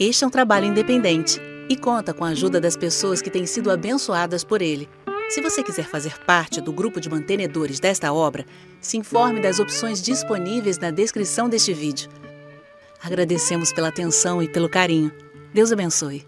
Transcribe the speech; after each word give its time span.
Este 0.00 0.22
é 0.22 0.26
um 0.28 0.30
trabalho 0.30 0.64
independente 0.64 1.40
e 1.68 1.76
conta 1.76 2.14
com 2.14 2.24
a 2.24 2.28
ajuda 2.28 2.60
das 2.60 2.76
pessoas 2.76 3.20
que 3.20 3.28
têm 3.28 3.46
sido 3.46 3.68
abençoadas 3.68 4.44
por 4.44 4.62
ele. 4.62 4.88
Se 5.28 5.40
você 5.40 5.60
quiser 5.60 5.86
fazer 5.86 6.16
parte 6.24 6.60
do 6.60 6.72
grupo 6.72 7.00
de 7.00 7.10
mantenedores 7.10 7.80
desta 7.80 8.12
obra, 8.12 8.46
se 8.80 8.96
informe 8.96 9.40
das 9.40 9.58
opções 9.58 10.00
disponíveis 10.00 10.78
na 10.78 10.92
descrição 10.92 11.48
deste 11.48 11.74
vídeo. 11.74 12.08
Agradecemos 13.02 13.72
pela 13.72 13.88
atenção 13.88 14.40
e 14.40 14.48
pelo 14.48 14.68
carinho. 14.68 15.10
Deus 15.52 15.72
abençoe. 15.72 16.24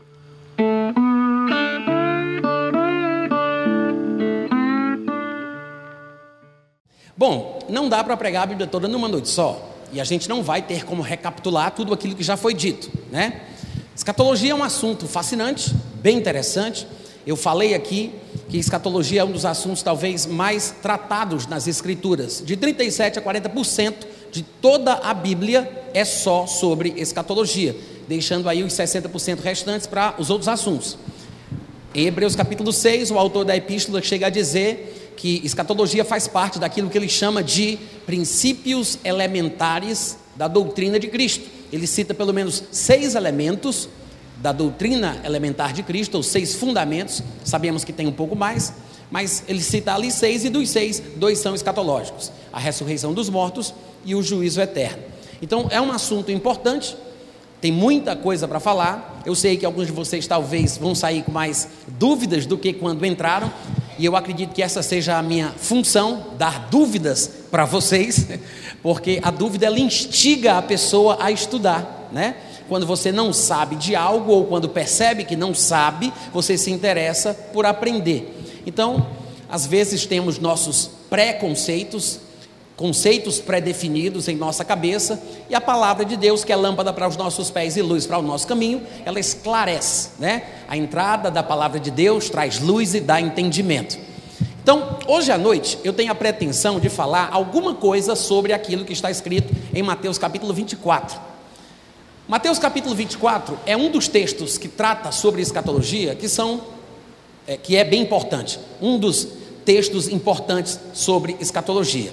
Bom, 7.16 7.60
não 7.68 7.88
dá 7.88 8.02
para 8.02 8.16
pregar 8.16 8.42
a 8.42 8.46
Bíblia 8.46 8.66
toda 8.66 8.88
numa 8.88 9.06
noite 9.06 9.28
só. 9.28 9.64
E 9.92 10.00
a 10.00 10.04
gente 10.04 10.28
não 10.28 10.42
vai 10.42 10.60
ter 10.60 10.84
como 10.84 11.02
recapitular 11.02 11.70
tudo 11.70 11.94
aquilo 11.94 12.16
que 12.16 12.22
já 12.24 12.36
foi 12.36 12.52
dito, 12.52 12.90
né? 13.12 13.46
Escatologia 14.00 14.52
é 14.52 14.54
um 14.54 14.64
assunto 14.64 15.06
fascinante, 15.06 15.74
bem 15.96 16.16
interessante. 16.16 16.86
Eu 17.26 17.36
falei 17.36 17.74
aqui 17.74 18.14
que 18.48 18.56
escatologia 18.56 19.20
é 19.20 19.24
um 19.24 19.30
dos 19.30 19.44
assuntos 19.44 19.82
talvez 19.82 20.24
mais 20.24 20.74
tratados 20.80 21.46
nas 21.46 21.68
escrituras. 21.68 22.42
De 22.42 22.56
37 22.56 23.18
a 23.18 23.22
40% 23.22 23.94
de 24.32 24.42
toda 24.42 24.94
a 24.94 25.12
Bíblia 25.12 25.70
é 25.92 26.02
só 26.02 26.46
sobre 26.46 26.94
escatologia, 26.96 27.76
deixando 28.08 28.48
aí 28.48 28.64
os 28.64 28.72
60% 28.72 29.40
restantes 29.40 29.86
para 29.86 30.14
os 30.18 30.30
outros 30.30 30.48
assuntos. 30.48 30.96
Em 31.94 32.06
Hebreus 32.06 32.34
capítulo 32.34 32.72
6, 32.72 33.10
o 33.10 33.18
autor 33.18 33.44
da 33.44 33.54
epístola 33.54 34.00
chega 34.00 34.28
a 34.28 34.30
dizer 34.30 35.12
que 35.14 35.42
escatologia 35.44 36.06
faz 36.06 36.26
parte 36.26 36.58
daquilo 36.58 36.88
que 36.88 36.96
ele 36.96 37.06
chama 37.06 37.42
de 37.42 37.78
princípios 38.06 38.98
elementares 39.04 40.16
da 40.34 40.48
doutrina 40.48 40.98
de 40.98 41.08
Cristo. 41.08 41.60
Ele 41.70 41.86
cita 41.86 42.14
pelo 42.14 42.32
menos 42.32 42.64
seis 42.72 43.14
elementos 43.14 43.88
da 44.40 44.52
doutrina 44.52 45.20
elementar 45.24 45.72
de 45.72 45.82
Cristo, 45.82 46.16
ou 46.16 46.22
seis 46.22 46.54
fundamentos, 46.54 47.22
sabemos 47.44 47.84
que 47.84 47.92
tem 47.92 48.06
um 48.06 48.12
pouco 48.12 48.34
mais, 48.34 48.72
mas 49.10 49.44
ele 49.46 49.60
cita 49.60 49.94
ali 49.94 50.10
seis, 50.10 50.44
e 50.44 50.48
dos 50.48 50.70
seis, 50.70 51.02
dois 51.16 51.38
são 51.38 51.54
escatológicos: 51.54 52.32
a 52.52 52.58
ressurreição 52.58 53.12
dos 53.12 53.28
mortos 53.28 53.74
e 54.04 54.14
o 54.14 54.22
juízo 54.22 54.60
eterno. 54.60 55.02
Então 55.42 55.68
é 55.70 55.80
um 55.80 55.92
assunto 55.92 56.30
importante, 56.30 56.96
tem 57.60 57.70
muita 57.70 58.16
coisa 58.16 58.48
para 58.48 58.58
falar. 58.58 59.22
Eu 59.26 59.34
sei 59.34 59.56
que 59.56 59.66
alguns 59.66 59.86
de 59.86 59.92
vocês 59.92 60.26
talvez 60.26 60.78
vão 60.78 60.94
sair 60.94 61.22
com 61.22 61.32
mais 61.32 61.68
dúvidas 61.86 62.46
do 62.46 62.56
que 62.56 62.72
quando 62.72 63.04
entraram, 63.04 63.52
e 63.98 64.06
eu 64.06 64.16
acredito 64.16 64.54
que 64.54 64.62
essa 64.62 64.82
seja 64.82 65.18
a 65.18 65.22
minha 65.22 65.50
função, 65.50 66.28
dar 66.38 66.68
dúvidas 66.70 67.30
para 67.50 67.66
vocês, 67.66 68.26
porque 68.82 69.20
a 69.22 69.30
dúvida 69.30 69.66
ela 69.66 69.78
instiga 69.78 70.56
a 70.56 70.62
pessoa 70.62 71.18
a 71.20 71.30
estudar, 71.30 72.08
né? 72.10 72.36
Quando 72.70 72.86
você 72.86 73.10
não 73.10 73.32
sabe 73.32 73.74
de 73.74 73.96
algo 73.96 74.30
ou 74.30 74.44
quando 74.44 74.68
percebe 74.68 75.24
que 75.24 75.34
não 75.34 75.52
sabe, 75.52 76.12
você 76.32 76.56
se 76.56 76.70
interessa 76.70 77.34
por 77.34 77.66
aprender. 77.66 78.62
Então, 78.64 79.08
às 79.48 79.66
vezes 79.66 80.06
temos 80.06 80.38
nossos 80.38 80.88
preconceitos, 81.10 82.20
conceitos 82.76 83.40
pré-definidos 83.40 84.28
em 84.28 84.36
nossa 84.36 84.64
cabeça, 84.64 85.20
e 85.48 85.54
a 85.56 85.60
palavra 85.60 86.04
de 86.04 86.16
Deus, 86.16 86.44
que 86.44 86.52
é 86.52 86.56
lâmpada 86.56 86.92
para 86.92 87.08
os 87.08 87.16
nossos 87.16 87.50
pés 87.50 87.76
e 87.76 87.82
luz 87.82 88.06
para 88.06 88.18
o 88.18 88.22
nosso 88.22 88.46
caminho, 88.46 88.82
ela 89.04 89.18
esclarece, 89.18 90.10
né? 90.20 90.44
A 90.68 90.76
entrada 90.76 91.28
da 91.28 91.42
palavra 91.42 91.80
de 91.80 91.90
Deus 91.90 92.30
traz 92.30 92.60
luz 92.60 92.94
e 92.94 93.00
dá 93.00 93.20
entendimento. 93.20 93.98
Então, 94.62 94.96
hoje 95.08 95.32
à 95.32 95.36
noite, 95.36 95.76
eu 95.82 95.92
tenho 95.92 96.12
a 96.12 96.14
pretensão 96.14 96.78
de 96.78 96.88
falar 96.88 97.30
alguma 97.32 97.74
coisa 97.74 98.14
sobre 98.14 98.52
aquilo 98.52 98.84
que 98.84 98.92
está 98.92 99.10
escrito 99.10 99.52
em 99.74 99.82
Mateus 99.82 100.18
capítulo 100.18 100.54
24. 100.54 101.29
Mateus 102.30 102.60
capítulo 102.60 102.94
24 102.94 103.58
é 103.66 103.76
um 103.76 103.90
dos 103.90 104.06
textos 104.06 104.56
que 104.56 104.68
trata 104.68 105.10
sobre 105.10 105.42
escatologia, 105.42 106.14
que 106.14 106.28
são 106.28 106.60
é, 107.44 107.56
que 107.56 107.76
é 107.76 107.82
bem 107.82 108.02
importante, 108.02 108.56
um 108.80 109.00
dos 109.00 109.26
textos 109.64 110.06
importantes 110.06 110.78
sobre 110.92 111.36
escatologia. 111.40 112.12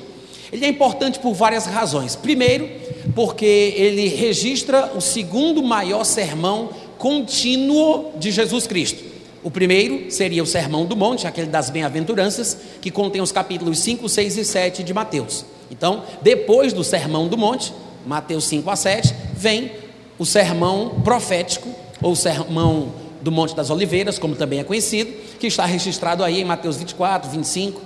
Ele 0.52 0.66
é 0.66 0.70
importante 0.70 1.20
por 1.20 1.36
várias 1.36 1.68
razões. 1.68 2.16
Primeiro, 2.16 2.68
porque 3.14 3.46
ele 3.46 4.08
registra 4.08 4.92
o 4.96 5.02
segundo 5.02 5.62
maior 5.62 6.04
sermão 6.04 6.72
contínuo 6.98 8.14
de 8.18 8.32
Jesus 8.32 8.66
Cristo. 8.66 9.04
O 9.44 9.52
primeiro 9.52 10.10
seria 10.10 10.42
o 10.42 10.48
Sermão 10.48 10.88
do 10.88 10.98
Monte, 10.98 11.28
aquele 11.28 11.46
das 11.46 11.70
Bem-aventuranças, 11.70 12.58
que 12.82 12.90
contém 12.90 13.22
os 13.22 13.32
capítulos 13.32 13.78
5, 13.82 14.10
6 14.10 14.38
e 14.38 14.44
7 14.44 14.84
de 14.84 14.96
Mateus. 14.96 15.46
Então, 15.70 16.02
depois 16.24 16.74
do 16.74 16.84
Sermão 16.84 17.28
do 17.28 17.38
Monte, 17.38 17.72
Mateus 18.04 18.46
5 18.46 18.68
a 18.68 18.76
7, 18.76 19.14
vem 19.36 19.86
o 20.18 20.26
sermão 20.26 21.02
profético, 21.04 21.70
ou 22.02 22.12
o 22.12 22.16
sermão 22.16 22.92
do 23.22 23.32
Monte 23.32 23.56
das 23.56 23.70
Oliveiras, 23.70 24.20
como 24.20 24.36
também 24.36 24.60
é 24.60 24.64
conhecido, 24.64 25.12
que 25.40 25.48
está 25.48 25.66
registrado 25.66 26.24
aí 26.24 26.42
em 26.42 26.46
Mateus 26.46 26.78
24, 26.78 27.30
25. 27.30 27.82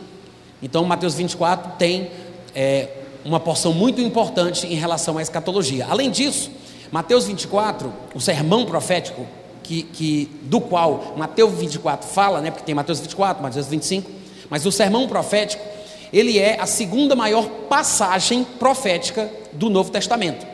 Então, 0.61 0.83
Mateus 0.83 1.15
24 1.15 1.73
tem 1.77 2.11
é, 2.53 2.89
uma 3.25 3.39
porção 3.39 3.73
muito 3.73 4.01
importante 4.01 4.67
em 4.67 4.75
relação 4.75 5.17
à 5.17 5.21
escatologia. 5.21 5.87
Além 5.89 6.11
disso, 6.11 6.51
Mateus 6.91 7.25
24, 7.25 7.91
o 8.13 8.19
sermão 8.19 8.65
profético, 8.65 9.25
que, 9.63 9.83
que, 9.83 10.29
do 10.43 10.59
qual 10.59 11.13
Mateus 11.17 11.53
24 11.53 12.07
fala, 12.09 12.41
né, 12.41 12.51
porque 12.51 12.65
tem 12.65 12.75
Mateus 12.75 12.99
24, 12.99 13.41
Mateus 13.41 13.67
25, 13.67 14.11
mas 14.49 14.65
o 14.65 14.71
sermão 14.71 15.07
profético, 15.07 15.63
ele 16.11 16.37
é 16.37 16.59
a 16.59 16.65
segunda 16.65 17.15
maior 17.15 17.47
passagem 17.69 18.43
profética 18.43 19.31
do 19.53 19.69
Novo 19.69 19.89
Testamento. 19.89 20.45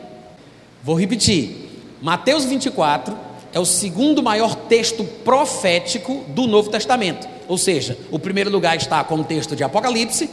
Vou 0.84 0.98
repetir: 0.98 1.67
Mateus 2.00 2.44
24 2.44 3.16
é 3.52 3.58
o 3.58 3.64
segundo 3.64 4.22
maior 4.22 4.54
texto 4.54 5.02
profético 5.02 6.24
do 6.28 6.46
Novo 6.46 6.70
Testamento. 6.70 7.28
Ou 7.48 7.58
seja, 7.58 7.98
o 8.12 8.20
primeiro 8.20 8.50
lugar 8.50 8.76
está 8.76 9.02
com 9.02 9.16
o 9.16 9.24
texto 9.24 9.56
de 9.56 9.64
Apocalipse, 9.64 10.30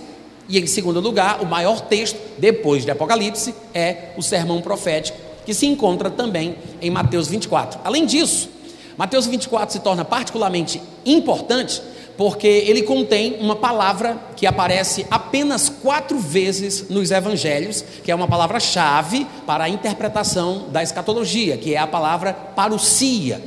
e 0.47 0.59
em 0.59 0.67
segundo 0.67 0.99
lugar, 0.99 1.41
o 1.41 1.45
maior 1.45 1.81
texto, 1.81 2.19
depois 2.37 2.85
de 2.85 2.91
Apocalipse, 2.91 3.55
é 3.73 4.11
o 4.15 4.21
sermão 4.21 4.61
profético, 4.61 5.17
que 5.43 5.55
se 5.55 5.65
encontra 5.65 6.11
também 6.11 6.55
em 6.79 6.91
Mateus 6.91 7.27
24. 7.27 7.79
Além 7.83 8.05
disso, 8.05 8.47
Mateus 8.95 9.25
24 9.25 9.73
se 9.73 9.79
torna 9.79 10.05
particularmente 10.05 10.79
importante 11.03 11.81
porque 12.17 12.47
ele 12.47 12.83
contém 12.83 13.37
uma 13.39 13.55
palavra 13.55 14.17
que 14.35 14.45
aparece 14.45 15.05
apenas 15.09 15.69
quatro 15.69 16.17
vezes 16.17 16.89
nos 16.89 17.11
evangelhos, 17.11 17.83
que 18.03 18.11
é 18.11 18.15
uma 18.15 18.27
palavra-chave 18.27 19.27
para 19.45 19.65
a 19.65 19.69
interpretação 19.69 20.69
da 20.69 20.81
escatologia, 20.81 21.57
que 21.57 21.73
é 21.73 21.77
a 21.77 21.87
palavra 21.87 22.33
parousia, 22.33 23.41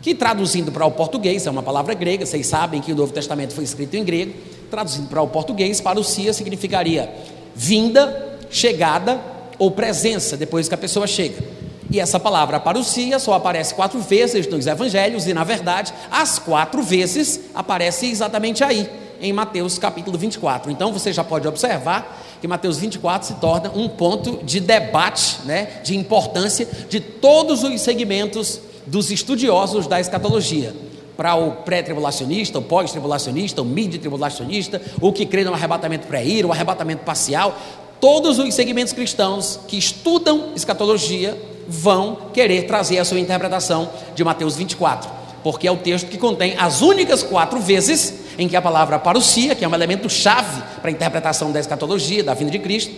que 0.00 0.14
traduzindo 0.14 0.70
para 0.70 0.86
o 0.86 0.90
português 0.90 1.46
é 1.46 1.50
uma 1.50 1.62
palavra 1.62 1.94
grega, 1.94 2.24
vocês 2.24 2.46
sabem 2.46 2.80
que 2.80 2.92
o 2.92 2.96
Novo 2.96 3.12
Testamento 3.12 3.54
foi 3.54 3.64
escrito 3.64 3.94
em 3.94 4.04
grego, 4.04 4.34
traduzindo 4.70 5.08
para 5.08 5.20
o 5.20 5.28
português, 5.28 5.80
parousia 5.80 6.32
significaria 6.32 7.12
vinda, 7.54 8.38
chegada 8.50 9.20
ou 9.58 9.70
presença 9.70 10.36
depois 10.36 10.68
que 10.68 10.74
a 10.74 10.78
pessoa 10.78 11.06
chega. 11.06 11.65
E 11.90 12.00
essa 12.00 12.18
palavra 12.18 12.58
parousia 12.58 13.18
só 13.18 13.34
aparece 13.34 13.74
quatro 13.74 14.00
vezes 14.00 14.46
nos 14.48 14.66
evangelhos, 14.66 15.26
e 15.26 15.34
na 15.34 15.44
verdade, 15.44 15.92
as 16.10 16.38
quatro 16.38 16.82
vezes 16.82 17.40
aparece 17.54 18.10
exatamente 18.10 18.64
aí, 18.64 18.88
em 19.20 19.32
Mateus 19.32 19.78
capítulo 19.78 20.18
24. 20.18 20.70
Então 20.70 20.92
você 20.92 21.12
já 21.12 21.22
pode 21.22 21.46
observar 21.46 22.22
que 22.40 22.48
Mateus 22.48 22.78
24 22.78 23.28
se 23.28 23.34
torna 23.34 23.70
um 23.74 23.88
ponto 23.88 24.40
de 24.44 24.60
debate, 24.60 25.38
né, 25.44 25.80
de 25.82 25.96
importância 25.96 26.68
de 26.88 27.00
todos 27.00 27.62
os 27.62 27.80
segmentos 27.80 28.60
dos 28.86 29.10
estudiosos 29.10 29.86
da 29.86 30.00
escatologia 30.00 30.74
para 31.16 31.34
o 31.34 31.52
pré-tribulacionista, 31.62 32.58
o 32.58 32.62
pós-tribulacionista, 32.62 33.62
o 33.62 33.64
mid-tribulacionista, 33.64 34.82
o 35.00 35.12
que 35.12 35.24
crê 35.24 35.44
no 35.44 35.54
arrebatamento 35.54 36.06
pré-ira, 36.06 36.46
o 36.46 36.52
arrebatamento 36.52 37.04
parcial, 37.04 37.56
todos 37.98 38.38
os 38.38 38.54
segmentos 38.54 38.92
cristãos 38.92 39.58
que 39.66 39.78
estudam 39.78 40.52
escatologia 40.54 41.36
vão 41.68 42.30
querer 42.32 42.62
trazer 42.66 42.98
a 42.98 43.04
sua 43.04 43.18
interpretação 43.18 43.90
de 44.14 44.24
Mateus 44.24 44.56
24, 44.56 45.10
porque 45.42 45.66
é 45.66 45.70
o 45.70 45.76
texto 45.76 46.08
que 46.08 46.18
contém 46.18 46.56
as 46.58 46.82
únicas 46.82 47.22
quatro 47.22 47.60
vezes 47.60 48.14
em 48.38 48.48
que 48.48 48.56
a 48.56 48.62
palavra 48.62 48.98
parousia, 48.98 49.54
que 49.54 49.64
é 49.64 49.68
um 49.68 49.74
elemento 49.74 50.08
chave 50.08 50.62
para 50.80 50.90
a 50.90 50.92
interpretação 50.92 51.50
da 51.52 51.60
escatologia, 51.60 52.22
da 52.22 52.34
vinda 52.34 52.50
de 52.50 52.58
Cristo, 52.58 52.92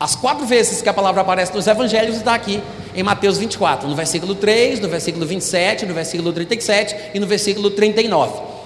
as 0.00 0.14
quatro 0.14 0.46
vezes 0.46 0.80
que 0.80 0.88
a 0.88 0.94
palavra 0.94 1.22
aparece 1.22 1.52
nos 1.52 1.66
evangelhos 1.66 2.16
está 2.16 2.34
aqui 2.34 2.62
em 2.94 3.02
Mateus 3.02 3.36
24, 3.36 3.88
no 3.88 3.96
versículo 3.96 4.34
3, 4.34 4.78
no 4.78 4.88
versículo 4.88 5.26
27, 5.26 5.86
no 5.86 5.94
versículo 5.94 6.32
37 6.32 6.96
e 7.14 7.18
no 7.18 7.26
versículo 7.26 7.70
39. 7.70 8.57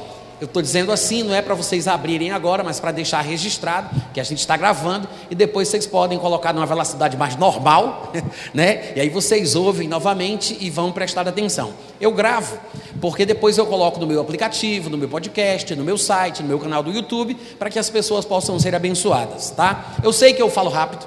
Eu 0.42 0.46
estou 0.46 0.60
dizendo 0.60 0.90
assim, 0.90 1.22
não 1.22 1.32
é 1.32 1.40
para 1.40 1.54
vocês 1.54 1.86
abrirem 1.86 2.32
agora, 2.32 2.64
mas 2.64 2.80
para 2.80 2.90
deixar 2.90 3.20
registrado 3.20 3.88
que 4.12 4.18
a 4.18 4.24
gente 4.24 4.40
está 4.40 4.56
gravando 4.56 5.08
e 5.30 5.36
depois 5.36 5.68
vocês 5.68 5.86
podem 5.86 6.18
colocar 6.18 6.52
numa 6.52 6.66
velocidade 6.66 7.16
mais 7.16 7.36
normal, 7.36 8.12
né? 8.52 8.92
E 8.96 9.00
aí 9.00 9.08
vocês 9.08 9.54
ouvem 9.54 9.86
novamente 9.86 10.58
e 10.60 10.68
vão 10.68 10.90
prestar 10.90 11.28
atenção. 11.28 11.74
Eu 12.00 12.10
gravo, 12.10 12.58
porque 13.00 13.24
depois 13.24 13.56
eu 13.56 13.64
coloco 13.66 14.00
no 14.00 14.06
meu 14.08 14.20
aplicativo, 14.20 14.90
no 14.90 14.98
meu 14.98 15.08
podcast, 15.08 15.76
no 15.76 15.84
meu 15.84 15.96
site, 15.96 16.42
no 16.42 16.48
meu 16.48 16.58
canal 16.58 16.82
do 16.82 16.90
YouTube, 16.90 17.36
para 17.56 17.70
que 17.70 17.78
as 17.78 17.88
pessoas 17.88 18.24
possam 18.24 18.58
ser 18.58 18.74
abençoadas, 18.74 19.52
tá? 19.52 19.94
Eu 20.02 20.12
sei 20.12 20.34
que 20.34 20.42
eu 20.42 20.50
falo 20.50 20.70
rápido, 20.70 21.06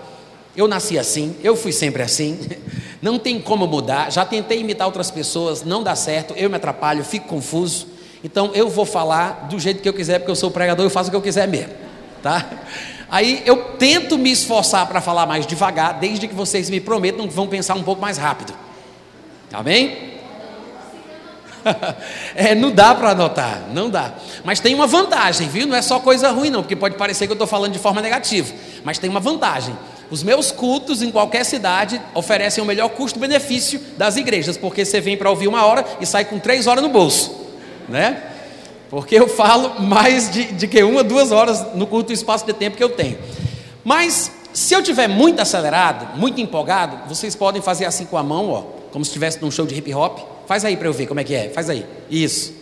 Eu 0.55 0.65
nasci 0.65 0.97
assim, 0.97 1.35
eu 1.43 1.57
fui 1.57 1.73
sempre 1.73 2.01
assim, 2.01 2.39
não 3.01 3.19
tem 3.19 3.41
como 3.41 3.67
mudar. 3.67 4.09
Já 4.13 4.23
tentei 4.23 4.61
imitar 4.61 4.87
outras 4.87 5.11
pessoas, 5.11 5.61
não 5.61 5.83
dá 5.83 5.93
certo, 5.93 6.33
eu 6.37 6.49
me 6.49 6.55
atrapalho, 6.55 7.03
fico 7.03 7.27
confuso. 7.27 7.94
Então 8.25 8.49
eu 8.55 8.67
vou 8.67 8.85
falar 8.87 9.45
do 9.47 9.59
jeito 9.59 9.83
que 9.83 9.87
eu 9.87 9.93
quiser, 9.93 10.17
porque 10.17 10.31
eu 10.31 10.35
sou 10.35 10.49
pregador, 10.49 10.83
eu 10.83 10.89
faço 10.89 11.09
o 11.09 11.11
que 11.11 11.15
eu 11.15 11.21
quiser 11.21 11.47
mesmo, 11.47 11.73
tá? 12.23 12.43
Aí 13.07 13.43
eu 13.45 13.55
tento 13.77 14.17
me 14.17 14.31
esforçar 14.31 14.87
para 14.87 14.99
falar 14.99 15.27
mais 15.27 15.45
devagar, 15.45 15.99
desde 15.99 16.27
que 16.27 16.33
vocês 16.33 16.67
me 16.67 16.79
prometam 16.79 17.27
que 17.27 17.33
vão 17.35 17.45
pensar 17.45 17.75
um 17.75 17.83
pouco 17.83 18.01
mais 18.01 18.17
rápido. 18.17 18.51
Amém? 19.53 20.15
é, 22.33 22.55
não 22.55 22.71
dá 22.71 22.95
para 22.95 23.11
anotar, 23.11 23.61
não 23.71 23.91
dá. 23.91 24.15
Mas 24.43 24.59
tem 24.59 24.73
uma 24.73 24.87
vantagem, 24.87 25.47
viu? 25.47 25.67
Não 25.67 25.75
é 25.75 25.83
só 25.83 25.99
coisa 25.99 26.31
ruim, 26.31 26.49
não, 26.49 26.63
porque 26.63 26.75
pode 26.75 26.95
parecer 26.95 27.27
que 27.27 27.31
eu 27.31 27.35
estou 27.35 27.47
falando 27.47 27.73
de 27.73 27.79
forma 27.79 28.01
negativa. 28.01 28.51
Mas 28.83 28.97
tem 28.97 29.07
uma 29.07 29.19
vantagem. 29.19 29.77
Os 30.09 30.23
meus 30.23 30.51
cultos 30.51 31.03
em 31.03 31.11
qualquer 31.11 31.43
cidade 31.45 32.01
oferecem 32.15 32.63
o 32.63 32.65
melhor 32.65 32.89
custo-benefício 32.89 33.79
das 33.95 34.17
igrejas, 34.17 34.57
porque 34.57 34.83
você 34.83 34.99
vem 34.99 35.15
para 35.15 35.29
ouvir 35.29 35.47
uma 35.47 35.63
hora 35.63 35.85
e 36.01 36.07
sai 36.07 36.25
com 36.25 36.39
três 36.39 36.65
horas 36.65 36.83
no 36.83 36.89
bolso, 36.89 37.44
né? 37.87 38.31
Porque 38.89 39.15
eu 39.15 39.27
falo 39.27 39.81
mais 39.81 40.29
de, 40.31 40.45
de 40.53 40.67
que 40.67 40.83
uma, 40.83 41.03
duas 41.03 41.31
horas 41.31 41.73
no 41.75 41.87
curto 41.87 42.13
espaço 42.13 42.45
de 42.45 42.53
tempo 42.53 42.77
que 42.77 42.83
eu 42.83 42.89
tenho. 42.89 43.17
Mas 43.83 44.31
se 44.53 44.73
eu 44.73 44.81
tiver 44.81 45.07
muito 45.07 45.41
acelerado, 45.41 46.17
muito 46.17 46.39
empolgado, 46.39 47.07
vocês 47.07 47.35
podem 47.35 47.61
fazer 47.61 47.85
assim 47.85 48.05
com 48.05 48.17
a 48.17 48.23
mão, 48.23 48.49
ó, 48.49 48.61
como 48.91 49.03
se 49.03 49.09
estivesse 49.09 49.41
num 49.41 49.51
show 49.51 49.65
de 49.65 49.75
hip 49.75 49.93
hop. 49.93 50.19
Faz 50.47 50.63
aí 50.63 50.77
para 50.77 50.87
eu 50.87 50.93
ver 50.93 51.07
como 51.07 51.19
é 51.19 51.23
que 51.23 51.35
é. 51.35 51.49
Faz 51.49 51.69
aí. 51.69 51.85
Isso. 52.09 52.53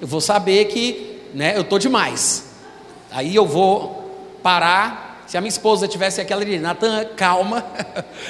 Eu 0.00 0.06
vou 0.06 0.20
saber 0.20 0.64
que, 0.66 1.20
né, 1.34 1.56
eu 1.56 1.64
tô 1.64 1.78
demais. 1.78 2.46
Aí 3.10 3.34
eu 3.34 3.44
vou 3.44 4.38
parar 4.42 5.24
se 5.26 5.36
a 5.36 5.40
minha 5.40 5.48
esposa 5.48 5.86
tivesse 5.86 6.20
aquela 6.20 6.42
ali, 6.42 6.58
Natan, 6.58 7.04
calma. 7.16 7.64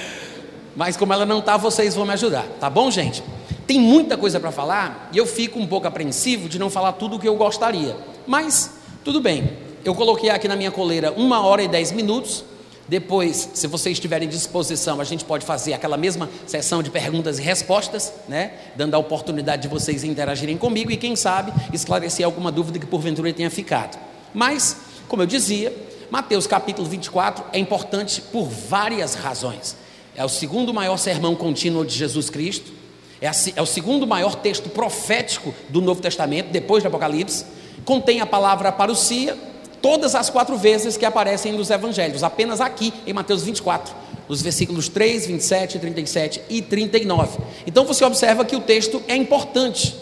Mas 0.75 0.97
como 0.97 1.13
ela 1.13 1.27
não 1.27 1.39
está, 1.39 1.57
vocês 1.57 1.95
vão 1.95 2.07
me 2.07 2.13
ajudar, 2.13 2.45
tá 2.59 2.69
bom, 2.69 2.91
gente? 2.91 3.23
Tem 3.67 3.81
muita 3.81 4.17
coisa 4.17 4.41
para 4.41 4.51
falar 4.51 5.11
e 5.13 5.19
eu 5.19 5.27
fico 5.27 5.59
um 5.59 5.67
pouco 5.67 5.87
apreensivo 5.87 6.49
de 6.49 6.59
não 6.59 6.69
falar 6.69 6.93
tudo 6.93 7.17
o 7.17 7.19
que 7.19 7.29
eu 7.29 7.37
gostaria. 7.37 7.97
Mas 8.27 8.71
tudo 9.05 9.21
bem. 9.21 9.57
Eu 9.85 9.95
coloquei 9.95 10.31
aqui 10.31 10.47
na 10.47 10.57
minha 10.57 10.71
coleira 10.71 11.13
uma 11.13 11.45
hora 11.45 11.63
e 11.63 11.69
dez 11.69 11.91
minutos. 11.91 12.45
Depois, 12.89 13.51
se 13.55 13.67
vocês 13.67 13.99
tiverem 13.99 14.29
disposição, 14.29 15.01
a 15.01 15.05
gente 15.05 15.25
pode 15.25 15.47
fazer 15.47 15.73
aquela 15.73 15.97
mesma 15.97 16.29
sessão 16.47 16.83
de 16.83 16.91
perguntas 16.91 17.39
e 17.39 17.43
respostas, 17.43 18.13
né? 18.29 18.53
Dando 18.77 18.95
a 18.95 18.99
oportunidade 18.99 19.63
de 19.63 19.69
vocês 19.69 20.05
interagirem 20.05 20.59
comigo 20.59 20.91
e, 20.91 20.97
quem 20.97 21.17
sabe, 21.17 21.53
esclarecer 21.73 22.27
alguma 22.27 22.51
dúvida 22.53 22.79
que 22.79 22.87
porventura 22.87 23.33
tenha 23.33 23.51
ficado. 23.51 23.99
Mas, 24.35 24.77
como 25.09 25.23
eu 25.23 25.27
dizia, 25.27 25.75
Mateus 26.11 26.47
capítulo 26.47 26.87
24 26.87 27.45
é 27.53 27.59
importante 27.59 28.21
por 28.21 28.45
várias 28.45 29.15
razões. 29.15 29.77
É 30.15 30.25
o 30.25 30.29
segundo 30.29 30.75
maior 30.75 30.99
sermão 30.99 31.35
contínuo 31.35 31.87
de 31.87 31.95
Jesus 31.95 32.29
Cristo, 32.29 32.73
é, 33.23 33.29
a, 33.29 33.33
é 33.55 33.63
o 33.63 33.67
segundo 33.67 34.05
maior 34.05 34.35
texto 34.35 34.69
profético 34.69 35.55
do 35.69 35.81
Novo 35.81 36.03
Testamento, 36.03 36.51
depois 36.51 36.83
do 36.83 36.89
Apocalipse. 36.89 37.47
Contém 37.85 38.21
a 38.21 38.27
palavra 38.27 38.73
parousia, 38.73 39.39
todas 39.81 40.17
as 40.17 40.29
quatro 40.29 40.57
vezes 40.57 40.97
que 40.97 41.05
aparecem 41.05 41.53
nos 41.53 41.71
evangelhos, 41.71 42.25
apenas 42.25 42.61
aqui 42.61 42.93
em 43.07 43.13
Mateus 43.13 43.45
24, 43.45 43.95
nos 44.29 44.43
versículos 44.43 44.89
3, 44.89 45.27
27, 45.27 45.79
37 45.79 46.43
e 46.51 46.61
39. 46.61 47.39
Então 47.65 47.85
você 47.85 48.05
observa 48.05 48.45
que 48.45 48.57
o 48.57 48.61
texto 48.61 49.01
é 49.07 49.15
importante. 49.15 49.95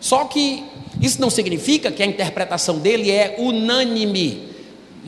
Só 0.00 0.24
que 0.24 0.64
isso 1.00 1.20
não 1.20 1.30
significa 1.30 1.92
que 1.92 2.02
a 2.02 2.06
interpretação 2.06 2.78
dele 2.78 3.12
é 3.12 3.36
unânime 3.38 4.56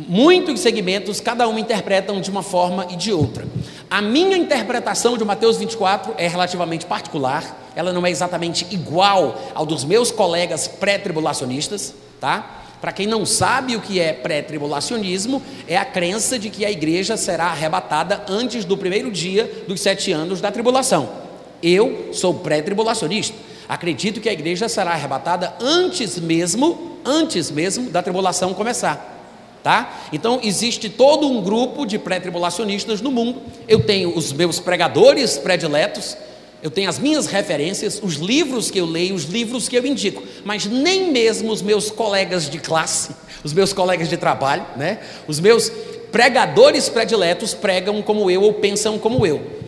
muitos 0.06 0.60
segmentos, 0.60 1.20
cada 1.20 1.48
um 1.48 1.58
interpretam 1.58 2.20
de 2.20 2.30
uma 2.30 2.42
forma 2.42 2.86
e 2.90 2.96
de 2.96 3.12
outra. 3.12 3.46
A 3.90 4.02
minha 4.02 4.36
interpretação 4.36 5.16
de 5.16 5.24
Mateus 5.24 5.56
24 5.56 6.14
é 6.18 6.28
relativamente 6.28 6.84
particular, 6.84 7.70
ela 7.74 7.90
não 7.90 8.04
é 8.04 8.10
exatamente 8.10 8.66
igual 8.70 9.40
ao 9.54 9.64
dos 9.64 9.82
meus 9.82 10.10
colegas 10.10 10.68
pré-tribulacionistas, 10.68 11.94
tá? 12.20 12.64
Para 12.82 12.92
quem 12.92 13.06
não 13.06 13.24
sabe 13.24 13.76
o 13.76 13.80
que 13.80 13.98
é 13.98 14.12
pré-tribulacionismo, 14.12 15.42
é 15.66 15.76
a 15.78 15.86
crença 15.86 16.38
de 16.38 16.50
que 16.50 16.66
a 16.66 16.70
igreja 16.70 17.16
será 17.16 17.46
arrebatada 17.46 18.24
antes 18.28 18.66
do 18.66 18.76
primeiro 18.76 19.10
dia 19.10 19.64
dos 19.66 19.80
sete 19.80 20.12
anos 20.12 20.42
da 20.42 20.52
tribulação. 20.52 21.08
Eu 21.62 22.10
sou 22.12 22.34
pré-tribulacionista. 22.34 23.34
Acredito 23.66 24.20
que 24.20 24.28
a 24.28 24.32
igreja 24.32 24.68
será 24.68 24.92
arrebatada 24.92 25.54
antes 25.60 26.18
mesmo, 26.18 26.98
antes 27.04 27.50
mesmo 27.50 27.90
da 27.90 28.02
tribulação 28.02 28.52
começar 28.52 29.17
tá? 29.62 30.08
Então 30.12 30.40
existe 30.42 30.88
todo 30.88 31.26
um 31.26 31.42
grupo 31.42 31.84
de 31.84 31.98
pré-tribulacionistas 31.98 33.00
no 33.00 33.10
mundo. 33.10 33.42
Eu 33.66 33.80
tenho 33.80 34.16
os 34.16 34.32
meus 34.32 34.60
pregadores 34.60 35.38
prediletos, 35.38 36.16
eu 36.62 36.70
tenho 36.70 36.88
as 36.88 36.98
minhas 36.98 37.26
referências, 37.26 38.00
os 38.02 38.14
livros 38.14 38.70
que 38.70 38.78
eu 38.78 38.86
leio, 38.86 39.14
os 39.14 39.24
livros 39.24 39.68
que 39.68 39.76
eu 39.76 39.86
indico, 39.86 40.22
mas 40.44 40.66
nem 40.66 41.12
mesmo 41.12 41.52
os 41.52 41.62
meus 41.62 41.90
colegas 41.90 42.50
de 42.50 42.58
classe, 42.58 43.14
os 43.44 43.52
meus 43.52 43.72
colegas 43.72 44.08
de 44.08 44.16
trabalho, 44.16 44.64
né? 44.76 44.98
Os 45.28 45.38
meus 45.38 45.70
pregadores 46.10 46.88
prediletos 46.88 47.54
pregam 47.54 48.02
como 48.02 48.30
eu 48.30 48.42
ou 48.42 48.54
pensam 48.54 48.98
como 48.98 49.24
eu. 49.24 49.58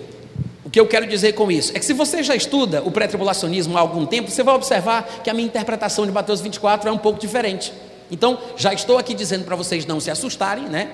O 0.64 0.70
que 0.70 0.78
eu 0.78 0.86
quero 0.86 1.06
dizer 1.06 1.32
com 1.32 1.50
isso 1.50 1.72
é 1.74 1.78
que 1.78 1.84
se 1.84 1.92
você 1.92 2.22
já 2.22 2.34
estuda 2.34 2.82
o 2.82 2.90
pré-tribulacionismo 2.90 3.76
há 3.76 3.80
algum 3.80 4.06
tempo, 4.06 4.30
você 4.30 4.42
vai 4.42 4.54
observar 4.54 5.20
que 5.22 5.28
a 5.28 5.34
minha 5.34 5.46
interpretação 5.46 6.06
de 6.06 6.12
Mateus 6.12 6.40
24 6.40 6.88
é 6.88 6.92
um 6.92 6.98
pouco 6.98 7.18
diferente. 7.18 7.72
Então, 8.10 8.38
já 8.56 8.72
estou 8.72 8.98
aqui 8.98 9.14
dizendo 9.14 9.44
para 9.44 9.56
vocês 9.56 9.86
não 9.86 10.00
se 10.00 10.10
assustarem, 10.10 10.64
né? 10.64 10.90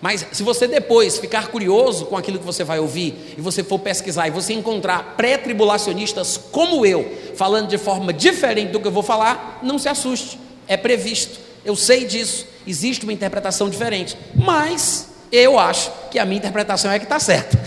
Mas 0.00 0.26
se 0.32 0.42
você 0.42 0.66
depois 0.66 1.18
ficar 1.18 1.48
curioso 1.48 2.06
com 2.06 2.16
aquilo 2.16 2.38
que 2.38 2.44
você 2.44 2.64
vai 2.64 2.78
ouvir 2.78 3.34
e 3.36 3.40
você 3.40 3.62
for 3.62 3.78
pesquisar 3.78 4.28
e 4.28 4.30
você 4.30 4.54
encontrar 4.54 5.14
pré-tribulacionistas 5.16 6.38
como 6.50 6.86
eu, 6.86 7.06
falando 7.36 7.68
de 7.68 7.76
forma 7.76 8.12
diferente 8.12 8.70
do 8.70 8.80
que 8.80 8.88
eu 8.88 8.92
vou 8.92 9.02
falar, 9.02 9.60
não 9.62 9.78
se 9.78 9.88
assuste. 9.88 10.38
É 10.66 10.76
previsto. 10.76 11.38
Eu 11.64 11.76
sei 11.76 12.06
disso. 12.06 12.46
Existe 12.66 13.04
uma 13.04 13.12
interpretação 13.12 13.68
diferente. 13.68 14.16
Mas 14.34 15.08
eu 15.30 15.58
acho 15.58 15.92
que 16.10 16.18
a 16.18 16.24
minha 16.24 16.38
interpretação 16.38 16.90
é 16.90 16.98
que 16.98 17.04
está 17.04 17.20
certa. 17.20 17.60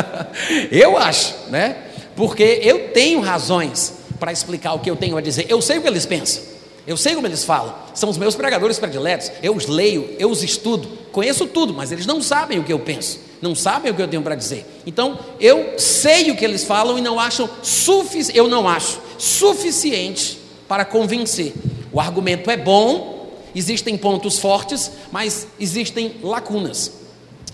eu 0.70 0.98
acho, 0.98 1.34
né? 1.48 1.76
Porque 2.14 2.60
eu 2.62 2.90
tenho 2.90 3.20
razões 3.20 3.94
para 4.20 4.30
explicar 4.30 4.74
o 4.74 4.78
que 4.78 4.90
eu 4.90 4.96
tenho 4.96 5.16
a 5.16 5.22
dizer. 5.22 5.46
Eu 5.48 5.62
sei 5.62 5.78
o 5.78 5.82
que 5.82 5.88
eles 5.88 6.04
pensam. 6.04 6.51
Eu 6.86 6.96
sei 6.96 7.14
como 7.14 7.26
eles 7.26 7.44
falam, 7.44 7.74
são 7.94 8.08
os 8.08 8.18
meus 8.18 8.34
pregadores 8.34 8.78
prediletos, 8.78 9.30
eu 9.42 9.54
os 9.54 9.66
leio, 9.66 10.16
eu 10.18 10.28
os 10.30 10.42
estudo, 10.42 10.88
conheço 11.12 11.46
tudo, 11.46 11.72
mas 11.72 11.92
eles 11.92 12.06
não 12.06 12.20
sabem 12.20 12.58
o 12.58 12.64
que 12.64 12.72
eu 12.72 12.78
penso, 12.80 13.20
não 13.40 13.54
sabem 13.54 13.92
o 13.92 13.94
que 13.94 14.02
eu 14.02 14.08
tenho 14.08 14.22
para 14.22 14.34
dizer. 14.34 14.66
Então, 14.84 15.18
eu 15.38 15.78
sei 15.78 16.30
o 16.30 16.36
que 16.36 16.44
eles 16.44 16.64
falam 16.64 16.98
e 16.98 17.00
não 17.00 17.20
acham 17.20 17.48
suficiente, 17.62 18.36
eu 18.36 18.48
não 18.48 18.68
acho 18.68 19.00
suficiente 19.16 20.38
para 20.66 20.84
convencer. 20.84 21.52
O 21.92 22.00
argumento 22.00 22.50
é 22.50 22.56
bom, 22.56 23.30
existem 23.54 23.96
pontos 23.96 24.38
fortes, 24.38 24.90
mas 25.12 25.46
existem 25.60 26.16
lacunas. 26.22 26.90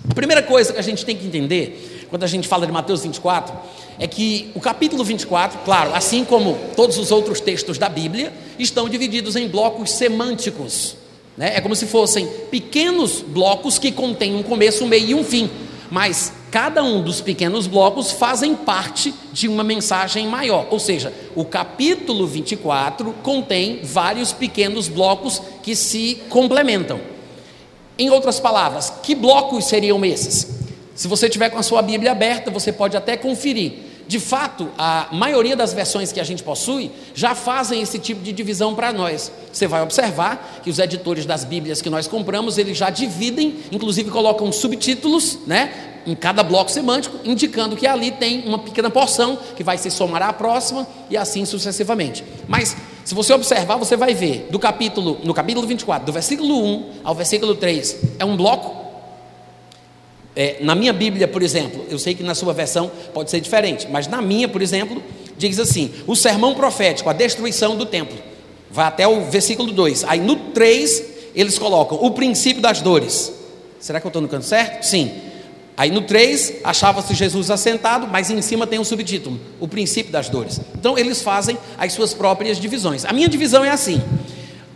A 0.08 0.14
primeira 0.14 0.42
coisa 0.42 0.72
que 0.72 0.78
a 0.78 0.82
gente 0.82 1.04
tem 1.04 1.16
que 1.16 1.26
entender, 1.26 1.97
quando 2.10 2.24
a 2.24 2.26
gente 2.26 2.48
fala 2.48 2.66
de 2.66 2.72
Mateus 2.72 3.02
24, 3.02 3.54
é 3.98 4.06
que 4.06 4.50
o 4.54 4.60
capítulo 4.60 5.04
24, 5.04 5.60
claro, 5.64 5.94
assim 5.94 6.24
como 6.24 6.58
todos 6.74 6.98
os 6.98 7.10
outros 7.10 7.40
textos 7.40 7.78
da 7.78 7.88
Bíblia, 7.88 8.32
estão 8.58 8.88
divididos 8.88 9.36
em 9.36 9.48
blocos 9.48 9.92
semânticos. 9.92 10.96
Né? 11.36 11.52
É 11.56 11.60
como 11.60 11.76
se 11.76 11.86
fossem 11.86 12.26
pequenos 12.50 13.22
blocos 13.22 13.78
que 13.78 13.92
contêm 13.92 14.34
um 14.34 14.42
começo, 14.42 14.84
um 14.84 14.88
meio 14.88 15.10
e 15.10 15.14
um 15.14 15.24
fim. 15.24 15.50
Mas 15.90 16.32
cada 16.50 16.82
um 16.82 17.02
dos 17.02 17.20
pequenos 17.20 17.66
blocos 17.66 18.10
fazem 18.10 18.54
parte 18.54 19.14
de 19.32 19.48
uma 19.48 19.64
mensagem 19.64 20.26
maior. 20.26 20.66
Ou 20.70 20.78
seja, 20.78 21.12
o 21.34 21.44
capítulo 21.44 22.26
24 22.26 23.14
contém 23.22 23.80
vários 23.82 24.32
pequenos 24.32 24.88
blocos 24.88 25.40
que 25.62 25.74
se 25.74 26.22
complementam. 26.28 27.00
Em 27.98 28.10
outras 28.10 28.38
palavras, 28.38 28.92
que 29.02 29.14
blocos 29.14 29.64
seriam 29.66 30.04
esses? 30.04 30.57
Se 30.98 31.06
você 31.06 31.28
tiver 31.28 31.48
com 31.48 31.58
a 31.58 31.62
sua 31.62 31.80
Bíblia 31.80 32.10
aberta, 32.10 32.50
você 32.50 32.72
pode 32.72 32.96
até 32.96 33.16
conferir 33.16 33.88
de 34.08 34.18
fato, 34.18 34.70
a 34.78 35.08
maioria 35.12 35.54
das 35.54 35.74
versões 35.74 36.10
que 36.10 36.18
a 36.18 36.24
gente 36.24 36.42
possui 36.42 36.90
já 37.14 37.34
fazem 37.34 37.82
esse 37.82 37.98
tipo 37.98 38.22
de 38.22 38.32
divisão 38.32 38.74
para 38.74 38.90
nós. 38.90 39.30
Você 39.52 39.66
vai 39.66 39.82
observar 39.82 40.60
que 40.64 40.70
os 40.70 40.78
editores 40.78 41.26
das 41.26 41.44
Bíblias 41.44 41.82
que 41.82 41.90
nós 41.90 42.08
compramos, 42.08 42.56
eles 42.56 42.78
já 42.78 42.88
dividem, 42.88 43.56
inclusive 43.70 44.10
colocam 44.10 44.50
subtítulos, 44.50 45.40
né, 45.46 45.74
em 46.06 46.14
cada 46.14 46.42
bloco 46.42 46.70
semântico, 46.70 47.18
indicando 47.22 47.76
que 47.76 47.86
ali 47.86 48.10
tem 48.10 48.44
uma 48.46 48.58
pequena 48.58 48.88
porção 48.88 49.38
que 49.54 49.62
vai 49.62 49.76
se 49.76 49.90
somar 49.90 50.22
à 50.22 50.32
próxima 50.32 50.88
e 51.10 51.16
assim 51.18 51.44
sucessivamente. 51.44 52.24
Mas 52.48 52.74
se 53.04 53.14
você 53.14 53.34
observar, 53.34 53.76
você 53.76 53.94
vai 53.94 54.14
ver 54.14 54.48
do 54.50 54.58
capítulo, 54.58 55.18
no 55.22 55.34
capítulo 55.34 55.66
24, 55.66 56.06
do 56.06 56.12
versículo 56.12 56.64
1 56.64 56.90
ao 57.04 57.14
versículo 57.14 57.54
3, 57.54 57.96
é 58.18 58.24
um 58.24 58.38
bloco 58.38 58.87
é, 60.38 60.58
na 60.60 60.76
minha 60.76 60.92
Bíblia, 60.92 61.26
por 61.26 61.42
exemplo, 61.42 61.84
eu 61.90 61.98
sei 61.98 62.14
que 62.14 62.22
na 62.22 62.32
sua 62.32 62.52
versão 62.52 62.88
pode 63.12 63.28
ser 63.28 63.40
diferente, 63.40 63.88
mas 63.90 64.06
na 64.06 64.22
minha, 64.22 64.46
por 64.46 64.62
exemplo, 64.62 65.02
diz 65.36 65.58
assim: 65.58 65.90
o 66.06 66.14
sermão 66.14 66.54
profético, 66.54 67.10
a 67.10 67.12
destruição 67.12 67.76
do 67.76 67.84
templo. 67.84 68.16
Vai 68.70 68.86
até 68.86 69.08
o 69.08 69.22
versículo 69.22 69.72
2. 69.72 70.04
Aí 70.04 70.20
no 70.20 70.36
3, 70.36 71.02
eles 71.34 71.58
colocam 71.58 71.98
o 72.00 72.12
princípio 72.12 72.62
das 72.62 72.80
dores. 72.80 73.32
Será 73.80 74.00
que 74.00 74.06
eu 74.06 74.10
estou 74.10 74.22
no 74.22 74.28
canto 74.28 74.44
certo? 74.44 74.84
Sim. 74.84 75.10
Aí 75.76 75.90
no 75.90 76.02
3, 76.02 76.58
achava-se 76.62 77.14
Jesus 77.14 77.50
assentado, 77.50 78.06
mas 78.06 78.30
em 78.30 78.40
cima 78.40 78.64
tem 78.64 78.78
um 78.78 78.84
subtítulo: 78.84 79.40
O 79.58 79.66
princípio 79.66 80.12
das 80.12 80.28
dores. 80.28 80.60
Então 80.78 80.96
eles 80.96 81.20
fazem 81.20 81.58
as 81.76 81.92
suas 81.92 82.14
próprias 82.14 82.60
divisões. 82.60 83.04
A 83.04 83.12
minha 83.12 83.28
divisão 83.28 83.64
é 83.64 83.70
assim: 83.70 84.00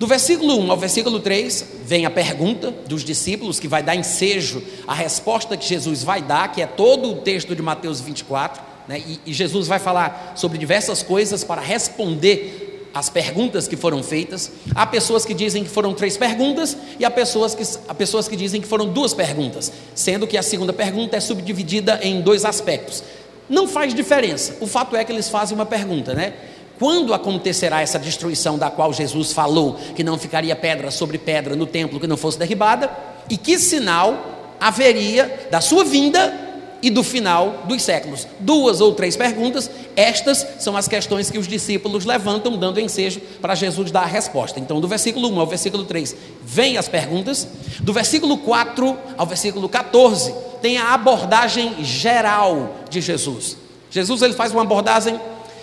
do 0.03 0.07
versículo 0.09 0.59
1 0.59 0.73
ao 0.73 0.77
versículo 0.77 1.21
3, 1.21 1.65
vem 1.85 2.05
a 2.05 2.11
pergunta 2.11 2.73
dos 2.89 3.05
discípulos, 3.05 3.61
que 3.61 3.69
vai 3.69 3.85
dar 3.85 3.95
ensejo 3.95 4.61
à 4.85 4.93
resposta 4.93 5.57
que 5.57 5.65
Jesus 5.65 6.03
vai 6.03 6.21
dar, 6.21 6.51
que 6.51 6.61
é 6.61 6.67
todo 6.67 7.13
o 7.13 7.17
texto 7.19 7.55
de 7.55 7.63
Mateus 7.63 8.01
24, 8.01 8.61
né? 8.89 9.01
e, 9.07 9.21
e 9.27 9.33
Jesus 9.33 9.69
vai 9.69 9.79
falar 9.79 10.33
sobre 10.35 10.59
diversas 10.59 11.05
coisas 11.05 11.45
para 11.45 11.61
responder 11.61 12.91
as 12.93 13.09
perguntas 13.09 13.69
que 13.69 13.77
foram 13.77 14.03
feitas. 14.03 14.51
Há 14.75 14.85
pessoas 14.89 15.25
que 15.25 15.33
dizem 15.33 15.63
que 15.63 15.71
foram 15.71 15.95
três 15.95 16.17
perguntas 16.17 16.77
e 16.99 17.05
há 17.05 17.11
pessoas 17.11 17.55
que, 17.55 17.63
há 17.87 17.95
pessoas 17.95 18.27
que 18.27 18.35
dizem 18.35 18.61
que 18.61 18.67
foram 18.67 18.93
duas 18.93 19.15
perguntas, 19.15 19.71
sendo 19.95 20.27
que 20.27 20.37
a 20.37 20.43
segunda 20.43 20.73
pergunta 20.73 21.17
é 21.17 21.21
subdividida 21.21 22.01
em 22.03 22.23
dois 22.23 22.45
aspectos. 22.45 23.05
Não 23.49 23.69
faz 23.69 23.95
diferença, 23.95 24.57
o 24.61 24.67
fato 24.67 24.97
é 24.97 25.05
que 25.05 25.13
eles 25.13 25.29
fazem 25.29 25.55
uma 25.55 25.67
pergunta, 25.67 26.13
né? 26.13 26.35
Quando 26.83 27.15
acontecerá 27.15 27.81
essa 27.81 27.97
destruição 27.97 28.59
da 28.59 28.69
qual 28.69 28.93
Jesus 28.93 29.31
falou 29.31 29.75
que 29.95 30.03
não 30.03 30.19
ficaria 30.19 30.57
pedra 30.57 30.91
sobre 30.91 31.17
pedra 31.17 31.55
no 31.55 31.65
templo 31.65 32.01
que 32.01 32.09
não 32.09 32.17
fosse 32.17 32.37
derribada? 32.37 32.91
E 33.31 33.37
que 33.37 33.57
sinal 33.57 34.57
haveria 34.61 35.47
da 35.49 35.61
sua 35.61 35.85
vinda 35.85 36.37
e 36.83 36.91
do 36.91 37.05
final 37.05 37.63
dos 37.69 37.83
séculos. 37.83 38.27
Duas 38.41 38.81
ou 38.81 38.97
três 38.97 39.17
perguntas, 39.17 39.71
estas 39.95 40.45
são 40.59 40.77
as 40.77 40.89
questões 40.89 41.31
que 41.31 41.39
os 41.39 41.47
discípulos 41.47 42.05
levantam, 42.05 42.57
dando 42.57 42.81
ensejo 42.81 43.21
para 43.41 43.55
Jesus 43.55 43.93
dar 43.93 44.03
a 44.03 44.07
resposta. 44.07 44.59
Então, 44.59 44.81
do 44.81 44.89
versículo 44.89 45.29
1 45.29 45.39
ao 45.39 45.47
versículo 45.47 45.85
3, 45.85 46.17
vem 46.43 46.79
as 46.79 46.89
perguntas. 46.89 47.47
Do 47.79 47.93
versículo 47.93 48.39
4 48.39 48.99
ao 49.17 49.25
versículo 49.25 49.69
14, 49.69 50.35
tem 50.61 50.79
a 50.79 50.95
abordagem 50.95 51.77
geral 51.85 52.75
de 52.91 53.01
Jesus. 53.01 53.57
Jesus 53.89 54.23
ele 54.23 54.33
faz 54.33 54.53
uma 54.53 54.63
abordagem, 54.63 55.21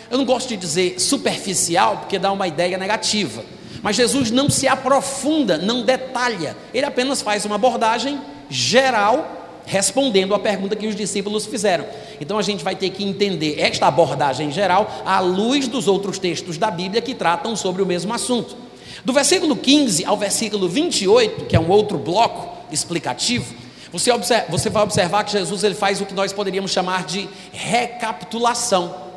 eu 0.09 0.17
não 0.17 0.25
gosto 0.25 0.49
de 0.49 0.57
dizer 0.57 0.99
superficial, 0.99 1.97
porque 1.97 2.17
dá 2.17 2.31
uma 2.31 2.47
ideia 2.47 2.77
negativa. 2.77 3.43
Mas 3.81 3.95
Jesus 3.95 4.31
não 4.31 4.49
se 4.49 4.67
aprofunda, 4.67 5.57
não 5.57 5.83
detalha, 5.83 6.55
ele 6.73 6.85
apenas 6.85 7.21
faz 7.21 7.45
uma 7.45 7.55
abordagem 7.55 8.19
geral 8.49 9.37
respondendo 9.65 10.33
à 10.33 10.39
pergunta 10.39 10.75
que 10.75 10.87
os 10.87 10.95
discípulos 10.95 11.45
fizeram. 11.45 11.85
Então 12.19 12.39
a 12.39 12.41
gente 12.41 12.63
vai 12.63 12.75
ter 12.75 12.89
que 12.89 13.03
entender 13.03 13.59
esta 13.59 13.85
abordagem 13.85 14.51
geral 14.51 15.03
à 15.05 15.19
luz 15.19 15.67
dos 15.67 15.87
outros 15.87 16.17
textos 16.17 16.57
da 16.57 16.71
Bíblia 16.71 17.01
que 17.01 17.13
tratam 17.13 17.55
sobre 17.55 17.83
o 17.83 17.85
mesmo 17.85 18.11
assunto. 18.11 18.57
Do 19.05 19.13
versículo 19.13 19.55
15 19.55 20.03
ao 20.05 20.17
versículo 20.17 20.67
28, 20.67 21.45
que 21.45 21.55
é 21.55 21.59
um 21.59 21.69
outro 21.69 21.99
bloco 21.99 22.57
explicativo, 22.71 23.53
você, 23.91 24.11
observa, 24.11 24.45
você 24.49 24.69
vai 24.69 24.83
observar 24.83 25.23
que 25.23 25.31
Jesus 25.31 25.63
ele 25.63 25.75
faz 25.75 26.01
o 26.01 26.05
que 26.05 26.13
nós 26.13 26.33
poderíamos 26.33 26.71
chamar 26.71 27.05
de 27.05 27.29
recapitulação. 27.51 29.08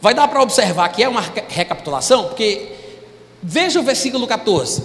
Vai 0.00 0.14
dar 0.14 0.28
para 0.28 0.40
observar 0.40 0.88
que 0.90 1.02
é 1.02 1.08
uma 1.08 1.24
recapitulação, 1.48 2.24
porque 2.24 2.68
veja 3.42 3.80
o 3.80 3.82
versículo 3.82 4.26
14. 4.26 4.82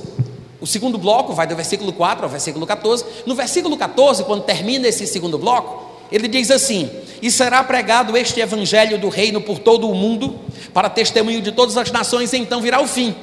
O 0.59 0.65
segundo 0.65 0.97
bloco 0.97 1.33
vai 1.33 1.45
do 1.45 1.55
versículo 1.55 1.91
4 1.91 2.23
ao 2.23 2.29
versículo 2.29 2.65
14. 2.65 3.05
No 3.25 3.35
versículo 3.35 3.77
14, 3.77 4.23
quando 4.23 4.43
termina 4.43 4.87
esse 4.87 5.05
segundo 5.05 5.37
bloco, 5.37 5.91
ele 6.11 6.27
diz 6.27 6.49
assim: 6.49 6.89
E 7.21 7.29
será 7.29 7.63
pregado 7.63 8.15
este 8.15 8.39
evangelho 8.39 8.97
do 8.97 9.09
reino 9.09 9.41
por 9.41 9.59
todo 9.59 9.89
o 9.89 9.93
mundo, 9.93 10.39
para 10.73 10.89
testemunho 10.89 11.41
de 11.41 11.51
todas 11.51 11.75
as 11.77 11.91
nações, 11.91 12.33
e 12.33 12.37
então 12.37 12.61
virá 12.61 12.81
o 12.81 12.87
fim. 12.87 13.13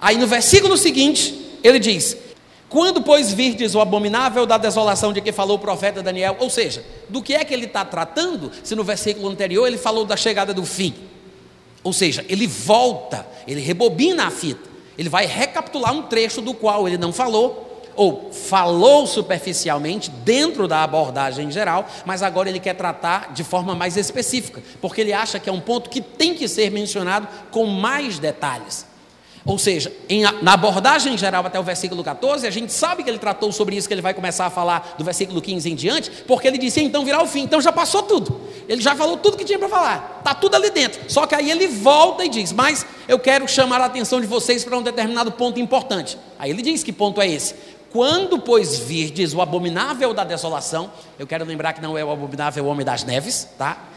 Aí 0.00 0.16
no 0.16 0.26
versículo 0.26 0.76
seguinte, 0.76 1.58
ele 1.62 1.78
diz: 1.78 2.16
Quando, 2.68 3.00
pois, 3.00 3.32
virdes 3.32 3.74
o 3.74 3.80
abominável 3.80 4.44
da 4.44 4.58
desolação 4.58 5.12
de 5.12 5.20
que 5.22 5.32
falou 5.32 5.56
o 5.56 5.60
profeta 5.60 6.02
Daniel, 6.02 6.36
ou 6.38 6.50
seja, 6.50 6.84
do 7.08 7.22
que 7.22 7.34
é 7.34 7.44
que 7.44 7.54
ele 7.54 7.64
está 7.64 7.84
tratando, 7.84 8.52
se 8.62 8.74
no 8.74 8.84
versículo 8.84 9.28
anterior 9.28 9.66
ele 9.66 9.78
falou 9.78 10.04
da 10.04 10.16
chegada 10.16 10.52
do 10.52 10.66
fim. 10.66 10.94
Ou 11.82 11.92
seja, 11.92 12.24
ele 12.28 12.46
volta, 12.46 13.26
ele 13.46 13.60
rebobina 13.60 14.26
a 14.26 14.30
fita. 14.30 14.68
Ele 14.98 15.08
vai 15.08 15.24
recapitular 15.24 15.94
um 15.94 16.02
trecho 16.02 16.42
do 16.42 16.52
qual 16.52 16.86
ele 16.86 16.98
não 16.98 17.12
falou, 17.12 17.68
ou 17.94 18.30
falou 18.32 19.06
superficialmente 19.06 20.10
dentro 20.10 20.68
da 20.68 20.84
abordagem 20.84 21.50
geral, 21.50 21.88
mas 22.04 22.22
agora 22.22 22.48
ele 22.48 22.60
quer 22.60 22.74
tratar 22.74 23.32
de 23.32 23.42
forma 23.42 23.74
mais 23.74 23.96
específica, 23.96 24.62
porque 24.80 25.00
ele 25.00 25.12
acha 25.12 25.38
que 25.38 25.48
é 25.48 25.52
um 25.52 25.60
ponto 25.60 25.88
que 25.88 26.00
tem 26.00 26.34
que 26.34 26.46
ser 26.46 26.70
mencionado 26.70 27.26
com 27.50 27.64
mais 27.64 28.18
detalhes. 28.18 28.87
Ou 29.48 29.56
seja, 29.56 29.90
em, 30.10 30.24
na 30.42 30.52
abordagem 30.52 31.16
geral 31.16 31.46
até 31.46 31.58
o 31.58 31.62
versículo 31.62 32.04
14, 32.04 32.46
a 32.46 32.50
gente 32.50 32.70
sabe 32.70 33.02
que 33.02 33.08
ele 33.08 33.18
tratou 33.18 33.50
sobre 33.50 33.76
isso 33.76 33.88
que 33.88 33.94
ele 33.94 34.02
vai 34.02 34.12
começar 34.12 34.44
a 34.44 34.50
falar 34.50 34.94
do 34.98 35.02
versículo 35.02 35.40
15 35.40 35.70
em 35.70 35.74
diante, 35.74 36.10
porque 36.26 36.46
ele 36.46 36.58
disse 36.58 36.82
então 36.82 37.02
virá 37.02 37.22
o 37.22 37.26
fim, 37.26 37.44
então 37.44 37.58
já 37.58 37.72
passou 37.72 38.02
tudo. 38.02 38.38
Ele 38.68 38.82
já 38.82 38.94
falou 38.94 39.16
tudo 39.16 39.38
que 39.38 39.46
tinha 39.46 39.58
para 39.58 39.70
falar, 39.70 40.16
está 40.18 40.34
tudo 40.34 40.54
ali 40.54 40.68
dentro. 40.68 41.00
Só 41.10 41.26
que 41.26 41.34
aí 41.34 41.50
ele 41.50 41.66
volta 41.66 42.26
e 42.26 42.28
diz: 42.28 42.52
Mas 42.52 42.84
eu 43.08 43.18
quero 43.18 43.48
chamar 43.48 43.80
a 43.80 43.86
atenção 43.86 44.20
de 44.20 44.26
vocês 44.26 44.66
para 44.66 44.76
um 44.76 44.82
determinado 44.82 45.32
ponto 45.32 45.58
importante. 45.58 46.18
Aí 46.38 46.50
ele 46.50 46.60
diz: 46.60 46.84
Que 46.84 46.92
ponto 46.92 47.18
é 47.18 47.26
esse? 47.26 47.54
Quando, 47.90 48.38
pois, 48.38 48.78
virdes 48.78 49.32
o 49.32 49.40
abominável 49.40 50.12
da 50.12 50.24
desolação, 50.24 50.92
eu 51.18 51.26
quero 51.26 51.46
lembrar 51.46 51.72
que 51.72 51.80
não 51.80 51.96
é 51.96 52.04
o 52.04 52.10
abominável 52.12 52.66
homem 52.66 52.84
das 52.84 53.02
neves, 53.02 53.48
tá? 53.56 53.88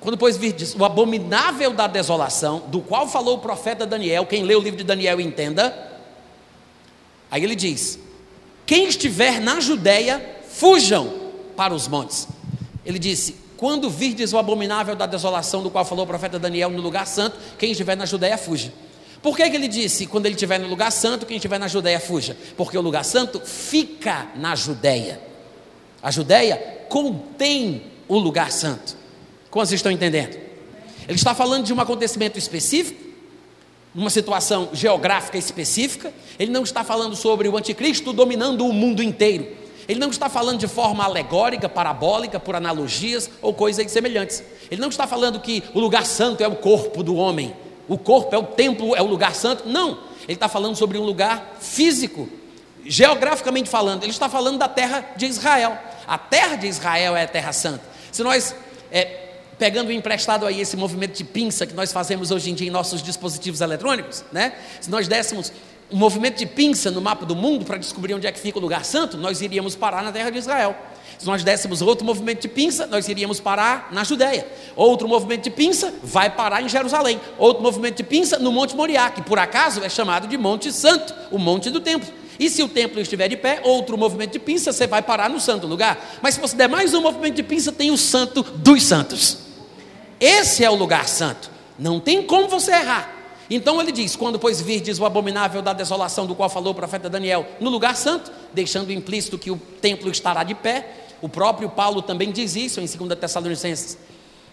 Quando, 0.00 0.16
pois, 0.16 0.36
virdes 0.36 0.74
o 0.74 0.84
abominável 0.84 1.72
da 1.72 1.86
desolação, 1.86 2.64
do 2.68 2.80
qual 2.80 3.08
falou 3.08 3.36
o 3.36 3.40
profeta 3.40 3.84
Daniel, 3.84 4.26
quem 4.26 4.44
lê 4.44 4.54
o 4.54 4.60
livro 4.60 4.78
de 4.78 4.84
Daniel 4.84 5.20
entenda. 5.20 5.74
Aí 7.30 7.42
ele 7.42 7.56
diz: 7.56 7.98
Quem 8.64 8.86
estiver 8.86 9.40
na 9.40 9.58
Judéia, 9.60 10.36
fujam 10.48 11.12
para 11.56 11.74
os 11.74 11.88
montes. 11.88 12.28
Ele 12.86 12.98
disse: 12.98 13.34
Quando 13.56 13.90
virdes 13.90 14.32
o 14.32 14.38
abominável 14.38 14.94
da 14.94 15.06
desolação, 15.06 15.62
do 15.62 15.70
qual 15.70 15.84
falou 15.84 16.04
o 16.04 16.08
profeta 16.08 16.38
Daniel 16.38 16.70
no 16.70 16.80
lugar 16.80 17.06
santo, 17.06 17.36
quem 17.58 17.72
estiver 17.72 17.96
na 17.96 18.06
Judéia, 18.06 18.38
fuja. 18.38 18.72
Por 19.20 19.36
que, 19.36 19.50
que 19.50 19.56
ele 19.56 19.68
disse: 19.68 20.06
Quando 20.06 20.26
ele 20.26 20.36
estiver 20.36 20.60
no 20.60 20.68
lugar 20.68 20.92
santo, 20.92 21.26
quem 21.26 21.38
estiver 21.38 21.58
na 21.58 21.66
Judéia, 21.66 21.98
fuja? 21.98 22.36
Porque 22.56 22.78
o 22.78 22.80
lugar 22.80 23.04
santo 23.04 23.40
fica 23.40 24.28
na 24.36 24.54
Judéia. 24.54 25.20
A 26.00 26.12
Judéia 26.12 26.56
contém 26.88 27.82
o 28.06 28.16
lugar 28.16 28.52
santo. 28.52 28.97
Vocês 29.66 29.80
estão 29.80 29.90
entendendo? 29.90 30.38
Ele 31.08 31.16
está 31.16 31.34
falando 31.34 31.64
de 31.64 31.72
um 31.72 31.80
acontecimento 31.80 32.38
específico, 32.38 33.02
uma 33.92 34.08
situação 34.08 34.68
geográfica 34.72 35.36
específica. 35.36 36.12
Ele 36.38 36.52
não 36.52 36.62
está 36.62 36.84
falando 36.84 37.16
sobre 37.16 37.48
o 37.48 37.56
anticristo 37.56 38.12
dominando 38.12 38.64
o 38.64 38.72
mundo 38.72 39.02
inteiro. 39.02 39.48
Ele 39.88 39.98
não 39.98 40.10
está 40.10 40.28
falando 40.28 40.60
de 40.60 40.68
forma 40.68 41.02
alegórica, 41.02 41.68
parabólica, 41.68 42.38
por 42.38 42.54
analogias 42.54 43.28
ou 43.42 43.52
coisas 43.52 43.90
semelhantes. 43.90 44.44
Ele 44.70 44.80
não 44.80 44.90
está 44.90 45.08
falando 45.08 45.40
que 45.40 45.64
o 45.74 45.80
lugar 45.80 46.06
santo 46.06 46.44
é 46.44 46.46
o 46.46 46.54
corpo 46.54 47.02
do 47.02 47.16
homem, 47.16 47.52
o 47.88 47.98
corpo 47.98 48.32
é 48.34 48.38
o 48.38 48.44
templo, 48.44 48.94
é 48.94 49.02
o 49.02 49.06
lugar 49.06 49.34
santo. 49.34 49.68
Não. 49.68 49.98
Ele 50.22 50.34
está 50.34 50.48
falando 50.48 50.76
sobre 50.76 50.98
um 50.98 51.02
lugar 51.02 51.56
físico, 51.58 52.28
geograficamente 52.84 53.68
falando. 53.68 54.04
Ele 54.04 54.12
está 54.12 54.28
falando 54.28 54.58
da 54.58 54.68
terra 54.68 55.04
de 55.16 55.26
Israel. 55.26 55.76
A 56.06 56.16
terra 56.16 56.54
de 56.54 56.68
Israel 56.68 57.16
é 57.16 57.24
a 57.24 57.28
terra 57.28 57.52
santa. 57.52 57.82
Se 58.12 58.22
nós 58.22 58.54
é, 58.92 59.27
pegando 59.58 59.92
emprestado 59.92 60.46
aí 60.46 60.60
esse 60.60 60.76
movimento 60.76 61.16
de 61.16 61.24
pinça 61.24 61.66
que 61.66 61.74
nós 61.74 61.92
fazemos 61.92 62.30
hoje 62.30 62.50
em 62.50 62.54
dia 62.54 62.68
em 62.68 62.70
nossos 62.70 63.02
dispositivos 63.02 63.60
eletrônicos, 63.60 64.24
né? 64.32 64.54
Se 64.80 64.90
nós 64.90 65.08
dessemos 65.08 65.52
um 65.90 65.96
movimento 65.96 66.36
de 66.36 66.46
pinça 66.46 66.90
no 66.90 67.00
mapa 67.00 67.24
do 67.24 67.34
mundo 67.34 67.64
para 67.64 67.78
descobrir 67.78 68.14
onde 68.14 68.26
é 68.26 68.32
que 68.32 68.38
fica 68.38 68.58
o 68.58 68.60
lugar 68.60 68.84
santo, 68.84 69.16
nós 69.16 69.40
iríamos 69.40 69.74
parar 69.74 70.02
na 70.02 70.12
terra 70.12 70.30
de 70.30 70.38
Israel. 70.38 70.76
Se 71.18 71.26
nós 71.26 71.42
dessemos 71.42 71.82
outro 71.82 72.04
movimento 72.04 72.42
de 72.42 72.48
pinça, 72.48 72.86
nós 72.86 73.08
iríamos 73.08 73.40
parar 73.40 73.88
na 73.90 74.04
Judéia. 74.04 74.46
Outro 74.76 75.08
movimento 75.08 75.44
de 75.44 75.50
pinça 75.50 75.92
vai 76.02 76.30
parar 76.30 76.62
em 76.62 76.68
Jerusalém. 76.68 77.20
Outro 77.38 77.62
movimento 77.62 77.96
de 77.96 78.04
pinça 78.04 78.38
no 78.38 78.52
Monte 78.52 78.76
Moriá, 78.76 79.10
que 79.10 79.22
por 79.22 79.38
acaso 79.38 79.82
é 79.82 79.88
chamado 79.88 80.28
de 80.28 80.36
Monte 80.36 80.72
Santo, 80.72 81.12
o 81.32 81.38
Monte 81.38 81.70
do 81.70 81.80
Templo. 81.80 82.08
E 82.38 82.48
se 82.48 82.62
o 82.62 82.68
templo 82.68 83.00
estiver 83.00 83.26
de 83.26 83.36
pé, 83.36 83.60
outro 83.64 83.98
movimento 83.98 84.32
de 84.32 84.38
pinça, 84.38 84.72
você 84.72 84.86
vai 84.86 85.02
parar 85.02 85.28
no 85.28 85.40
santo 85.40 85.66
lugar. 85.66 86.18
Mas 86.22 86.34
se 86.34 86.40
você 86.40 86.54
der 86.54 86.68
mais 86.68 86.94
um 86.94 87.00
movimento 87.00 87.34
de 87.34 87.42
pinça, 87.42 87.72
tem 87.72 87.90
o 87.90 87.98
santo 87.98 88.42
dos 88.42 88.84
santos. 88.84 89.47
Esse 90.20 90.64
é 90.64 90.70
o 90.70 90.74
lugar 90.74 91.08
santo. 91.08 91.50
Não 91.78 92.00
tem 92.00 92.22
como 92.22 92.48
você 92.48 92.72
errar. 92.72 93.14
Então 93.50 93.80
ele 93.80 93.92
diz: 93.92 94.16
quando 94.16 94.38
pois 94.38 94.60
virdes 94.60 94.98
o 94.98 95.04
abominável 95.04 95.62
da 95.62 95.72
desolação 95.72 96.26
do 96.26 96.34
qual 96.34 96.48
falou 96.48 96.72
o 96.72 96.74
profeta 96.74 97.08
Daniel 97.08 97.46
no 97.60 97.70
lugar 97.70 97.96
santo, 97.96 98.30
deixando 98.52 98.92
implícito 98.92 99.38
que 99.38 99.50
o 99.50 99.56
templo 99.80 100.10
estará 100.10 100.42
de 100.42 100.54
pé, 100.54 101.06
o 101.22 101.28
próprio 101.28 101.68
Paulo 101.68 102.02
também 102.02 102.30
diz 102.30 102.56
isso 102.56 102.80
em 102.80 102.86
2 102.86 103.18
Tessalonicenses, 103.18 103.98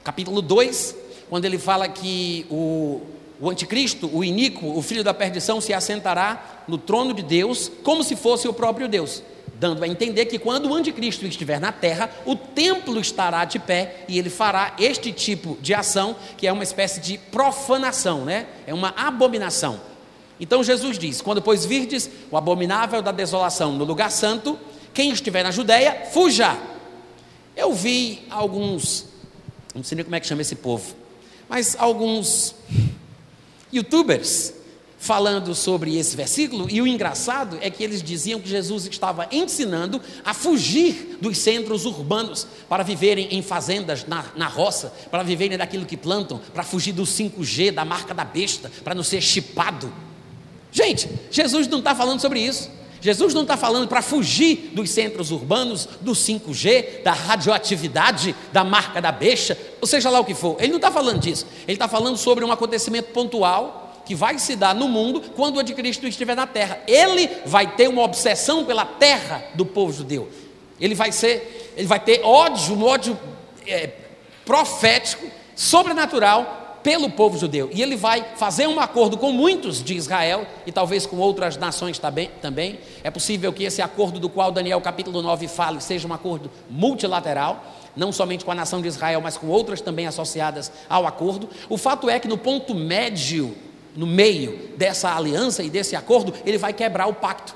capítulo 0.04 0.42
2, 0.42 0.96
quando 1.30 1.46
ele 1.46 1.58
fala 1.58 1.88
que 1.90 2.46
o, 2.50 3.02
o 3.40 3.50
anticristo, 3.50 4.10
o 4.14 4.24
iníquo, 4.24 4.78
o 4.78 4.82
filho 4.82 5.04
da 5.04 5.14
perdição, 5.14 5.60
se 5.60 5.74
assentará 5.74 6.64
no 6.68 6.78
trono 6.78 7.14
de 7.14 7.22
Deus 7.22 7.72
como 7.84 8.04
se 8.04 8.16
fosse 8.16 8.48
o 8.48 8.54
próprio 8.54 8.88
Deus 8.88 9.22
dando 9.60 9.84
a 9.84 9.88
entender 9.88 10.26
que 10.26 10.38
quando 10.38 10.70
o 10.70 10.74
anticristo 10.74 11.26
estiver 11.26 11.60
na 11.60 11.72
terra, 11.72 12.10
o 12.26 12.36
templo 12.36 13.00
estará 13.00 13.46
de 13.46 13.60
pé 13.60 14.04
e 14.08 14.20
ele 14.20 14.30
fará 14.30 14.76
este 14.78 15.12
tipo 15.12 15.58
de 15.62 15.74
ação, 15.74 16.16
que 16.38 16.48
é 16.48 16.52
uma 16.52 16.64
espécie 16.64 17.00
de 17.00 17.18
profanação, 17.18 18.26
né? 18.26 18.48
É 18.68 18.74
uma 18.74 18.94
abominação. 18.98 19.80
Então 20.40 20.64
Jesus 20.64 21.00
diz: 21.00 21.22
Quando 21.22 21.42
pois 21.42 21.66
virdes 21.66 22.10
o 22.30 22.38
abominável 22.38 23.02
da 23.02 23.12
desolação 23.12 23.72
no 23.72 23.86
lugar 23.86 24.12
santo, 24.12 24.60
quem 24.94 25.12
estiver 25.12 25.44
na 25.44 25.52
Judéia, 25.52 26.08
fuja. 26.12 26.58
Eu 27.56 27.74
vi 27.74 28.24
alguns, 28.30 29.06
não 29.74 29.82
sei 29.82 29.96
nem 29.96 30.04
como 30.04 30.16
é 30.16 30.20
que 30.20 30.28
chama 30.28 30.42
esse 30.42 30.56
povo, 30.56 30.94
mas 31.48 31.76
alguns 31.80 32.54
youtubers 33.72 34.54
falando 35.06 35.54
sobre 35.54 35.96
esse 35.98 36.16
versículo, 36.16 36.68
e 36.68 36.82
o 36.82 36.88
engraçado 36.88 37.60
é 37.62 37.70
que 37.70 37.84
eles 37.84 38.02
diziam 38.02 38.40
que 38.42 38.50
Jesus 38.50 38.88
estava 38.88 39.28
ensinando 39.32 40.02
a 40.26 40.34
fugir 40.34 41.20
dos 41.22 41.38
centros 41.38 41.86
urbanos 41.86 42.48
para 42.68 42.84
viverem 42.84 43.28
em 43.30 43.44
fazendas 43.44 44.04
na, 44.08 44.26
na 44.36 44.48
roça, 44.48 44.92
para 45.12 45.22
viverem 45.22 45.60
daquilo 45.60 45.86
que 45.86 45.96
plantam, 45.96 46.42
para 46.52 46.64
fugir 46.64 46.92
do 46.92 47.04
5G, 47.04 47.72
da 47.72 47.86
marca 47.86 48.16
da 48.16 48.26
besta, 48.26 48.72
para 48.84 48.96
não 48.96 49.04
ser 49.04 49.22
chipado. 49.22 49.94
Gente, 50.72 51.08
Jesus 51.30 51.68
não 51.68 51.80
está 51.80 51.94
falando 51.94 52.20
sobre 52.20 52.40
isso. 52.40 52.72
Jesus 53.00 53.36
não 53.36 53.44
está 53.44 53.56
falando 53.56 53.88
para 53.88 54.02
fugir 54.02 54.72
dos 54.74 54.90
centros 54.90 55.30
urbanos, 55.30 55.88
do 56.02 56.14
5G, 56.14 57.04
da 57.04 57.14
radioatividade, 57.14 58.36
da 58.52 58.64
marca 58.64 59.00
da 59.00 59.12
besta, 59.12 59.56
ou 59.80 59.88
seja 59.88 60.10
lá 60.10 60.20
o 60.20 60.26
que 60.26 60.34
for. 60.34 60.58
Ele 60.58 60.70
não 60.70 60.78
está 60.78 60.90
falando 60.90 61.20
disso. 61.20 61.46
Ele 61.68 61.76
está 61.76 61.88
falando 61.88 62.18
sobre 62.18 62.44
um 62.44 62.52
acontecimento 62.52 63.12
pontual 63.12 63.85
que 64.06 64.16
vai 64.16 64.38
se 64.40 64.56
dar 64.56 64.74
no 64.76 64.88
mundo 64.88 65.22
quando 65.36 65.58
o 65.58 65.60
anticristo 65.60 66.08
estiver 66.08 66.36
na 66.36 66.48
terra. 66.48 66.80
Ele 66.88 67.30
vai 67.46 67.76
ter 67.76 67.88
uma 67.88 68.04
obsessão 68.04 68.64
pela 68.64 68.86
terra 68.86 69.44
do 69.56 69.66
povo 69.66 69.92
judeu. 69.92 70.30
Ele 70.80 70.96
vai 70.96 71.12
ser, 71.12 71.74
ele 71.76 71.88
vai 71.88 72.00
ter 72.00 72.22
ódio, 72.24 72.76
um 72.76 72.84
ódio 72.86 73.18
é, 73.66 73.90
profético, 74.46 75.26
sobrenatural 75.56 76.80
pelo 76.86 77.10
povo 77.10 77.36
judeu. 77.36 77.68
E 77.74 77.82
ele 77.82 77.96
vai 77.96 78.24
fazer 78.36 78.68
um 78.68 78.80
acordo 78.80 79.18
com 79.18 79.32
muitos 79.32 79.84
de 79.84 79.96
Israel 79.96 80.46
e 80.68 80.72
talvez 80.72 81.08
com 81.08 81.18
outras 81.18 81.58
nações 81.58 82.00
também. 82.40 82.80
É 83.04 83.10
possível 83.10 83.52
que 83.52 83.64
esse 83.64 83.82
acordo 83.82 84.20
do 84.20 84.30
qual 84.30 84.52
Daniel 84.52 84.80
capítulo 84.80 85.20
9 85.24 85.48
fala 85.48 85.80
seja 85.80 86.08
um 86.08 86.14
acordo 86.14 86.52
multilateral, 86.70 87.66
não 87.96 88.12
somente 88.12 88.46
com 88.46 88.52
a 88.52 88.56
nação 88.56 88.84
de 88.84 88.88
Israel, 88.88 89.20
mas 89.20 89.36
com 89.36 89.48
outras 89.48 89.82
também 89.82 90.06
associadas 90.06 90.72
ao 90.88 91.08
acordo. 91.08 91.50
O 91.68 91.76
fato 91.76 92.08
é 92.08 92.20
que 92.20 92.28
no 92.28 92.38
ponto 92.38 92.76
médio 92.76 93.58
no 93.96 94.06
meio 94.06 94.72
dessa 94.78 95.16
aliança 95.16 95.64
e 95.64 95.70
desse 95.70 95.96
acordo, 95.96 96.34
ele 96.46 96.58
vai 96.58 96.74
quebrar 96.74 97.08
o 97.08 97.14
pacto. 97.14 97.56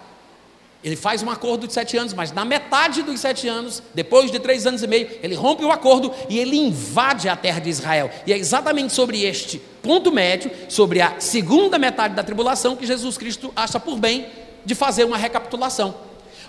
Ele 0.81 0.95
faz 0.95 1.21
um 1.21 1.29
acordo 1.29 1.67
de 1.67 1.73
sete 1.73 1.97
anos, 1.97 2.13
mas 2.13 2.31
na 2.31 2.45
metade 2.45 3.03
dos 3.03 3.19
sete 3.19 3.49
anos, 3.49 3.83
depois 3.93 4.31
de 4.31 4.39
três 4.39 4.65
anos 4.65 4.81
e 4.81 4.87
meio, 4.87 5.09
ele 5.21 5.35
rompe 5.35 5.63
o 5.65 5.71
acordo 5.71 6.13
e 6.29 6.39
ele 6.39 6.55
invade 6.55 7.27
a 7.27 7.35
terra 7.35 7.59
de 7.59 7.69
Israel. 7.69 8.09
E 8.25 8.31
é 8.31 8.37
exatamente 8.37 8.93
sobre 8.93 9.23
este 9.23 9.59
ponto 9.83 10.09
médio, 10.09 10.49
sobre 10.69 11.01
a 11.01 11.19
segunda 11.19 11.77
metade 11.77 12.15
da 12.15 12.23
tribulação, 12.23 12.77
que 12.77 12.87
Jesus 12.87 13.17
Cristo 13.17 13.51
acha 13.55 13.77
por 13.77 13.97
bem 13.97 14.27
de 14.63 14.73
fazer 14.73 15.03
uma 15.03 15.17
recapitulação. 15.17 15.95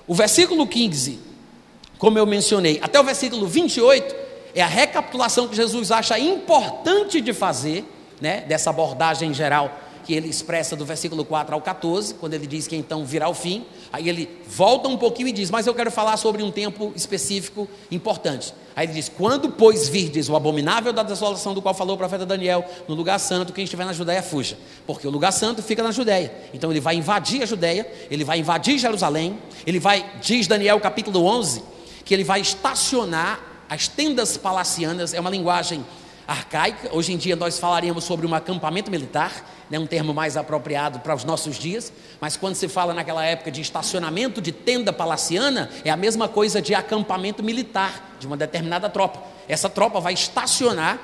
O 0.07 0.15
versículo 0.15 0.65
15, 0.65 1.19
como 1.99 2.17
eu 2.17 2.25
mencionei, 2.25 2.79
até 2.81 3.01
o 3.01 3.05
versículo 3.05 3.49
28, 3.49 4.15
é 4.55 4.63
a 4.63 4.67
recapitulação 4.67 5.49
que 5.49 5.57
Jesus 5.57 5.91
acha 5.91 6.17
importante 6.21 7.21
de 7.21 7.33
fazer 7.33 7.85
né, 8.21 8.43
dessa 8.43 8.71
abordagem 8.71 9.33
geral 9.33 9.71
que 10.05 10.15
ele 10.15 10.29
expressa 10.29 10.75
do 10.75 10.85
versículo 10.85 11.25
4 11.25 11.55
ao 11.55 11.61
14, 11.61 12.15
quando 12.15 12.35
ele 12.35 12.47
diz 12.47 12.67
que 12.67 12.75
então 12.75 13.05
virá 13.05 13.29
o 13.29 13.35
fim. 13.35 13.65
Aí 13.93 14.09
ele 14.09 14.29
volta 14.47 14.89
um 14.89 14.97
pouquinho 14.97 15.29
e 15.29 15.33
diz: 15.33 15.51
Mas 15.51 15.67
eu 15.67 15.75
quero 15.75 15.91
falar 15.91 16.17
sobre 16.17 16.43
um 16.43 16.51
tempo 16.51 16.93
específico 16.97 17.69
importante. 17.91 18.53
Aí 18.75 18.87
ele 18.87 18.95
diz: 18.95 19.09
Quando, 19.09 19.51
pois, 19.51 19.89
virdes 19.89 20.29
o 20.29 20.35
abominável 20.37 20.93
da 20.93 21.03
desolação 21.03 21.55
do 21.55 21.63
qual 21.63 21.75
falou 21.75 21.95
o 21.95 21.99
profeta 21.99 22.27
Daniel, 22.27 22.65
no 22.89 22.95
lugar 22.95 23.19
santo, 23.21 23.53
quem 23.53 23.65
estiver 23.65 23.85
na 23.85 23.93
Judéia, 23.93 24.23
fuja. 24.23 24.59
Porque 24.87 25.07
o 25.07 25.11
lugar 25.11 25.33
santo 25.33 25.63
fica 25.63 25.83
na 25.83 25.93
Judéia. 25.93 26.33
Então 26.53 26.71
ele 26.71 26.81
vai 26.81 26.97
invadir 26.97 27.43
a 27.43 27.47
Judéia, 27.47 27.87
ele 28.11 28.25
vai 28.25 28.39
invadir 28.39 28.79
Jerusalém, 28.79 29.39
ele 29.67 29.79
vai, 29.79 30.05
diz 30.21 30.47
Daniel 30.47 30.81
capítulo 30.81 31.25
11, 31.25 31.63
que 32.05 32.15
ele 32.15 32.25
vai 32.25 32.41
estacionar 32.41 33.51
as 33.69 33.87
tendas 33.87 34.37
palacianas, 34.37 35.15
é 35.15 35.21
uma 35.21 35.31
linguagem 35.31 35.85
arcaica. 36.31 36.89
Hoje 36.93 37.13
em 37.13 37.17
dia 37.17 37.35
nós 37.35 37.59
falaríamos 37.59 38.05
sobre 38.05 38.25
um 38.25 38.33
acampamento 38.33 38.89
militar, 38.89 39.45
né, 39.69 39.81
um 39.81 39.87
termo 39.87 40.15
mais 40.15 40.37
apropriado 40.37 41.01
para 41.01 41.13
os 41.13 41.25
nossos 41.25 41.59
dias, 41.59 41.93
mas 42.21 42.37
quando 42.37 42.55
se 42.55 42.69
fala 42.69 42.95
naquela 42.95 43.25
época 43.25 43.51
de 43.51 43.61
estacionamento 43.61 44.41
de 44.41 44.53
tenda 44.53 44.93
palaciana, 44.93 45.69
é 45.85 45.91
a 45.91 45.97
mesma 45.97 46.29
coisa 46.29 46.63
de 46.63 46.73
acampamento 46.73 47.43
militar 47.43 48.15
de 48.21 48.29
uma 48.29 48.37
determinada 48.37 48.89
tropa. 48.89 49.21
Essa 49.49 49.69
tropa 49.69 49.99
vai 49.99 50.13
estacionar, 50.13 51.01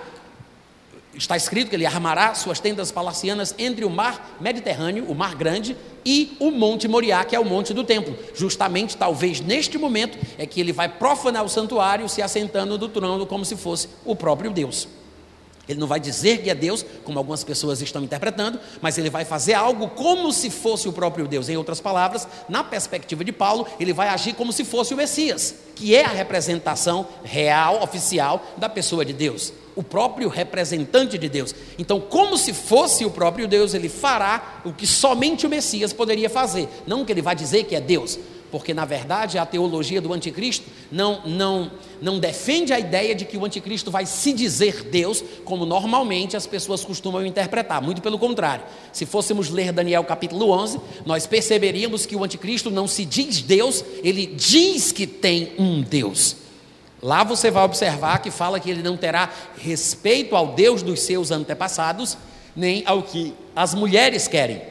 está 1.13 1.37
escrito 1.37 1.71
que 1.71 1.75
ele 1.75 1.87
armará 1.87 2.33
suas 2.37 2.61
tendas 2.61 2.93
palacianas 2.93 3.53
entre 3.59 3.85
o 3.85 3.91
mar 3.91 4.37
Mediterrâneo, 4.41 5.07
o 5.09 5.15
mar 5.15 5.35
grande, 5.35 5.77
e 6.05 6.37
o 6.39 6.53
Monte 6.53 6.87
Moriá, 6.87 7.25
que 7.25 7.35
é 7.35 7.41
o 7.41 7.45
monte 7.45 7.75
do 7.75 7.83
templo. 7.83 8.17
Justamente, 8.33 8.97
talvez 8.97 9.41
neste 9.41 9.77
momento, 9.77 10.17
é 10.39 10.47
que 10.47 10.61
ele 10.61 10.73
vai 10.73 10.89
profanar 10.89 11.45
o 11.45 11.49
santuário, 11.49 12.09
se 12.09 12.23
assentando 12.23 12.79
do 12.79 12.89
trono 12.89 13.27
como 13.27 13.45
se 13.45 13.57
fosse 13.57 13.89
o 14.05 14.15
próprio 14.15 14.53
Deus. 14.53 14.87
Ele 15.69 15.81
não 15.81 15.87
vai 15.87 15.99
dizer 15.99 16.43
que 16.43 16.51
é 16.51 16.55
Deus, 16.55 16.85
como 17.05 17.19
algumas 17.19 17.43
pessoas 17.43 17.81
estão 17.81 18.03
interpretando, 18.03 18.61
mas 18.81 18.97
ele 18.99 19.11
vai 19.11 19.25
fazer 19.25 19.55
algo 19.55 19.89
como 19.89 20.33
se 20.33 20.49
fosse 20.49 20.89
o 20.89 20.93
próprio 20.93 21.27
Deus. 21.27 21.49
Em 21.49 21.57
outras 21.57 21.81
palavras, 21.81 22.27
na 22.49 22.63
perspectiva 22.63 23.25
de 23.25 23.33
Paulo, 23.33 23.67
ele 23.81 23.93
vai 23.93 24.09
agir 24.09 24.35
como 24.35 24.53
se 24.53 24.65
fosse 24.65 24.95
o 24.95 24.97
Messias, 24.97 25.55
que 25.75 25.95
é 25.95 26.05
a 26.05 26.09
representação 26.09 27.07
real, 27.25 27.83
oficial 27.83 28.45
da 28.57 28.69
pessoa 28.69 29.05
de 29.05 29.13
Deus, 29.13 29.53
o 29.75 29.83
próprio 29.83 30.29
representante 30.29 31.19
de 31.19 31.29
Deus. 31.29 31.55
Então, 31.79 32.01
como 32.01 32.39
se 32.39 32.53
fosse 32.53 33.05
o 33.05 33.11
próprio 33.11 33.49
Deus, 33.49 33.75
ele 33.75 33.89
fará 33.89 34.61
o 34.65 34.73
que 34.73 34.87
somente 34.87 35.47
o 35.47 35.51
Messias 35.51 35.93
poderia 35.93 36.31
fazer, 36.31 36.69
não 36.87 37.05
que 37.05 37.13
ele 37.13 37.23
vai 37.23 37.35
dizer 37.35 37.65
que 37.65 37.75
é 37.75 37.81
Deus, 37.81 38.19
porque 38.51 38.73
na 38.73 38.85
verdade 38.85 39.39
a 39.39 39.47
teologia 39.47 40.01
do 40.01 40.13
anticristo 40.13 40.67
não, 40.91 41.21
não, 41.27 41.71
não 42.01 42.19
defende 42.19 42.73
a 42.73 42.79
ideia 42.79 43.15
de 43.15 43.25
que 43.25 43.37
o 43.37 43.45
anticristo 43.45 43.91
vai 43.91 44.07
se 44.07 44.33
dizer 44.33 44.85
Deus, 44.85 45.23
como 45.45 45.67
normalmente 45.67 46.37
as 46.37 46.47
pessoas 46.47 46.85
costumam 46.85 47.25
interpretar, 47.25 47.83
muito 47.83 48.03
pelo 48.03 48.19
contrário. 48.19 48.65
Se 48.93 49.07
fôssemos 49.07 49.51
ler 49.51 49.73
Daniel 49.73 50.05
capítulo 50.05 50.51
11, 50.51 50.81
nós 51.05 51.27
perceberíamos 51.27 52.07
que 52.07 52.17
o 52.17 52.25
anticristo 52.25 52.71
não 52.71 52.87
se 52.87 53.05
diz 53.05 53.43
Deus, 53.43 53.85
ele 54.03 54.27
diz 54.27 54.93
que 54.93 55.07
tem 55.07 55.53
um 55.59 55.83
Deus. 55.83 56.37
Lá 57.03 57.23
você 57.23 57.51
vai 57.51 57.65
observar 57.65 58.21
que 58.21 58.31
fala 58.31 58.59
que 58.59 58.71
ele 58.71 58.83
não 58.83 58.97
terá 58.97 59.31
respeito 59.59 60.35
ao 60.35 60.49
Deus 60.49 60.83
dos 60.83 61.01
seus 61.01 61.31
antepassados, 61.31 62.17
nem 62.55 62.83
ao 62.87 63.03
que 63.03 63.35
as 63.55 63.75
mulheres 63.75 64.27
querem. 64.27 64.63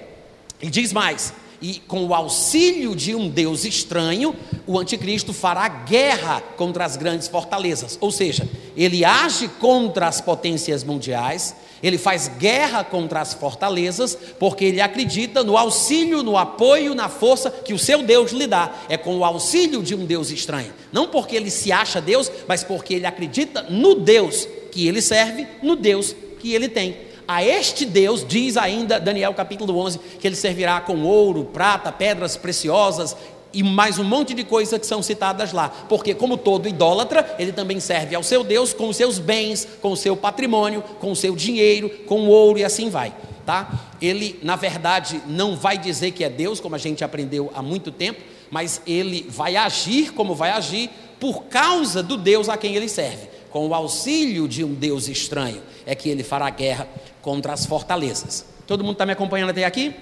E 0.62 0.70
diz 0.70 0.92
mais: 0.92 1.34
e 1.62 1.82
com 1.88 2.06
o 2.06 2.14
auxílio 2.14 2.96
de 2.96 3.16
um 3.16 3.30
Deus 3.30 3.66
estranho, 3.66 4.36
o 4.68 4.80
anticristo 4.80 5.34
fará 5.34 5.68
guerra 5.68 6.42
contra 6.56 6.86
as 6.86 6.98
grandes 6.98 7.28
fortalezas. 7.28 7.98
Ou 8.02 8.12
seja, 8.12 8.48
ele 8.76 9.06
age 9.06 9.48
contra 9.60 10.08
as 10.08 10.22
potências 10.22 10.84
mundiais, 10.84 11.56
ele 11.82 11.98
faz 11.98 12.28
guerra 12.40 12.84
contra 12.84 13.22
as 13.22 13.34
fortalezas, 13.34 14.18
porque 14.40 14.66
ele 14.66 14.82
acredita 14.82 15.44
no 15.44 15.58
auxílio, 15.58 16.24
no 16.24 16.38
apoio, 16.38 16.96
na 16.96 17.10
força 17.10 17.52
que 17.52 17.74
o 17.74 17.80
seu 17.80 18.02
Deus 18.04 18.32
lhe 18.32 18.48
dá. 18.48 18.74
É 18.90 18.98
com 18.98 19.18
o 19.18 19.26
auxílio 19.26 19.84
de 19.84 19.94
um 19.94 20.06
Deus 20.06 20.32
estranho. 20.32 20.74
Não 20.92 21.08
porque 21.08 21.36
ele 21.36 21.52
se 21.52 21.72
acha 21.72 22.02
Deus, 22.02 22.32
mas 22.48 22.64
porque 22.64 22.96
ele 22.96 23.06
acredita 23.06 23.64
no 23.70 23.96
Deus 23.96 24.48
que 24.72 24.88
ele 24.88 25.02
serve, 25.02 25.48
no 25.62 25.76
Deus 25.76 26.16
que 26.40 26.54
ele 26.54 26.68
tem. 26.68 26.98
A 27.28 27.44
este 27.44 27.86
Deus, 27.86 28.26
diz 28.28 28.56
ainda 28.56 29.00
Daniel 29.00 29.34
capítulo 29.34 29.78
11, 29.80 30.00
que 30.20 30.28
ele 30.28 30.36
servirá 30.36 30.80
com 30.80 31.04
ouro, 31.04 31.46
prata, 31.46 31.92
pedras 31.92 32.38
preciosas 32.38 33.16
e 33.52 33.64
mais 33.64 33.98
um 33.98 34.04
monte 34.04 34.34
de 34.34 34.44
coisas 34.44 34.78
que 34.78 34.86
são 34.86 35.02
citadas 35.02 35.54
lá. 35.54 35.70
Porque, 35.70 36.14
como 36.14 36.38
todo 36.38 36.68
idólatra, 36.68 37.36
ele 37.40 37.52
também 37.52 37.80
serve 37.80 38.14
ao 38.14 38.22
seu 38.22 38.44
Deus 38.44 38.74
com 38.74 38.90
os 38.90 38.98
seus 38.98 39.18
bens, 39.18 39.68
com 39.82 39.94
o 39.94 39.98
seu 39.98 40.16
patrimônio, 40.16 40.84
com 41.00 41.12
o 41.12 41.16
seu 41.16 41.36
dinheiro, 41.36 41.90
com 42.06 42.22
o 42.22 42.28
ouro 42.28 42.60
e 42.60 42.66
assim 42.66 42.90
vai. 42.90 43.14
Tá? 43.46 43.72
Ele, 44.02 44.40
na 44.44 44.56
verdade, 44.56 45.22
não 45.26 45.56
vai 45.56 45.78
dizer 45.78 46.12
que 46.12 46.24
é 46.24 46.30
Deus, 46.30 46.60
como 46.60 46.76
a 46.76 46.80
gente 46.80 47.04
aprendeu 47.04 47.52
há 47.56 47.62
muito 47.62 47.92
tempo, 47.92 48.22
mas 48.52 48.82
ele 48.86 49.26
vai 49.30 49.56
agir 49.56 50.12
como 50.14 50.36
vai 50.36 50.52
agir 50.52 50.90
por 51.20 51.46
causa 51.46 52.04
do 52.04 52.18
Deus 52.18 52.50
a 52.50 52.58
quem 52.58 52.76
ele 52.76 52.90
serve, 52.90 53.28
com 53.56 53.70
o 53.70 53.74
auxílio 53.74 54.50
de 54.50 54.66
um 54.66 54.74
Deus 54.74 55.08
estranho, 55.08 55.62
é 55.86 55.96
que 55.96 56.10
ele 56.10 56.26
fará 56.26 56.50
guerra 56.50 56.90
contra 57.22 57.54
as 57.54 57.66
fortalezas. 57.66 58.46
Todo 58.68 58.84
mundo 58.84 58.96
está 58.96 59.06
me 59.06 59.14
acompanhando 59.14 59.52
até 59.52 59.64
aqui? 59.64 59.96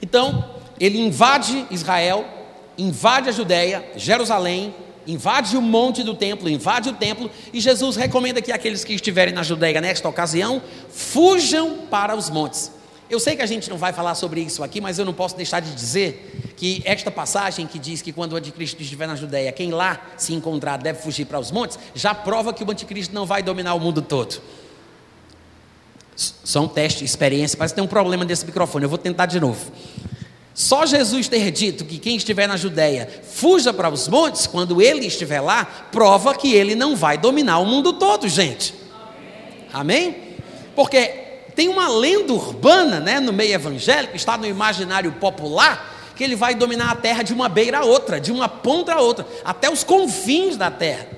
Então, 0.00 0.42
ele 0.80 0.98
invade 0.98 1.66
Israel, 1.70 2.24
invade 2.78 3.28
a 3.28 3.32
Judéia, 3.32 3.84
Jerusalém, 3.94 4.74
invade 5.06 5.54
o 5.54 5.60
monte 5.60 6.02
do 6.02 6.14
templo, 6.14 6.48
invade 6.48 6.88
o 6.88 6.94
templo, 6.94 7.30
e 7.52 7.60
Jesus 7.60 7.94
recomenda 7.94 8.40
que 8.40 8.50
aqueles 8.50 8.84
que 8.84 8.94
estiverem 8.94 9.34
na 9.34 9.42
Judéia 9.42 9.78
nesta 9.82 10.08
ocasião 10.08 10.62
fujam 10.88 11.80
para 11.90 12.16
os 12.16 12.30
montes. 12.30 12.72
Eu 13.08 13.20
sei 13.20 13.36
que 13.36 13.42
a 13.42 13.46
gente 13.46 13.68
não 13.68 13.76
vai 13.76 13.92
falar 13.92 14.14
sobre 14.14 14.40
isso 14.40 14.62
aqui, 14.62 14.80
mas 14.80 14.98
eu 14.98 15.04
não 15.04 15.12
posso 15.12 15.36
deixar 15.36 15.60
de 15.60 15.74
dizer 15.74 16.54
que 16.56 16.82
esta 16.86 17.10
passagem 17.10 17.66
que 17.66 17.78
diz 17.78 18.00
que 18.00 18.12
quando 18.12 18.32
o 18.32 18.36
anticristo 18.36 18.80
estiver 18.80 19.06
na 19.06 19.14
Judéia, 19.14 19.52
quem 19.52 19.70
lá 19.70 20.00
se 20.16 20.32
encontrar 20.32 20.78
deve 20.78 21.00
fugir 21.02 21.26
para 21.26 21.38
os 21.38 21.50
montes, 21.50 21.78
já 21.94 22.14
prova 22.14 22.52
que 22.52 22.64
o 22.64 22.70
anticristo 22.70 23.14
não 23.14 23.26
vai 23.26 23.42
dominar 23.42 23.74
o 23.74 23.80
mundo 23.80 24.00
todo. 24.00 24.40
Só 26.16 26.62
um 26.62 26.68
teste, 26.68 27.04
experiência. 27.04 27.58
Parece 27.58 27.74
que 27.74 27.76
tem 27.76 27.84
um 27.84 27.88
problema 27.88 28.24
desse 28.24 28.46
microfone. 28.46 28.84
Eu 28.84 28.88
vou 28.88 28.98
tentar 28.98 29.26
de 29.26 29.38
novo. 29.38 29.70
Só 30.54 30.86
Jesus 30.86 31.26
ter 31.26 31.50
dito 31.50 31.84
que 31.84 31.98
quem 31.98 32.16
estiver 32.16 32.46
na 32.46 32.56
Judéia 32.56 33.08
fuja 33.24 33.72
para 33.72 33.90
os 33.90 34.06
montes, 34.06 34.46
quando 34.46 34.80
ele 34.80 35.06
estiver 35.06 35.40
lá, 35.40 35.64
prova 35.64 36.34
que 36.34 36.54
ele 36.54 36.76
não 36.76 36.94
vai 36.94 37.18
dominar 37.18 37.58
o 37.58 37.66
mundo 37.66 37.94
todo, 37.94 38.28
gente. 38.28 38.72
Amém? 39.72 40.16
Porque 40.76 41.23
tem 41.54 41.68
uma 41.68 41.88
lenda 41.88 42.32
urbana, 42.32 43.00
né, 43.00 43.20
no 43.20 43.32
meio 43.32 43.54
evangélico, 43.54 44.16
está 44.16 44.36
no 44.36 44.46
imaginário 44.46 45.12
popular, 45.12 46.12
que 46.16 46.22
ele 46.22 46.36
vai 46.36 46.54
dominar 46.54 46.90
a 46.90 46.94
terra 46.94 47.22
de 47.22 47.32
uma 47.32 47.48
beira 47.48 47.78
a 47.78 47.84
outra, 47.84 48.20
de 48.20 48.32
uma 48.32 48.48
ponta 48.48 48.94
a 48.94 49.00
outra, 49.00 49.26
até 49.44 49.70
os 49.70 49.82
confins 49.82 50.56
da 50.56 50.70
terra. 50.70 51.08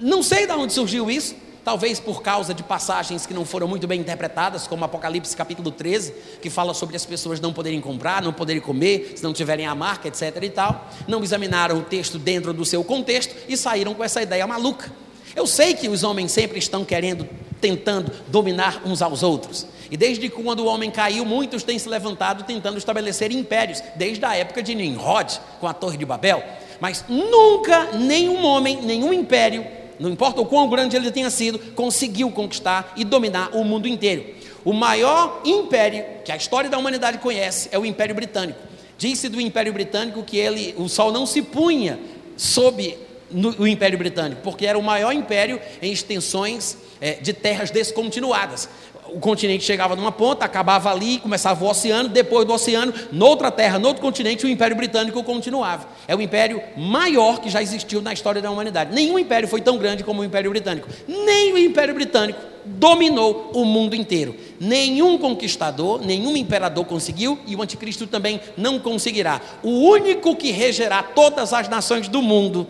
Não 0.00 0.22
sei 0.22 0.46
de 0.46 0.52
onde 0.52 0.72
surgiu 0.72 1.10
isso, 1.10 1.34
talvez 1.64 2.00
por 2.00 2.22
causa 2.22 2.54
de 2.54 2.62
passagens 2.62 3.26
que 3.26 3.34
não 3.34 3.44
foram 3.44 3.68
muito 3.68 3.86
bem 3.86 4.00
interpretadas, 4.00 4.66
como 4.66 4.84
Apocalipse 4.84 5.36
capítulo 5.36 5.70
13, 5.70 6.14
que 6.40 6.50
fala 6.50 6.74
sobre 6.74 6.96
as 6.96 7.04
pessoas 7.04 7.40
não 7.40 7.52
poderem 7.52 7.80
comprar, 7.80 8.22
não 8.22 8.32
poderem 8.32 8.62
comer, 8.62 9.12
se 9.16 9.22
não 9.22 9.32
tiverem 9.32 9.66
a 9.66 9.74
marca, 9.74 10.08
etc 10.08 10.36
e 10.42 10.50
tal. 10.50 10.88
Não 11.06 11.22
examinaram 11.22 11.78
o 11.78 11.82
texto 11.82 12.18
dentro 12.18 12.52
do 12.52 12.64
seu 12.64 12.82
contexto 12.82 13.34
e 13.48 13.56
saíram 13.56 13.94
com 13.94 14.02
essa 14.02 14.22
ideia 14.22 14.46
maluca. 14.46 14.90
Eu 15.36 15.46
sei 15.46 15.74
que 15.74 15.88
os 15.88 16.02
homens 16.02 16.32
sempre 16.32 16.58
estão 16.58 16.84
querendo, 16.84 17.28
tentando 17.60 18.10
dominar 18.28 18.82
uns 18.84 19.02
aos 19.02 19.22
outros. 19.22 19.66
E 19.90 19.96
desde 19.96 20.28
quando 20.28 20.60
o 20.60 20.66
homem 20.66 20.90
caiu, 20.90 21.24
muitos 21.24 21.62
têm 21.62 21.78
se 21.78 21.88
levantado 21.88 22.44
tentando 22.44 22.78
estabelecer 22.78 23.32
impérios, 23.32 23.82
desde 23.96 24.24
a 24.24 24.36
época 24.36 24.62
de 24.62 24.74
Nimrod, 24.74 25.40
com 25.60 25.66
a 25.66 25.74
Torre 25.74 25.96
de 25.96 26.06
Babel. 26.06 26.42
Mas 26.80 27.04
nunca 27.08 27.92
nenhum 27.92 28.44
homem, 28.44 28.80
nenhum 28.82 29.12
império 29.12 29.66
não 30.00 30.08
importa 30.08 30.40
o 30.40 30.46
quão 30.46 30.66
grande 30.66 30.96
ele 30.96 31.10
tenha 31.10 31.28
sido, 31.28 31.58
conseguiu 31.74 32.30
conquistar 32.30 32.94
e 32.96 33.04
dominar 33.04 33.50
o 33.52 33.62
mundo 33.62 33.86
inteiro. 33.86 34.24
O 34.64 34.72
maior 34.72 35.42
império 35.44 36.02
que 36.24 36.32
a 36.32 36.36
história 36.36 36.70
da 36.70 36.78
humanidade 36.78 37.18
conhece 37.18 37.68
é 37.70 37.78
o 37.78 37.84
Império 37.84 38.14
Britânico. 38.14 38.58
Disse 38.96 39.28
do 39.28 39.38
Império 39.38 39.74
Britânico 39.74 40.22
que 40.22 40.38
ele, 40.38 40.74
o 40.78 40.88
sol 40.88 41.12
não 41.12 41.26
se 41.26 41.42
punha 41.42 42.00
sob 42.34 42.96
no, 43.30 43.54
o 43.58 43.66
Império 43.66 43.98
Britânico, 43.98 44.42
porque 44.42 44.66
era 44.66 44.78
o 44.78 44.82
maior 44.82 45.12
império 45.12 45.60
em 45.80 45.92
extensões 45.92 46.76
é, 47.00 47.14
de 47.14 47.32
terras 47.32 47.70
descontinuadas 47.70 48.68
o 49.12 49.18
continente 49.18 49.64
chegava 49.64 49.96
numa 49.96 50.12
ponta, 50.12 50.44
acabava 50.44 50.90
ali, 50.90 51.18
começava 51.18 51.64
o 51.64 51.68
oceano, 51.68 52.08
depois 52.08 52.46
do 52.46 52.52
oceano, 52.52 52.92
noutra 53.12 53.50
terra, 53.50 53.78
noutro 53.78 54.02
continente, 54.02 54.46
o 54.46 54.48
Império 54.48 54.76
Britânico 54.76 55.22
continuava. 55.22 55.88
É 56.06 56.14
o 56.14 56.20
império 56.20 56.62
maior 56.76 57.40
que 57.40 57.50
já 57.50 57.62
existiu 57.62 58.00
na 58.00 58.12
história 58.12 58.40
da 58.40 58.50
humanidade. 58.50 58.94
Nenhum 58.94 59.18
império 59.18 59.48
foi 59.48 59.60
tão 59.60 59.78
grande 59.78 60.04
como 60.04 60.22
o 60.22 60.24
Império 60.24 60.50
Britânico. 60.50 60.88
Nem 61.06 61.52
o 61.52 61.58
Império 61.58 61.94
Britânico 61.94 62.38
dominou 62.64 63.50
o 63.54 63.64
mundo 63.64 63.94
inteiro. 63.94 64.34
Nenhum 64.60 65.18
conquistador, 65.18 66.04
nenhum 66.04 66.36
imperador 66.36 66.84
conseguiu 66.84 67.38
e 67.46 67.56
o 67.56 67.62
anticristo 67.62 68.06
também 68.06 68.40
não 68.56 68.78
conseguirá. 68.78 69.40
O 69.62 69.70
único 69.70 70.36
que 70.36 70.50
regerá 70.50 71.02
todas 71.02 71.52
as 71.52 71.68
nações 71.68 72.06
do 72.06 72.22
mundo, 72.22 72.66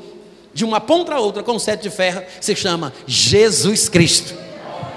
de 0.53 0.65
uma 0.65 0.81
ponta 0.81 1.15
a 1.15 1.21
outra 1.21 1.43
com 1.43 1.59
sete 1.59 1.83
de 1.83 1.91
ferro, 1.91 2.23
se 2.41 2.55
chama 2.57 2.93
Jesus 3.07 3.89
Cristo. 3.89 4.35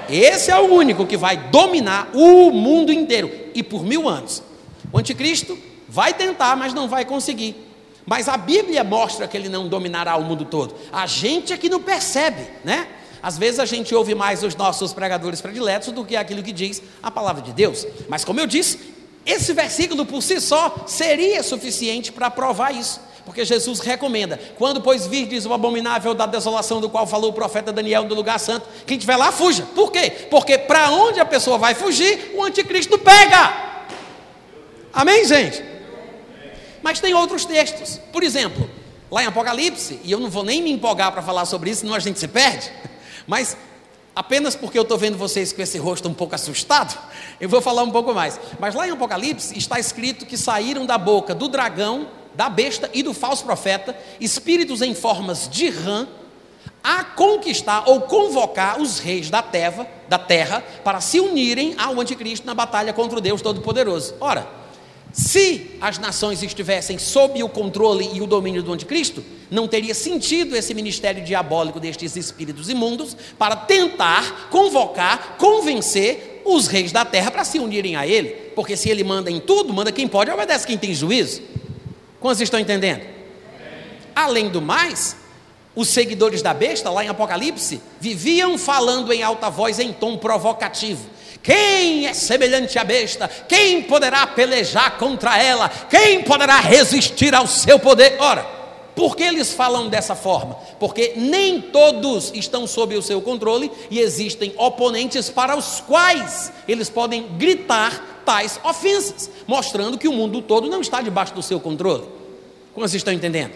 Esse 0.09 0.51
é 0.51 0.59
o 0.59 0.73
único 0.73 1.05
que 1.05 1.17
vai 1.17 1.37
dominar 1.37 2.09
o 2.13 2.51
mundo 2.51 2.91
inteiro 2.91 3.31
e 3.53 3.63
por 3.63 3.83
mil 3.83 4.09
anos. 4.09 4.43
O 4.91 4.99
anticristo 4.99 5.57
vai 5.87 6.13
tentar, 6.13 6.55
mas 6.55 6.73
não 6.73 6.87
vai 6.87 7.05
conseguir. 7.05 7.55
Mas 8.05 8.27
a 8.27 8.35
Bíblia 8.35 8.83
mostra 8.83 9.27
que 9.27 9.37
ele 9.37 9.47
não 9.47 9.67
dominará 9.67 10.15
o 10.17 10.23
mundo 10.23 10.45
todo. 10.45 10.75
A 10.91 11.07
gente 11.07 11.53
é 11.53 11.57
que 11.57 11.69
não 11.69 11.79
percebe, 11.79 12.47
né? 12.63 12.87
Às 13.21 13.37
vezes 13.37 13.59
a 13.59 13.65
gente 13.65 13.95
ouve 13.95 14.13
mais 14.13 14.43
os 14.43 14.53
nossos 14.55 14.91
pregadores 14.91 15.39
prediletos 15.39 15.93
do 15.93 16.03
que 16.03 16.15
aquilo 16.15 16.43
que 16.43 16.51
diz 16.51 16.81
a 17.01 17.09
palavra 17.09 17.41
de 17.41 17.53
Deus. 17.53 17.87
Mas 18.09 18.25
como 18.25 18.41
eu 18.41 18.45
disse, 18.45 18.77
esse 19.25 19.53
versículo 19.53 20.05
por 20.05 20.21
si 20.21 20.41
só 20.41 20.83
seria 20.85 21.41
suficiente 21.41 22.11
para 22.11 22.29
provar 22.29 22.75
isso. 22.75 22.99
Porque 23.25 23.45
Jesus 23.45 23.79
recomenda: 23.79 24.39
quando, 24.57 24.81
pois, 24.81 25.07
virdes 25.07 25.45
o 25.45 25.53
abominável 25.53 26.13
da 26.13 26.25
desolação 26.25 26.81
do 26.81 26.89
qual 26.89 27.07
falou 27.07 27.29
o 27.29 27.33
profeta 27.33 27.71
Daniel 27.71 28.03
do 28.05 28.15
lugar 28.15 28.39
santo, 28.39 28.67
quem 28.85 28.97
estiver 28.97 29.15
lá, 29.15 29.31
fuja. 29.31 29.63
Por 29.73 29.91
quê? 29.91 30.27
Porque 30.29 30.57
para 30.57 30.91
onde 30.91 31.19
a 31.19 31.25
pessoa 31.25 31.57
vai 31.57 31.73
fugir, 31.73 32.33
o 32.35 32.43
anticristo 32.43 32.97
pega. 32.97 33.71
Amém, 34.93 35.25
gente? 35.25 35.63
Mas 36.81 36.99
tem 36.99 37.13
outros 37.13 37.45
textos. 37.45 37.99
Por 38.11 38.23
exemplo, 38.23 38.69
lá 39.09 39.23
em 39.23 39.27
Apocalipse, 39.27 39.99
e 40.03 40.11
eu 40.11 40.19
não 40.19 40.29
vou 40.29 40.43
nem 40.43 40.61
me 40.61 40.71
empolgar 40.71 41.11
para 41.11 41.21
falar 41.21 41.45
sobre 41.45 41.69
isso, 41.69 41.81
senão 41.81 41.93
a 41.93 41.99
gente 41.99 42.19
se 42.19 42.27
perde. 42.27 42.69
Mas 43.25 43.55
apenas 44.13 44.55
porque 44.55 44.77
eu 44.77 44.83
estou 44.83 44.97
vendo 44.97 45.17
vocês 45.17 45.53
com 45.53 45.61
esse 45.61 45.77
rosto 45.77 46.09
um 46.09 46.13
pouco 46.13 46.35
assustado, 46.35 46.99
eu 47.39 47.47
vou 47.47 47.61
falar 47.61 47.83
um 47.83 47.91
pouco 47.91 48.13
mais. 48.13 48.39
Mas 48.59 48.75
lá 48.75 48.85
em 48.87 48.91
Apocalipse 48.91 49.57
está 49.57 49.79
escrito 49.79 50.25
que 50.25 50.37
saíram 50.37 50.85
da 50.85 50.97
boca 50.97 51.33
do 51.33 51.47
dragão 51.47 52.07
da 52.35 52.49
besta 52.49 52.89
e 52.93 53.03
do 53.03 53.13
falso 53.13 53.43
profeta, 53.43 53.97
espíritos 54.19 54.81
em 54.81 54.93
formas 54.93 55.47
de 55.49 55.69
rã, 55.69 56.07
a 56.83 57.03
conquistar 57.03 57.83
ou 57.87 58.01
convocar 58.01 58.81
os 58.81 58.99
reis 58.99 59.29
da 59.29 59.41
terra, 59.41 59.87
da 60.09 60.19
terra 60.19 60.61
para 60.83 60.99
se 60.99 61.19
unirem 61.19 61.75
ao 61.77 61.99
anticristo 61.99 62.45
na 62.45 62.53
batalha 62.53 62.91
contra 62.91 63.17
o 63.17 63.21
Deus 63.21 63.41
Todo-Poderoso. 63.41 64.15
Ora, 64.19 64.45
se 65.13 65.77
as 65.79 65.99
nações 65.99 66.41
estivessem 66.41 66.97
sob 66.97 67.41
o 67.43 67.47
controle 67.47 68.09
e 68.13 68.21
o 68.21 68.27
domínio 68.27 68.63
do 68.63 68.73
anticristo, 68.73 69.23
não 69.49 69.67
teria 69.67 69.93
sentido 69.93 70.55
esse 70.55 70.73
ministério 70.73 71.23
diabólico 71.23 71.79
destes 71.79 72.15
espíritos 72.15 72.67
imundos 72.67 73.15
para 73.37 73.55
tentar 73.55 74.49
convocar, 74.49 75.37
convencer 75.37 76.41
os 76.43 76.67
reis 76.67 76.91
da 76.91 77.05
terra 77.05 77.29
para 77.29 77.45
se 77.45 77.59
unirem 77.59 77.95
a 77.95 78.05
ele, 78.05 78.29
porque 78.55 78.75
se 78.75 78.89
ele 78.89 79.03
manda 79.03 79.29
em 79.29 79.39
tudo, 79.39 79.71
manda 79.71 79.91
quem 79.91 80.07
pode, 80.07 80.31
obedece 80.31 80.65
quem 80.67 80.77
tem 80.77 80.93
juízo. 80.93 81.41
Quantos 82.23 82.39
estão 82.39 82.57
entendendo? 82.57 83.01
Além 84.15 84.47
do 84.47 84.61
mais, 84.61 85.13
os 85.75 85.89
seguidores 85.89 86.41
da 86.41 86.53
besta, 86.53 86.89
lá 86.89 87.03
em 87.03 87.09
Apocalipse, 87.09 87.81
viviam 87.99 88.57
falando 88.57 89.11
em 89.11 89.21
alta 89.21 89.49
voz, 89.49 89.77
em 89.77 89.91
tom 89.91 90.15
provocativo. 90.15 91.05
Quem 91.43 92.07
é 92.07 92.13
semelhante 92.13 92.79
à 92.79 92.85
besta? 92.85 93.27
Quem 93.27 93.81
poderá 93.81 94.25
pelejar 94.25 94.97
contra 94.97 95.37
ela? 95.37 95.67
Quem 95.67 96.23
poderá 96.23 96.61
resistir 96.61 97.35
ao 97.35 97.45
seu 97.45 97.77
poder? 97.77 98.15
Ora, 98.17 98.47
por 98.95 99.15
que 99.15 99.23
eles 99.23 99.53
falam 99.53 99.89
dessa 99.89 100.15
forma? 100.15 100.55
Porque 100.79 101.13
nem 101.15 101.59
todos 101.59 102.31
estão 102.33 102.67
sob 102.67 102.95
o 102.95 103.01
seu 103.01 103.21
controle 103.21 103.71
e 103.89 103.99
existem 103.99 104.53
oponentes 104.57 105.29
para 105.29 105.55
os 105.55 105.81
quais 105.81 106.51
eles 106.67 106.89
podem 106.89 107.27
gritar 107.37 108.21
tais 108.25 108.59
ofensas, 108.63 109.29
mostrando 109.47 109.97
que 109.97 110.07
o 110.07 110.13
mundo 110.13 110.41
todo 110.41 110.69
não 110.69 110.81
está 110.81 111.01
debaixo 111.01 111.33
do 111.33 111.41
seu 111.41 111.59
controle. 111.59 112.03
Como 112.73 112.87
vocês 112.87 112.99
estão 112.99 113.13
entendendo? 113.13 113.53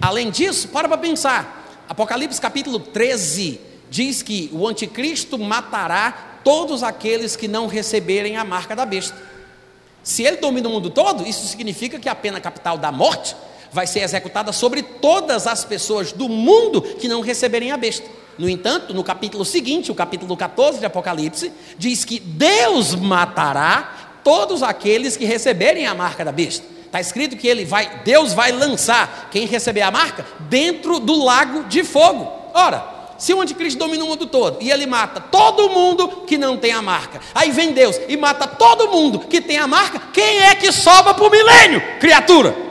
Além 0.00 0.30
disso, 0.30 0.68
para 0.68 0.88
para 0.88 0.98
pensar. 0.98 1.84
Apocalipse 1.88 2.40
capítulo 2.40 2.78
13 2.78 3.60
diz 3.90 4.22
que 4.22 4.48
o 4.52 4.66
anticristo 4.66 5.38
matará 5.38 6.40
todos 6.42 6.82
aqueles 6.82 7.36
que 7.36 7.46
não 7.46 7.66
receberem 7.66 8.36
a 8.36 8.44
marca 8.44 8.74
da 8.74 8.86
besta. 8.86 9.16
Se 10.02 10.22
ele 10.22 10.38
domina 10.38 10.68
o 10.68 10.72
mundo 10.72 10.88
todo, 10.88 11.26
isso 11.26 11.46
significa 11.46 11.98
que 11.98 12.08
a 12.08 12.14
pena 12.14 12.40
capital 12.40 12.78
da 12.78 12.90
morte 12.90 13.36
vai 13.72 13.86
ser 13.86 14.00
executada 14.00 14.52
sobre 14.52 14.82
todas 14.82 15.46
as 15.46 15.64
pessoas 15.64 16.12
do 16.12 16.28
mundo 16.28 16.82
que 16.82 17.08
não 17.08 17.20
receberem 17.20 17.70
a 17.70 17.76
besta. 17.76 18.08
No 18.38 18.48
entanto, 18.48 18.94
no 18.94 19.04
capítulo 19.04 19.44
seguinte, 19.44 19.90
o 19.90 19.94
capítulo 19.94 20.36
14 20.36 20.78
de 20.78 20.86
Apocalipse, 20.86 21.52
diz 21.76 22.04
que 22.04 22.18
Deus 22.18 22.94
matará 22.94 24.20
todos 24.24 24.62
aqueles 24.62 25.16
que 25.16 25.24
receberem 25.24 25.86
a 25.86 25.94
marca 25.94 26.24
da 26.24 26.32
besta. 26.32 26.64
Está 26.86 27.00
escrito 27.00 27.36
que 27.36 27.46
ele 27.46 27.64
vai, 27.64 28.00
Deus 28.04 28.32
vai 28.32 28.50
lançar 28.50 29.28
quem 29.30 29.46
receber 29.46 29.82
a 29.82 29.90
marca 29.90 30.26
dentro 30.48 30.98
do 30.98 31.22
lago 31.22 31.64
de 31.64 31.84
fogo. 31.84 32.26
Ora, 32.54 32.84
se 33.18 33.34
o 33.34 33.40
anticristo 33.40 33.78
domina 33.78 34.02
o 34.02 34.08
mundo 34.08 34.26
todo 34.26 34.56
e 34.60 34.70
ele 34.70 34.86
mata 34.86 35.20
todo 35.20 35.68
mundo 35.68 36.24
que 36.26 36.38
não 36.38 36.56
tem 36.56 36.72
a 36.72 36.80
marca, 36.80 37.20
aí 37.34 37.50
vem 37.50 37.72
Deus 37.72 38.00
e 38.08 38.16
mata 38.16 38.46
todo 38.46 38.88
mundo 38.88 39.20
que 39.20 39.40
tem 39.40 39.58
a 39.58 39.66
marca, 39.66 40.00
quem 40.12 40.38
é 40.40 40.54
que 40.54 40.72
sobra 40.72 41.12
para 41.12 41.24
o 41.24 41.30
milênio, 41.30 41.82
criatura? 42.00 42.69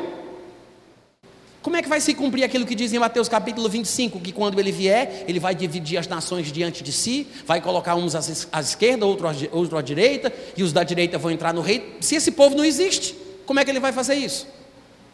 Como 1.62 1.76
é 1.76 1.82
que 1.82 1.90
vai 1.90 2.00
se 2.00 2.14
cumprir 2.14 2.44
aquilo 2.44 2.66
que 2.66 2.74
diz 2.74 2.94
em 2.94 3.00
Mateus 3.00 3.28
capítulo 3.28 3.68
25? 3.68 4.20
Que 4.22 4.32
quando 4.32 4.58
ele 4.60 4.72
vier, 4.72 5.26
ele 5.28 5.40
vai 5.40 5.54
dividir 5.54 5.98
as 5.98 6.08
nações 6.08 6.52
diante 6.52 6.82
de 6.82 6.92
si, 6.94 7.28
vai 7.46 7.60
colocar 7.60 7.96
uns 7.96 8.16
à 8.16 8.60
esquerda, 8.62 9.06
outros 9.06 9.48
outro 9.52 9.78
à 9.78 9.82
direita, 9.82 10.32
e 10.56 10.64
os 10.64 10.72
da 10.72 10.84
direita 10.84 11.18
vão 11.18 11.32
entrar 11.32 11.54
no 11.54 11.62
rei. 11.62 11.98
Se 12.00 12.16
esse 12.16 12.32
povo 12.32 12.56
não 12.56 12.64
existe, 12.64 13.14
como 13.46 13.60
é 13.60 13.66
que 13.66 13.72
ele 13.72 13.80
vai 13.80 13.92
fazer 13.92 14.16
isso? 14.16 14.48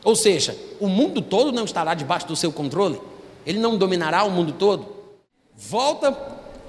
Ou 0.03 0.15
seja, 0.15 0.55
o 0.79 0.87
mundo 0.87 1.19
todo 1.19 1.51
não 1.51 1.65
estará 1.65 1.95
debaixo 1.95 2.27
do 2.27 2.35
seu 2.35 2.51
controle, 2.51 3.01
ele 3.43 3.57
não 3.57 3.75
dominará 3.75 4.23
o 4.23 4.29
mundo 4.29 4.51
todo. 4.53 4.87
Volta 5.57 6.11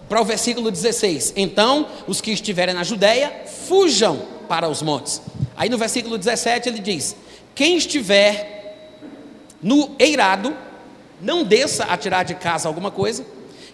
para 0.08 0.22
o 0.22 0.24
versículo 0.24 0.70
16: 0.70 1.34
Então 1.36 1.86
os 2.06 2.22
que 2.22 2.30
estiverem 2.30 2.74
na 2.74 2.82
Judéia 2.82 3.42
fujam 3.68 4.22
para 4.48 4.70
os 4.70 4.80
montes. 4.80 5.20
Aí 5.54 5.68
no 5.68 5.76
versículo 5.76 6.16
17 6.16 6.66
ele 6.66 6.78
diz: 6.78 7.14
Quem 7.54 7.76
estiver 7.76 8.55
no 9.62 9.94
eirado, 9.98 10.56
não 11.20 11.42
desça 11.42 11.84
a 11.84 11.96
tirar 11.96 12.24
de 12.24 12.34
casa 12.34 12.68
alguma 12.68 12.90
coisa. 12.90 13.24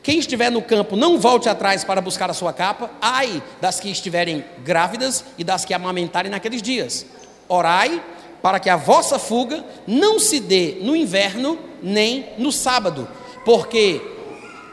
Quem 0.02 0.18
estiver 0.18 0.50
no 0.50 0.60
campo, 0.60 0.96
não 0.96 1.18
volte 1.18 1.48
atrás 1.48 1.84
para 1.84 2.00
buscar 2.00 2.28
a 2.28 2.34
sua 2.34 2.52
capa. 2.52 2.90
Ai 3.00 3.42
das 3.60 3.78
que 3.78 3.88
estiverem 3.90 4.44
grávidas 4.64 5.24
e 5.38 5.44
das 5.44 5.64
que 5.64 5.72
amamentarem 5.72 6.30
naqueles 6.30 6.60
dias. 6.60 7.06
orai 7.48 8.02
para 8.42 8.58
que 8.58 8.68
a 8.68 8.76
vossa 8.76 9.18
fuga 9.18 9.64
não 9.86 10.18
se 10.18 10.40
dê 10.40 10.78
no 10.82 10.96
inverno 10.96 11.56
nem 11.80 12.30
no 12.38 12.50
sábado, 12.50 13.08
porque 13.44 14.00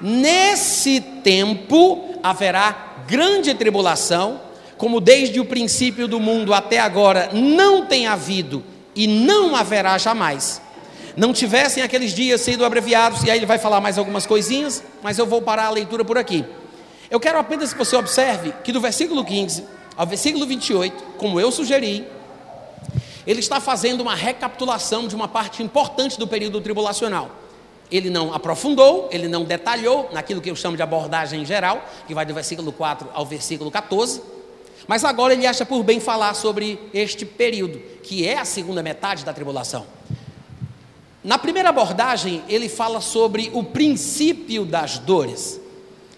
nesse 0.02 1.00
tempo 1.00 2.15
haverá 2.24 3.04
grande 3.08 3.54
tribulação, 3.54 4.41
como 4.78 5.00
desde 5.00 5.39
o 5.39 5.45
princípio 5.45 6.08
do 6.08 6.19
mundo 6.19 6.54
até 6.54 6.80
agora 6.80 7.30
não 7.32 7.86
tem 7.86 8.08
havido 8.08 8.63
e 8.95 9.06
não 9.06 9.56
haverá 9.56 9.98
jamais. 9.98 10.62
Não 11.15 11.34
tivessem 11.34 11.84
aqueles 11.84 12.13
dias 12.13 12.41
sido 12.41 12.63
abreviados, 12.63 13.24
e 13.24 13.32
aí 13.32 13.39
ele 13.39 13.45
vai 13.45 13.58
falar 13.58 13.82
mais 13.82 13.98
algumas 13.98 14.26
coisinhas, 14.26 14.84
mas 15.02 15.17
eu 15.17 15.26
vou 15.26 15.41
parar 15.41 15.65
a 15.65 15.69
leitura 15.72 16.06
por 16.06 16.17
aqui. 16.17 16.45
Eu 17.10 17.19
quero 17.19 17.39
apenas 17.39 17.74
que 17.74 17.80
você 17.80 17.95
observe 17.95 18.54
que 18.63 18.72
do 18.72 18.80
versículo 18.80 19.26
15 19.26 19.63
ao 19.98 20.06
versículo 20.08 20.45
28, 20.45 21.04
como 21.17 21.41
eu 21.41 21.52
sugeri, 21.52 22.08
ele 23.28 23.41
está 23.41 23.60
fazendo 23.60 24.00
uma 24.00 24.15
recapitulação 24.15 25.08
de 25.08 25.15
uma 25.15 25.28
parte 25.28 25.62
importante 25.62 26.17
do 26.17 26.26
período 26.26 26.62
tribulacional. 26.62 27.30
Ele 27.91 28.10
não 28.10 28.34
aprofundou, 28.34 29.10
ele 29.12 29.28
não 29.28 29.43
detalhou 29.43 30.10
naquilo 30.13 30.39
que 30.39 30.50
eu 30.50 30.56
chamo 30.56 30.78
de 30.78 30.84
abordagem 30.84 31.43
geral, 31.45 31.84
que 32.08 32.13
vai 32.13 32.26
do 32.26 32.34
versículo 32.34 32.72
4 32.72 33.10
ao 33.13 33.26
versículo 33.26 33.69
14. 33.69 34.22
Mas 34.88 35.04
agora 35.04 35.34
ele 35.34 35.45
acha 35.45 35.65
por 35.65 35.84
bem 35.84 36.00
falar 36.00 36.34
sobre 36.34 36.80
este 36.93 37.26
período, 37.26 37.80
que 38.02 38.26
é 38.26 38.38
a 38.38 38.45
segunda 38.45 38.82
metade 38.82 39.26
da 39.26 39.34
tribulação. 39.34 39.86
Na 41.23 41.38
primeira 41.38 41.69
abordagem, 41.69 42.43
ele 42.47 42.69
fala 42.69 43.01
sobre 43.01 43.51
o 43.53 43.63
princípio 43.63 44.65
das 44.65 44.99
dores. 44.99 45.60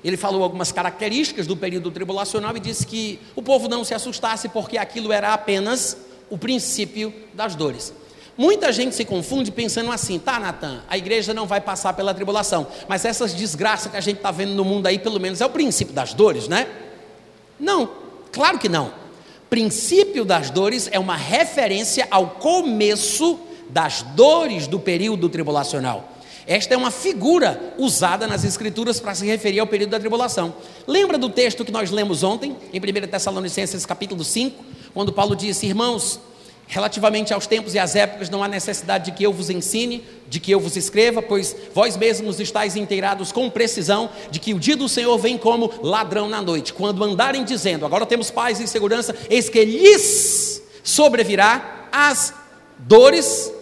Ele 0.04 0.16
falou 0.16 0.44
algumas 0.44 0.72
características 0.72 1.48
do 1.48 1.58
período 1.58 1.90
tribulacional 1.90 2.56
e 2.56 2.60
disse 2.60 2.86
que 2.86 3.20
o 3.36 3.42
povo 3.42 3.68
não 3.68 3.84
se 3.84 3.94
assustasse 3.94 4.50
porque 4.50 4.78
aquilo 4.78 5.12
era 5.12 5.34
apenas 5.34 5.98
o 6.30 6.38
princípio 6.38 7.14
das 7.34 7.56
dores. 7.56 7.94
Muita 8.38 8.72
gente 8.72 8.96
se 8.96 9.04
confunde 9.04 9.52
pensando 9.52 9.92
assim, 9.92 10.18
tá, 10.18 10.40
Natan, 10.40 10.82
a 10.88 10.98
igreja 10.98 11.34
não 11.34 11.46
vai 11.46 11.62
passar 11.62 11.94
pela 11.94 12.14
tribulação, 12.14 12.66
mas 12.88 13.04
essas 13.04 13.34
desgraças 13.34 13.92
que 13.92 13.98
a 13.98 14.02
gente 14.02 14.18
está 14.18 14.32
vendo 14.32 14.54
no 14.54 14.64
mundo 14.64 14.88
aí, 14.88 14.98
pelo 14.98 15.20
menos 15.20 15.42
é 15.42 15.46
o 15.46 15.50
princípio 15.50 15.94
das 15.94 16.14
dores, 16.14 16.48
né? 16.48 16.68
Não, 17.60 17.90
claro 18.32 18.58
que 18.58 18.70
não. 18.70 18.94
Princípio 19.50 20.24
das 20.24 20.50
dores 20.50 20.88
é 20.92 20.98
uma 20.98 21.18
referência 21.18 22.08
ao 22.10 22.30
começo 22.30 23.38
das 23.72 24.02
dores 24.02 24.68
do 24.68 24.80
período 24.80 25.30
tribulacional. 25.30 26.12
Esta 26.48 26.74
é 26.74 26.78
uma 26.78 26.92
figura 26.92 27.74
usada 27.78 28.28
nas 28.28 28.44
Escrituras 28.44 29.00
para 29.00 29.16
se 29.16 29.26
referir 29.26 29.60
ao 29.60 29.68
período 29.68 29.92
da 29.92 30.00
tribulação. 30.00 30.54
Lembra 30.88 31.18
do 31.18 31.30
texto 31.30 31.64
que 31.64 31.72
nós 31.72 31.92
lemos 31.92 32.24
ontem, 32.24 32.56
em 32.74 32.80
1 32.80 33.08
Tessalonicenses 33.08 33.86
capítulo 33.86 34.24
5, 34.24 34.64
quando 34.94 35.14
Paulo 35.14 35.36
disse: 35.36 35.68
Irmãos, 35.68 36.20
relativamente 36.68 37.34
aos 37.34 37.46
tempos 37.46 37.76
e 37.76 37.80
às 37.80 37.96
épocas, 37.96 38.30
não 38.30 38.44
há 38.44 38.48
necessidade 38.48 39.06
de 39.06 39.12
que 39.12 39.24
eu 39.24 39.32
vos 39.32 39.50
ensine, 39.50 40.04
de 40.28 40.40
que 40.40 40.52
eu 40.52 40.60
vos 40.60 40.76
escreva, 40.76 41.22
pois 41.22 41.56
vós 41.76 41.96
mesmos 41.96 42.40
estáis 42.40 42.76
inteirados 42.76 43.32
com 43.32 43.50
precisão 43.50 44.10
de 44.32 44.40
que 44.40 44.54
o 44.54 44.60
dia 44.60 44.76
do 44.76 44.90
Senhor 44.90 45.18
vem 45.18 45.38
como 45.38 45.72
ladrão 45.84 46.28
na 46.28 46.42
noite, 46.42 46.74
quando 46.74 47.04
andarem 47.04 47.44
dizendo: 47.44 47.86
Agora 47.86 48.06
temos 48.06 48.32
paz 48.32 48.60
e 48.60 48.68
segurança, 48.68 49.16
eis 49.30 49.48
que 49.48 49.64
lhes 49.64 50.64
sobrevirá 50.84 51.88
as 51.92 52.34
dores, 52.80 53.54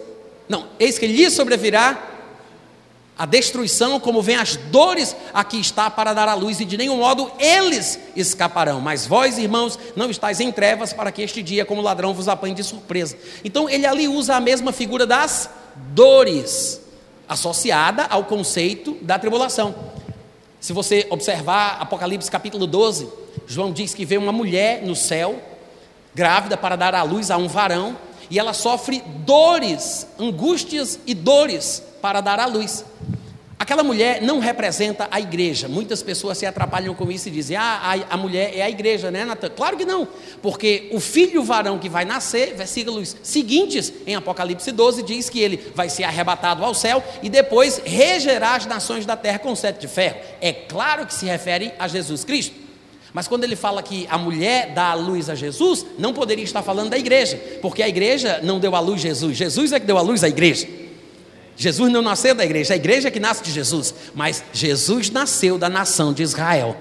não, 0.50 0.66
eis 0.80 0.98
que 0.98 1.06
lhes 1.06 1.32
sobrevirá 1.32 2.08
a 3.16 3.24
destruição, 3.24 4.00
como 4.00 4.20
vem 4.20 4.34
as 4.34 4.56
dores, 4.56 5.14
aqui 5.32 5.60
está 5.60 5.88
para 5.88 6.12
dar 6.12 6.28
a 6.28 6.34
luz, 6.34 6.58
e 6.58 6.64
de 6.64 6.76
nenhum 6.76 6.96
modo 6.96 7.30
eles 7.38 8.00
escaparão. 8.16 8.80
Mas 8.80 9.06
vós, 9.06 9.38
irmãos, 9.38 9.78
não 9.94 10.10
estáis 10.10 10.40
em 10.40 10.50
trevas, 10.50 10.92
para 10.92 11.12
que 11.12 11.22
este 11.22 11.40
dia, 11.40 11.64
como 11.64 11.80
ladrão, 11.80 12.12
vos 12.12 12.26
apanhe 12.26 12.52
de 12.52 12.64
surpresa. 12.64 13.16
Então, 13.44 13.68
ele 13.68 13.86
ali 13.86 14.08
usa 14.08 14.34
a 14.34 14.40
mesma 14.40 14.72
figura 14.72 15.06
das 15.06 15.48
dores, 15.92 16.80
associada 17.28 18.06
ao 18.06 18.24
conceito 18.24 18.96
da 19.02 19.20
tribulação. 19.20 19.72
Se 20.58 20.72
você 20.72 21.06
observar 21.10 21.76
Apocalipse 21.80 22.28
capítulo 22.28 22.66
12, 22.66 23.08
João 23.46 23.72
diz 23.72 23.94
que 23.94 24.04
vê 24.04 24.18
uma 24.18 24.32
mulher 24.32 24.82
no 24.82 24.96
céu, 24.96 25.40
grávida, 26.12 26.56
para 26.56 26.74
dar 26.74 26.92
à 26.96 27.04
luz 27.04 27.30
a 27.30 27.36
um 27.36 27.46
varão, 27.46 27.96
e 28.30 28.38
ela 28.38 28.54
sofre 28.54 29.02
dores, 29.26 30.06
angústias 30.18 30.98
e 31.06 31.14
dores 31.14 31.82
para 32.00 32.20
dar 32.20 32.38
à 32.38 32.46
luz. 32.46 32.84
Aquela 33.60 33.82
mulher 33.84 34.22
não 34.22 34.38
representa 34.38 35.06
a 35.10 35.20
igreja. 35.20 35.68
Muitas 35.68 36.02
pessoas 36.02 36.38
se 36.38 36.46
atrapalham 36.46 36.94
com 36.94 37.12
isso 37.12 37.28
e 37.28 37.30
dizem: 37.30 37.58
ah, 37.58 37.94
a, 38.08 38.14
a 38.14 38.16
mulher 38.16 38.56
é 38.56 38.62
a 38.62 38.70
igreja, 38.70 39.10
né, 39.10 39.22
Natan? 39.22 39.50
Claro 39.50 39.76
que 39.76 39.84
não, 39.84 40.08
porque 40.40 40.88
o 40.92 40.98
filho 40.98 41.44
varão 41.44 41.78
que 41.78 41.86
vai 41.86 42.06
nascer, 42.06 42.54
versículos 42.54 43.14
seguintes 43.22 43.92
em 44.06 44.14
Apocalipse 44.14 44.72
12, 44.72 45.02
diz 45.02 45.28
que 45.28 45.40
ele 45.40 45.72
vai 45.74 45.90
ser 45.90 46.04
arrebatado 46.04 46.64
ao 46.64 46.72
céu 46.72 47.04
e 47.22 47.28
depois 47.28 47.82
regerá 47.84 48.54
as 48.54 48.64
nações 48.64 49.04
da 49.04 49.14
terra 49.14 49.38
com 49.38 49.54
sete 49.54 49.80
de 49.80 49.88
ferro. 49.88 50.16
É 50.40 50.54
claro 50.54 51.04
que 51.04 51.12
se 51.12 51.26
refere 51.26 51.70
a 51.78 51.86
Jesus 51.86 52.24
Cristo. 52.24 52.69
Mas 53.12 53.26
quando 53.26 53.44
ele 53.44 53.56
fala 53.56 53.82
que 53.82 54.06
a 54.08 54.16
mulher 54.16 54.72
dá 54.72 54.90
a 54.90 54.94
luz 54.94 55.28
a 55.28 55.34
Jesus, 55.34 55.84
não 55.98 56.12
poderia 56.12 56.44
estar 56.44 56.62
falando 56.62 56.90
da 56.90 56.98
igreja, 56.98 57.40
porque 57.60 57.82
a 57.82 57.88
igreja 57.88 58.40
não 58.42 58.60
deu 58.60 58.74
a 58.76 58.80
luz 58.80 59.00
a 59.00 59.08
Jesus, 59.08 59.36
Jesus 59.36 59.72
é 59.72 59.80
que 59.80 59.86
deu 59.86 59.98
a 59.98 60.02
luz 60.02 60.22
à 60.22 60.28
igreja. 60.28 60.68
Jesus 61.56 61.92
não 61.92 62.00
nasceu 62.00 62.34
da 62.34 62.44
igreja, 62.44 62.72
a 62.72 62.76
igreja 62.76 63.08
é 63.08 63.10
que 63.10 63.20
nasce 63.20 63.42
de 63.42 63.50
Jesus, 63.50 63.94
mas 64.14 64.42
Jesus 64.52 65.10
nasceu 65.10 65.58
da 65.58 65.68
nação 65.68 66.12
de 66.12 66.22
Israel. 66.22 66.76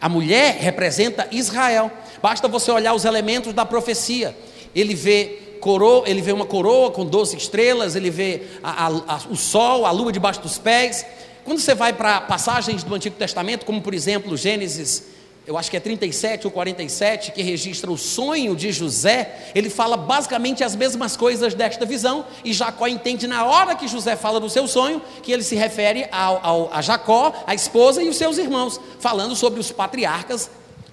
A 0.00 0.08
mulher 0.08 0.58
representa 0.60 1.26
Israel. 1.32 1.90
Basta 2.22 2.46
você 2.46 2.70
olhar 2.70 2.94
os 2.94 3.04
elementos 3.04 3.52
da 3.52 3.64
profecia. 3.64 4.36
Ele 4.74 4.94
vê 4.94 5.56
coroa, 5.60 6.08
ele 6.08 6.20
vê 6.20 6.32
uma 6.32 6.44
coroa 6.44 6.90
com 6.90 7.04
12 7.04 7.36
estrelas, 7.36 7.96
ele 7.96 8.10
vê 8.10 8.42
a, 8.62 8.86
a, 8.86 8.86
a, 8.86 9.20
o 9.30 9.36
sol, 9.36 9.86
a 9.86 9.90
lua 9.90 10.12
debaixo 10.12 10.40
dos 10.40 10.58
pés. 10.58 11.04
Quando 11.44 11.58
você 11.58 11.74
vai 11.74 11.92
para 11.92 12.20
passagens 12.20 12.82
do 12.82 12.94
Antigo 12.94 13.16
Testamento, 13.16 13.64
como 13.64 13.80
por 13.80 13.94
exemplo 13.94 14.36
Gênesis 14.36 15.15
eu 15.46 15.56
acho 15.56 15.70
que 15.70 15.76
é 15.76 15.80
37 15.80 16.46
ou 16.46 16.50
47, 16.50 17.30
que 17.30 17.40
registra 17.40 17.90
o 17.90 17.96
sonho 17.96 18.56
de 18.56 18.72
José, 18.72 19.50
ele 19.54 19.70
fala 19.70 19.96
basicamente 19.96 20.64
as 20.64 20.74
mesmas 20.74 21.16
coisas 21.16 21.54
desta 21.54 21.86
visão, 21.86 22.26
e 22.44 22.52
Jacó 22.52 22.88
entende 22.88 23.28
na 23.28 23.44
hora 23.44 23.76
que 23.76 23.86
José 23.86 24.16
fala 24.16 24.40
do 24.40 24.50
seu 24.50 24.66
sonho, 24.66 25.00
que 25.22 25.30
ele 25.30 25.44
se 25.44 25.54
refere 25.54 26.08
ao, 26.10 26.40
ao, 26.44 26.70
a 26.72 26.82
Jacó, 26.82 27.32
a 27.46 27.54
esposa 27.54 28.02
e 28.02 28.08
os 28.08 28.16
seus 28.16 28.38
irmãos, 28.38 28.80
falando 28.98 29.36
sobre 29.36 29.60
os 29.60 29.70
patriarcas 29.70 30.50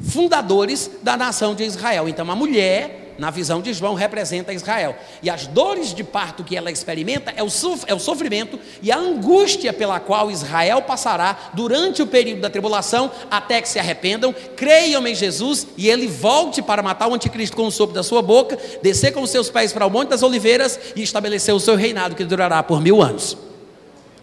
fundadores 0.08 0.90
da 1.02 1.18
nação 1.18 1.56
de 1.56 1.64
Israel. 1.64 2.08
Então, 2.08 2.30
a 2.30 2.36
mulher 2.36 3.03
na 3.18 3.30
visão 3.30 3.62
de 3.62 3.74
João, 3.74 3.94
representa 3.94 4.54
Israel. 4.54 4.96
E 5.22 5.30
as 5.30 5.48
dores 5.48 5.94
de 5.94 6.04
parto 6.04 6.44
que 6.44 6.56
ela 6.56 6.72
experimenta 6.72 7.34
é 7.36 7.44
o, 7.44 7.48
é 7.88 7.94
o 7.94 8.00
sofrimento 8.00 8.60
e 8.82 8.92
a 8.92 8.98
angústia 8.98 9.74
pela 9.74 10.00
qual 10.00 10.32
Israel 10.32 10.82
passará 10.82 11.52
durante 11.54 12.02
o 12.02 12.08
período 12.08 12.42
da 12.42 12.50
tribulação, 12.50 13.12
até 13.30 13.62
que 13.62 13.70
se 13.70 13.80
arrependam, 13.80 14.34
creiam 14.56 15.06
em 15.08 15.16
Jesus 15.16 15.68
e 15.78 15.90
ele 15.90 16.08
volte 16.08 16.62
para 16.62 16.82
matar 16.82 17.08
o 17.08 17.14
anticristo 17.14 17.56
com 17.56 17.68
o 17.68 17.72
sopro 17.72 17.96
da 17.96 18.04
sua 18.04 18.22
boca, 18.22 18.58
descer 18.82 19.12
com 19.12 19.22
os 19.22 19.30
seus 19.30 19.50
pés 19.50 19.72
para 19.72 19.86
o 19.86 19.90
Monte 19.90 20.10
das 20.10 20.24
Oliveiras 20.24 20.80
e 20.96 21.02
estabelecer 21.02 21.54
o 21.54 21.60
seu 21.60 21.76
reinado 21.76 22.16
que 22.16 22.24
durará 22.24 22.62
por 22.64 22.82
mil 22.82 23.02
anos. 23.02 23.38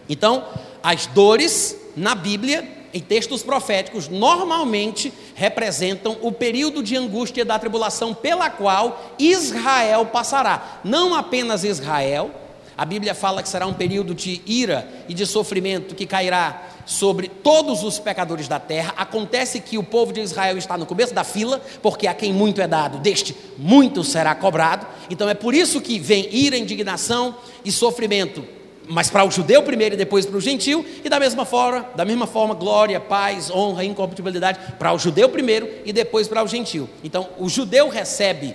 Então, 0.09 0.44
as 0.83 1.07
dores 1.07 1.76
na 1.96 2.14
Bíblia 2.14 2.80
em 2.92 3.00
textos 3.00 3.42
proféticos, 3.42 4.09
normalmente 4.09 5.12
representam 5.35 6.16
o 6.22 6.33
período 6.33 6.83
de 6.83 6.96
angústia 6.96 7.44
da 7.44 7.59
tribulação 7.59 8.14
pela 8.14 8.50
qual 8.50 9.14
Israel 9.18 10.07
passará. 10.07 10.81
Não 10.85 11.14
apenas 11.14 11.64
Israel, 11.64 12.31
a 12.76 12.85
Bíblia 12.85 13.14
fala 13.14 13.42
que 13.42 13.48
será 13.48 13.66
um 13.66 13.74
período 13.74 14.14
de 14.14 14.40
ira 14.46 14.88
e 15.09 15.14
de 15.14 15.26
sofrimento 15.26 15.94
que 15.94 16.07
cairá 16.07 16.62
sobre 16.87 17.29
todos 17.29 17.85
os 17.85 17.98
pecadores 17.98 18.48
da 18.48 18.59
terra. 18.59 18.94
Acontece 18.96 19.61
que 19.61 19.76
o 19.76 19.83
povo 19.83 20.12
de 20.12 20.20
Israel 20.20 20.57
está 20.57 20.79
no 20.79 20.87
começo 20.87 21.12
da 21.12 21.22
fila, 21.22 21.61
porque 21.83 22.07
a 22.07 22.14
quem 22.14 22.33
muito 22.33 22.61
é 22.61 22.66
dado, 22.66 22.98
deste 22.98 23.37
muito 23.59 24.03
será 24.03 24.35
cobrado. 24.35 24.87
Então 25.11 25.29
é 25.29 25.35
por 25.35 25.55
isso 25.55 25.81
que 25.81 25.98
vem 25.98 26.35
ira, 26.35 26.57
indignação 26.57 27.37
e 27.64 27.70
sofrimento 27.70 28.60
mas 28.90 29.09
para 29.09 29.24
o 29.24 29.31
judeu 29.31 29.62
primeiro 29.62 29.94
e 29.94 29.98
depois 29.98 30.26
para 30.26 30.37
o 30.37 30.40
gentil, 30.40 30.85
e 31.05 31.09
da 31.09 31.20
mesma 31.20 31.44
forma, 31.44 31.87
da 31.94 32.05
mesma 32.05 32.26
forma, 32.26 32.55
glória, 32.55 32.98
paz, 32.98 33.50
honra, 33.50 33.85
incorruptibilidade 33.85 34.59
para 34.79 34.92
o 34.92 34.98
judeu 34.98 35.29
primeiro 35.29 35.68
e 35.85 35.92
depois 35.92 36.26
para 36.26 36.42
o 36.42 36.48
gentil. 36.48 36.88
Então, 37.05 37.29
o 37.38 37.48
judeu 37.48 37.88
recebe 37.88 38.55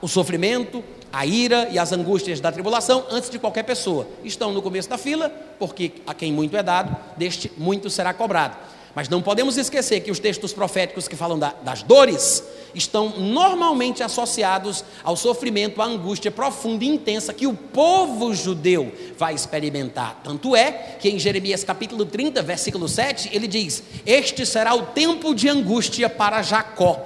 o 0.00 0.08
sofrimento, 0.08 0.82
a 1.12 1.26
ira 1.26 1.68
e 1.70 1.78
as 1.78 1.92
angústias 1.92 2.40
da 2.40 2.50
tribulação 2.50 3.04
antes 3.10 3.28
de 3.28 3.38
qualquer 3.38 3.64
pessoa. 3.64 4.08
Estão 4.24 4.52
no 4.52 4.62
começo 4.62 4.88
da 4.88 4.98
fila, 4.98 5.30
porque 5.58 5.92
a 6.06 6.14
quem 6.14 6.32
muito 6.32 6.56
é 6.56 6.62
dado, 6.62 6.96
deste 7.16 7.52
muito 7.56 7.90
será 7.90 8.14
cobrado. 8.14 8.56
Mas 8.96 9.10
não 9.10 9.20
podemos 9.20 9.58
esquecer 9.58 10.00
que 10.00 10.10
os 10.10 10.18
textos 10.18 10.54
proféticos 10.54 11.06
que 11.06 11.14
falam 11.14 11.38
da, 11.38 11.52
das 11.62 11.82
dores 11.82 12.42
estão 12.74 13.10
normalmente 13.10 14.02
associados 14.02 14.82
ao 15.04 15.14
sofrimento, 15.14 15.82
à 15.82 15.84
angústia 15.84 16.30
profunda 16.30 16.82
e 16.82 16.88
intensa 16.88 17.34
que 17.34 17.46
o 17.46 17.52
povo 17.52 18.34
judeu 18.34 18.90
vai 19.18 19.34
experimentar. 19.34 20.22
Tanto 20.24 20.56
é 20.56 20.96
que 20.98 21.10
em 21.10 21.18
Jeremias 21.18 21.62
capítulo 21.62 22.06
30, 22.06 22.40
versículo 22.40 22.88
7, 22.88 23.28
ele 23.34 23.46
diz: 23.46 23.82
Este 24.06 24.46
será 24.46 24.74
o 24.74 24.86
tempo 24.86 25.34
de 25.34 25.46
angústia 25.46 26.08
para 26.08 26.40
Jacó. 26.40 26.98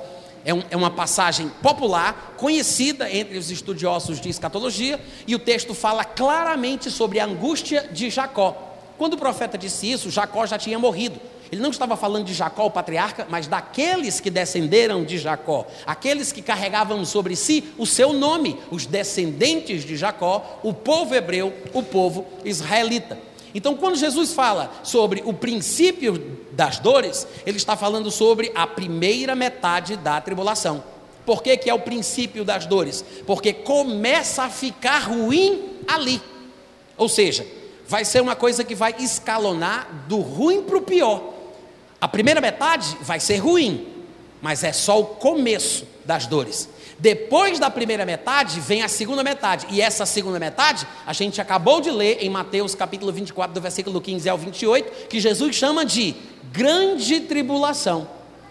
é, 0.44 0.55
um, 0.55 0.62
é, 0.70 0.76
uma 0.76 0.92
passagem 0.92 1.48
popular, 1.61 2.35
conhecida 2.37 3.11
entre 3.11 3.37
os 3.37 3.50
estudiosos 3.50 4.20
de 4.20 4.29
escatologia, 4.29 5.00
e 5.26 5.35
o 5.35 5.40
texto 5.40 5.74
fala 5.74 6.05
claramente 6.05 6.88
sobre 6.88 7.18
a 7.18 7.24
angústia 7.24 7.88
de 7.90 8.11
Jacó. 8.11 8.76
Quando 8.96 9.14
o 9.14 9.18
profeta 9.18 9.59
disse 9.59 9.90
isso, 9.90 10.09
Jacó 10.09 10.46
já 10.46 10.57
tinha 10.57 10.79
morrido. 10.79 11.20
Ele 11.50 11.60
não 11.60 11.70
estava 11.70 11.96
falando 11.96 12.24
de 12.24 12.32
Jacó, 12.32 12.66
o 12.66 12.70
patriarca, 12.70 13.26
mas 13.28 13.48
daqueles 13.48 14.20
que 14.20 14.30
descenderam 14.30 15.04
de 15.04 15.18
Jacó, 15.18 15.66
aqueles 15.84 16.30
que 16.30 16.42
carregavam 16.42 17.04
sobre 17.04 17.34
si 17.34 17.64
o 17.76 17.86
seu 17.86 18.12
nome, 18.12 18.58
os 18.70 18.86
descendentes 18.86 19.84
de 19.84 19.96
Jacó, 19.96 20.60
o 20.62 20.72
povo 20.72 21.14
hebreu, 21.14 21.52
o 21.74 21.82
povo 21.82 22.26
israelita. 22.44 23.18
Então, 23.52 23.76
quando 23.76 23.96
Jesus 23.96 24.32
fala 24.32 24.70
sobre 24.84 25.22
o 25.26 25.32
princípio 25.32 26.38
das 26.52 26.78
dores, 26.78 27.26
ele 27.44 27.56
está 27.56 27.76
falando 27.76 28.10
sobre 28.10 28.52
a 28.54 28.66
primeira 28.66 29.34
metade 29.34 29.96
da 29.96 30.20
tribulação. 30.20 30.84
Por 31.26 31.42
que, 31.42 31.56
que 31.56 31.68
é 31.68 31.74
o 31.74 31.80
princípio 31.80 32.44
das 32.44 32.64
dores? 32.64 33.04
Porque 33.26 33.52
começa 33.52 34.44
a 34.44 34.50
ficar 34.50 34.98
ruim 35.00 35.80
ali. 35.88 36.22
Ou 36.96 37.08
seja, 37.08 37.46
vai 37.88 38.04
ser 38.04 38.22
uma 38.22 38.36
coisa 38.36 38.62
que 38.62 38.74
vai 38.74 38.94
escalonar 39.00 40.06
do 40.06 40.18
ruim 40.18 40.62
para 40.62 40.76
o 40.76 40.82
pior. 40.82 41.39
A 42.00 42.08
primeira 42.08 42.40
metade 42.40 42.96
vai 43.02 43.20
ser 43.20 43.36
ruim, 43.36 43.86
mas 44.40 44.64
é 44.64 44.72
só 44.72 45.00
o 45.00 45.04
começo 45.04 45.86
das 46.04 46.26
dores. 46.26 46.68
Depois 46.98 47.58
da 47.58 47.70
primeira 47.70 48.04
metade, 48.04 48.60
vem 48.60 48.82
a 48.82 48.88
segunda 48.88 49.22
metade. 49.22 49.66
E 49.70 49.80
essa 49.80 50.04
segunda 50.04 50.38
metade, 50.38 50.86
a 51.06 51.12
gente 51.12 51.40
acabou 51.40 51.80
de 51.80 51.90
ler 51.90 52.18
em 52.20 52.28
Mateus 52.28 52.74
capítulo 52.74 53.12
24, 53.12 53.54
do 53.54 53.60
versículo 53.60 54.00
15 54.00 54.28
ao 54.28 54.36
28, 54.36 55.08
que 55.08 55.20
Jesus 55.20 55.56
chama 55.56 55.84
de 55.84 56.14
grande 56.52 57.20
tribulação. 57.20 58.08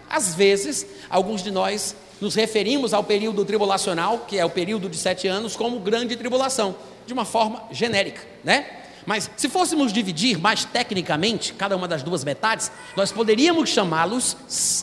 Às 0.08 0.34
vezes, 0.34 0.86
alguns 1.08 1.42
de 1.42 1.50
nós 1.50 1.94
nos 2.20 2.34
referimos 2.34 2.92
ao 2.92 3.04
período 3.04 3.44
tribulacional, 3.44 4.26
que 4.26 4.36
é 4.36 4.44
o 4.44 4.50
período 4.50 4.88
de 4.88 4.96
sete 4.96 5.28
anos, 5.28 5.54
como 5.54 5.78
grande 5.78 6.16
tribulação, 6.16 6.74
de 7.06 7.12
uma 7.12 7.24
forma 7.24 7.62
genérica, 7.70 8.22
né? 8.42 8.79
Mas 9.06 9.30
se 9.36 9.48
fôssemos 9.48 9.92
dividir 9.92 10.38
mais 10.38 10.64
tecnicamente 10.64 11.52
cada 11.54 11.76
uma 11.76 11.88
das 11.88 12.02
duas 12.02 12.24
metades, 12.24 12.70
nós 12.96 13.10
poderíamos 13.10 13.70
chamá-los, 13.70 14.36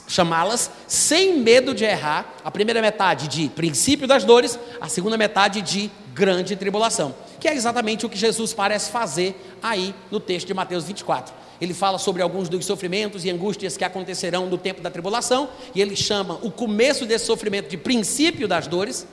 chamá-las 0.08 0.72
sem 0.88 1.40
medo 1.40 1.74
de 1.74 1.84
errar. 1.84 2.36
A 2.44 2.52
primeira 2.52 2.82
metade 2.82 3.28
de 3.28 3.50
princípio 3.50 4.08
das 4.08 4.24
dores, 4.24 4.58
a 4.82 4.88
segunda 4.88 5.18
metade 5.18 5.62
de 5.62 5.92
grande 6.14 6.56
tribulação, 6.56 7.14
que 7.40 7.48
é 7.48 7.54
exatamente 7.54 8.06
o 8.06 8.10
que 8.10 8.18
Jesus 8.18 8.52
parece 8.54 8.90
fazer 8.90 9.40
aí 9.62 9.94
no 10.10 10.20
texto 10.20 10.48
de 10.48 10.54
Mateus 10.54 10.84
24. 10.86 11.34
Ele 11.62 11.74
fala 11.74 11.98
sobre 11.98 12.22
alguns 12.22 12.50
dos 12.50 12.66
sofrimentos 12.66 13.24
e 13.26 13.30
angústias 13.30 13.78
que 13.78 13.84
acontecerão 13.84 14.48
no 14.48 14.58
tempo 14.58 14.82
da 14.82 14.90
tribulação, 14.90 15.50
e 15.76 15.82
ele 15.82 15.96
chama 15.96 16.40
o 16.42 16.52
começo 16.52 17.06
desse 17.06 17.26
sofrimento 17.26 17.70
de 17.70 17.78
princípio 17.78 18.48
das 18.48 18.68
dores, 18.68 19.08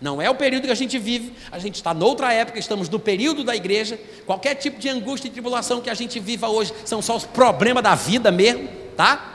não 0.00 0.20
é 0.20 0.30
o 0.30 0.34
período 0.34 0.64
que 0.64 0.72
a 0.72 0.76
gente 0.76 0.98
vive, 0.98 1.34
a 1.52 1.58
gente 1.58 1.74
está 1.74 1.92
noutra 1.92 2.32
época, 2.32 2.58
estamos 2.58 2.88
no 2.88 2.98
período 2.98 3.44
da 3.44 3.54
igreja. 3.54 4.00
Qualquer 4.24 4.54
tipo 4.54 4.80
de 4.80 4.88
angústia 4.88 5.28
e 5.28 5.30
tribulação 5.30 5.80
que 5.80 5.90
a 5.90 5.94
gente 5.94 6.18
viva 6.18 6.48
hoje 6.48 6.72
são 6.86 7.02
só 7.02 7.16
os 7.16 7.24
problemas 7.24 7.82
da 7.82 7.94
vida 7.94 8.30
mesmo, 8.30 8.66
tá? 8.96 9.26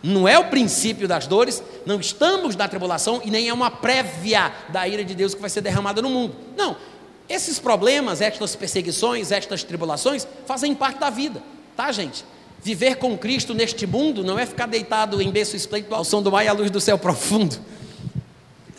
Não 0.00 0.28
é 0.28 0.38
o 0.38 0.44
princípio 0.44 1.08
das 1.08 1.26
dores, 1.26 1.62
não 1.84 1.98
estamos 1.98 2.54
na 2.54 2.68
tribulação 2.68 3.20
e 3.24 3.30
nem 3.30 3.48
é 3.48 3.54
uma 3.54 3.70
prévia 3.70 4.52
da 4.68 4.86
ira 4.86 5.04
de 5.04 5.14
Deus 5.14 5.34
que 5.34 5.40
vai 5.40 5.50
ser 5.50 5.60
derramada 5.60 6.00
no 6.00 6.08
mundo. 6.08 6.36
Não, 6.56 6.76
esses 7.28 7.58
problemas, 7.58 8.20
estas 8.20 8.54
perseguições, 8.54 9.32
estas 9.32 9.64
tribulações 9.64 10.26
fazem 10.46 10.74
parte 10.74 10.98
da 10.98 11.10
vida, 11.10 11.42
tá, 11.76 11.90
gente? 11.90 12.24
Viver 12.62 12.96
com 12.96 13.18
Cristo 13.18 13.54
neste 13.54 13.88
mundo 13.88 14.22
não 14.22 14.38
é 14.38 14.46
ficar 14.46 14.66
deitado 14.66 15.20
em 15.20 15.30
berço 15.32 15.56
esplêndido 15.56 15.94
ao 15.96 16.04
som 16.04 16.22
do 16.22 16.30
mar 16.30 16.44
e 16.44 16.48
à 16.48 16.52
luz 16.52 16.70
do 16.70 16.80
céu 16.80 16.96
profundo. 16.96 17.58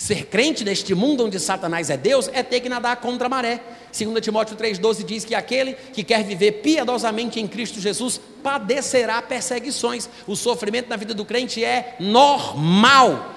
Ser 0.04 0.26
crente 0.26 0.66
neste 0.66 0.94
mundo 0.94 1.24
onde 1.24 1.40
Satanás 1.40 1.90
é 1.90 1.96
Deus 1.96 2.30
é 2.34 2.44
ter 2.44 2.60
que 2.60 2.68
nadar 2.68 2.98
contra 2.98 3.28
a 3.28 3.30
maré. 3.30 3.62
2 3.98 4.20
Timóteo 4.20 4.58
3,12 4.58 5.06
diz 5.06 5.24
que 5.24 5.34
aquele 5.34 5.76
que 5.94 6.04
quer 6.04 6.26
viver 6.26 6.62
piedosamente 6.62 7.40
em 7.40 7.48
Cristo 7.48 7.80
Jesus 7.80 8.20
padecerá 8.44 9.22
perseguições. 9.22 10.10
O 10.28 10.36
sofrimento 10.36 10.90
na 10.90 10.98
vida 10.98 11.14
do 11.14 11.24
crente 11.24 11.64
é 11.64 11.96
normal. 12.02 13.34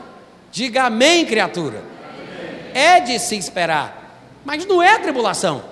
Diga 0.51 0.87
amém, 0.87 1.25
criatura. 1.25 1.85
Amém. 2.03 2.59
É 2.75 2.99
de 2.99 3.17
se 3.21 3.37
esperar, 3.37 4.35
mas 4.45 4.67
não 4.67 4.83
é 4.83 4.99
tribulação. 4.99 5.63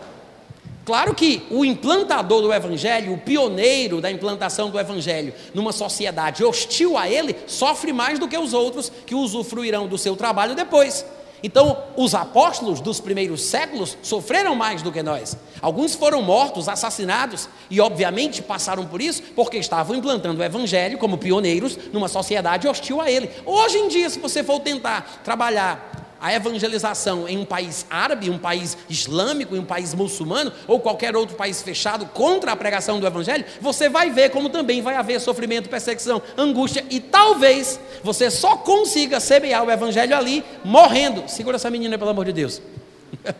Claro 0.85 1.15
que 1.15 1.43
o 1.51 1.65
implantador 1.65 2.43
do 2.43 2.53
Evangelho, 2.53 3.15
o 3.15 3.19
pioneiro 3.19 4.01
da 4.01 4.11
implantação 4.11 4.69
do 4.69 4.79
Evangelho 4.79 5.33
numa 5.55 5.73
sociedade 5.73 6.45
hostil 6.45 6.99
a 6.99 7.09
ele, 7.09 7.35
sofre 7.47 7.93
mais 7.93 8.19
do 8.19 8.29
que 8.29 8.37
os 8.37 8.53
outros 8.53 8.93
que 9.07 9.15
usufruirão 9.15 9.87
do 9.87 9.97
seu 9.97 10.15
trabalho 10.15 10.55
depois. 10.55 11.05
Então, 11.43 11.77
os 11.95 12.15
apóstolos 12.15 12.81
dos 12.81 13.01
primeiros 13.01 13.43
séculos 13.43 13.99
sofreram 14.03 14.55
mais 14.55 14.81
do 14.81 14.91
que 14.91 15.03
nós. 15.03 15.37
Alguns 15.61 15.95
foram 15.95 16.23
mortos, 16.23 16.71
assassinados, 16.71 17.51
e 17.71 17.83
obviamente 17.83 18.41
passaram 18.41 18.87
por 18.87 19.01
isso 19.03 19.23
porque 19.37 19.59
estavam 19.59 19.95
implantando 19.95 20.41
o 20.41 20.45
evangelho 20.45 20.97
como 20.97 21.19
pioneiros 21.19 21.79
numa 21.93 22.09
sociedade 22.09 22.67
hostil 22.67 22.99
a 22.99 23.11
ele. 23.11 23.31
Hoje 23.45 23.77
em 23.77 23.89
dia, 23.89 24.09
se 24.09 24.19
você 24.19 24.43
for 24.43 24.59
tentar 24.61 25.21
trabalhar 25.23 26.04
a 26.25 26.33
evangelização 26.33 27.29
em 27.29 27.37
um 27.37 27.45
país 27.45 27.85
árabe, 27.91 28.31
um 28.31 28.39
país 28.39 28.79
islâmico, 28.89 29.55
em 29.55 29.59
um 29.59 29.65
país 29.65 29.93
muçulmano 29.93 30.51
ou 30.67 30.81
qualquer 30.81 31.15
outro 31.15 31.37
país 31.37 31.61
fechado 31.61 32.07
contra 32.07 32.53
a 32.53 32.57
pregação 32.57 32.99
do 32.99 33.07
evangelho, 33.07 33.45
você 33.61 33.91
vai 33.91 34.09
ver 34.09 34.31
como 34.31 34.49
também 34.49 34.81
vai 34.81 34.97
haver 34.97 35.21
sofrimento, 35.21 35.69
perseguição, 35.69 36.23
angústia 36.35 36.83
e 36.89 36.99
talvez 36.99 37.79
você 38.03 38.31
só 38.31 38.57
consiga 38.57 39.21
semear 39.21 39.65
o 39.65 39.71
evangelho 39.71 40.17
ali 40.17 40.43
morrendo. 40.65 41.29
Segura 41.29 41.57
essa 41.57 41.69
menina 41.69 41.99
pelo 41.99 42.09
amor 42.09 42.25
de 42.25 42.33
Deus. 42.33 42.63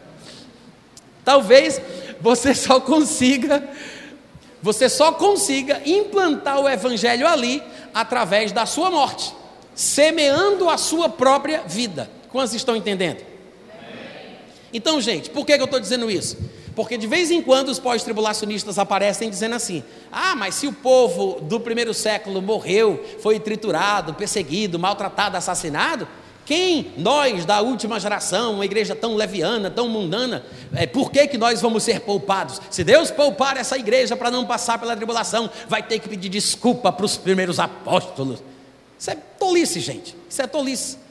talvez 1.25 1.81
você 2.21 2.55
só 2.55 2.79
consiga 2.81 3.67
você 4.61 4.91
só 4.91 5.11
consiga 5.13 5.81
implantar 5.87 6.61
o 6.61 6.69
evangelho 6.69 7.27
ali 7.27 7.63
através 7.95 8.53
da 8.53 8.67
sua 8.67 8.91
morte, 8.91 9.35
semeando 9.75 10.69
a 10.69 10.77
sua 10.77 11.09
própria 11.09 11.63
vida. 11.67 12.11
Quantos 12.35 12.53
estão 12.53 12.75
entendendo? 12.75 13.25
Então, 14.73 15.01
gente, 15.01 15.31
por 15.31 15.47
que, 15.47 15.55
que 15.55 15.61
eu 15.61 15.67
estou 15.67 15.79
dizendo 15.79 16.11
isso? 16.11 16.37
Porque 16.75 16.99
de 16.99 17.07
vez 17.07 17.31
em 17.31 17.41
quando 17.41 17.69
os 17.69 17.79
pós-tribulacionistas 17.79 18.77
aparecem 18.77 19.31
dizendo 19.31 19.55
assim: 19.55 19.85
ah, 20.11 20.35
mas 20.35 20.57
se 20.57 20.67
o 20.67 20.73
povo 20.73 21.41
do 21.41 21.61
primeiro 21.61 21.95
século 21.95 22.43
morreu, 22.43 23.05
foi 23.21 23.39
triturado, 23.39 24.15
perseguido, 24.15 24.81
maltratado, 24.81 25.37
assassinado, 25.37 26.09
quem 26.45 26.91
nós 26.99 27.45
da 27.45 27.61
última 27.61 28.01
geração, 28.01 28.55
uma 28.55 28.65
igreja 28.65 28.97
tão 28.97 29.15
leviana, 29.15 29.71
tão 29.71 29.89
mundana, 29.89 30.45
é, 30.75 30.89
por 30.89 31.13
que, 31.13 31.29
que 31.29 31.39
nós 31.39 31.61
vamos 31.61 31.85
ser 31.85 32.01
poupados? 32.01 32.61
Se 32.69 32.83
Deus 32.83 33.13
poupar 33.13 33.57
essa 33.57 33.79
igreja 33.79 34.17
para 34.17 34.33
não 34.33 34.45
passar 34.45 34.81
pela 34.81 34.97
tribulação, 34.97 35.49
vai 35.69 35.85
ter 35.85 36.01
que 36.01 36.09
pedir 36.09 36.31
desculpa 36.31 36.91
para 36.91 37.07
os 37.07 37.17
primeiros 37.17 37.61
apóstolos. 37.61 38.43
Isso 38.99 39.11
é 39.13 39.15
tolice, 39.39 39.79
gente. 39.79 40.17
Isso 40.29 40.43
é 40.43 40.49
tolice. 40.49 41.04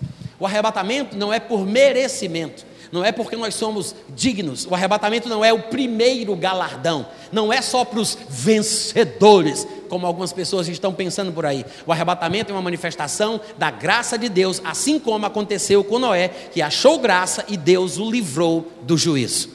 O 0.44 0.46
arrebatamento 0.46 1.16
não 1.16 1.32
é 1.32 1.40
por 1.40 1.66
merecimento, 1.66 2.66
não 2.92 3.02
é 3.02 3.14
porque 3.14 3.34
nós 3.34 3.56
somos 3.56 3.96
dignos. 4.10 4.68
O 4.70 4.76
arrebatamento 4.76 5.30
não 5.30 5.44
é 5.44 5.54
o 5.54 5.62
primeiro 5.70 6.36
galardão, 6.36 7.08
não 7.32 7.54
é 7.54 7.62
só 7.62 7.86
para 7.86 8.02
os 8.02 8.18
vencedores, 8.28 9.66
como 9.88 10.06
algumas 10.06 10.34
pessoas 10.34 10.68
estão 10.68 10.94
pensando 10.94 11.32
por 11.32 11.46
aí. 11.46 11.66
O 11.88 11.94
arrebatamento 11.94 12.52
é 12.52 12.54
uma 12.54 12.62
manifestação 12.62 13.40
da 13.58 13.72
graça 13.72 14.18
de 14.18 14.28
Deus, 14.28 14.62
assim 14.66 15.00
como 15.00 15.26
aconteceu 15.26 15.82
com 15.82 15.98
Noé, 15.98 16.28
que 16.28 16.62
achou 16.62 17.00
graça 17.00 17.46
e 17.48 17.56
Deus 17.56 17.98
o 17.98 18.12
livrou 18.12 18.70
do 18.82 18.98
juízo. 18.98 19.48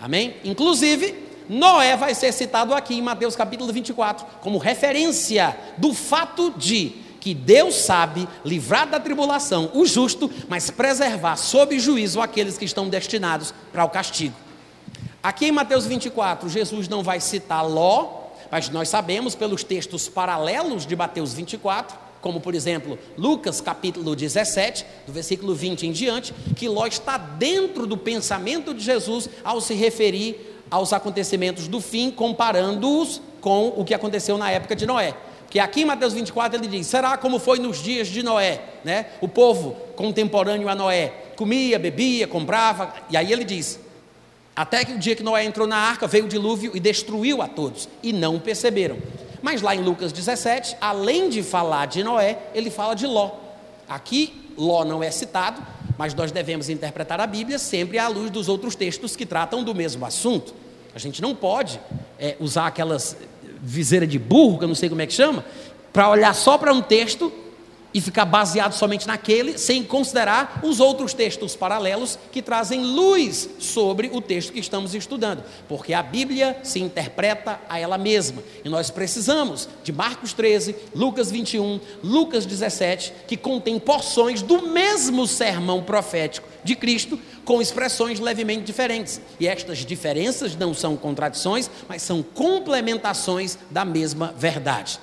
Amém? 0.00 0.36
Inclusive, 0.42 1.14
Noé 1.50 1.98
vai 1.98 2.14
ser 2.14 2.32
citado 2.32 2.72
aqui 2.72 2.94
em 2.94 3.02
Mateus 3.02 3.36
capítulo 3.36 3.70
24 3.70 4.24
como 4.40 4.56
referência 4.56 5.54
do 5.76 5.92
fato 5.92 6.50
de 6.56 7.02
que 7.22 7.32
Deus 7.34 7.76
sabe 7.76 8.28
livrar 8.44 8.90
da 8.90 8.98
tribulação 8.98 9.70
o 9.74 9.86
justo, 9.86 10.28
mas 10.48 10.72
preservar 10.72 11.36
sob 11.36 11.78
juízo 11.78 12.20
aqueles 12.20 12.58
que 12.58 12.64
estão 12.64 12.88
destinados 12.88 13.54
para 13.72 13.84
o 13.84 13.88
castigo. 13.88 14.34
Aqui 15.22 15.46
em 15.46 15.52
Mateus 15.52 15.86
24, 15.86 16.48
Jesus 16.48 16.88
não 16.88 17.00
vai 17.00 17.20
citar 17.20 17.64
Ló, 17.64 18.24
mas 18.50 18.68
nós 18.70 18.88
sabemos 18.88 19.36
pelos 19.36 19.62
textos 19.62 20.08
paralelos 20.08 20.84
de 20.84 20.96
Mateus 20.96 21.32
24, 21.32 21.96
como 22.20 22.40
por 22.40 22.56
exemplo 22.56 22.98
Lucas 23.16 23.60
capítulo 23.60 24.16
17, 24.16 24.84
do 25.06 25.12
versículo 25.12 25.54
20 25.54 25.86
em 25.86 25.92
diante, 25.92 26.34
que 26.56 26.68
Ló 26.68 26.86
está 26.86 27.16
dentro 27.16 27.86
do 27.86 27.96
pensamento 27.96 28.74
de 28.74 28.82
Jesus 28.82 29.28
ao 29.44 29.60
se 29.60 29.74
referir 29.74 30.60
aos 30.68 30.92
acontecimentos 30.92 31.68
do 31.68 31.80
fim, 31.80 32.10
comparando-os 32.10 33.22
com 33.40 33.68
o 33.76 33.84
que 33.84 33.94
aconteceu 33.94 34.36
na 34.36 34.50
época 34.50 34.74
de 34.74 34.86
Noé 34.86 35.14
que 35.52 35.60
aqui 35.60 35.82
em 35.82 35.84
Mateus 35.84 36.14
24 36.14 36.58
ele 36.58 36.66
diz: 36.66 36.86
será 36.86 37.14
como 37.18 37.38
foi 37.38 37.58
nos 37.58 37.82
dias 37.82 38.08
de 38.08 38.22
Noé, 38.22 38.58
né? 38.82 39.04
O 39.20 39.28
povo 39.28 39.72
contemporâneo 39.94 40.66
a 40.66 40.74
Noé 40.74 41.12
comia, 41.36 41.78
bebia, 41.78 42.26
comprava, 42.26 42.94
e 43.10 43.18
aí 43.18 43.30
ele 43.30 43.44
diz: 43.44 43.78
até 44.56 44.82
que 44.82 44.94
o 44.94 44.98
dia 44.98 45.14
que 45.14 45.22
Noé 45.22 45.44
entrou 45.44 45.66
na 45.66 45.76
arca, 45.76 46.06
veio 46.06 46.24
o 46.24 46.28
dilúvio 46.28 46.72
e 46.74 46.80
destruiu 46.80 47.42
a 47.42 47.48
todos, 47.48 47.86
e 48.02 48.14
não 48.14 48.40
perceberam. 48.40 48.96
Mas 49.42 49.60
lá 49.60 49.76
em 49.76 49.82
Lucas 49.82 50.10
17, 50.10 50.78
além 50.80 51.28
de 51.28 51.42
falar 51.42 51.84
de 51.84 52.02
Noé, 52.02 52.38
ele 52.54 52.70
fala 52.70 52.94
de 52.94 53.06
Ló. 53.06 53.32
Aqui 53.86 54.54
Ló 54.56 54.86
não 54.86 55.02
é 55.02 55.10
citado, 55.10 55.60
mas 55.98 56.14
nós 56.14 56.32
devemos 56.32 56.70
interpretar 56.70 57.20
a 57.20 57.26
Bíblia 57.26 57.58
sempre 57.58 57.98
à 57.98 58.08
luz 58.08 58.30
dos 58.30 58.48
outros 58.48 58.74
textos 58.74 59.14
que 59.14 59.26
tratam 59.26 59.62
do 59.62 59.74
mesmo 59.74 60.06
assunto. 60.06 60.54
A 60.94 60.98
gente 60.98 61.20
não 61.20 61.34
pode 61.34 61.78
é, 62.18 62.36
usar 62.40 62.68
aquelas 62.68 63.18
viseira 63.62 64.06
de 64.06 64.18
burro, 64.18 64.58
que 64.58 64.64
eu 64.64 64.68
não 64.68 64.74
sei 64.74 64.88
como 64.88 65.00
é 65.00 65.06
que 65.06 65.14
chama, 65.14 65.44
para 65.92 66.10
olhar 66.10 66.34
só 66.34 66.58
para 66.58 66.72
um 66.72 66.82
texto 66.82 67.32
e 67.94 68.00
ficar 68.00 68.24
baseado 68.24 68.72
somente 68.72 69.06
naquele, 69.06 69.58
sem 69.58 69.82
considerar 69.82 70.60
os 70.62 70.80
outros 70.80 71.12
textos 71.12 71.54
paralelos 71.54 72.18
que 72.30 72.40
trazem 72.40 72.82
luz 72.82 73.48
sobre 73.58 74.10
o 74.12 74.20
texto 74.20 74.52
que 74.52 74.60
estamos 74.60 74.94
estudando, 74.94 75.44
porque 75.68 75.92
a 75.92 76.02
Bíblia 76.02 76.56
se 76.62 76.80
interpreta 76.80 77.60
a 77.68 77.78
ela 77.78 77.98
mesma, 77.98 78.42
e 78.64 78.68
nós 78.68 78.90
precisamos 78.90 79.68
de 79.84 79.92
Marcos 79.92 80.32
13, 80.32 80.74
Lucas 80.94 81.30
21, 81.30 81.80
Lucas 82.02 82.46
17, 82.46 83.12
que 83.28 83.36
contém 83.36 83.78
porções 83.78 84.40
do 84.42 84.62
mesmo 84.62 85.26
sermão 85.26 85.82
profético 85.82 86.48
de 86.64 86.76
Cristo, 86.76 87.18
com 87.44 87.60
expressões 87.60 88.20
levemente 88.20 88.62
diferentes. 88.62 89.20
E 89.38 89.46
estas 89.46 89.78
diferenças 89.78 90.56
não 90.56 90.72
são 90.72 90.96
contradições, 90.96 91.70
mas 91.88 92.02
são 92.02 92.22
complementações 92.22 93.58
da 93.70 93.84
mesma 93.84 94.34
verdade. 94.36 95.00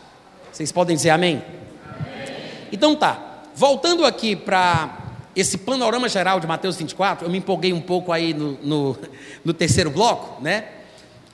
Vocês 0.51 0.71
podem 0.71 0.95
dizer 0.95 1.11
amém? 1.11 1.43
Então 2.71 2.95
tá, 2.95 3.43
voltando 3.55 4.05
aqui 4.05 4.35
para 4.35 4.97
esse 5.35 5.57
panorama 5.57 6.09
geral 6.09 6.39
de 6.39 6.47
Mateus 6.47 6.75
24, 6.75 7.25
eu 7.25 7.31
me 7.31 7.37
empolguei 7.37 7.71
um 7.71 7.81
pouco 7.81 8.11
aí 8.11 8.33
no, 8.33 8.53
no, 8.63 8.97
no 9.43 9.53
terceiro 9.53 9.89
bloco, 9.89 10.41
né? 10.41 10.65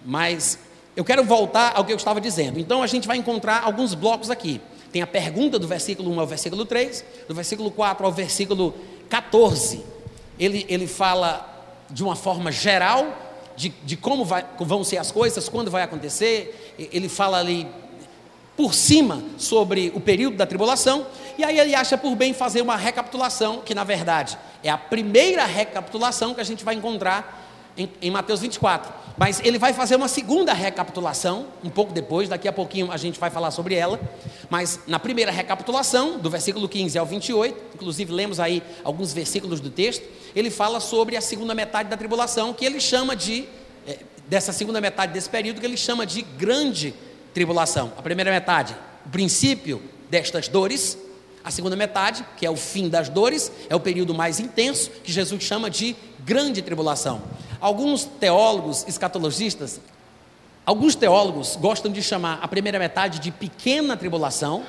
Mas 0.05 0.59
eu 0.95 1.03
quero 1.03 1.23
voltar 1.23 1.73
ao 1.75 1.83
que 1.83 1.91
eu 1.91 1.97
estava 1.97 2.21
dizendo. 2.21 2.59
Então 2.59 2.83
a 2.83 2.87
gente 2.87 3.07
vai 3.07 3.17
encontrar 3.17 3.63
alguns 3.63 3.93
blocos 3.93 4.29
aqui. 4.29 4.61
Tem 4.91 5.01
a 5.01 5.07
pergunta 5.07 5.59
do 5.59 5.67
versículo 5.67 6.11
1 6.11 6.19
ao 6.19 6.27
versículo 6.27 6.65
3, 6.65 7.03
do 7.27 7.35
versículo 7.35 7.69
4 7.71 8.05
ao 8.05 8.11
versículo 8.11 8.73
14. 9.09 9.94
Ele, 10.39 10.65
ele 10.67 10.87
fala 10.87 11.51
de 11.89 12.03
uma 12.03 12.15
forma 12.15 12.51
geral 12.51 13.07
de, 13.55 13.69
de 13.83 13.95
como 13.95 14.25
vai, 14.25 14.45
vão 14.59 14.83
ser 14.83 14.97
as 14.97 15.11
coisas, 15.11 15.47
quando 15.47 15.71
vai 15.71 15.83
acontecer. 15.83 16.75
Ele 16.77 17.07
fala 17.07 17.39
ali 17.39 17.67
por 18.55 18.73
cima 18.73 19.23
sobre 19.37 19.91
o 19.93 19.99
período 19.99 20.37
da 20.37 20.45
tribulação, 20.45 21.05
e 21.37 21.43
aí 21.43 21.59
ele 21.59 21.75
acha 21.75 21.97
por 21.97 22.15
bem 22.15 22.33
fazer 22.33 22.61
uma 22.61 22.77
recapitulação, 22.77 23.59
que 23.59 23.75
na 23.75 23.83
verdade 23.83 24.37
é 24.63 24.69
a 24.69 24.77
primeira 24.77 25.45
recapitulação 25.45 26.33
que 26.33 26.39
a 26.39 26.43
gente 26.43 26.63
vai 26.63 26.75
encontrar 26.75 27.44
em, 27.77 27.89
em, 28.01 28.11
Mateus 28.11 28.39
24. 28.39 28.93
Mas 29.17 29.39
ele 29.43 29.57
vai 29.57 29.73
fazer 29.73 29.95
uma 29.95 30.07
segunda 30.07 30.53
recapitulação, 30.53 31.47
um 31.63 31.69
pouco 31.69 31.93
depois, 31.93 32.27
daqui 32.27 32.47
a 32.47 32.53
pouquinho 32.53 32.91
a 32.91 32.97
gente 32.97 33.19
vai 33.19 33.29
falar 33.29 33.51
sobre 33.51 33.75
ela. 33.75 33.99
Mas 34.49 34.79
na 34.87 34.99
primeira 34.99 35.31
recapitulação, 35.31 36.19
do 36.19 36.29
versículo 36.29 36.67
15 36.67 36.97
ao 36.97 37.05
28, 37.05 37.75
inclusive 37.75 38.11
lemos 38.11 38.39
aí 38.39 38.61
alguns 38.83 39.13
versículos 39.13 39.59
do 39.59 39.69
texto, 39.69 40.03
ele 40.35 40.49
fala 40.49 40.79
sobre 40.79 41.15
a 41.15 41.21
segunda 41.21 41.55
metade 41.55 41.89
da 41.89 41.97
tribulação, 41.97 42.53
que 42.53 42.65
ele 42.65 42.79
chama 42.79 43.15
de, 43.15 43.45
é, 43.87 43.99
dessa 44.27 44.51
segunda 44.51 44.81
metade 44.81 45.13
desse 45.13 45.29
período, 45.29 45.59
que 45.59 45.65
ele 45.65 45.77
chama 45.77 46.05
de 46.05 46.21
grande 46.21 46.93
tribulação. 47.33 47.93
A 47.97 48.01
primeira 48.01 48.31
metade, 48.31 48.75
o 49.05 49.09
princípio 49.09 49.81
destas 50.09 50.47
dores. 50.47 50.97
A 51.43 51.51
segunda 51.51 51.75
metade, 51.75 52.25
que 52.37 52.45
é 52.45 52.49
o 52.49 52.55
fim 52.55 52.89
das 52.89 53.07
dores, 53.07 53.51
é 53.69 53.75
o 53.75 53.79
período 53.79 54.15
mais 54.15 54.39
intenso, 54.39 54.89
que 55.03 55.11
Jesus 55.11 55.43
chama 55.43 55.69
de 55.69 55.95
grande 56.25 56.61
tribulação. 56.61 57.21
Alguns 57.65 58.03
teólogos 58.05 58.85
escatologistas, 58.87 59.81
alguns 60.63 60.93
teólogos 60.93 61.55
gostam 61.55 61.91
de 61.91 61.99
chamar 61.99 62.37
a 62.39 62.47
primeira 62.47 62.77
metade 62.77 63.17
de 63.17 63.31
pequena 63.31 63.97
tribulação, 63.97 64.63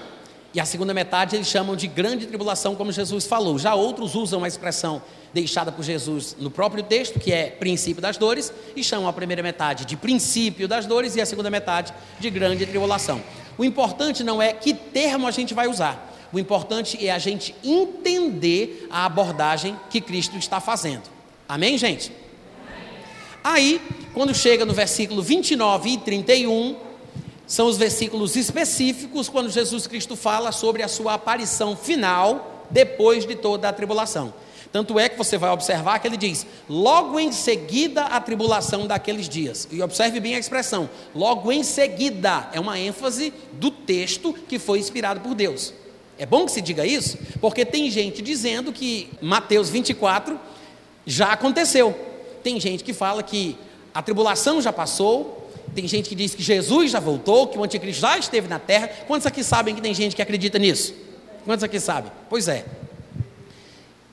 e 0.54 0.58
a 0.58 0.64
segunda 0.64 0.94
metade 0.94 1.36
eles 1.36 1.46
chamam 1.46 1.76
de 1.76 1.88
grande 1.88 2.26
tribulação, 2.26 2.74
como 2.74 2.90
Jesus 2.90 3.26
falou. 3.26 3.58
Já 3.58 3.74
outros 3.74 4.14
usam 4.14 4.42
a 4.42 4.48
expressão 4.48 5.02
deixada 5.34 5.70
por 5.70 5.84
Jesus 5.84 6.34
no 6.38 6.50
próprio 6.50 6.82
texto, 6.82 7.20
que 7.20 7.30
é 7.30 7.50
princípio 7.50 8.00
das 8.00 8.16
dores, 8.16 8.50
e 8.74 8.82
chamam 8.82 9.06
a 9.06 9.12
primeira 9.12 9.42
metade 9.42 9.84
de 9.84 9.94
princípio 9.94 10.66
das 10.66 10.86
dores 10.86 11.16
e 11.16 11.20
a 11.20 11.26
segunda 11.26 11.50
metade 11.50 11.92
de 12.18 12.30
grande 12.30 12.64
tribulação. 12.64 13.22
O 13.58 13.64
importante 13.66 14.24
não 14.24 14.40
é 14.40 14.54
que 14.54 14.72
termo 14.72 15.26
a 15.26 15.30
gente 15.30 15.52
vai 15.52 15.68
usar, 15.68 16.14
o 16.32 16.38
importante 16.38 17.06
é 17.06 17.10
a 17.10 17.18
gente 17.18 17.54
entender 17.62 18.86
a 18.90 19.04
abordagem 19.04 19.78
que 19.90 20.00
Cristo 20.00 20.38
está 20.38 20.62
fazendo. 20.62 21.02
Amém, 21.46 21.76
gente? 21.76 22.24
Aí, 23.48 23.80
quando 24.12 24.34
chega 24.34 24.64
no 24.64 24.74
versículo 24.74 25.22
29 25.22 25.90
e 25.90 25.98
31, 25.98 26.74
são 27.46 27.68
os 27.68 27.76
versículos 27.76 28.34
específicos 28.34 29.28
quando 29.28 29.48
Jesus 29.48 29.86
Cristo 29.86 30.16
fala 30.16 30.50
sobre 30.50 30.82
a 30.82 30.88
sua 30.88 31.14
aparição 31.14 31.76
final 31.76 32.66
depois 32.68 33.24
de 33.24 33.36
toda 33.36 33.68
a 33.68 33.72
tribulação. 33.72 34.34
Tanto 34.72 34.98
é 34.98 35.08
que 35.08 35.16
você 35.16 35.38
vai 35.38 35.50
observar 35.50 36.00
que 36.00 36.08
ele 36.08 36.16
diz: 36.16 36.44
logo 36.68 37.20
em 37.20 37.30
seguida 37.30 38.06
a 38.06 38.20
tribulação 38.20 38.84
daqueles 38.84 39.28
dias. 39.28 39.68
E 39.70 39.80
observe 39.80 40.18
bem 40.18 40.34
a 40.34 40.40
expressão: 40.40 40.90
logo 41.14 41.52
em 41.52 41.62
seguida. 41.62 42.50
É 42.52 42.58
uma 42.58 42.80
ênfase 42.80 43.32
do 43.52 43.70
texto 43.70 44.32
que 44.32 44.58
foi 44.58 44.80
inspirado 44.80 45.20
por 45.20 45.36
Deus. 45.36 45.72
É 46.18 46.26
bom 46.26 46.46
que 46.46 46.50
se 46.50 46.60
diga 46.60 46.84
isso, 46.84 47.16
porque 47.40 47.64
tem 47.64 47.88
gente 47.92 48.20
dizendo 48.22 48.72
que 48.72 49.08
Mateus 49.22 49.70
24 49.70 50.36
já 51.06 51.30
aconteceu. 51.30 52.15
Tem 52.46 52.60
gente 52.60 52.84
que 52.84 52.92
fala 52.92 53.24
que 53.24 53.58
a 53.92 54.00
tribulação 54.00 54.62
já 54.62 54.72
passou, 54.72 55.50
tem 55.74 55.88
gente 55.88 56.08
que 56.08 56.14
diz 56.14 56.32
que 56.32 56.44
Jesus 56.44 56.92
já 56.92 57.00
voltou, 57.00 57.48
que 57.48 57.58
o 57.58 57.64
anticristo 57.64 58.02
já 58.02 58.16
esteve 58.16 58.46
na 58.46 58.60
terra. 58.60 58.88
Quantos 59.08 59.26
aqui 59.26 59.42
sabem 59.42 59.74
que 59.74 59.80
tem 59.80 59.92
gente 59.92 60.14
que 60.14 60.22
acredita 60.22 60.56
nisso? 60.56 60.94
Quantos 61.44 61.64
aqui 61.64 61.80
sabem? 61.80 62.12
Pois 62.30 62.46
é. 62.46 62.64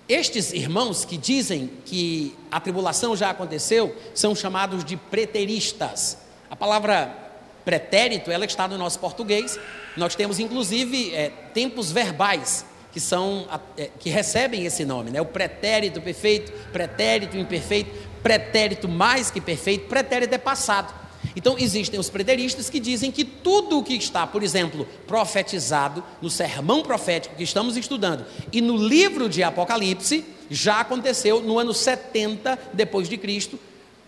Estes 0.10 0.52
irmãos 0.52 1.06
que 1.06 1.16
dizem 1.16 1.70
que 1.86 2.36
a 2.50 2.60
tribulação 2.60 3.16
já 3.16 3.30
aconteceu 3.30 3.96
são 4.16 4.34
chamados 4.34 4.84
de 4.84 4.98
preteristas. 4.98 6.18
A 6.50 6.56
palavra 6.56 7.16
pretérito 7.64 8.32
ela 8.32 8.46
está 8.46 8.68
no 8.68 8.80
nosso 8.80 8.98
português. 8.98 9.60
Nós 9.96 10.16
temos 10.16 10.40
inclusive 10.40 11.14
é, 11.14 11.30
tempos 11.54 11.92
verbais 11.92 12.66
que 12.92 13.00
são 13.00 13.48
é, 13.78 13.90
que 14.00 14.10
recebem 14.10 14.66
esse 14.66 14.86
nome, 14.86 15.12
né? 15.12 15.22
O 15.22 15.26
pretérito 15.26 16.02
perfeito, 16.02 16.52
pretérito 16.72 17.38
imperfeito, 17.38 18.13
pretérito 18.24 18.88
mais 18.88 19.30
que 19.30 19.42
perfeito, 19.42 19.88
pretérito 19.88 20.34
é 20.34 20.38
passado. 20.38 21.04
Então, 21.36 21.56
existem 21.58 22.00
os 22.00 22.10
preteristas 22.10 22.70
que 22.70 22.80
dizem 22.80 23.12
que 23.12 23.24
tudo 23.24 23.80
o 23.80 23.84
que 23.84 23.94
está, 23.94 24.26
por 24.26 24.44
exemplo, 24.44 24.88
profetizado 25.08 26.04
no 26.22 26.30
sermão 26.30 26.82
profético 26.82 27.36
que 27.36 27.44
estamos 27.44 27.76
estudando 27.78 28.26
e 28.52 28.62
no 28.62 28.78
livro 28.78 29.28
de 29.28 29.42
Apocalipse, 29.42 30.26
já 30.50 30.82
aconteceu 30.82 31.42
no 31.42 31.58
ano 31.58 31.74
70 31.74 32.58
depois 32.74 33.10
de 33.10 33.18
Cristo, 33.18 33.60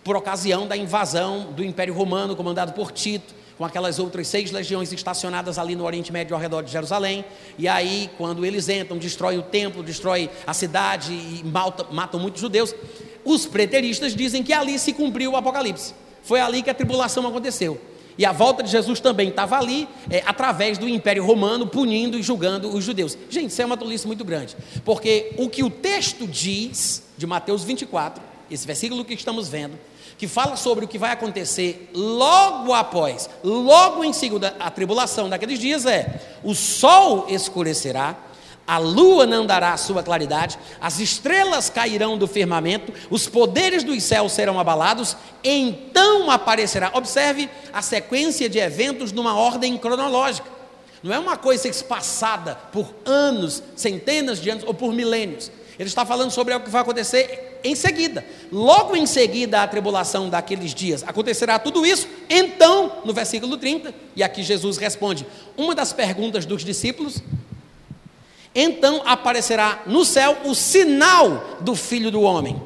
por 0.04 0.14
ocasião 0.14 0.68
da 0.68 0.76
invasão 0.76 1.52
do 1.52 1.64
Império 1.64 1.92
Romano 1.92 2.36
comandado 2.36 2.72
por 2.72 2.92
Tito, 2.92 3.34
com 3.58 3.64
aquelas 3.64 3.98
outras 3.98 4.28
seis 4.28 4.50
legiões 4.50 4.92
estacionadas 4.92 5.58
ali 5.58 5.74
no 5.74 5.84
Oriente 5.84 6.12
Médio 6.12 6.36
ao 6.36 6.40
redor 6.40 6.62
de 6.62 6.70
Jerusalém. 6.70 7.24
E 7.58 7.66
aí, 7.66 8.10
quando 8.18 8.44
eles 8.44 8.68
entram, 8.68 8.98
destroem 8.98 9.38
o 9.38 9.42
templo, 9.42 9.82
destroem 9.82 10.28
a 10.46 10.52
cidade 10.52 11.12
e 11.12 11.42
matam, 11.44 11.86
matam 11.90 12.20
muitos 12.20 12.40
judeus. 12.40 12.74
Os 13.26 13.44
preteristas 13.44 14.14
dizem 14.14 14.42
que 14.42 14.52
ali 14.52 14.78
se 14.78 14.92
cumpriu 14.92 15.32
o 15.32 15.36
Apocalipse. 15.36 15.92
Foi 16.22 16.40
ali 16.40 16.62
que 16.62 16.70
a 16.70 16.74
tribulação 16.74 17.26
aconteceu. 17.26 17.78
E 18.16 18.24
a 18.24 18.32
volta 18.32 18.62
de 18.62 18.70
Jesus 18.70 19.00
também 19.00 19.28
estava 19.28 19.58
ali, 19.58 19.86
é, 20.08 20.22
através 20.24 20.78
do 20.78 20.88
Império 20.88 21.24
Romano, 21.26 21.66
punindo 21.66 22.18
e 22.18 22.22
julgando 22.22 22.74
os 22.74 22.82
judeus. 22.82 23.18
Gente, 23.28 23.50
isso 23.50 23.60
é 23.60 23.66
uma 23.66 23.76
tolice 23.76 24.06
muito 24.06 24.24
grande. 24.24 24.56
Porque 24.84 25.32
o 25.36 25.50
que 25.50 25.62
o 25.62 25.68
texto 25.68 26.26
diz, 26.26 27.02
de 27.18 27.26
Mateus 27.26 27.62
24, 27.64 28.22
esse 28.50 28.66
versículo 28.66 29.04
que 29.04 29.12
estamos 29.12 29.48
vendo, 29.48 29.78
que 30.16 30.26
fala 30.26 30.56
sobre 30.56 30.84
o 30.84 30.88
que 30.88 30.98
vai 30.98 31.10
acontecer 31.10 31.90
logo 31.92 32.72
após, 32.72 33.28
logo 33.44 34.02
em 34.02 34.12
seguida 34.12 34.56
a 34.58 34.70
tribulação 34.70 35.28
daqueles 35.28 35.58
dias, 35.58 35.84
é: 35.84 36.20
o 36.42 36.54
sol 36.54 37.26
escurecerá, 37.28 38.16
a 38.66 38.78
lua 38.78 39.26
não 39.26 39.46
dará 39.46 39.72
a 39.72 39.76
sua 39.76 40.02
claridade, 40.02 40.58
as 40.80 40.98
estrelas 40.98 41.70
cairão 41.70 42.18
do 42.18 42.26
firmamento, 42.26 42.92
os 43.08 43.28
poderes 43.28 43.84
dos 43.84 44.02
céus 44.02 44.32
serão 44.32 44.58
abalados, 44.58 45.16
então 45.44 46.30
aparecerá. 46.30 46.90
Observe 46.94 47.48
a 47.72 47.80
sequência 47.80 48.48
de 48.48 48.58
eventos 48.58 49.12
numa 49.12 49.36
ordem 49.36 49.78
cronológica. 49.78 50.48
Não 51.02 51.14
é 51.14 51.18
uma 51.18 51.36
coisa 51.36 51.68
espaçada 51.68 52.56
por 52.72 52.92
anos, 53.04 53.62
centenas 53.76 54.40
de 54.40 54.50
anos 54.50 54.64
ou 54.64 54.74
por 54.74 54.92
milênios. 54.92 55.50
Ele 55.78 55.88
está 55.88 56.04
falando 56.06 56.30
sobre 56.30 56.54
o 56.54 56.60
que 56.60 56.70
vai 56.70 56.82
acontecer 56.82 57.60
em 57.62 57.74
seguida. 57.74 58.24
Logo 58.50 58.96
em 58.96 59.06
seguida 59.06 59.62
a 59.62 59.68
tribulação 59.68 60.28
daqueles 60.28 60.74
dias 60.74 61.04
acontecerá 61.06 61.58
tudo 61.58 61.84
isso. 61.84 62.08
Então, 62.28 63.02
no 63.04 63.12
versículo 63.12 63.56
30, 63.56 63.94
e 64.16 64.22
aqui 64.22 64.42
Jesus 64.42 64.78
responde 64.78 65.26
uma 65.56 65.74
das 65.74 65.92
perguntas 65.92 66.46
dos 66.46 66.64
discípulos, 66.64 67.22
então 68.56 69.02
aparecerá 69.04 69.82
no 69.86 70.02
céu 70.02 70.38
o 70.46 70.54
sinal 70.54 71.58
do 71.60 71.76
Filho 71.76 72.10
do 72.10 72.22
Homem. 72.22 72.60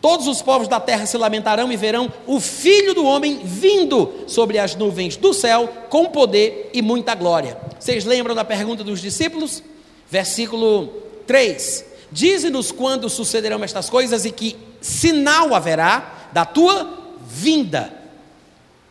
Todos 0.00 0.28
os 0.28 0.40
povos 0.40 0.68
da 0.68 0.78
terra 0.78 1.04
se 1.04 1.18
lamentarão 1.18 1.72
e 1.72 1.76
verão 1.76 2.12
o 2.28 2.38
Filho 2.38 2.94
do 2.94 3.04
Homem 3.04 3.40
vindo 3.42 4.24
sobre 4.28 4.56
as 4.56 4.76
nuvens 4.76 5.16
do 5.16 5.34
céu 5.34 5.68
com 5.90 6.06
poder 6.06 6.70
e 6.72 6.80
muita 6.80 7.12
glória. 7.16 7.58
Vocês 7.76 8.04
lembram 8.04 8.34
da 8.34 8.44
pergunta 8.44 8.84
dos 8.84 9.00
discípulos? 9.00 9.64
Versículo 10.08 10.86
3: 11.26 11.84
Dize-nos 12.12 12.70
quando 12.70 13.10
sucederão 13.10 13.64
estas 13.64 13.90
coisas 13.90 14.24
e 14.24 14.30
que 14.30 14.56
sinal 14.80 15.52
haverá 15.52 16.28
da 16.32 16.44
tua 16.44 17.18
vinda. 17.26 17.92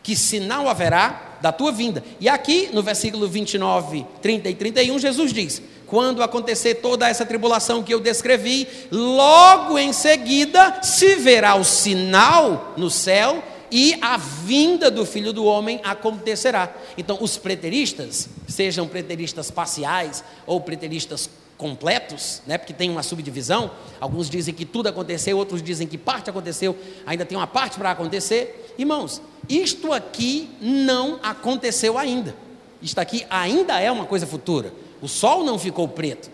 Que 0.02 0.14
sinal 0.14 0.68
haverá 0.68 1.38
da 1.40 1.50
tua 1.50 1.72
vinda. 1.72 2.04
E 2.20 2.28
aqui, 2.28 2.68
no 2.72 2.82
versículo 2.82 3.26
29, 3.26 4.04
30 4.20 4.50
e 4.50 4.54
31, 4.54 4.98
Jesus 4.98 5.32
diz: 5.32 5.62
Quando 5.86 6.22
acontecer 6.22 6.76
toda 6.76 7.08
essa 7.08 7.24
tribulação 7.24 7.82
que 7.82 7.94
eu 7.94 8.00
descrevi, 8.00 8.66
logo 8.90 9.78
em 9.78 9.92
seguida 9.92 10.82
se 10.82 11.14
verá 11.16 11.54
o 11.54 11.64
sinal 11.64 12.74
no 12.76 12.90
céu 12.90 13.42
e 13.70 13.96
a 14.00 14.16
vinda 14.16 14.90
do 14.90 15.04
filho 15.06 15.32
do 15.32 15.44
homem 15.44 15.80
acontecerá. 15.84 16.74
Então, 16.96 17.18
os 17.20 17.36
preteristas, 17.36 18.28
sejam 18.48 18.86
preteristas 18.88 19.50
parciais 19.50 20.24
ou 20.46 20.60
preteristas 20.60 21.30
completos, 21.56 22.42
né, 22.46 22.58
porque 22.58 22.72
tem 22.74 22.90
uma 22.90 23.02
subdivisão, 23.02 23.70
alguns 23.98 24.28
dizem 24.28 24.52
que 24.52 24.64
tudo 24.64 24.88
aconteceu, 24.88 25.38
outros 25.38 25.62
dizem 25.62 25.86
que 25.86 25.96
parte 25.96 26.28
aconteceu, 26.28 26.76
ainda 27.06 27.24
tem 27.24 27.36
uma 27.36 27.46
parte 27.46 27.78
para 27.78 27.90
acontecer. 27.90 28.74
Irmãos, 28.76 29.22
isto 29.48 29.92
aqui 29.92 30.50
não 30.60 31.18
aconteceu 31.22 31.96
ainda. 31.96 32.36
Isto 32.82 32.98
aqui 33.00 33.26
ainda 33.30 33.80
é 33.80 33.90
uma 33.90 34.04
coisa 34.04 34.26
futura. 34.26 34.72
O 35.00 35.08
sol 35.08 35.44
não 35.44 35.58
ficou 35.58 35.86
preto. 35.88 36.30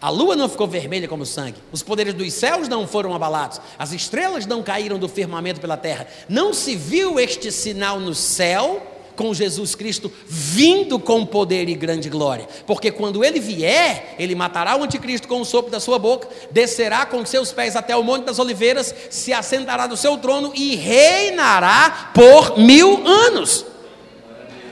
A 0.00 0.08
lua 0.08 0.34
não 0.34 0.48
ficou 0.48 0.66
vermelha 0.66 1.06
como 1.06 1.26
sangue, 1.26 1.58
os 1.70 1.82
poderes 1.82 2.14
dos 2.14 2.32
céus 2.32 2.68
não 2.68 2.86
foram 2.86 3.14
abalados, 3.14 3.60
as 3.78 3.92
estrelas 3.92 4.46
não 4.46 4.62
caíram 4.62 4.98
do 4.98 5.06
firmamento 5.06 5.60
pela 5.60 5.76
terra. 5.76 6.06
Não 6.26 6.54
se 6.54 6.74
viu 6.74 7.20
este 7.20 7.52
sinal 7.52 8.00
no 8.00 8.14
céu 8.14 8.82
com 9.14 9.34
Jesus 9.34 9.74
Cristo 9.74 10.10
vindo 10.26 10.98
com 10.98 11.26
poder 11.26 11.68
e 11.68 11.74
grande 11.74 12.08
glória, 12.08 12.48
porque 12.66 12.90
quando 12.90 13.22
ele 13.22 13.38
vier, 13.38 14.14
ele 14.18 14.34
matará 14.34 14.74
o 14.74 14.82
anticristo 14.82 15.28
com 15.28 15.42
o 15.42 15.44
sopro 15.44 15.70
da 15.70 15.78
sua 15.78 15.98
boca, 15.98 16.26
descerá 16.50 17.04
com 17.04 17.26
seus 17.26 17.52
pés 17.52 17.76
até 17.76 17.94
o 17.94 18.02
monte 18.02 18.24
das 18.24 18.38
oliveiras, 18.38 18.94
se 19.10 19.34
assentará 19.34 19.86
no 19.86 19.98
seu 19.98 20.16
trono 20.16 20.52
e 20.54 20.74
reinará 20.76 22.10
por 22.14 22.58
mil 22.58 23.06
anos. 23.06 23.66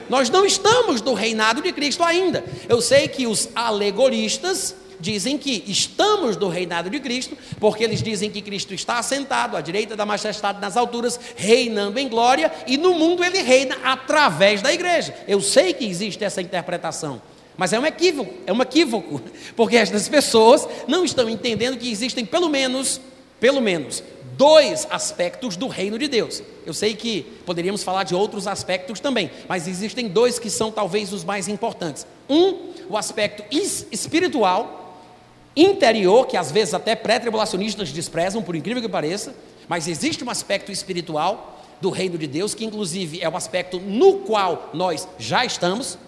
Nós 0.08 0.30
não 0.30 0.44
estamos 0.44 1.02
no 1.02 1.14
reinado 1.14 1.62
de 1.62 1.72
Cristo 1.72 2.02
ainda. 2.02 2.44
Eu 2.68 2.80
sei 2.80 3.08
que 3.08 3.26
os 3.26 3.48
alegoristas 3.54 4.74
dizem 5.00 5.38
que 5.38 5.64
estamos 5.66 6.36
no 6.36 6.48
reinado 6.48 6.90
de 6.90 6.98
Cristo, 6.98 7.36
porque 7.60 7.84
eles 7.84 8.02
dizem 8.02 8.30
que 8.30 8.42
Cristo 8.42 8.74
está 8.74 8.98
assentado 8.98 9.56
à 9.56 9.60
direita 9.60 9.96
da 9.96 10.04
majestade 10.04 10.60
nas 10.60 10.76
alturas, 10.76 11.18
reinando 11.36 11.98
em 11.98 12.08
glória, 12.08 12.52
e 12.66 12.76
no 12.76 12.94
mundo 12.94 13.24
ele 13.24 13.42
reina 13.42 13.76
através 13.84 14.60
da 14.60 14.72
igreja. 14.72 15.14
Eu 15.26 15.40
sei 15.40 15.72
que 15.72 15.84
existe 15.84 16.24
essa 16.24 16.42
interpretação. 16.42 17.20
Mas 17.56 17.72
é 17.72 17.78
um 17.78 17.86
equívoco, 17.86 18.32
é 18.46 18.52
um 18.52 18.62
equívoco, 18.62 19.20
porque 19.56 19.76
estas 19.76 20.08
pessoas 20.08 20.66
não 20.86 21.04
estão 21.04 21.28
entendendo 21.28 21.76
que 21.76 21.90
existem 21.90 22.24
pelo 22.24 22.48
menos, 22.48 23.00
pelo 23.40 23.60
menos, 23.60 24.02
dois 24.38 24.86
aspectos 24.88 25.56
do 25.56 25.66
reino 25.66 25.98
de 25.98 26.06
Deus. 26.06 26.42
Eu 26.64 26.72
sei 26.72 26.94
que 26.94 27.22
poderíamos 27.44 27.82
falar 27.82 28.04
de 28.04 28.14
outros 28.14 28.46
aspectos 28.46 29.00
também, 29.00 29.30
mas 29.48 29.66
existem 29.66 30.06
dois 30.06 30.38
que 30.38 30.48
são 30.48 30.70
talvez 30.70 31.12
os 31.12 31.24
mais 31.24 31.48
importantes. 31.48 32.06
Um, 32.30 32.72
o 32.88 32.96
aspecto 32.96 33.42
espiritual, 33.50 35.02
interior, 35.56 36.24
que 36.28 36.36
às 36.36 36.52
vezes 36.52 36.72
até 36.72 36.94
pré-tribulacionistas 36.94 37.90
desprezam, 37.90 38.40
por 38.40 38.54
incrível 38.54 38.80
que 38.80 38.88
pareça, 38.88 39.34
mas 39.68 39.88
existe 39.88 40.22
um 40.22 40.30
aspecto 40.30 40.70
espiritual 40.70 41.60
do 41.80 41.90
reino 41.90 42.16
de 42.16 42.28
Deus, 42.28 42.54
que 42.54 42.64
inclusive 42.64 43.20
é 43.20 43.28
o 43.28 43.36
aspecto 43.36 43.80
no 43.80 44.20
qual 44.20 44.70
nós 44.72 45.08
já 45.18 45.44
estamos, 45.44 45.98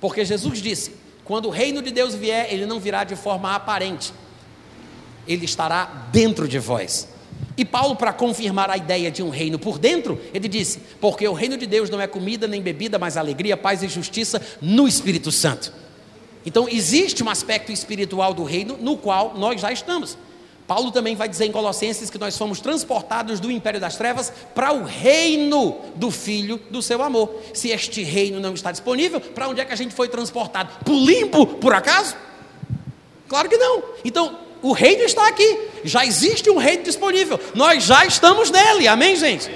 porque 0.00 0.24
Jesus 0.24 0.62
disse: 0.62 0.94
quando 1.24 1.46
o 1.46 1.50
reino 1.50 1.82
de 1.82 1.90
Deus 1.90 2.14
vier, 2.14 2.46
ele 2.52 2.64
não 2.64 2.78
virá 2.78 3.02
de 3.02 3.16
forma 3.16 3.56
aparente, 3.56 4.12
ele 5.26 5.44
estará 5.44 6.08
dentro 6.12 6.46
de 6.46 6.60
vós. 6.60 7.11
E 7.56 7.64
Paulo, 7.64 7.96
para 7.96 8.12
confirmar 8.12 8.70
a 8.70 8.76
ideia 8.76 9.10
de 9.10 9.22
um 9.22 9.28
reino 9.28 9.58
por 9.58 9.78
dentro, 9.78 10.20
ele 10.32 10.48
disse: 10.48 10.80
porque 11.00 11.26
o 11.26 11.32
reino 11.32 11.56
de 11.56 11.66
Deus 11.66 11.90
não 11.90 12.00
é 12.00 12.06
comida 12.06 12.46
nem 12.46 12.62
bebida, 12.62 12.98
mas 12.98 13.16
alegria, 13.16 13.56
paz 13.56 13.82
e 13.82 13.88
justiça 13.88 14.40
no 14.60 14.88
Espírito 14.88 15.30
Santo. 15.30 15.72
Então, 16.44 16.68
existe 16.68 17.22
um 17.22 17.30
aspecto 17.30 17.70
espiritual 17.70 18.34
do 18.34 18.42
reino 18.42 18.76
no 18.80 18.96
qual 18.96 19.34
nós 19.36 19.60
já 19.60 19.70
estamos. 19.70 20.16
Paulo 20.66 20.90
também 20.90 21.14
vai 21.14 21.28
dizer 21.28 21.44
em 21.44 21.52
Colossenses 21.52 22.08
que 22.08 22.18
nós 22.18 22.36
fomos 22.38 22.60
transportados 22.60 23.40
do 23.40 23.50
império 23.50 23.80
das 23.80 23.96
trevas 23.96 24.32
para 24.54 24.72
o 24.72 24.84
reino 24.84 25.76
do 25.94 26.10
Filho 26.10 26.58
do 26.70 26.80
seu 26.80 27.02
amor. 27.02 27.30
Se 27.52 27.68
este 27.68 28.02
reino 28.02 28.40
não 28.40 28.54
está 28.54 28.72
disponível, 28.72 29.20
para 29.20 29.48
onde 29.48 29.60
é 29.60 29.64
que 29.64 29.72
a 29.72 29.76
gente 29.76 29.94
foi 29.94 30.08
transportado? 30.08 30.70
Para 30.84 30.94
o 30.94 31.04
limbo, 31.04 31.46
por 31.46 31.74
acaso? 31.74 32.16
Claro 33.28 33.48
que 33.48 33.56
não. 33.56 33.82
Então, 34.04 34.38
o 34.62 34.72
reino 34.72 35.02
está 35.02 35.26
aqui. 35.28 35.58
Já 35.84 36.06
existe 36.06 36.48
um 36.48 36.56
reino 36.56 36.84
disponível. 36.84 37.38
Nós 37.54 37.82
já 37.82 38.06
estamos 38.06 38.50
nele. 38.50 38.86
Amém, 38.86 39.16
gente? 39.16 39.50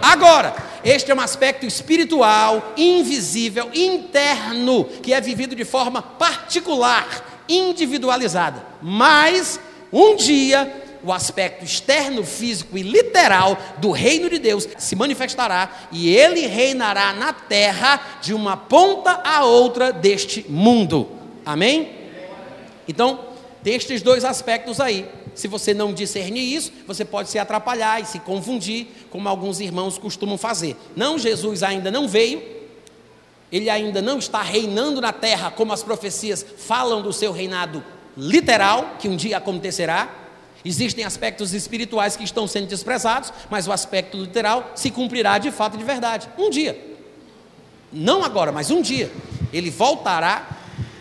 Agora, 0.00 0.54
este 0.82 1.10
é 1.10 1.14
um 1.14 1.20
aspecto 1.20 1.66
espiritual, 1.66 2.72
invisível, 2.76 3.70
interno, 3.74 4.84
que 5.02 5.12
é 5.12 5.20
vivido 5.20 5.54
de 5.54 5.64
forma 5.64 6.00
particular, 6.00 7.44
individualizada. 7.48 8.64
Mas, 8.80 9.60
um 9.92 10.16
dia, 10.16 10.84
o 11.02 11.12
aspecto 11.12 11.64
externo, 11.64 12.24
físico 12.24 12.78
e 12.78 12.82
literal 12.82 13.58
do 13.78 13.90
reino 13.90 14.30
de 14.30 14.38
Deus 14.38 14.68
se 14.78 14.96
manifestará 14.96 15.70
e 15.92 16.08
ele 16.08 16.46
reinará 16.46 17.12
na 17.12 17.32
terra 17.32 18.18
de 18.22 18.32
uma 18.32 18.56
ponta 18.56 19.20
a 19.24 19.44
outra 19.44 19.92
deste 19.92 20.46
mundo. 20.48 21.08
Amém? 21.44 21.90
Então, 22.88 23.25
tem 23.66 23.74
estes 23.74 24.00
dois 24.00 24.24
aspectos 24.24 24.78
aí. 24.78 25.10
Se 25.34 25.48
você 25.48 25.74
não 25.74 25.92
discernir 25.92 26.54
isso, 26.54 26.70
você 26.86 27.04
pode 27.04 27.28
se 27.28 27.36
atrapalhar 27.36 28.00
e 28.00 28.06
se 28.06 28.20
confundir, 28.20 28.86
como 29.10 29.28
alguns 29.28 29.58
irmãos 29.58 29.98
costumam 29.98 30.38
fazer. 30.38 30.76
Não, 30.94 31.18
Jesus 31.18 31.64
ainda 31.64 31.90
não 31.90 32.06
veio, 32.06 32.40
ele 33.50 33.68
ainda 33.68 34.00
não 34.00 34.20
está 34.20 34.40
reinando 34.40 35.00
na 35.00 35.12
terra, 35.12 35.50
como 35.50 35.72
as 35.72 35.82
profecias 35.82 36.46
falam 36.58 37.02
do 37.02 37.12
seu 37.12 37.32
reinado 37.32 37.82
literal, 38.16 38.98
que 39.00 39.08
um 39.08 39.16
dia 39.16 39.38
acontecerá. 39.38 40.14
Existem 40.64 41.04
aspectos 41.04 41.52
espirituais 41.52 42.14
que 42.14 42.22
estão 42.22 42.46
sendo 42.46 42.68
desprezados, 42.68 43.32
mas 43.50 43.66
o 43.66 43.72
aspecto 43.72 44.16
literal 44.16 44.70
se 44.76 44.92
cumprirá 44.92 45.38
de 45.38 45.50
fato 45.50 45.74
e 45.74 45.78
de 45.78 45.84
verdade. 45.84 46.28
Um 46.38 46.50
dia. 46.50 46.96
Não 47.92 48.22
agora, 48.22 48.52
mas 48.52 48.70
um 48.70 48.80
dia. 48.80 49.10
Ele 49.52 49.70
voltará 49.70 50.56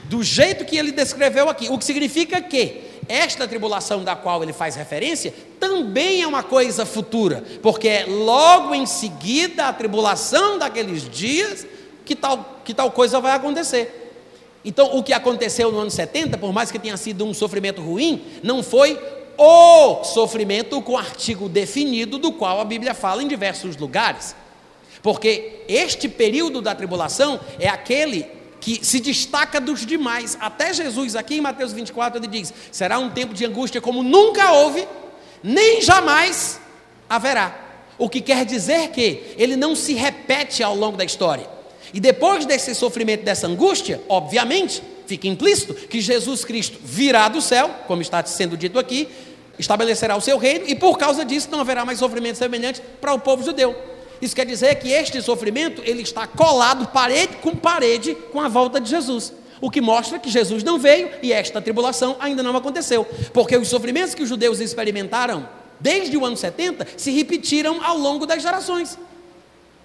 do 0.10 0.24
jeito 0.24 0.66
que 0.66 0.78
ele 0.78 0.92
descreveu 0.92 1.50
aqui. 1.50 1.70
O 1.70 1.78
que 1.78 1.86
significa 1.86 2.42
que 2.42 2.82
esta 3.08 3.48
tribulação 3.48 4.04
da 4.04 4.16
qual 4.16 4.42
ele 4.42 4.54
faz 4.54 4.76
referência 4.76 5.34
também 5.60 6.22
é 6.22 6.28
uma 6.28 6.44
coisa 6.44 6.86
futura, 6.86 7.44
porque 7.62 7.88
é 7.88 8.06
logo 8.06 8.74
em 8.74 8.86
seguida 8.86 9.68
a 9.68 9.74
tribulação 9.74 10.58
daqueles 10.58 11.08
dias 11.10 11.66
que 12.04 12.16
tal, 12.16 12.62
que 12.64 12.74
tal 12.74 12.92
coisa 12.92 13.20
vai 13.20 13.34
acontecer. 13.34 14.02
Então, 14.64 14.98
o 14.98 15.04
que 15.04 15.14
aconteceu 15.14 15.72
no 15.72 15.80
ano 15.80 15.92
70, 15.92 16.40
por 16.40 16.52
mais 16.52 16.72
que 16.72 16.80
tenha 16.80 16.98
sido 16.98 17.24
um 17.24 17.34
sofrimento 17.34 17.82
ruim, 17.82 18.24
não 18.42 18.64
foi 18.64 19.00
o 19.38 20.04
sofrimento 20.04 20.82
com 20.82 20.98
artigo 20.98 21.48
definido, 21.48 22.18
do 22.18 22.32
qual 22.32 22.60
a 22.60 22.66
Bíblia 22.66 22.96
fala 22.96 23.22
em 23.22 23.28
diversos 23.28 23.78
lugares. 23.78 24.36
Porque 25.04 25.64
este 25.68 26.10
período 26.10 26.62
da 26.62 26.74
tribulação 26.74 27.40
é 27.60 27.68
aquele 27.68 28.26
que 28.66 28.84
se 28.84 29.00
destaca 29.00 29.62
dos 29.62 29.86
demais. 29.86 30.36
Até 30.42 30.74
Jesus, 30.74 31.16
aqui 31.16 31.36
em 31.36 31.42
Mateus 31.42 31.72
24, 31.72 32.20
ele 32.20 32.26
diz: 32.26 32.52
será 32.72 32.98
um 32.98 33.12
tempo 33.12 33.32
de 33.32 33.46
angústia 33.46 33.80
como 33.80 34.02
nunca 34.02 34.54
houve, 34.54 34.88
nem 35.44 35.84
jamais 35.84 36.60
haverá. 37.08 37.56
O 37.96 38.10
que 38.10 38.20
quer 38.22 38.44
dizer 38.44 38.90
que 38.90 39.36
ele 39.38 39.56
não 39.56 39.76
se 39.76 39.94
repete 39.94 40.64
ao 40.64 40.76
longo 40.76 40.98
da 40.98 41.06
história. 41.06 41.48
E 41.94 42.00
depois 42.00 42.44
desse 42.48 42.74
sofrimento, 42.74 43.24
dessa 43.24 43.46
angústia, 43.46 44.02
obviamente, 44.10 44.82
fica 45.06 45.28
implícito 45.28 45.76
que 45.76 46.02
Jesus 46.02 46.44
Cristo 46.44 46.80
virá 46.84 47.30
do 47.30 47.44
céu, 47.44 47.70
como 47.86 48.02
está 48.02 48.26
sendo 48.26 48.58
dito 48.58 48.80
aqui, 48.80 49.08
estabelecerá 49.60 50.18
o 50.18 50.22
seu 50.22 50.40
reino, 50.40 50.66
e 50.68 50.74
por 50.74 50.98
causa 50.98 51.24
disso 51.24 51.50
não 51.52 51.60
haverá 51.60 51.86
mais 51.86 52.00
sofrimento 52.00 52.40
semelhante 52.40 52.82
para 53.00 53.14
o 53.14 53.20
povo 53.20 53.44
judeu. 53.44 53.95
Isso 54.22 54.36
quer 54.36 54.46
dizer 54.46 54.76
que 54.76 54.92
este 54.92 55.22
sofrimento 55.22 55.82
ele 55.86 56.02
está 56.02 56.26
colado 56.26 56.88
parede 56.88 57.38
com 57.38 57.56
parede 57.56 58.16
com 58.32 58.40
a 58.40 58.48
volta 58.48 58.80
de 58.80 58.90
Jesus. 58.90 59.34
O 59.62 59.70
que 59.70 59.82
mostra 59.82 60.20
que 60.20 60.30
Jesus 60.30 60.64
não 60.64 60.78
veio 60.78 61.10
e 61.22 61.32
esta 61.32 61.62
tribulação 61.62 62.18
ainda 62.20 62.44
não 62.44 62.56
aconteceu. 62.56 63.06
Porque 63.34 63.56
os 63.58 63.68
sofrimentos 63.68 64.14
que 64.14 64.24
os 64.24 64.30
judeus 64.30 64.60
experimentaram 64.60 65.48
desde 65.80 66.16
o 66.18 66.26
ano 66.26 66.38
70 66.38 66.88
se 66.98 67.12
repetiram 67.12 67.84
ao 67.84 67.98
longo 67.98 68.26
das 68.26 68.42
gerações. 68.42 68.98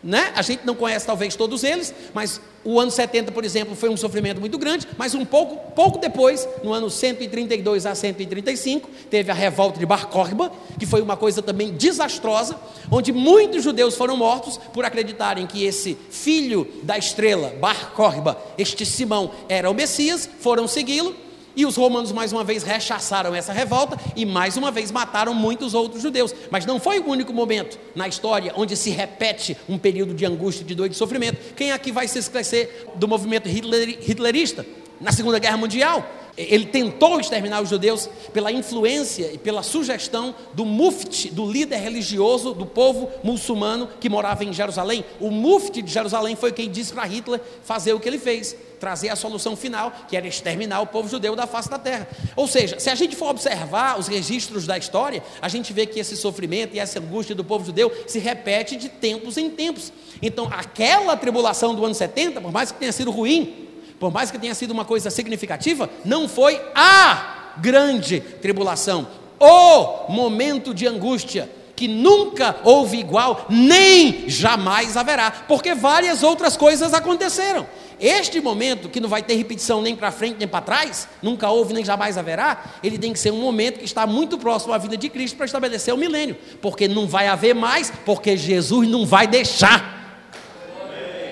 Né? 0.03 0.33
A 0.35 0.43
gente 0.43 0.65
não 0.65 0.75
conhece 0.75 1.07
talvez 1.07 1.37
todos 1.37 1.63
eles, 1.63 1.95
mas 2.15 2.41
o 2.65 2.79
ano 2.79 2.91
70, 2.91 3.33
por 3.33 3.45
exemplo, 3.45 3.75
foi 3.75 3.89
um 3.89 3.97
sofrimento 3.97 4.41
muito 4.41 4.59
grande, 4.59 4.87
mas 4.99 5.15
um 5.15 5.25
pouco, 5.25 5.73
pouco 5.73 5.99
depois, 5.99 6.47
no 6.63 6.73
ano 6.73 6.91
132 6.91 7.87
a 7.87 7.95
135, 7.95 8.91
teve 9.09 9.31
a 9.31 9.35
revolta 9.35 9.79
de 9.79 9.87
Bar 9.87 10.09
Korba, 10.09 10.53
que 10.79 10.87
foi 10.87 11.01
uma 11.01 11.17
coisa 11.17 11.41
também 11.41 11.73
desastrosa, 11.73 12.57
onde 12.91 13.13
muitos 13.13 13.65
judeus 13.65 13.97
foram 13.97 14.17
mortos 14.17 14.59
por 14.75 14.85
acreditarem 14.85 15.47
que 15.47 15.65
esse 15.65 15.97
filho 16.11 16.67
da 16.83 16.99
estrela, 16.99 17.55
Bar 17.61 17.93
Korba, 17.93 18.39
este 18.59 18.85
Simão, 18.85 19.31
era 19.49 19.71
o 19.71 19.75
Messias, 19.75 20.29
foram 20.41 20.69
segui-lo, 20.69 21.15
E 21.57 21.67
os 21.67 21.77
romanos 21.77 22.13
mais 22.13 22.33
uma 22.33 22.45
vez 22.45 22.63
rechaçaram 22.63 23.35
essa 23.35 23.53
revolta 23.53 23.99
e 24.15 24.25
mais 24.25 24.57
uma 24.57 24.71
vez 24.71 24.91
mataram 24.91 25.35
muitos 25.35 25.75
outros 25.75 26.03
judeus. 26.03 26.35
Mas 26.51 26.65
não 26.65 26.79
foi 26.79 26.99
o 27.01 27.09
único 27.09 27.33
momento 27.33 27.79
na 27.95 28.07
história 28.07 28.53
onde 28.57 28.77
se 28.77 28.91
repete 28.91 29.57
um 29.69 29.79
período 29.79 30.15
de 30.15 30.25
angústia, 30.25 30.65
de 30.65 30.75
dor 30.75 30.87
e 30.87 30.91
de 30.91 30.97
sofrimento. 30.97 31.55
Quem 31.55 31.73
aqui 31.73 31.91
vai 31.91 32.07
se 32.07 32.19
esquecer 32.19 32.89
do 32.95 33.09
movimento 33.09 33.49
hitlerista 33.49 34.65
na 35.01 35.13
Segunda 35.13 35.39
Guerra 35.39 35.57
Mundial? 35.57 36.07
Ele 36.37 36.67
tentou 36.67 37.21
exterminar 37.21 37.61
os 37.61 37.69
judeus 37.69 38.09
pela 38.33 38.51
influência 38.53 39.31
e 39.33 39.39
pela 39.39 39.63
sugestão 39.63 40.35
do 40.55 40.65
mufti, 40.65 41.29
do 41.29 41.45
líder 41.51 41.79
religioso 41.79 42.55
do 42.55 42.65
povo 42.65 43.11
muçulmano 43.23 43.89
que 44.01 44.09
morava 44.09 44.45
em 44.45 44.53
Jerusalém. 44.53 45.05
O 45.21 45.31
mufti 45.31 45.83
de 45.83 45.93
Jerusalém 45.93 46.37
foi 46.37 46.53
quem 46.53 46.71
disse 46.71 46.93
para 46.93 47.05
Hitler 47.05 47.41
fazer 47.63 47.93
o 47.93 48.01
que 48.01 48.09
ele 48.09 48.19
fez, 48.19 48.57
trazer 48.79 49.11
a 49.11 49.17
solução 49.17 49.55
final, 49.55 49.93
que 50.09 50.17
era 50.17 50.27
exterminar 50.27 50.81
o 50.81 50.87
povo 50.87 51.09
judeu 51.09 51.37
da 51.37 51.47
face 51.47 51.69
da 51.69 51.79
terra. 51.79 52.09
Ou 52.35 52.47
seja, 52.47 52.79
se 52.79 52.89
a 52.89 52.95
gente 52.95 53.17
for 53.17 53.29
observar 53.29 53.99
os 53.99 54.09
registros 54.09 54.67
da 54.67 54.79
história, 54.79 55.23
a 55.43 55.49
gente 55.49 55.73
vê 55.73 55.85
que 55.85 56.01
esse 56.01 56.17
sofrimento 56.17 56.75
e 56.75 56.79
essa 56.79 57.01
angústia 57.01 57.35
do 57.35 57.45
povo 57.45 57.67
judeu 57.67 57.93
se 58.07 58.19
repete 58.19 58.77
de 58.77 58.89
tempos 58.89 59.37
em 59.37 59.51
tempos. 59.51 59.93
Então, 60.23 60.49
aquela 60.51 61.17
tribulação 61.17 61.75
do 61.75 61.85
ano 61.85 61.95
70, 61.95 62.41
por 62.41 62.53
mais 62.53 62.73
que 62.73 62.79
tenha 62.79 62.93
sido 62.93 63.11
ruim, 63.11 63.70
por 64.01 64.11
mais 64.11 64.31
que 64.31 64.39
tenha 64.39 64.55
sido 64.55 64.71
uma 64.71 64.87
coisa 64.87 65.11
significativa, 65.11 65.89
não 66.07 66.27
foi 66.27 66.59
a 66.75 67.53
grande 67.59 68.19
tribulação, 68.21 69.07
o 69.39 70.11
momento 70.11 70.73
de 70.73 70.87
angústia 70.87 71.49
que 71.77 71.87
nunca 71.87 72.57
houve 72.65 72.99
igual, 72.99 73.47
nem 73.49 74.29
jamais 74.29 74.97
haverá, 74.97 75.31
porque 75.31 75.75
várias 75.75 76.23
outras 76.23 76.57
coisas 76.57 76.93
aconteceram. 76.93 77.67
Este 77.99 78.41
momento, 78.41 78.89
que 78.89 79.01
não 79.01 79.09
vai 79.09 79.23
ter 79.23 79.35
repetição 79.35 79.83
nem 79.83 79.95
para 79.95 80.11
frente 80.11 80.37
nem 80.39 80.49
para 80.49 80.63
trás, 80.63 81.09
nunca 81.23 81.49
houve 81.49 81.75
nem 81.75 81.85
jamais 81.85 82.17
haverá, 82.17 82.65
ele 82.83 82.99
tem 82.99 83.13
que 83.13 83.19
ser 83.19 83.31
um 83.31 83.41
momento 83.41 83.79
que 83.79 83.85
está 83.85 84.07
muito 84.07 84.39
próximo 84.39 84.73
à 84.73 84.79
vida 84.79 84.97
de 84.97 85.09
Cristo 85.11 85.37
para 85.37 85.47
estabelecer 85.47 85.93
o 85.93 85.99
milênio, 85.99 86.37
porque 86.63 86.89
não 86.89 87.07
vai 87.07 87.29
haver 87.29 87.55
mais, 87.55 87.93
porque 88.05 88.37
Jesus 88.37 88.89
não 88.89 89.05
vai 89.05 89.27
deixar. 89.27 89.99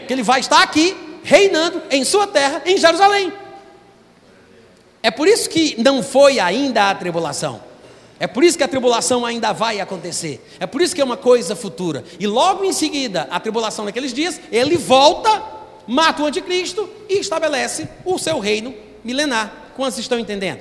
Que 0.07 0.13
ele 0.13 0.23
vai 0.23 0.41
estar 0.41 0.63
aqui 0.63 1.08
reinando 1.29 1.83
em 1.91 2.05
sua 2.05 2.27
terra, 2.27 2.63
em 2.65 2.79
Jerusalém. 2.79 3.31
É 5.03 5.11
por 5.11 5.29
isso 5.29 5.51
que 5.51 5.77
não 5.79 6.03
foi 6.03 6.41
ainda 6.41 6.89
a 6.89 6.95
tribulação. 6.95 7.61
É 8.19 8.27
por 8.27 8.43
isso 8.43 8.57
que 8.57 8.65
a 8.65 8.69
tribulação 8.69 9.27
ainda 9.27 9.53
vai 9.53 9.79
acontecer. 9.79 10.43
É 10.59 10.67
por 10.67 10.81
isso 10.81 10.95
que 10.95 11.03
é 11.03 11.05
uma 11.05 11.19
coisa 11.19 11.55
futura. 11.55 12.03
E 12.19 12.27
logo 12.27 12.65
em 12.65 12.73
seguida, 12.73 13.29
a 13.31 13.39
tribulação 13.39 13.85
naqueles 13.85 14.15
dias, 14.15 14.41
ele 14.51 14.79
volta, 14.79 15.43
mata 15.87 16.23
o 16.23 16.27
anticristo 16.27 16.89
e 17.11 17.19
estabelece 17.19 17.87
o 18.07 18.19
seu 18.19 18.39
reino 18.39 18.75
milenar. 19.05 19.73
Quantos 19.77 19.99
estão 19.99 20.19
entendendo? 20.19 20.61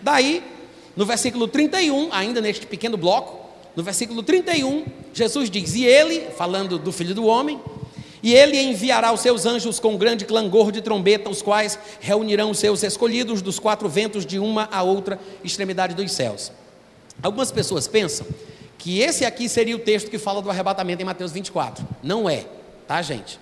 Daí, 0.00 0.42
no 0.96 1.04
versículo 1.04 1.46
31, 1.46 2.08
ainda 2.12 2.40
neste 2.40 2.66
pequeno 2.66 2.96
bloco, 2.96 3.46
no 3.76 3.82
versículo 3.82 4.22
31, 4.22 4.86
Jesus 5.12 5.50
diz: 5.50 5.74
E 5.74 5.84
ele, 5.84 6.30
falando 6.36 6.78
do 6.78 6.90
filho 6.90 7.14
do 7.14 7.26
homem, 7.26 7.60
e 8.22 8.34
ele 8.34 8.60
enviará 8.60 9.12
os 9.12 9.20
seus 9.20 9.46
anjos 9.46 9.80
com 9.80 9.96
grande 9.96 10.24
clangor 10.24 10.70
de 10.70 10.80
trombeta, 10.80 11.30
os 11.30 11.40
quais 11.40 11.78
reunirão 12.00 12.50
os 12.50 12.58
seus 12.58 12.82
escolhidos 12.82 13.40
dos 13.40 13.58
quatro 13.58 13.88
ventos 13.88 14.26
de 14.26 14.38
uma 14.38 14.68
a 14.70 14.82
outra 14.82 15.18
extremidade 15.42 15.94
dos 15.94 16.12
céus. 16.12 16.52
Algumas 17.22 17.50
pessoas 17.50 17.88
pensam 17.88 18.26
que 18.76 19.00
esse 19.00 19.24
aqui 19.24 19.48
seria 19.48 19.76
o 19.76 19.78
texto 19.78 20.10
que 20.10 20.18
fala 20.18 20.40
do 20.40 20.50
arrebatamento 20.50 21.02
em 21.02 21.04
Mateus 21.04 21.32
24. 21.32 21.86
Não 22.02 22.28
é, 22.28 22.46
tá, 22.86 23.00
gente? 23.02 23.38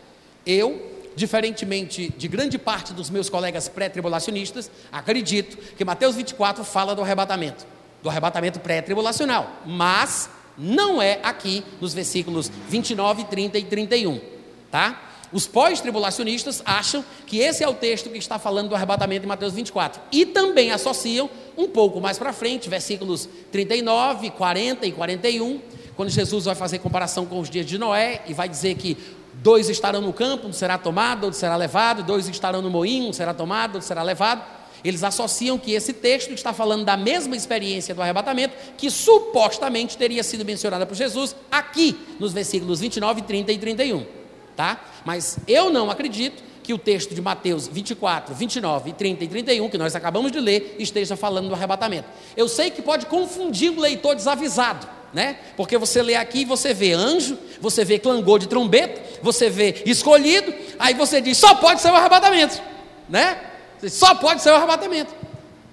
Eu, 0.47 0.81
diferentemente 1.15 2.13
de 2.17 2.29
grande 2.29 2.59
parte 2.59 2.93
dos 2.93 3.11
meus 3.11 3.29
colegas 3.29 3.69
pré-tribulacionistas, 3.69 4.71
acredito 4.91 5.57
que 5.75 5.85
Mateus 5.85 6.17
24 6.17 6.65
fala 6.65 6.95
do 6.95 7.03
arrebatamento, 7.03 7.67
do 8.03 8.09
arrebatamento 8.09 8.61
pré-tribulacional, 8.61 9.51
mas 9.67 10.31
não 10.57 11.01
é 11.01 11.21
aqui 11.23 11.65
nos 11.81 11.95
versículos 11.95 12.51
29, 12.69 13.25
30 13.25 13.59
e 13.59 13.65
31 13.65 14.38
tá? 14.71 15.09
Os 15.33 15.47
pós-tribulacionistas 15.47 16.63
acham 16.65 17.05
que 17.27 17.39
esse 17.39 17.63
é 17.63 17.69
o 17.69 17.75
texto 17.75 18.09
que 18.09 18.19
está 18.19 18.39
falando 18.39 18.71
do 18.71 18.75
arrebatamento 18.75 19.25
em 19.25 19.29
Mateus 19.29 19.53
24. 19.53 20.01
E 20.11 20.25
também 20.25 20.71
associam 20.71 21.29
um 21.57 21.69
pouco 21.69 22.01
mais 22.01 22.19
para 22.19 22.33
frente, 22.33 22.69
versículos 22.69 23.29
39, 23.53 24.31
40 24.31 24.87
e 24.87 24.93
41, 24.93 25.61
quando 25.95 26.09
Jesus 26.09 26.47
vai 26.47 26.55
fazer 26.55 26.79
comparação 26.79 27.27
com 27.27 27.41
os 27.41 27.51
dias 27.51 27.67
de 27.67 27.77
Noé 27.77 28.23
e 28.27 28.33
vai 28.33 28.49
dizer 28.49 28.77
que 28.77 28.97
dois 29.35 29.69
estarão 29.69 30.01
no 30.01 30.13
campo, 30.13 30.47
um 30.47 30.53
será 30.53 30.79
tomado, 30.79 31.25
outro 31.25 31.39
será 31.39 31.57
levado, 31.57 32.03
dois 32.03 32.29
estarão 32.29 32.63
no 32.63 32.71
moinho, 32.71 33.11
um 33.11 33.13
será 33.13 33.35
tomado, 33.35 33.75
outro 33.75 33.87
será 33.87 34.03
levado. 34.03 34.43
Eles 34.83 35.03
associam 35.03 35.59
que 35.59 35.73
esse 35.73 35.93
texto 35.93 36.33
está 36.33 36.53
falando 36.53 36.85
da 36.85 36.97
mesma 36.97 37.37
experiência 37.37 37.95
do 37.95 38.01
arrebatamento 38.01 38.55
que 38.79 38.89
supostamente 38.91 39.99
teria 39.99 40.23
sido 40.23 40.45
mencionada 40.45 40.87
por 40.87 40.95
Jesus 40.95 41.35
aqui 41.51 41.99
nos 42.19 42.33
versículos 42.33 42.79
29, 42.79 43.23
30 43.23 43.53
e 43.53 43.59
31 43.59 44.18
tá? 44.59 44.81
Mas 45.05 45.39
eu 45.47 45.71
não 45.71 45.89
acredito 45.89 46.43
que 46.65 46.75
o 46.75 46.79
texto 46.79 47.15
de 47.15 47.23
Mateus 47.23 47.69
24, 47.69 48.35
29, 48.35 48.93
30 48.93 49.23
e 49.23 49.29
31, 49.29 49.69
que 49.71 49.79
nós 49.79 49.95
acabamos 49.95 50.33
de 50.33 50.41
ler, 50.41 50.75
esteja 50.81 51.17
falando 51.17 51.47
do 51.47 51.55
arrebatamento. 51.55 52.09
Eu 52.37 52.49
sei 52.49 52.69
que 52.69 52.83
pode 52.83 53.07
confundir 53.07 53.71
o 53.71 53.81
leitor 53.81 54.17
desavisado, 54.17 54.85
né? 55.15 55.39
Porque 55.57 55.79
você 55.79 56.03
lê 56.03 56.17
aqui 56.17 56.41
e 56.41 56.45
você 56.45 56.75
vê 56.75 56.93
anjo, 56.93 57.39
você 57.61 57.85
vê 57.85 58.01
clangor 58.01 58.41
de 58.41 58.49
trombeta, 58.49 59.01
você 59.23 59.49
vê 59.49 59.81
escolhido, 59.87 60.53
aí 60.77 60.93
você 60.93 61.21
diz, 61.21 61.39
só 61.39 61.55
pode 61.55 61.81
ser 61.81 61.93
o 61.93 61.95
arrebatamento, 61.95 62.61
né? 63.09 63.41
Só 63.89 64.17
pode 64.17 64.43
ser 64.43 64.51
o 64.51 64.57
arrebatamento. 64.57 65.15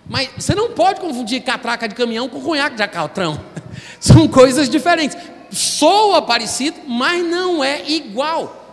Mas 0.07 0.29
você 0.37 0.53
não 0.53 0.73
pode 0.73 1.01
confundir 1.01 1.41
catraca 1.41 1.87
de 1.87 1.95
caminhão 1.95 2.29
com 2.29 2.39
cunhaque 2.39 2.75
de 2.75 2.83
acaltrão. 2.83 3.43
São 3.99 4.27
coisas 4.27 4.69
diferentes. 4.69 5.17
Soa 5.49 6.21
parecido, 6.21 6.77
mas 6.87 7.25
não 7.25 7.63
é 7.63 7.89
igual. 7.89 8.64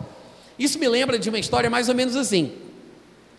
Isso 0.57 0.77
me 0.77 0.87
lembra 0.87 1.17
de 1.17 1.29
uma 1.29 1.39
história 1.39 1.69
mais 1.69 1.89
ou 1.89 1.95
menos 1.95 2.15
assim. 2.15 2.51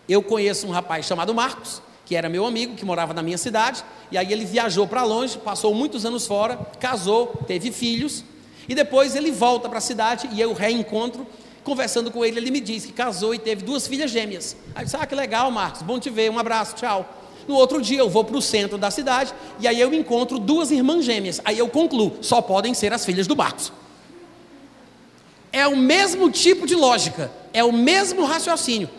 Eu 0.09 0.23
conheço 0.23 0.67
um 0.67 0.71
rapaz 0.71 1.07
chamado 1.07 1.35
Marcos, 1.35 1.81
que 2.05 2.17
era 2.17 2.29
meu 2.29 2.45
amigo, 2.45 2.75
que 2.75 2.85
morava 2.85 3.15
na 3.15 3.23
minha 3.23 3.39
cidade, 3.39 3.85
e 4.11 4.19
aí 4.19 4.33
ele 4.33 4.45
viajou 4.45 4.87
para 4.87 5.03
longe, 5.05 5.39
passou 5.39 5.75
muitos 5.75 6.05
anos 6.05 6.27
fora, 6.27 6.59
casou, 6.79 7.29
teve 7.47 7.73
filhos, 7.73 8.25
e 8.69 8.75
depois 8.75 9.15
ele 9.15 9.31
volta 9.31 9.69
para 9.69 9.79
a 9.79 9.81
cidade 9.81 10.29
e 10.33 10.41
eu 10.41 10.53
reencontro. 10.53 11.27
Conversando 11.63 12.11
com 12.11 12.23
ele, 12.23 12.39
ele 12.39 12.51
me 12.51 12.61
disse 12.61 12.89
que 12.89 12.93
casou 12.93 13.35
e 13.35 13.39
teve 13.39 13.65
duas 13.65 13.87
filhas 13.87 14.11
gêmeas. 14.11 14.55
Aí 14.75 14.83
eu 14.83 14.85
disse: 14.85 14.97
Ah, 14.97 15.07
que 15.07 15.15
legal, 15.15 15.51
Marcos, 15.51 15.81
bom 15.81 15.99
te 15.99 16.11
ver, 16.11 16.31
um 16.31 16.39
abraço, 16.39 16.75
tchau. 16.75 17.09
No 17.49 17.55
outro 17.55 17.81
dia 17.81 17.99
eu 17.99 18.09
vou 18.09 18.23
para 18.23 18.37
o 18.37 18.43
centro 18.43 18.77
da 18.77 18.91
cidade 18.91 19.33
e 19.61 19.67
aí 19.67 19.81
eu 19.81 19.93
encontro 19.95 20.39
duas 20.39 20.71
irmãs 20.71 21.05
gêmeas. 21.05 21.41
Aí 21.43 21.59
eu 21.59 21.69
concluo: 21.69 22.19
só 22.21 22.43
podem 22.43 22.75
ser 22.75 22.93
as 22.93 23.05
filhas 23.05 23.27
do 23.27 23.35
Marcos 23.35 23.73
é 25.55 25.69
o 25.69 25.77
mesmo 25.77 26.29
tipo 26.33 26.67
de 26.67 26.75
lógica, 26.75 27.31
é 27.53 27.63
o 27.63 27.73
mesmo 27.73 28.25
raciocínio. 28.25 28.91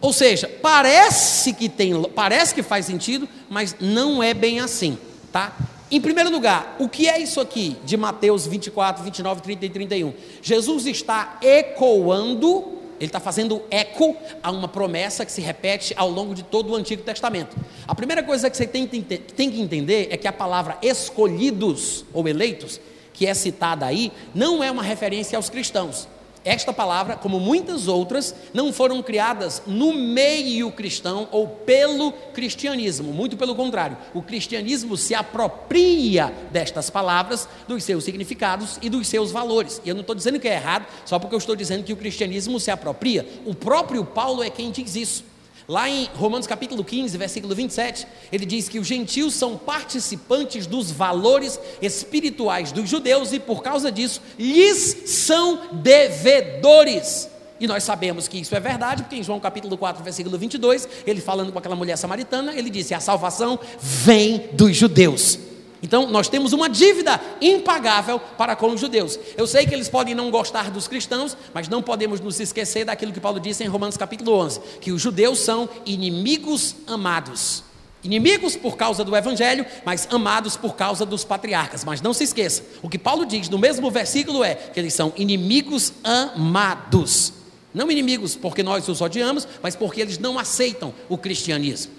Ou 0.00 0.12
seja, 0.12 0.48
parece 0.62 1.52
que 1.52 1.68
tem, 1.68 2.00
parece 2.14 2.54
que 2.54 2.62
faz 2.62 2.86
sentido, 2.86 3.28
mas 3.50 3.74
não 3.80 4.22
é 4.22 4.32
bem 4.32 4.60
assim, 4.60 4.96
tá? 5.32 5.56
Em 5.90 6.00
primeiro 6.00 6.30
lugar, 6.30 6.76
o 6.78 6.88
que 6.88 7.08
é 7.08 7.18
isso 7.18 7.40
aqui 7.40 7.76
de 7.84 7.96
Mateus 7.96 8.46
24, 8.46 9.02
29, 9.02 9.42
30 9.42 9.66
e 9.66 9.68
31? 9.68 10.14
Jesus 10.40 10.86
está 10.86 11.38
ecoando, 11.42 12.78
ele 13.00 13.08
está 13.08 13.18
fazendo 13.18 13.62
eco 13.68 14.16
a 14.44 14.52
uma 14.52 14.68
promessa 14.68 15.26
que 15.26 15.32
se 15.32 15.40
repete 15.40 15.92
ao 15.96 16.08
longo 16.08 16.36
de 16.36 16.44
todo 16.44 16.70
o 16.70 16.76
Antigo 16.76 17.02
Testamento. 17.02 17.56
A 17.86 17.96
primeira 17.96 18.22
coisa 18.22 18.48
que 18.48 18.56
você 18.56 18.66
tem, 18.66 18.86
que 18.86 19.60
entender 19.60 20.06
é 20.10 20.16
que 20.16 20.28
a 20.28 20.32
palavra 20.32 20.78
escolhidos 20.82 22.04
ou 22.12 22.28
eleitos 22.28 22.80
que 23.16 23.26
é 23.26 23.34
citada 23.34 23.86
aí, 23.86 24.12
não 24.34 24.62
é 24.62 24.70
uma 24.70 24.82
referência 24.82 25.36
aos 25.36 25.48
cristãos. 25.48 26.06
Esta 26.44 26.72
palavra, 26.72 27.16
como 27.16 27.40
muitas 27.40 27.88
outras, 27.88 28.32
não 28.54 28.72
foram 28.72 29.02
criadas 29.02 29.62
no 29.66 29.92
meio 29.92 30.70
cristão 30.70 31.26
ou 31.32 31.48
pelo 31.48 32.12
cristianismo, 32.12 33.12
muito 33.12 33.36
pelo 33.36 33.56
contrário. 33.56 33.96
O 34.14 34.22
cristianismo 34.22 34.96
se 34.96 35.12
apropria 35.12 36.32
destas 36.52 36.88
palavras, 36.88 37.48
dos 37.66 37.82
seus 37.82 38.04
significados 38.04 38.78
e 38.80 38.88
dos 38.88 39.08
seus 39.08 39.32
valores. 39.32 39.82
E 39.84 39.88
eu 39.88 39.94
não 39.96 40.02
estou 40.02 40.14
dizendo 40.14 40.38
que 40.38 40.46
é 40.46 40.54
errado, 40.54 40.86
só 41.04 41.18
porque 41.18 41.34
eu 41.34 41.38
estou 41.38 41.56
dizendo 41.56 41.82
que 41.82 41.92
o 41.92 41.96
cristianismo 41.96 42.60
se 42.60 42.70
apropria. 42.70 43.26
O 43.44 43.52
próprio 43.52 44.04
Paulo 44.04 44.40
é 44.40 44.48
quem 44.48 44.70
diz 44.70 44.94
isso. 44.94 45.24
Lá 45.68 45.90
em 45.90 46.08
Romanos 46.14 46.46
capítulo 46.46 46.84
15, 46.84 47.18
versículo 47.18 47.52
27, 47.52 48.06
ele 48.30 48.46
diz 48.46 48.68
que 48.68 48.78
os 48.78 48.86
gentios 48.86 49.34
são 49.34 49.56
participantes 49.56 50.64
dos 50.64 50.92
valores 50.92 51.58
espirituais 51.82 52.70
dos 52.70 52.88
judeus 52.88 53.32
e 53.32 53.40
por 53.40 53.62
causa 53.62 53.90
disso 53.90 54.22
lhes 54.38 55.10
são 55.10 55.62
devedores. 55.72 57.28
E 57.58 57.66
nós 57.66 57.82
sabemos 57.82 58.28
que 58.28 58.38
isso 58.38 58.54
é 58.54 58.60
verdade, 58.60 59.02
porque 59.02 59.16
em 59.16 59.24
João 59.24 59.40
capítulo 59.40 59.76
4, 59.76 60.04
versículo 60.04 60.38
22, 60.38 60.88
ele 61.04 61.20
falando 61.20 61.50
com 61.50 61.58
aquela 61.58 61.74
mulher 61.74 61.96
samaritana, 61.96 62.54
ele 62.54 62.70
disse: 62.70 62.94
"A 62.94 63.00
salvação 63.00 63.58
vem 63.80 64.50
dos 64.52 64.76
judeus". 64.76 65.55
Então, 65.82 66.08
nós 66.10 66.28
temos 66.28 66.52
uma 66.52 66.68
dívida 66.68 67.20
impagável 67.40 68.18
para 68.18 68.56
com 68.56 68.72
os 68.72 68.80
judeus. 68.80 69.18
Eu 69.36 69.46
sei 69.46 69.66
que 69.66 69.74
eles 69.74 69.88
podem 69.88 70.14
não 70.14 70.30
gostar 70.30 70.70
dos 70.70 70.88
cristãos, 70.88 71.36
mas 71.52 71.68
não 71.68 71.82
podemos 71.82 72.20
nos 72.20 72.40
esquecer 72.40 72.84
daquilo 72.84 73.12
que 73.12 73.20
Paulo 73.20 73.38
disse 73.38 73.62
em 73.62 73.68
Romanos 73.68 73.96
capítulo 73.96 74.32
11, 74.32 74.60
que 74.80 74.90
os 74.92 75.02
judeus 75.02 75.40
são 75.40 75.68
inimigos 75.84 76.76
amados. 76.86 77.62
Inimigos 78.02 78.54
por 78.54 78.76
causa 78.76 79.04
do 79.04 79.16
evangelho, 79.16 79.66
mas 79.84 80.06
amados 80.10 80.56
por 80.56 80.76
causa 80.76 81.04
dos 81.04 81.24
patriarcas. 81.24 81.84
Mas 81.84 82.00
não 82.00 82.14
se 82.14 82.24
esqueça, 82.24 82.62
o 82.80 82.88
que 82.88 82.98
Paulo 82.98 83.26
diz 83.26 83.48
no 83.48 83.58
mesmo 83.58 83.90
versículo 83.90 84.44
é 84.44 84.54
que 84.54 84.78
eles 84.78 84.94
são 84.94 85.12
inimigos 85.16 85.92
amados. 86.02 87.32
Não 87.74 87.90
inimigos 87.90 88.34
porque 88.34 88.62
nós 88.62 88.88
os 88.88 89.00
odiamos, 89.00 89.46
mas 89.62 89.76
porque 89.76 90.00
eles 90.00 90.18
não 90.18 90.38
aceitam 90.38 90.94
o 91.08 91.18
cristianismo. 91.18 91.92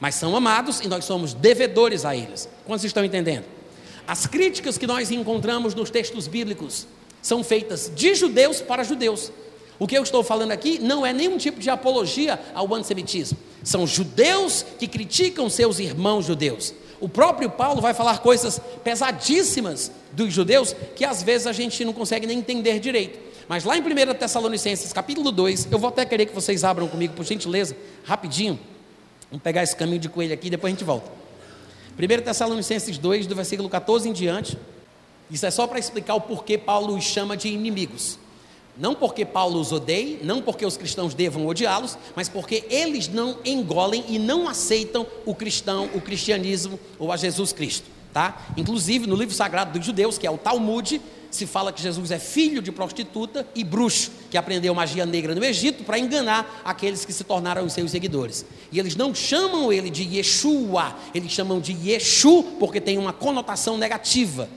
Mas 0.00 0.14
são 0.14 0.36
amados 0.36 0.80
e 0.80 0.88
nós 0.88 1.04
somos 1.04 1.34
devedores 1.34 2.04
a 2.04 2.16
eles. 2.16 2.48
Quantos 2.66 2.84
estão 2.84 3.04
entendendo? 3.04 3.44
As 4.06 4.26
críticas 4.26 4.76
que 4.76 4.86
nós 4.86 5.10
encontramos 5.10 5.74
nos 5.74 5.90
textos 5.90 6.26
bíblicos 6.26 6.86
são 7.22 7.42
feitas 7.42 7.90
de 7.94 8.14
judeus 8.14 8.60
para 8.60 8.84
judeus. 8.84 9.32
O 9.78 9.86
que 9.86 9.96
eu 9.96 10.02
estou 10.02 10.22
falando 10.22 10.52
aqui 10.52 10.78
não 10.78 11.04
é 11.04 11.12
nenhum 11.12 11.38
tipo 11.38 11.58
de 11.58 11.70
apologia 11.70 12.38
ao 12.54 12.72
antissemitismo. 12.74 13.38
São 13.62 13.86
judeus 13.86 14.64
que 14.78 14.86
criticam 14.86 15.48
seus 15.48 15.78
irmãos 15.78 16.26
judeus. 16.26 16.74
O 17.00 17.08
próprio 17.08 17.50
Paulo 17.50 17.80
vai 17.80 17.92
falar 17.92 18.18
coisas 18.18 18.60
pesadíssimas 18.84 19.90
dos 20.12 20.32
judeus 20.32 20.76
que 20.94 21.04
às 21.04 21.22
vezes 21.22 21.46
a 21.46 21.52
gente 21.52 21.84
não 21.84 21.92
consegue 21.92 22.26
nem 22.26 22.38
entender 22.38 22.78
direito. 22.78 23.18
Mas 23.48 23.64
lá 23.64 23.76
em 23.76 23.80
1 23.80 24.14
Tessalonicenses, 24.14 24.92
capítulo 24.92 25.32
2, 25.32 25.68
eu 25.70 25.78
vou 25.78 25.88
até 25.88 26.04
querer 26.04 26.26
que 26.26 26.34
vocês 26.34 26.64
abram 26.64 26.88
comigo, 26.88 27.14
por 27.14 27.24
gentileza, 27.24 27.76
rapidinho. 28.04 28.58
Vamos 29.30 29.42
pegar 29.42 29.62
esse 29.62 29.74
caminho 29.74 29.98
de 29.98 30.08
coelho 30.08 30.34
aqui 30.34 30.50
depois 30.50 30.72
a 30.72 30.74
gente 30.74 30.84
volta. 30.84 31.10
1 31.98 32.22
Tessalonicenses 32.22 32.98
2, 32.98 33.26
do 33.26 33.34
versículo 33.34 33.68
14 33.68 34.08
em 34.08 34.12
diante. 34.12 34.58
Isso 35.30 35.46
é 35.46 35.50
só 35.50 35.66
para 35.66 35.78
explicar 35.78 36.14
o 36.14 36.20
porquê 36.20 36.58
Paulo 36.58 36.96
os 36.96 37.04
chama 37.04 37.36
de 37.36 37.48
inimigos. 37.48 38.18
Não 38.76 38.94
porque 38.94 39.24
Paulo 39.24 39.60
os 39.60 39.70
odeie, 39.70 40.18
não 40.22 40.42
porque 40.42 40.66
os 40.66 40.76
cristãos 40.76 41.14
devam 41.14 41.46
odiá-los, 41.46 41.96
mas 42.16 42.28
porque 42.28 42.64
eles 42.68 43.06
não 43.06 43.38
engolem 43.44 44.04
e 44.08 44.18
não 44.18 44.48
aceitam 44.48 45.06
o 45.24 45.34
cristão, 45.34 45.88
o 45.94 46.00
cristianismo 46.00 46.78
ou 46.98 47.12
a 47.12 47.16
Jesus 47.16 47.52
Cristo. 47.52 47.88
Tá? 48.12 48.46
Inclusive, 48.56 49.06
no 49.06 49.16
livro 49.16 49.34
sagrado 49.34 49.78
dos 49.78 49.86
judeus, 49.86 50.18
que 50.18 50.26
é 50.26 50.30
o 50.30 50.38
Talmud, 50.38 51.00
se 51.34 51.46
fala 51.46 51.72
que 51.72 51.82
Jesus 51.82 52.10
é 52.10 52.18
filho 52.18 52.62
de 52.62 52.70
prostituta 52.70 53.46
e 53.54 53.64
bruxo, 53.64 54.10
que 54.30 54.36
aprendeu 54.36 54.74
magia 54.74 55.04
negra 55.04 55.34
no 55.34 55.44
Egito 55.44 55.84
para 55.84 55.98
enganar 55.98 56.62
aqueles 56.64 57.04
que 57.04 57.12
se 57.12 57.24
tornaram 57.24 57.64
os 57.64 57.72
seus 57.72 57.90
seguidores. 57.90 58.44
E 58.70 58.78
eles 58.78 58.96
não 58.96 59.14
chamam 59.14 59.72
ele 59.72 59.90
de 59.90 60.02
Yeshua, 60.02 60.96
eles 61.14 61.32
chamam 61.32 61.60
de 61.60 61.72
Yeshu, 61.72 62.42
porque 62.58 62.80
tem 62.80 62.98
uma 62.98 63.12
conotação 63.12 63.76
negativa. 63.76 64.48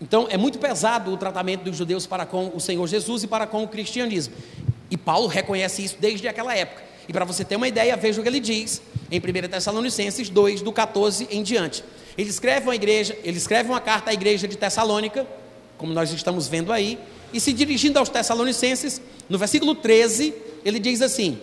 Então 0.00 0.26
é 0.28 0.36
muito 0.36 0.58
pesado 0.58 1.12
o 1.12 1.16
tratamento 1.16 1.62
dos 1.62 1.76
judeus 1.76 2.06
para 2.06 2.26
com 2.26 2.50
o 2.54 2.60
Senhor 2.60 2.86
Jesus 2.86 3.22
e 3.22 3.26
para 3.26 3.46
com 3.46 3.62
o 3.62 3.68
cristianismo. 3.68 4.34
E 4.90 4.96
Paulo 4.96 5.28
reconhece 5.28 5.84
isso 5.84 5.96
desde 6.00 6.26
aquela 6.26 6.56
época. 6.56 6.82
E 7.08 7.12
para 7.12 7.24
você 7.24 7.44
ter 7.44 7.56
uma 7.56 7.68
ideia, 7.68 7.96
veja 7.96 8.20
o 8.20 8.22
que 8.22 8.28
ele 8.28 8.40
diz 8.40 8.82
em 9.10 9.18
1 9.18 9.48
Tessalonicenses 9.48 10.28
2, 10.28 10.62
do 10.62 10.72
14 10.72 11.28
em 11.30 11.42
diante. 11.42 11.84
Ele 12.16 12.30
escreve 12.30 12.66
uma 12.66 12.74
igreja, 12.74 13.16
ele 13.22 13.36
escreve 13.36 13.68
uma 13.68 13.80
carta 13.80 14.10
à 14.10 14.14
igreja 14.14 14.46
de 14.46 14.56
Tessalônica, 14.56 15.26
como 15.82 15.92
nós 15.92 16.12
estamos 16.12 16.46
vendo 16.46 16.72
aí, 16.72 16.96
e 17.32 17.40
se 17.40 17.52
dirigindo 17.52 17.98
aos 17.98 18.08
Tessalonicenses, 18.08 19.02
no 19.28 19.36
versículo 19.36 19.74
13, 19.74 20.32
ele 20.64 20.78
diz 20.78 21.02
assim: 21.02 21.40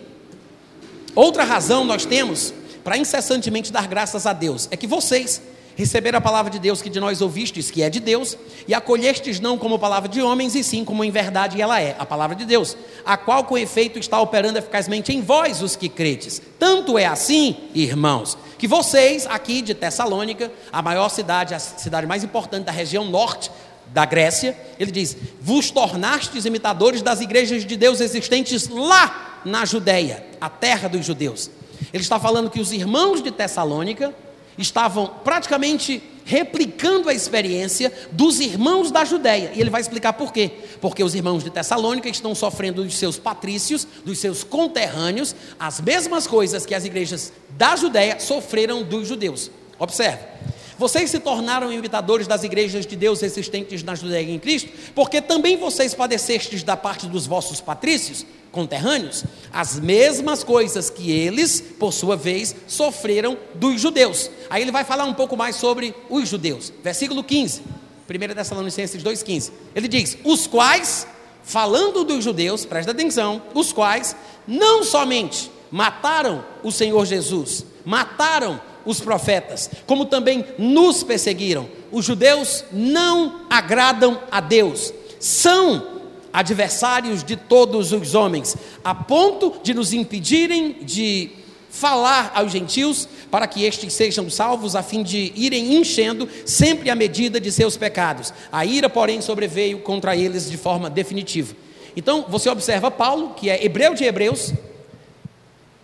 Outra 1.14 1.44
razão 1.44 1.84
nós 1.84 2.06
temos 2.06 2.54
para 2.82 2.96
incessantemente 2.96 3.70
dar 3.70 3.86
graças 3.86 4.24
a 4.24 4.32
Deus 4.32 4.66
é 4.70 4.78
que 4.78 4.86
vocês 4.86 5.42
receber 5.76 6.14
a 6.14 6.20
palavra 6.20 6.50
de 6.50 6.58
Deus 6.58 6.82
que 6.82 6.90
de 6.90 7.00
nós 7.00 7.20
ouvistes, 7.20 7.70
que 7.70 7.82
é 7.82 7.88
de 7.88 8.00
Deus, 8.00 8.36
e 8.66 8.74
acolhestes 8.74 9.40
não 9.40 9.56
como 9.56 9.78
palavra 9.78 10.08
de 10.08 10.20
homens, 10.20 10.54
e 10.54 10.62
sim 10.62 10.84
como 10.84 11.04
em 11.04 11.10
verdade 11.10 11.60
ela 11.60 11.80
é, 11.80 11.96
a 11.98 12.04
palavra 12.04 12.36
de 12.36 12.44
Deus, 12.44 12.76
a 13.04 13.16
qual 13.16 13.44
com 13.44 13.56
efeito 13.56 13.98
está 13.98 14.20
operando 14.20 14.58
eficazmente 14.58 15.12
em 15.12 15.22
vós 15.22 15.62
os 15.62 15.76
que 15.76 15.88
credes. 15.88 16.40
Tanto 16.58 16.98
é 16.98 17.06
assim, 17.06 17.56
irmãos, 17.74 18.36
que 18.58 18.68
vocês 18.68 19.26
aqui 19.26 19.62
de 19.62 19.74
Tessalônica, 19.74 20.52
a 20.70 20.82
maior 20.82 21.08
cidade, 21.08 21.54
a 21.54 21.58
cidade 21.58 22.06
mais 22.06 22.22
importante 22.22 22.64
da 22.64 22.72
região 22.72 23.06
norte 23.06 23.50
da 23.92 24.04
Grécia, 24.04 24.56
ele 24.78 24.90
diz: 24.90 25.16
vos 25.40 25.70
tornastes 25.70 26.44
imitadores 26.44 27.02
das 27.02 27.20
igrejas 27.20 27.64
de 27.64 27.76
Deus 27.76 28.00
existentes 28.00 28.68
lá 28.68 29.40
na 29.44 29.64
Judéia, 29.64 30.24
a 30.40 30.48
terra 30.48 30.88
dos 30.88 31.04
judeus. 31.04 31.50
Ele 31.92 32.02
está 32.02 32.18
falando 32.20 32.50
que 32.50 32.60
os 32.60 32.72
irmãos 32.72 33.22
de 33.22 33.30
Tessalônica 33.30 34.14
estavam 34.58 35.06
praticamente 35.24 36.02
replicando 36.24 37.08
a 37.08 37.14
experiência 37.14 37.92
dos 38.12 38.38
irmãos 38.38 38.90
da 38.90 39.04
Judéia. 39.04 39.50
E 39.54 39.60
ele 39.60 39.70
vai 39.70 39.80
explicar 39.80 40.12
por 40.12 40.32
quê. 40.32 40.50
Porque 40.80 41.02
os 41.02 41.14
irmãos 41.14 41.42
de 41.42 41.50
Tessalônica 41.50 42.08
estão 42.08 42.34
sofrendo 42.34 42.84
dos 42.84 42.96
seus 42.96 43.18
patrícios, 43.18 43.86
dos 44.04 44.18
seus 44.18 44.44
conterrâneos, 44.44 45.34
as 45.58 45.80
mesmas 45.80 46.26
coisas 46.26 46.64
que 46.66 46.74
as 46.74 46.84
igrejas 46.84 47.32
da 47.56 47.74
Judéia 47.74 48.20
sofreram 48.20 48.82
dos 48.82 49.08
judeus. 49.08 49.50
Observe. 49.78 50.20
Vocês 50.80 51.10
se 51.10 51.18
tornaram 51.20 51.70
imitadores 51.70 52.26
das 52.26 52.42
igrejas 52.42 52.86
de 52.86 52.96
Deus 52.96 53.22
existentes 53.22 53.82
na 53.82 53.94
Judéia 53.94 54.30
em 54.30 54.38
Cristo, 54.38 54.70
porque 54.94 55.20
também 55.20 55.58
vocês 55.58 55.94
padecestes 55.94 56.62
da 56.62 56.74
parte 56.74 57.06
dos 57.06 57.26
vossos 57.26 57.60
patrícios, 57.60 58.24
conterrâneos, 58.50 59.22
as 59.52 59.78
mesmas 59.78 60.42
coisas 60.42 60.88
que 60.88 61.12
eles, 61.12 61.60
por 61.78 61.92
sua 61.92 62.16
vez, 62.16 62.56
sofreram 62.66 63.36
dos 63.56 63.78
judeus. 63.78 64.30
Aí 64.48 64.62
ele 64.62 64.72
vai 64.72 64.82
falar 64.82 65.04
um 65.04 65.12
pouco 65.12 65.36
mais 65.36 65.56
sobre 65.56 65.94
os 66.08 66.26
judeus. 66.26 66.72
Versículo 66.82 67.22
15, 67.22 67.60
1 68.08 68.34
Tessalonicenses 68.34 69.02
2,15. 69.02 69.52
Ele 69.74 69.86
diz: 69.86 70.16
Os 70.24 70.46
quais, 70.46 71.06
falando 71.42 72.04
dos 72.04 72.24
judeus, 72.24 72.64
presta 72.64 72.92
atenção, 72.92 73.42
os 73.52 73.70
quais 73.70 74.16
não 74.48 74.82
somente 74.82 75.50
mataram 75.70 76.42
o 76.62 76.72
Senhor 76.72 77.04
Jesus, 77.04 77.66
mataram 77.84 78.69
os 78.84 79.00
profetas, 79.00 79.70
como 79.86 80.04
também 80.04 80.44
nos 80.58 81.02
perseguiram. 81.02 81.68
Os 81.90 82.04
judeus 82.04 82.64
não 82.72 83.42
agradam 83.50 84.20
a 84.30 84.40
Deus, 84.40 84.92
são 85.18 86.00
adversários 86.32 87.24
de 87.24 87.36
todos 87.36 87.92
os 87.92 88.14
homens, 88.14 88.56
a 88.84 88.94
ponto 88.94 89.54
de 89.62 89.74
nos 89.74 89.92
impedirem 89.92 90.76
de 90.82 91.30
falar 91.70 92.32
aos 92.34 92.50
gentios 92.52 93.08
para 93.30 93.46
que 93.46 93.64
estes 93.64 93.92
sejam 93.92 94.28
salvos, 94.28 94.74
a 94.74 94.82
fim 94.82 95.02
de 95.02 95.32
irem 95.36 95.76
enchendo 95.76 96.28
sempre 96.44 96.90
a 96.90 96.94
medida 96.94 97.40
de 97.40 97.50
seus 97.52 97.76
pecados. 97.76 98.34
A 98.50 98.66
ira, 98.66 98.88
porém, 98.88 99.20
sobreveio 99.20 99.78
contra 99.78 100.16
eles 100.16 100.50
de 100.50 100.56
forma 100.56 100.90
definitiva. 100.90 101.54
Então, 101.96 102.26
você 102.28 102.48
observa 102.48 102.90
Paulo, 102.90 103.34
que 103.34 103.48
é 103.48 103.64
hebreu 103.64 103.94
de 103.94 104.04
hebreus, 104.04 104.52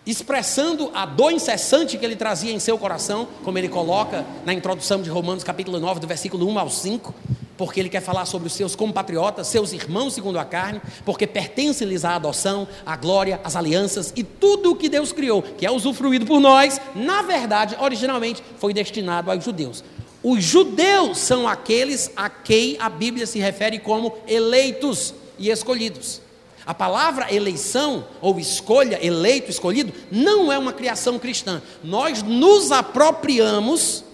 expressando 0.07 0.91
a 0.95 1.05
dor 1.05 1.33
incessante 1.33 1.99
que 1.99 2.05
ele 2.05 2.17
trazia 2.17 2.53
em 2.53 2.61
seu 2.61 2.79
coração, 2.79 3.27
como 3.43 3.59
ele 3.59 3.69
coloca 3.69 4.25
na 4.45 4.55
introdução 4.55 5.03
de 5.03 5.11
Romanos 5.11 5.43
capítulo 5.43 5.81
9, 5.81 6.01
do 6.01 6.07
versículo 6.07 6.49
1 6.49 6.59
ao 6.59 6.71
5 6.71 7.15
porque 7.57 7.81
ele 7.81 7.89
quer 7.89 8.03
falar 8.03 8.27
sobre 8.27 8.47
os 8.49 8.53
seus 8.53 8.77
compatriotas, 8.77 9.47
seus 9.49 9.73
irmãos 9.73 10.15
segundo 10.15 10.39
a 10.39 10.45
carne, 10.45 10.81
porque 11.05 11.27
pertence-lhes 11.27 12.05
a 12.05 12.17
adoção, 12.17 12.69
a 12.85 12.97
glória, 12.97 13.41
as 13.43 13.57
alianças 13.57 14.13
e 14.15 14.23
tudo 14.23 14.73
o 14.73 14.77
que 14.77 14.89
Deus 14.89 15.13
criou, 15.13 15.43
que 15.43 15.67
é 15.67 15.71
usufruído 15.71 16.27
por 16.27 16.41
nós, 16.41 16.81
na 16.95 17.23
verdade, 17.23 17.77
originalmente 17.81 18.43
foi 18.59 18.73
destinado 18.73 19.31
aos 19.31 19.45
judeus. 19.45 19.83
Os 20.23 20.43
judeus 20.43 21.19
são 21.19 21.47
aqueles 21.47 22.11
a 22.17 22.29
quem 22.29 22.77
a 22.81 22.89
Bíblia 22.89 23.27
se 23.27 23.39
refere 23.39 23.79
como 23.79 24.17
eleitos 24.27 25.15
e 25.39 25.51
escolhidos. 25.51 26.26
A 26.67 26.75
palavra 26.75 27.33
eleição 27.33 28.07
ou 28.21 28.41
escolha, 28.41 28.99
eleito, 29.01 29.51
escolhido, 29.51 29.93
não 30.11 30.53
é 30.53 30.59
uma 30.59 30.73
criação 30.73 31.17
cristã. 31.17 31.63
Nós 31.85 32.23
nos 32.25 32.73
apropriamos 32.73 34.05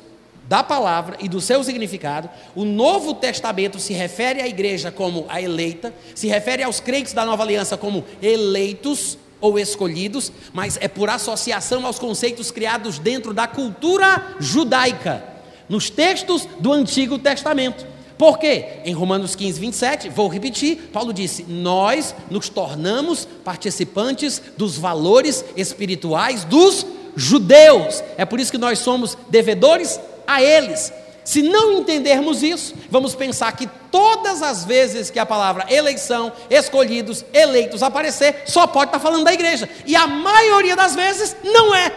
da 0.47 0.63
palavra 0.63 1.17
e 1.19 1.31
do 1.31 1.41
seu 1.41 1.65
significado, 1.65 2.29
o 2.55 2.65
Novo 2.67 3.15
Testamento 3.15 3.79
se 3.79 3.95
refere 3.95 4.43
à 4.43 4.47
igreja 4.47 4.91
como 4.91 5.25
a 5.29 5.41
eleita, 5.41 5.95
se 6.15 6.27
refere 6.27 6.63
aos 6.63 6.79
crentes 6.79 7.15
da 7.15 7.25
nova 7.25 7.43
aliança 7.43 7.79
como 7.79 8.05
eleitos 8.21 9.17
ou 9.41 9.59
escolhidos, 9.59 10.31
mas 10.53 10.77
é 10.81 10.89
por 10.89 11.09
associação 11.09 11.87
aos 11.87 11.99
conceitos 11.99 12.51
criados 12.51 12.99
dentro 12.99 13.33
da 13.33 13.47
cultura 13.47 14.37
judaica, 14.39 15.25
nos 15.71 15.89
textos 15.89 16.47
do 16.61 16.71
Antigo 16.71 17.19
Testamento. 17.19 17.92
Por 18.23 18.39
quê? 18.39 18.67
Em 18.85 18.93
Romanos 18.93 19.35
15, 19.35 19.59
27, 19.59 20.09
vou 20.09 20.29
repetir, 20.29 20.91
Paulo 20.93 21.13
disse: 21.13 21.43
Nós 21.43 22.15
nos 22.31 22.49
tornamos 22.49 23.27
participantes 23.45 24.41
dos 24.57 24.79
valores 24.79 25.45
espirituais 25.57 26.45
dos 26.45 26.87
judeus. 27.17 28.01
É 28.17 28.25
por 28.25 28.39
isso 28.39 28.53
que 28.53 28.59
nós 28.59 28.79
somos 28.79 29.19
devedores 29.29 29.99
a 30.25 30.41
eles. 30.41 30.93
Se 31.25 31.43
não 31.43 31.73
entendermos 31.73 32.45
isso, 32.45 32.77
vamos 32.89 33.17
pensar 33.17 33.57
que 33.57 33.69
todas 33.91 34.41
as 34.41 34.65
vezes 34.65 35.11
que 35.11 35.19
a 35.19 35.27
palavra 35.27 35.67
eleição, 35.69 36.33
escolhidos, 36.49 37.25
eleitos 37.33 37.83
aparecer, 37.83 38.45
só 38.47 38.69
pode 38.69 38.91
estar 38.91 39.01
falando 39.01 39.25
da 39.25 39.35
igreja. 39.35 39.69
E 39.85 39.97
a 39.97 40.07
maioria 40.07 40.77
das 40.77 40.95
vezes 40.95 41.35
não 41.43 41.75
é. 41.75 41.93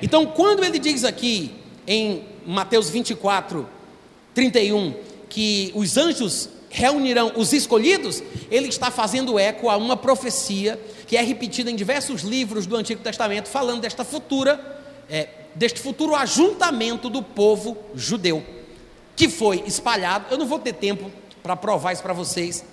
Então, 0.00 0.24
quando 0.24 0.62
ele 0.62 0.78
diz 0.78 1.02
aqui 1.02 1.52
em 1.84 2.24
Mateus 2.46 2.88
24, 2.88 3.68
31, 4.34 4.94
que 5.28 5.72
os 5.74 5.96
anjos 5.96 6.48
reunirão 6.70 7.32
os 7.36 7.52
escolhidos, 7.52 8.22
ele 8.50 8.68
está 8.68 8.90
fazendo 8.90 9.38
eco 9.38 9.68
a 9.68 9.76
uma 9.76 9.96
profecia 9.96 10.80
que 11.06 11.16
é 11.16 11.22
repetida 11.22 11.70
em 11.70 11.76
diversos 11.76 12.22
livros 12.22 12.66
do 12.66 12.76
Antigo 12.76 13.02
Testamento, 13.02 13.48
falando 13.48 13.82
desta 13.82 14.04
futura 14.04 14.80
é, 15.08 15.28
deste 15.54 15.80
futuro 15.80 16.14
ajuntamento 16.14 17.10
do 17.10 17.22
povo 17.22 17.76
judeu, 17.94 18.42
que 19.14 19.28
foi 19.28 19.62
espalhado. 19.66 20.26
Eu 20.30 20.38
não 20.38 20.46
vou 20.46 20.58
ter 20.58 20.72
tempo 20.72 21.10
para 21.42 21.54
provar 21.54 21.92
isso 21.92 22.02
para 22.02 22.14
vocês, 22.14 22.64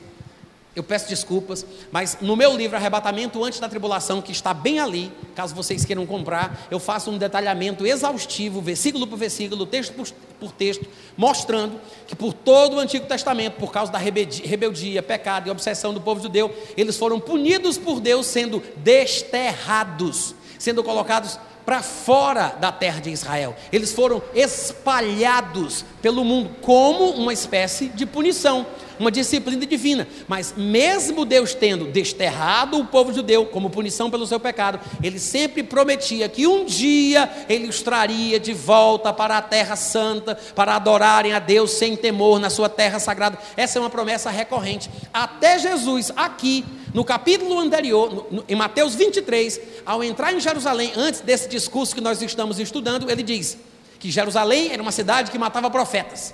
eu 0.79 0.83
peço 0.83 1.09
desculpas, 1.09 1.65
mas 1.91 2.17
no 2.21 2.35
meu 2.35 2.55
livro 2.55 2.77
Arrebatamento 2.77 3.43
Antes 3.43 3.59
da 3.59 3.67
Tribulação, 3.67 4.21
que 4.21 4.31
está 4.31 4.53
bem 4.53 4.79
ali, 4.79 5.11
caso 5.35 5.53
vocês 5.53 5.83
queiram 5.83 6.05
comprar, 6.05 6.67
eu 6.71 6.79
faço 6.79 7.11
um 7.11 7.17
detalhamento 7.17 7.85
exaustivo, 7.85 8.61
versículo 8.61 9.05
por 9.05 9.17
versículo, 9.17 9.65
texto 9.65 9.93
por, 9.93 10.07
por 10.39 10.51
texto, 10.53 10.87
mostrando 11.17 11.79
que 12.07 12.15
por 12.15 12.33
todo 12.33 12.77
o 12.77 12.79
Antigo 12.79 13.05
Testamento, 13.05 13.55
por 13.55 13.71
causa 13.71 13.91
da 13.91 13.97
rebeldia, 13.97 14.47
rebeldia, 14.47 15.03
pecado 15.03 15.47
e 15.47 15.51
obsessão 15.51 15.93
do 15.93 15.99
povo 15.99 16.21
judeu, 16.21 16.55
eles 16.77 16.95
foram 16.95 17.19
punidos 17.19 17.77
por 17.77 17.99
Deus 17.99 18.25
sendo 18.25 18.63
desterrados, 18.77 20.33
sendo 20.57 20.81
colocados 20.81 21.37
para 21.65 21.83
fora 21.83 22.55
da 22.59 22.71
terra 22.71 22.99
de 22.99 23.11
Israel. 23.11 23.55
Eles 23.71 23.91
foram 23.91 24.23
espalhados 24.33 25.85
pelo 26.01 26.23
mundo 26.23 26.49
como 26.61 27.11
uma 27.11 27.33
espécie 27.33 27.89
de 27.89 28.05
punição 28.05 28.65
uma 28.99 29.11
disciplina 29.11 29.65
divina. 29.65 30.07
Mas 30.27 30.53
mesmo 30.55 31.25
Deus 31.25 31.53
tendo 31.53 31.85
desterrado 31.85 32.77
o 32.79 32.85
povo 32.85 33.13
judeu 33.13 33.45
como 33.45 33.69
punição 33.69 34.09
pelo 34.11 34.27
seu 34.27 34.39
pecado, 34.39 34.79
ele 35.01 35.19
sempre 35.19 35.63
prometia 35.63 36.27
que 36.27 36.45
um 36.45 36.65
dia 36.65 37.29
ele 37.47 37.67
os 37.67 37.81
traria 37.81 38.39
de 38.39 38.53
volta 38.53 39.13
para 39.13 39.37
a 39.37 39.41
terra 39.41 39.75
santa, 39.75 40.35
para 40.55 40.75
adorarem 40.75 41.33
a 41.33 41.39
Deus 41.39 41.71
sem 41.71 41.95
temor 41.95 42.39
na 42.39 42.49
sua 42.49 42.67
terra 42.67 42.99
sagrada. 42.99 43.37
Essa 43.55 43.79
é 43.79 43.81
uma 43.81 43.89
promessa 43.89 44.29
recorrente. 44.29 44.89
Até 45.13 45.57
Jesus, 45.57 46.11
aqui, 46.15 46.65
no 46.93 47.03
capítulo 47.03 47.59
anterior, 47.59 48.13
no, 48.13 48.27
no, 48.29 48.45
em 48.47 48.55
Mateus 48.55 48.95
23, 48.95 49.59
ao 49.85 50.03
entrar 50.03 50.33
em 50.33 50.39
Jerusalém, 50.39 50.91
antes 50.95 51.21
desse 51.21 51.47
discurso 51.47 51.95
que 51.95 52.01
nós 52.01 52.21
estamos 52.21 52.59
estudando, 52.59 53.09
ele 53.09 53.23
diz 53.23 53.57
que 53.99 54.09
Jerusalém 54.09 54.71
era 54.71 54.81
uma 54.81 54.91
cidade 54.91 55.31
que 55.31 55.37
matava 55.37 55.69
profetas 55.69 56.33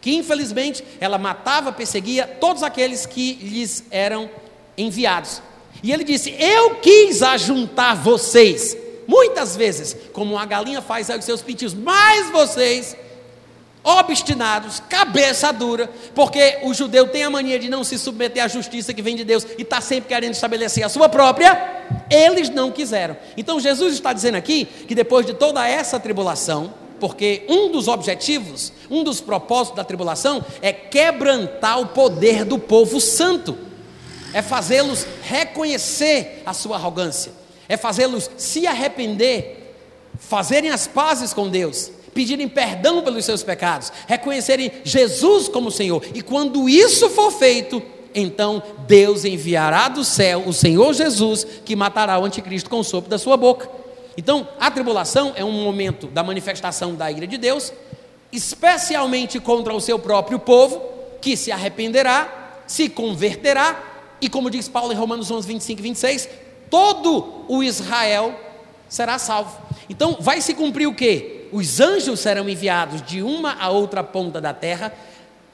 que 0.00 0.14
infelizmente 0.14 0.82
ela 1.00 1.18
matava, 1.18 1.72
perseguia 1.72 2.26
todos 2.26 2.62
aqueles 2.62 3.04
que 3.06 3.34
lhes 3.34 3.84
eram 3.90 4.30
enviados. 4.76 5.42
E 5.82 5.92
ele 5.92 6.04
disse: 6.04 6.34
Eu 6.38 6.76
quis 6.76 7.22
ajuntar 7.22 7.96
vocês, 7.96 8.76
muitas 9.06 9.56
vezes, 9.56 9.96
como 10.12 10.34
uma 10.34 10.46
galinha 10.46 10.80
faz 10.80 11.10
aos 11.10 11.24
seus 11.24 11.42
pintinhos, 11.42 11.74
mas 11.74 12.30
vocês, 12.30 12.96
obstinados, 13.84 14.80
cabeça 14.88 15.52
dura, 15.52 15.90
porque 16.14 16.58
o 16.62 16.74
judeu 16.74 17.08
tem 17.08 17.24
a 17.24 17.30
mania 17.30 17.58
de 17.58 17.68
não 17.68 17.84
se 17.84 17.98
submeter 17.98 18.44
à 18.44 18.48
justiça 18.48 18.94
que 18.94 19.02
vem 19.02 19.16
de 19.16 19.24
Deus 19.24 19.46
e 19.58 19.62
está 19.62 19.80
sempre 19.80 20.08
querendo 20.08 20.32
estabelecer 20.32 20.84
a 20.84 20.88
sua 20.88 21.08
própria, 21.08 21.82
eles 22.10 22.48
não 22.50 22.70
quiseram. 22.70 23.16
Então 23.36 23.60
Jesus 23.60 23.94
está 23.94 24.12
dizendo 24.12 24.36
aqui 24.36 24.64
que 24.64 24.94
depois 24.94 25.24
de 25.26 25.34
toda 25.34 25.66
essa 25.66 25.98
tribulação, 25.98 26.72
porque 27.00 27.42
um 27.48 27.72
dos 27.72 27.88
objetivos, 27.88 28.72
um 28.90 29.02
dos 29.02 29.20
propósitos 29.20 29.76
da 29.76 29.82
tribulação 29.82 30.44
é 30.60 30.72
quebrantar 30.72 31.80
o 31.80 31.86
poder 31.86 32.44
do 32.44 32.58
povo 32.58 33.00
santo, 33.00 33.56
é 34.32 34.42
fazê-los 34.42 35.06
reconhecer 35.22 36.42
a 36.44 36.52
sua 36.52 36.76
arrogância, 36.76 37.32
é 37.68 37.76
fazê-los 37.76 38.30
se 38.36 38.66
arrepender, 38.66 39.74
fazerem 40.18 40.70
as 40.70 40.86
pazes 40.86 41.32
com 41.32 41.48
Deus, 41.48 41.90
pedirem 42.12 42.48
perdão 42.48 43.02
pelos 43.02 43.24
seus 43.24 43.42
pecados, 43.42 43.90
reconhecerem 44.06 44.70
Jesus 44.84 45.48
como 45.48 45.70
Senhor, 45.70 46.04
e 46.14 46.20
quando 46.20 46.68
isso 46.68 47.08
for 47.10 47.32
feito, 47.32 47.82
então 48.14 48.62
Deus 48.86 49.24
enviará 49.24 49.88
do 49.88 50.04
céu 50.04 50.44
o 50.46 50.52
Senhor 50.52 50.92
Jesus, 50.92 51.46
que 51.64 51.74
matará 51.74 52.18
o 52.18 52.24
anticristo 52.24 52.68
com 52.68 52.80
o 52.80 52.84
sopro 52.84 53.08
da 53.08 53.18
sua 53.18 53.36
boca. 53.36 53.79
Então, 54.20 54.46
a 54.60 54.70
tribulação 54.70 55.32
é 55.34 55.42
um 55.42 55.50
momento 55.50 56.06
da 56.06 56.22
manifestação 56.22 56.94
da 56.94 57.10
ira 57.10 57.26
de 57.26 57.38
Deus, 57.38 57.72
especialmente 58.30 59.40
contra 59.40 59.72
o 59.72 59.80
seu 59.80 59.98
próprio 59.98 60.38
povo, 60.38 60.78
que 61.22 61.34
se 61.38 61.50
arrependerá, 61.50 62.60
se 62.66 62.90
converterá, 62.90 63.82
e 64.20 64.28
como 64.28 64.50
diz 64.50 64.68
Paulo 64.68 64.92
em 64.92 64.94
Romanos 64.94 65.30
11, 65.30 65.48
25 65.48 65.80
e 65.80 65.82
26, 65.82 66.28
todo 66.68 67.46
o 67.48 67.62
Israel 67.62 68.38
será 68.90 69.18
salvo. 69.18 69.56
Então, 69.88 70.18
vai 70.20 70.42
se 70.42 70.52
cumprir 70.52 70.86
o 70.86 70.94
que? 70.94 71.48
Os 71.50 71.80
anjos 71.80 72.20
serão 72.20 72.46
enviados 72.46 73.00
de 73.00 73.22
uma 73.22 73.54
a 73.54 73.70
outra 73.70 74.04
ponta 74.04 74.38
da 74.38 74.52
terra, 74.52 74.92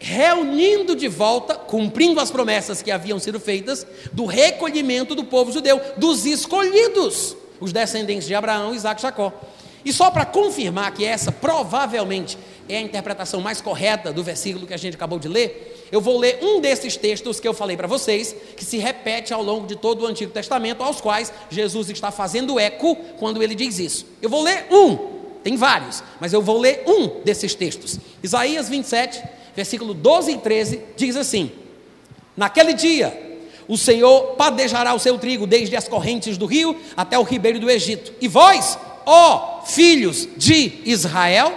reunindo 0.01 0.97
de 0.97 1.07
volta, 1.07 1.55
cumprindo 1.55 2.19
as 2.19 2.33
promessas 2.33 2.83
que 2.83 2.91
haviam 2.91 3.21
sido 3.21 3.39
feitas, 3.39 3.87
do 4.13 4.25
recolhimento 4.25 5.15
do 5.15 5.23
povo 5.23 5.53
judeu, 5.53 5.81
dos 5.97 6.27
escolhidos 6.27 7.37
os 7.61 7.73
descendentes 7.73 8.27
de 8.27 8.35
Abraão, 8.35 8.75
Isaac 8.75 9.01
e 9.01 9.03
Jacó. 9.03 9.33
E 9.85 9.93
só 9.93 10.11
para 10.11 10.27
confirmar 10.27 10.93
que 10.93 11.05
essa 11.05 11.31
provavelmente 11.31 12.37
é 12.69 12.79
a 12.79 12.81
interpretação 12.81 13.41
mais 13.41 13.61
correta 13.61 14.13
do 14.13 14.23
versículo 14.23 14.67
que 14.67 14.75
a 14.75 14.77
gente 14.77 14.95
acabou 14.95 15.19
de 15.19 15.29
ler, 15.29 15.87
eu 15.93 16.01
vou 16.01 16.19
ler 16.19 16.41
um 16.43 16.61
desses 16.61 16.97
textos 16.97 17.39
que 17.39 17.47
eu 17.47 17.55
falei 17.55 17.77
para 17.77 17.87
vocês, 17.87 18.35
que 18.57 18.65
se 18.65 18.79
repete 18.79 19.33
ao 19.33 19.43
longo 19.43 19.67
de 19.67 19.77
todo 19.77 20.03
o 20.03 20.07
Antigo 20.07 20.33
Testamento, 20.33 20.83
aos 20.83 21.01
quais 21.01 21.33
Jesus 21.49 21.89
está 21.91 22.11
fazendo 22.11 22.59
eco 22.59 22.97
quando 23.19 23.43
ele 23.43 23.55
diz 23.55 23.79
isso. 23.79 24.07
Eu 24.21 24.29
vou 24.29 24.43
ler 24.43 24.67
um, 24.73 24.97
tem 25.45 25.57
vários, 25.57 26.03
mas 26.21 26.33
eu 26.33 26.43
vou 26.43 26.59
ler 26.59 26.83
um 26.89 27.23
desses 27.23 27.55
textos. 27.55 28.01
Isaías 28.21 28.69
27, 28.69 29.23
versículo 29.55 29.95
12 29.95 30.33
e 30.33 30.39
13, 30.39 30.81
diz 30.97 31.17
assim: 31.17 31.53
Naquele 32.37 32.75
dia 32.75 33.26
o 33.69 33.77
Senhor 33.77 34.35
padejará 34.37 34.95
o 34.95 34.99
seu 34.99 35.19
trigo 35.19 35.47
desde 35.47 35.77
as 35.77 35.89
correntes 35.89 36.39
do 36.39 36.47
rio 36.47 36.77
até 36.97 37.19
o 37.19 37.23
ribeiro 37.23 37.59
do 37.59 37.71
Egito. 37.71 38.13
E 38.21 38.29
vós, 38.29 38.79
ó 39.05 39.63
filhos 39.67 40.29
de 40.37 40.81
Israel, 40.85 41.53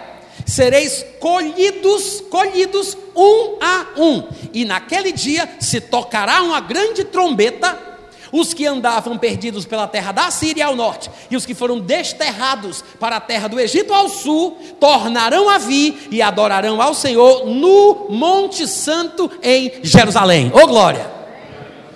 sereis 0.45 1.05
colhidos, 1.19 2.21
colhidos 2.29 2.97
um 3.15 3.57
a 3.61 3.87
um. 3.97 4.23
E 4.53 4.65
naquele 4.65 5.11
dia 5.11 5.47
se 5.59 5.79
tocará 5.79 6.41
uma 6.41 6.59
grande 6.59 7.03
trombeta. 7.03 7.87
Os 8.31 8.53
que 8.53 8.67
andavam 8.67 9.17
perdidos 9.17 9.65
pela 9.65 9.87
terra 9.87 10.11
da 10.11 10.29
Síria 10.29 10.67
ao 10.67 10.75
norte 10.75 11.09
e 11.31 11.35
os 11.35 11.47
que 11.47 11.55
foram 11.55 11.79
desterrados 11.79 12.83
para 12.99 13.15
a 13.15 13.19
terra 13.19 13.47
do 13.47 13.59
Egito 13.59 13.91
ao 13.91 14.07
sul 14.07 14.55
tornarão 14.79 15.49
a 15.49 15.57
vir 15.57 16.07
e 16.11 16.21
adorarão 16.21 16.79
ao 16.79 16.93
Senhor 16.93 17.47
no 17.47 18.05
Monte 18.09 18.67
Santo 18.67 19.31
em 19.41 19.73
Jerusalém. 19.81 20.51
Ô 20.53 20.59
oh, 20.59 20.67
glória! 20.67 21.18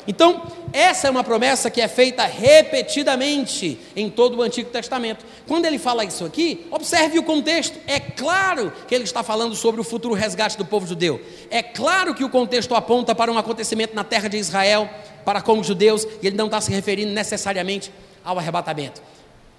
Então, 0.08 0.42
essa 0.74 1.08
é 1.08 1.12
uma 1.12 1.24
promessa 1.24 1.70
que 1.70 1.80
é 1.80 1.88
feita 1.88 2.26
repetidamente 2.26 3.80
em 3.96 4.10
todo 4.10 4.38
o 4.38 4.42
Antigo 4.42 4.70
Testamento. 4.70 5.26
Quando 5.48 5.66
ele 5.66 5.78
fala 5.78 6.04
isso 6.04 6.26
aqui, 6.26 6.66
observe 6.72 7.20
o 7.20 7.24
contexto. 7.24 7.80
É 7.88 8.00
claro 8.00 8.74
que 8.88 8.94
ele 8.94 9.06
está 9.06 9.24
falando 9.24 9.56
sobre 9.56 9.80
o 9.80 9.84
futuro 9.84 10.14
resgate 10.14 10.58
do 10.58 10.66
povo 10.66 10.86
judeu. 10.86 11.22
É 11.50 11.64
claro 11.64 12.14
que 12.14 12.24
o 12.24 12.30
contexto 12.30 12.76
aponta 12.76 13.16
para 13.16 13.32
um 13.32 13.38
acontecimento 13.38 13.96
na 13.96 14.04
terra 14.04 14.28
de 14.28 14.38
Israel, 14.38 14.90
para 15.24 15.42
com 15.42 15.60
os 15.60 15.68
judeus, 15.68 16.06
e 16.22 16.28
ele 16.28 16.36
não 16.36 16.46
está 16.46 16.60
se 16.60 16.72
referindo 16.72 17.14
necessariamente 17.14 17.92
ao 18.24 18.38
arrebatamento. 18.38 19.02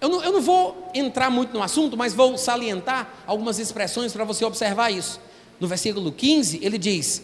Eu 0.00 0.08
não, 0.08 0.22
eu 0.22 0.32
não 0.32 0.42
vou 0.42 0.90
entrar 0.94 1.30
muito 1.30 1.54
no 1.54 1.62
assunto, 1.62 1.96
mas 1.96 2.12
vou 2.12 2.36
salientar 2.36 3.22
algumas 3.26 3.58
expressões 3.58 4.12
para 4.12 4.24
você 4.24 4.44
observar 4.44 4.90
isso. 4.90 5.18
No 5.58 5.66
versículo 5.66 6.12
15, 6.12 6.60
ele 6.62 6.76
diz: 6.76 7.22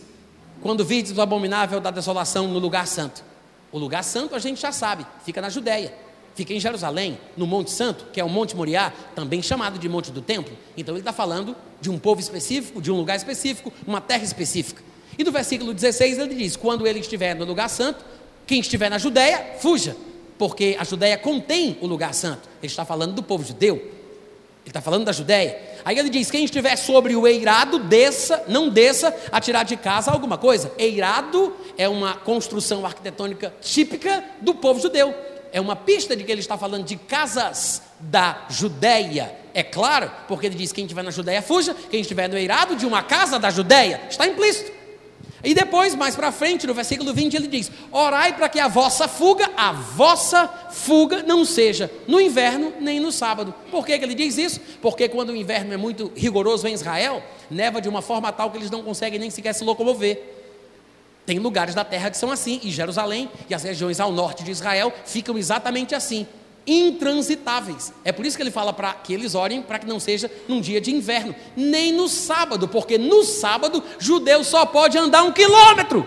quando 0.63 0.85
vides 0.85 1.17
o 1.17 1.21
abominável 1.21 1.81
da 1.81 1.91
desolação 1.91 2.49
no 2.49 2.59
lugar 2.59 2.87
santo. 2.87 3.25
O 3.73 3.79
lugar 3.79 4.03
santo 4.03 4.35
a 4.35 4.39
gente 4.39 4.61
já 4.61 4.73
sabe, 4.73 5.07
fica 5.25 5.41
na 5.41 5.49
Judéia, 5.49 5.95
fica 6.35 6.53
em 6.53 6.61
Jerusalém, 6.61 7.19
no 7.37 7.47
Monte 7.47 7.71
Santo, 7.71 8.07
que 8.13 8.21
é 8.21 8.25
o 8.25 8.29
Monte 8.29 8.57
Moriá, 8.57 8.93
também 9.15 9.43
chamado 9.43 9.79
de 9.79 9.89
Monte 9.89 10.11
do 10.11 10.21
Templo. 10.21 10.57
Então 10.77 10.95
ele 10.95 11.01
está 11.01 11.13
falando 11.13 11.57
de 11.81 11.91
um 11.91 11.99
povo 11.99 12.21
específico, 12.21 12.83
de 12.83 12.91
um 12.91 12.97
lugar 12.97 13.17
específico, 13.17 13.73
uma 13.87 14.01
terra 14.01 14.25
específica. 14.25 14.83
E 15.17 15.25
no 15.25 15.31
versículo 15.31 15.73
16 15.73 16.19
ele 16.19 16.35
diz: 16.35 16.57
Quando 16.57 16.87
ele 16.87 17.01
estiver 17.01 17.35
no 17.35 17.45
lugar 17.45 17.69
santo, 17.69 18.05
quem 18.47 18.61
estiver 18.61 18.91
na 18.91 18.99
Judéia, 18.99 19.57
fuja, 19.61 19.97
porque 20.39 20.77
a 20.79 20.85
Judéia 20.85 21.17
contém 21.17 21.79
o 21.81 21.87
lugar 21.87 22.15
santo. 22.15 22.49
Ele 22.63 22.71
está 22.71 22.85
falando 22.85 23.15
do 23.15 23.23
povo 23.23 23.45
judeu, 23.45 23.77
ele 23.77 23.91
está 24.67 24.81
falando 24.81 25.05
da 25.05 25.13
Judéia. 25.13 25.70
Aí 25.85 25.99
ele 25.99 26.11
diz: 26.11 26.31
quem 26.31 26.45
estiver 26.45 26.77
sobre 26.77 27.15
o 27.17 27.27
eirado, 27.27 27.79
desça, 27.79 28.45
não 28.49 28.69
desça 28.69 29.15
a 29.31 29.41
tirar 29.41 29.65
de 29.65 29.77
casa 29.77 30.11
alguma 30.11 30.39
coisa. 30.39 30.73
Eirado 30.79 31.57
é 31.77 31.89
uma 31.89 32.15
construção 32.15 32.85
arquitetônica 32.85 33.55
típica 33.61 34.25
do 34.41 34.55
povo 34.55 34.81
judeu. 34.81 35.15
É 35.53 35.61
uma 35.61 35.75
pista 35.75 36.15
de 36.15 36.25
que 36.25 36.31
ele 36.31 36.41
está 36.41 36.57
falando 36.57 36.85
de 36.85 36.97
casas 36.97 37.83
da 37.99 38.47
Judéia. 38.49 39.35
É 39.53 39.63
claro, 39.63 40.11
porque 40.29 40.47
ele 40.47 40.55
diz: 40.55 40.73
quem 40.73 40.85
estiver 40.85 41.03
na 41.03 41.11
Judéia, 41.11 41.43
fuja. 41.43 41.75
Quem 41.91 42.01
estiver 42.01 42.29
no 42.29 42.37
eirado 42.37 42.77
de 42.77 42.87
uma 42.87 43.03
casa 43.03 43.39
da 43.39 43.51
Judéia, 43.51 44.01
está 44.09 44.27
implícito. 44.27 44.80
E 45.43 45.55
depois, 45.55 45.95
mais 45.95 46.15
para 46.15 46.31
frente, 46.31 46.67
no 46.67 46.75
versículo 46.75 47.15
20, 47.15 47.35
ele 47.35 47.47
diz: 47.47 47.71
Orai 47.91 48.35
para 48.35 48.49
que 48.49 48.61
a 48.61 48.69
vossa 48.69 49.09
fuga, 49.09 49.51
a 49.57 49.73
vossa 49.73 50.47
fuga, 50.71 51.23
não 51.23 51.45
seja 51.45 51.91
no 52.07 52.21
inverno 52.21 52.75
nem 52.79 53.01
no 53.01 53.11
sábado. 53.11 53.55
Por 53.71 53.87
que, 53.87 53.99
que 53.99 54.05
ele 54.05 54.15
diz 54.15 54.37
isso? 54.37 54.61
Porque 54.83 55.09
quando 55.09 55.31
o 55.31 55.37
inverno 55.37 55.73
é 55.73 55.77
muito 55.77 56.13
rigoroso 56.15 56.69
em 56.69 56.75
Israel, 56.75 57.23
neva 57.51 57.81
de 57.81 57.89
uma 57.89 58.03
forma 58.03 58.31
tal 58.31 58.51
que 58.51 58.59
eles 58.59 58.71
não 58.71 58.83
conseguem 58.83 59.19
nem 59.19 59.31
sequer 59.31 59.55
se 59.55 59.65
locomover. 59.65 60.37
Tem 61.25 61.39
lugares 61.39 61.75
da 61.75 61.85
terra 61.85 62.11
que 62.11 62.19
são 62.19 62.31
assim, 62.31 62.61
e 62.63 62.71
Jerusalém 62.71 63.31
e 63.49 63.55
as 63.55 63.63
regiões 63.63 64.01
ao 64.01 64.13
norte 64.13 64.43
de 64.43 64.51
Israel 64.51 64.93
ficam 65.07 65.39
exatamente 65.39 65.95
assim. 65.95 66.27
Intransitáveis. 66.67 67.93
É 68.05 68.13
por 68.13 68.25
isso 68.25 68.37
que 68.37 68.43
ele 68.43 68.51
fala 68.51 68.73
para 68.73 68.93
que 68.93 69.13
eles 69.13 69.35
orem 69.35 69.63
para 69.63 69.79
que 69.79 69.87
não 69.87 69.99
seja 69.99 70.31
num 70.49 70.61
dia 70.61 70.81
de 70.81 70.95
inverno, 70.95 71.35
nem 71.57 71.93
no 71.93 72.09
sábado, 72.09 72.69
porque 72.69 72.99
no 72.99 73.25
sábado 73.25 73.83
judeu 73.99 74.45
só 74.45 74.67
pode 74.67 74.97
andar 74.99 75.23
um 75.23 75.33
quilômetro. 75.33 76.07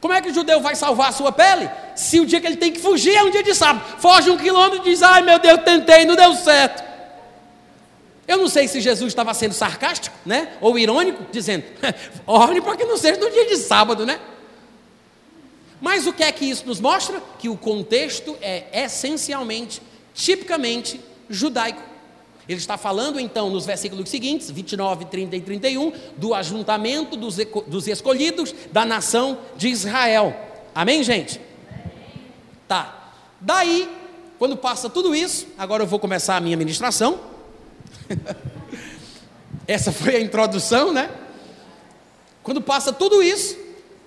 Como 0.00 0.12
é 0.12 0.20
que 0.20 0.30
o 0.30 0.34
judeu 0.34 0.60
vai 0.60 0.74
salvar 0.74 1.10
a 1.10 1.12
sua 1.12 1.30
pele? 1.30 1.70
Se 1.94 2.18
o 2.18 2.26
dia 2.26 2.40
que 2.40 2.46
ele 2.46 2.56
tem 2.56 2.72
que 2.72 2.80
fugir 2.80 3.14
é 3.14 3.22
um 3.22 3.30
dia 3.30 3.42
de 3.42 3.54
sábado, 3.54 3.84
foge 4.00 4.30
um 4.30 4.36
quilômetro 4.36 4.78
e 4.78 4.90
diz: 4.90 5.02
Ai 5.02 5.22
meu 5.22 5.38
Deus, 5.38 5.60
tentei, 5.62 6.04
não 6.04 6.16
deu 6.16 6.34
certo. 6.34 6.82
Eu 8.26 8.38
não 8.38 8.48
sei 8.48 8.66
se 8.66 8.80
Jesus 8.80 9.12
estava 9.12 9.32
sendo 9.34 9.52
sarcástico, 9.52 10.16
né? 10.26 10.54
Ou 10.60 10.76
irônico, 10.76 11.24
dizendo: 11.30 11.64
ore 12.26 12.60
para 12.60 12.76
que 12.76 12.84
não 12.84 12.96
seja 12.96 13.20
no 13.20 13.30
dia 13.30 13.46
de 13.46 13.56
sábado, 13.56 14.04
né? 14.04 14.18
Mas 15.82 16.06
o 16.06 16.12
que 16.12 16.22
é 16.22 16.30
que 16.30 16.44
isso 16.44 16.64
nos 16.64 16.80
mostra? 16.80 17.20
Que 17.40 17.48
o 17.48 17.56
contexto 17.56 18.36
é 18.40 18.84
essencialmente, 18.84 19.82
tipicamente 20.14 21.00
judaico. 21.28 21.82
Ele 22.48 22.60
está 22.60 22.78
falando 22.78 23.18
então 23.18 23.50
nos 23.50 23.66
versículos 23.66 24.08
seguintes, 24.08 24.48
29, 24.48 25.06
30 25.06 25.36
e 25.36 25.40
31, 25.40 25.92
do 26.16 26.34
ajuntamento 26.34 27.16
dos, 27.16 27.36
dos 27.66 27.88
escolhidos 27.88 28.54
da 28.70 28.84
nação 28.84 29.38
de 29.56 29.68
Israel. 29.68 30.36
Amém, 30.72 31.02
gente? 31.02 31.40
Tá. 32.68 33.14
Daí, 33.40 33.90
quando 34.38 34.56
passa 34.56 34.88
tudo 34.88 35.12
isso, 35.16 35.48
agora 35.58 35.82
eu 35.82 35.86
vou 35.88 35.98
começar 35.98 36.36
a 36.36 36.40
minha 36.40 36.56
ministração. 36.56 37.18
Essa 39.66 39.90
foi 39.90 40.14
a 40.14 40.20
introdução, 40.20 40.92
né? 40.92 41.10
Quando 42.40 42.62
passa 42.62 42.92
tudo 42.92 43.20
isso, 43.20 43.56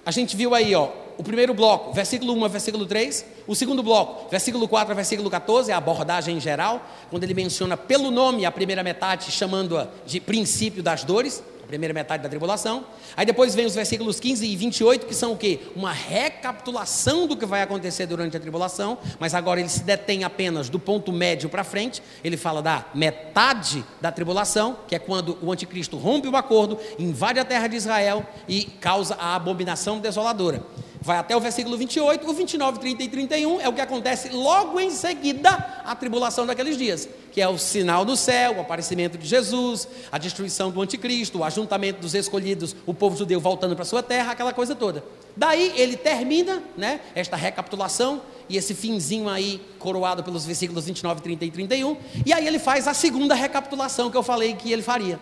a 0.06 0.12
gente 0.12 0.38
viu 0.38 0.56
aí, 0.56 0.74
ó, 0.74 1.04
o 1.18 1.24
primeiro 1.24 1.54
bloco, 1.54 1.94
versículo 1.94 2.34
1 2.34 2.46
a 2.46 2.48
versículo 2.48 2.86
3. 2.86 3.26
O 3.48 3.56
segundo 3.56 3.84
bloco, 3.84 4.30
versículo 4.30 4.68
4 4.68 4.92
a 4.92 4.96
versículo 4.96 5.30
14, 5.30 5.72
é 5.72 5.74
a 5.74 5.78
abordagem 5.78 6.40
geral, 6.40 6.88
quando 7.10 7.24
ele 7.24 7.34
menciona 7.34 7.78
pelo 7.78 8.12
nome 8.12 8.46
a 8.46 8.52
primeira 8.52 8.84
metade, 8.84 9.32
chamando-a 9.32 9.88
de 10.06 10.20
princípio 10.20 10.82
das 10.82 11.04
dores 11.04 11.44
a 11.66 11.68
primeira 11.68 11.94
metade 11.94 12.22
da 12.22 12.30
tribulação. 12.30 12.86
Aí 13.18 13.26
depois 13.26 13.56
vem 13.56 13.66
os 13.66 13.74
versículos 13.74 14.20
15 14.20 14.46
e 14.46 14.56
28, 14.56 15.06
que 15.08 15.16
são 15.16 15.34
o 15.34 15.38
quê? 15.38 15.60
Uma 15.76 15.92
recapitulação 15.92 17.28
do 17.28 17.36
que 17.36 17.46
vai 17.46 17.64
acontecer 17.64 18.06
durante 18.06 18.38
a 18.38 18.40
tribulação, 18.40 19.00
mas 19.20 19.34
agora 19.34 19.60
ele 19.60 19.70
se 19.70 19.84
detém 19.84 20.24
apenas 20.24 20.70
do 20.70 20.80
ponto 20.80 21.12
médio 21.12 21.50
para 21.50 21.64
frente. 21.64 22.04
Ele 22.24 22.38
fala 22.38 22.62
da 22.62 22.86
metade 22.94 23.84
da 24.00 24.12
tribulação, 24.12 24.78
que 24.88 24.96
é 24.96 25.00
quando 25.00 25.38
o 25.42 25.52
anticristo 25.52 25.98
rompe 25.98 26.28
o 26.28 26.38
acordo, 26.38 26.78
invade 27.00 27.40
a 27.40 27.46
terra 27.46 27.68
de 27.68 27.76
Israel 27.76 28.24
e 28.48 28.66
causa 28.66 29.16
a 29.16 29.36
abominação 29.36 30.00
desoladora 30.00 30.64
vai 31.06 31.18
até 31.18 31.38
o 31.38 31.40
versículo 31.40 31.78
28, 31.78 32.28
o 32.28 32.34
29, 32.34 32.80
30 32.80 33.04
e 33.04 33.08
31 33.08 33.62
é 33.62 33.70
o 33.70 33.74
que 33.74 33.80
acontece 33.80 34.30
logo 34.30 34.80
em 34.80 34.90
seguida 34.90 35.52
a 35.86 35.94
tribulação 35.94 36.48
daqueles 36.48 36.76
dias, 36.76 37.08
que 37.32 37.40
é 37.40 37.48
o 37.48 37.60
sinal 37.60 38.04
do 38.04 38.18
céu, 38.18 38.56
o 38.56 38.62
aparecimento 38.62 39.16
de 39.16 39.28
Jesus, 39.28 39.88
a 40.12 40.18
destruição 40.18 40.72
do 40.72 40.82
anticristo, 40.82 41.38
o 41.38 41.44
ajuntamento 41.44 42.02
dos 42.02 42.16
escolhidos, 42.16 42.76
o 42.88 42.94
povo 42.94 43.16
judeu 43.16 43.40
voltando 43.40 43.76
para 43.76 43.86
sua 43.86 44.02
terra, 44.02 44.32
aquela 44.32 44.52
coisa 44.52 44.74
toda. 44.74 45.04
Daí 45.38 45.74
ele 45.76 45.96
termina, 45.96 46.64
né, 46.76 47.00
esta 47.14 47.36
recapitulação 47.36 48.24
e 48.50 48.58
esse 48.58 48.74
finzinho 48.74 49.30
aí 49.30 49.62
coroado 49.78 50.24
pelos 50.24 50.44
versículos 50.44 50.86
29, 50.86 51.22
30 51.22 51.46
e 51.46 51.52
31, 51.52 51.98
e 52.26 52.34
aí 52.34 52.48
ele 52.48 52.58
faz 52.58 52.88
a 52.88 52.96
segunda 52.96 53.36
recapitulação 53.36 54.10
que 54.10 54.18
eu 54.18 54.24
falei 54.24 54.56
que 54.56 54.72
ele 54.72 54.82
faria. 54.82 55.20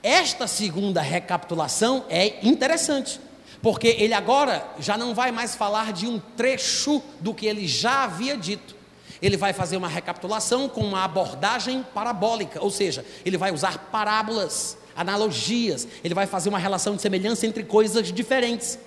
Esta 0.00 0.46
segunda 0.46 1.00
recapitulação 1.00 2.04
é 2.08 2.46
interessante 2.46 3.18
porque 3.62 3.86
ele 3.86 4.12
agora 4.12 4.66
já 4.80 4.98
não 4.98 5.14
vai 5.14 5.30
mais 5.30 5.54
falar 5.54 5.92
de 5.92 6.06
um 6.06 6.18
trecho 6.36 7.00
do 7.20 7.32
que 7.32 7.46
ele 7.46 7.66
já 7.66 8.04
havia 8.04 8.36
dito. 8.36 8.74
Ele 9.22 9.36
vai 9.36 9.52
fazer 9.52 9.76
uma 9.76 9.86
recapitulação 9.86 10.68
com 10.68 10.80
uma 10.80 11.04
abordagem 11.04 11.86
parabólica, 11.94 12.60
ou 12.60 12.70
seja, 12.70 13.04
ele 13.24 13.38
vai 13.38 13.52
usar 13.52 13.78
parábolas, 13.92 14.76
analogias, 14.96 15.86
ele 16.02 16.12
vai 16.12 16.26
fazer 16.26 16.48
uma 16.48 16.58
relação 16.58 16.96
de 16.96 17.02
semelhança 17.02 17.46
entre 17.46 17.62
coisas 17.62 18.12
diferentes. 18.12 18.80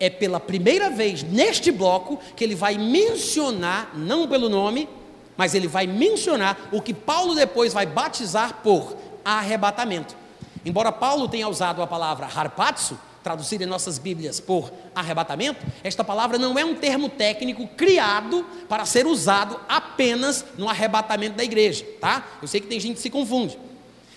É 0.00 0.10
pela 0.10 0.40
primeira 0.40 0.90
vez 0.90 1.22
neste 1.22 1.70
bloco 1.70 2.18
que 2.36 2.42
ele 2.42 2.56
vai 2.56 2.76
mencionar, 2.76 3.92
não 3.96 4.26
pelo 4.26 4.48
nome, 4.48 4.88
mas 5.36 5.54
ele 5.54 5.68
vai 5.68 5.86
mencionar 5.86 6.58
o 6.72 6.82
que 6.82 6.92
Paulo 6.92 7.36
depois 7.36 7.72
vai 7.72 7.86
batizar 7.86 8.54
por 8.64 8.96
arrebatamento. 9.24 10.16
Embora 10.64 10.90
Paulo 10.90 11.28
tenha 11.28 11.48
usado 11.48 11.80
a 11.80 11.86
palavra 11.86 12.26
harpazo, 12.26 12.98
traduzida 13.28 13.62
em 13.62 13.66
nossas 13.66 13.98
Bíblias 13.98 14.40
por 14.40 14.72
arrebatamento, 14.94 15.62
esta 15.84 16.02
palavra 16.02 16.38
não 16.38 16.58
é 16.58 16.64
um 16.64 16.74
termo 16.74 17.10
técnico 17.10 17.68
criado 17.76 18.42
para 18.66 18.86
ser 18.86 19.06
usado 19.06 19.60
apenas 19.68 20.46
no 20.56 20.66
arrebatamento 20.66 21.36
da 21.36 21.44
igreja, 21.44 21.84
tá? 22.00 22.26
Eu 22.40 22.48
sei 22.48 22.58
que 22.58 22.66
tem 22.66 22.80
gente 22.80 22.96
que 22.96 23.02
se 23.02 23.10
confunde. 23.10 23.58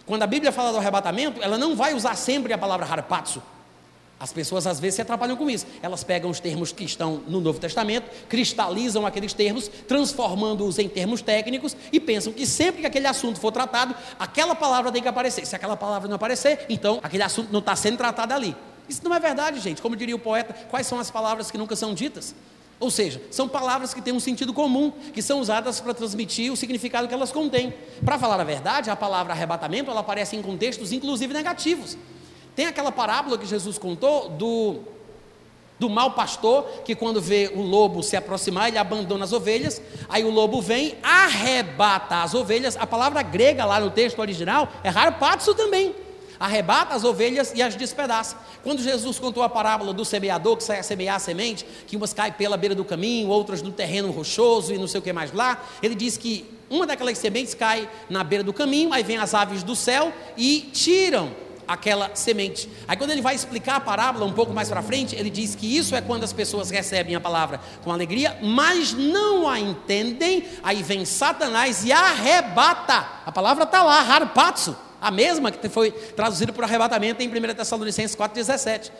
Quando 0.05 0.23
a 0.23 0.27
Bíblia 0.27 0.49
fala 0.49 0.71
do 0.71 0.77
arrebatamento, 0.77 1.43
ela 1.43 1.57
não 1.57 1.75
vai 1.75 1.93
usar 1.93 2.15
sempre 2.15 2.53
a 2.53 2.57
palavra 2.57 2.85
harpazo. 2.85 3.43
As 4.17 4.31
pessoas 4.31 4.65
às 4.65 4.79
vezes 4.79 4.95
se 4.95 5.01
atrapalham 5.01 5.35
com 5.35 5.49
isso. 5.49 5.65
Elas 5.81 6.05
pegam 6.05 6.29
os 6.29 6.39
termos 6.39 6.71
que 6.71 6.85
estão 6.85 7.21
no 7.27 7.41
Novo 7.41 7.59
Testamento, 7.59 8.09
cristalizam 8.29 9.05
aqueles 9.05 9.33
termos, 9.33 9.67
transformando-os 9.87 10.79
em 10.79 10.87
termos 10.87 11.21
técnicos 11.21 11.75
e 11.91 11.99
pensam 11.99 12.31
que 12.31 12.47
sempre 12.47 12.79
que 12.79 12.87
aquele 12.87 13.07
assunto 13.07 13.41
for 13.41 13.51
tratado, 13.51 13.93
aquela 14.17 14.55
palavra 14.55 14.89
tem 14.89 15.01
que 15.01 15.07
aparecer. 15.09 15.45
Se 15.45 15.53
aquela 15.53 15.75
palavra 15.75 16.07
não 16.07 16.15
aparecer, 16.15 16.65
então 16.69 16.99
aquele 17.03 17.23
assunto 17.23 17.51
não 17.51 17.59
está 17.59 17.75
sendo 17.75 17.97
tratado 17.97 18.33
ali. 18.33 18.55
Isso 18.91 19.05
não 19.05 19.15
é 19.15 19.19
verdade, 19.21 19.57
gente. 19.61 19.81
Como 19.81 19.95
diria 19.95 20.13
o 20.13 20.19
poeta, 20.19 20.53
quais 20.69 20.85
são 20.85 20.99
as 20.99 21.09
palavras 21.09 21.49
que 21.49 21.57
nunca 21.57 21.77
são 21.77 21.93
ditas? 21.93 22.35
Ou 22.77 22.91
seja, 22.91 23.21
são 23.31 23.47
palavras 23.47 23.93
que 23.93 24.01
têm 24.01 24.11
um 24.13 24.19
sentido 24.19 24.53
comum, 24.53 24.91
que 25.13 25.21
são 25.21 25.39
usadas 25.39 25.79
para 25.79 25.93
transmitir 25.93 26.51
o 26.51 26.57
significado 26.57 27.07
que 27.07 27.13
elas 27.13 27.31
contêm. 27.31 27.73
Para 28.03 28.19
falar 28.19 28.41
a 28.41 28.43
verdade, 28.43 28.89
a 28.89 28.95
palavra 28.95 29.31
arrebatamento 29.31 29.89
ela 29.89 30.01
aparece 30.01 30.35
em 30.35 30.41
contextos 30.41 30.91
inclusive 30.91 31.33
negativos. 31.33 31.97
Tem 32.53 32.65
aquela 32.65 32.91
parábola 32.91 33.37
que 33.37 33.45
Jesus 33.45 33.77
contou 33.77 34.27
do 34.27 34.81
do 35.79 35.89
mau 35.89 36.11
pastor 36.11 36.63
que 36.85 36.93
quando 36.93 37.19
vê 37.19 37.51
o 37.55 37.61
lobo 37.61 38.03
se 38.03 38.15
aproximar, 38.15 38.67
ele 38.67 38.77
abandona 38.77 39.23
as 39.23 39.33
ovelhas, 39.33 39.81
aí 40.07 40.23
o 40.23 40.29
lobo 40.29 40.61
vem, 40.61 40.95
arrebata 41.01 42.21
as 42.21 42.35
ovelhas. 42.35 42.77
A 42.77 42.85
palavra 42.85 43.23
grega 43.23 43.65
lá 43.65 43.79
no 43.79 43.89
texto 43.89 44.19
original 44.19 44.69
é 44.83 44.89
harpazo 44.89 45.55
também 45.55 45.95
arrebata 46.41 46.95
as 46.95 47.03
ovelhas 47.03 47.53
e 47.55 47.61
as 47.61 47.75
despedaça. 47.75 48.35
Quando 48.63 48.81
Jesus 48.81 49.19
contou 49.19 49.43
a 49.43 49.49
parábola 49.49 49.93
do 49.93 50.03
semeador 50.03 50.57
que 50.57 50.63
sai 50.63 50.79
a 50.79 50.83
semear 50.83 51.17
a 51.17 51.19
semente, 51.19 51.63
que 51.85 51.95
umas 51.95 52.13
caem 52.13 52.33
pela 52.33 52.57
beira 52.57 52.73
do 52.73 52.83
caminho, 52.83 53.29
outras 53.29 53.61
no 53.61 53.71
terreno 53.71 54.09
rochoso 54.09 54.73
e 54.73 54.77
não 54.77 54.87
sei 54.87 54.99
o 54.99 55.03
que 55.03 55.13
mais 55.13 55.31
lá, 55.31 55.63
ele 55.83 55.93
diz 55.93 56.17
que 56.17 56.49
uma 56.67 56.87
daquelas 56.87 57.19
sementes 57.19 57.53
cai 57.53 57.87
na 58.09 58.23
beira 58.23 58.43
do 58.43 58.51
caminho, 58.51 58.91
aí 58.91 59.03
vem 59.03 59.17
as 59.17 59.35
aves 59.35 59.61
do 59.61 59.75
céu 59.75 60.11
e 60.35 60.61
tiram 60.73 61.31
aquela 61.67 62.09
semente. 62.15 62.67
Aí 62.87 62.97
quando 62.97 63.11
ele 63.11 63.21
vai 63.21 63.35
explicar 63.35 63.75
a 63.75 63.79
parábola 63.79 64.25
um 64.25 64.33
pouco 64.33 64.51
mais 64.51 64.67
para 64.67 64.81
frente, 64.81 65.15
ele 65.15 65.29
diz 65.29 65.53
que 65.53 65.77
isso 65.77 65.95
é 65.95 66.01
quando 66.01 66.23
as 66.23 66.33
pessoas 66.33 66.71
recebem 66.71 67.13
a 67.13 67.21
palavra 67.21 67.61
com 67.83 67.91
alegria, 67.91 68.35
mas 68.41 68.93
não 68.93 69.47
a 69.47 69.59
entendem, 69.59 70.43
aí 70.63 70.81
vem 70.81 71.05
Satanás 71.05 71.85
e 71.85 71.91
arrebata. 71.91 73.05
A 73.27 73.31
palavra 73.31 73.63
está 73.63 73.83
lá, 73.83 73.99
harpazo 73.99 74.75
a 75.01 75.09
mesma 75.09 75.51
que 75.51 75.67
foi 75.67 75.91
traduzida 75.91 76.53
por 76.53 76.63
arrebatamento 76.63 77.23
em 77.23 77.27
1 77.27 77.55
Tessalonicenses 77.55 78.15
4,17. 78.15 78.91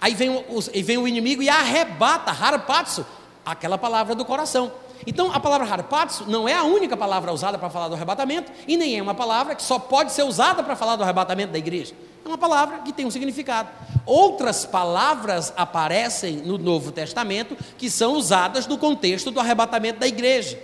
Aí 0.00 0.14
vem 0.14 0.30
o, 0.30 0.60
vem 0.82 0.96
o 0.96 1.08
inimigo 1.08 1.42
e 1.42 1.48
arrebata, 1.48 2.30
harpazo, 2.30 3.04
aquela 3.44 3.76
palavra 3.76 4.14
do 4.14 4.24
coração. 4.24 4.70
Então, 5.06 5.32
a 5.32 5.40
palavra 5.40 5.66
harpazo 5.66 6.24
não 6.26 6.48
é 6.48 6.54
a 6.54 6.62
única 6.62 6.96
palavra 6.96 7.32
usada 7.32 7.58
para 7.58 7.70
falar 7.70 7.88
do 7.88 7.94
arrebatamento 7.94 8.52
e 8.66 8.76
nem 8.76 8.98
é 8.98 9.02
uma 9.02 9.14
palavra 9.14 9.54
que 9.54 9.62
só 9.62 9.78
pode 9.78 10.12
ser 10.12 10.22
usada 10.22 10.62
para 10.62 10.76
falar 10.76 10.96
do 10.96 11.02
arrebatamento 11.02 11.52
da 11.52 11.58
igreja. 11.58 11.94
É 12.24 12.28
uma 12.28 12.38
palavra 12.38 12.78
que 12.78 12.92
tem 12.92 13.06
um 13.06 13.10
significado. 13.10 13.70
Outras 14.04 14.64
palavras 14.64 15.52
aparecem 15.56 16.36
no 16.36 16.58
Novo 16.58 16.92
Testamento 16.92 17.56
que 17.76 17.90
são 17.90 18.14
usadas 18.14 18.66
no 18.66 18.76
contexto 18.76 19.30
do 19.30 19.40
arrebatamento 19.40 20.00
da 20.00 20.06
igreja. 20.06 20.58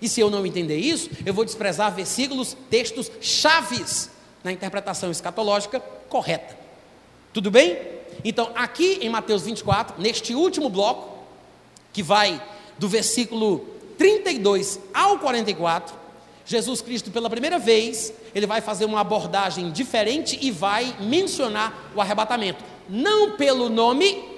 E 0.00 0.08
se 0.08 0.20
eu 0.20 0.30
não 0.30 0.46
entender 0.46 0.76
isso, 0.76 1.10
eu 1.26 1.34
vou 1.34 1.44
desprezar 1.44 1.94
versículos, 1.94 2.56
textos 2.70 3.10
chaves 3.20 4.10
na 4.42 4.52
interpretação 4.52 5.10
escatológica 5.10 5.80
correta. 6.08 6.56
Tudo 7.32 7.50
bem? 7.50 7.78
Então, 8.24 8.50
aqui 8.54 8.98
em 9.00 9.08
Mateus 9.08 9.42
24, 9.42 10.00
neste 10.00 10.34
último 10.34 10.68
bloco, 10.68 11.18
que 11.92 12.02
vai 12.02 12.42
do 12.78 12.88
versículo 12.88 13.66
32 13.96 14.80
ao 14.92 15.18
44, 15.18 15.94
Jesus 16.44 16.80
Cristo, 16.80 17.10
pela 17.10 17.30
primeira 17.30 17.58
vez, 17.58 18.12
ele 18.34 18.46
vai 18.46 18.60
fazer 18.60 18.84
uma 18.84 19.00
abordagem 19.00 19.70
diferente 19.70 20.38
e 20.40 20.50
vai 20.50 20.96
mencionar 20.98 21.92
o 21.94 22.00
arrebatamento. 22.00 22.64
Não 22.88 23.36
pelo 23.36 23.68
nome, 23.68 24.29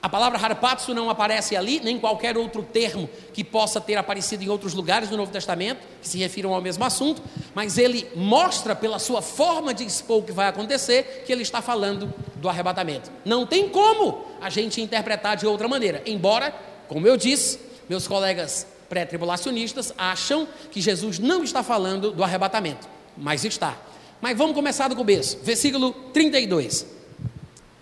a 0.00 0.08
palavra 0.08 0.38
harpazo 0.38 0.94
não 0.94 1.10
aparece 1.10 1.56
ali, 1.56 1.80
nem 1.80 1.98
qualquer 1.98 2.38
outro 2.38 2.62
termo 2.62 3.10
que 3.32 3.42
possa 3.42 3.80
ter 3.80 3.96
aparecido 3.96 4.44
em 4.44 4.48
outros 4.48 4.72
lugares 4.72 5.08
do 5.08 5.16
Novo 5.16 5.32
Testamento, 5.32 5.80
que 6.00 6.08
se 6.08 6.18
refiram 6.18 6.54
ao 6.54 6.62
mesmo 6.62 6.84
assunto, 6.84 7.20
mas 7.52 7.78
ele 7.78 8.08
mostra 8.14 8.76
pela 8.76 9.00
sua 9.00 9.20
forma 9.20 9.74
de 9.74 9.84
expor 9.84 10.18
o 10.18 10.22
que 10.22 10.30
vai 10.30 10.46
acontecer, 10.46 11.24
que 11.26 11.32
ele 11.32 11.42
está 11.42 11.60
falando 11.60 12.14
do 12.36 12.48
arrebatamento. 12.48 13.10
Não 13.24 13.44
tem 13.44 13.68
como 13.68 14.24
a 14.40 14.48
gente 14.48 14.80
interpretar 14.80 15.36
de 15.36 15.46
outra 15.46 15.66
maneira, 15.66 16.00
embora, 16.06 16.54
como 16.86 17.04
eu 17.06 17.16
disse, 17.16 17.58
meus 17.88 18.06
colegas 18.06 18.68
pré-tribulacionistas 18.88 19.92
acham 19.98 20.46
que 20.70 20.80
Jesus 20.80 21.18
não 21.18 21.42
está 21.42 21.64
falando 21.64 22.12
do 22.12 22.22
arrebatamento, 22.22 22.88
mas 23.16 23.44
está. 23.44 23.76
Mas 24.20 24.38
vamos 24.38 24.54
começar 24.54 24.86
do 24.86 24.94
começo, 24.94 25.38
versículo 25.42 25.92
32. 26.12 26.97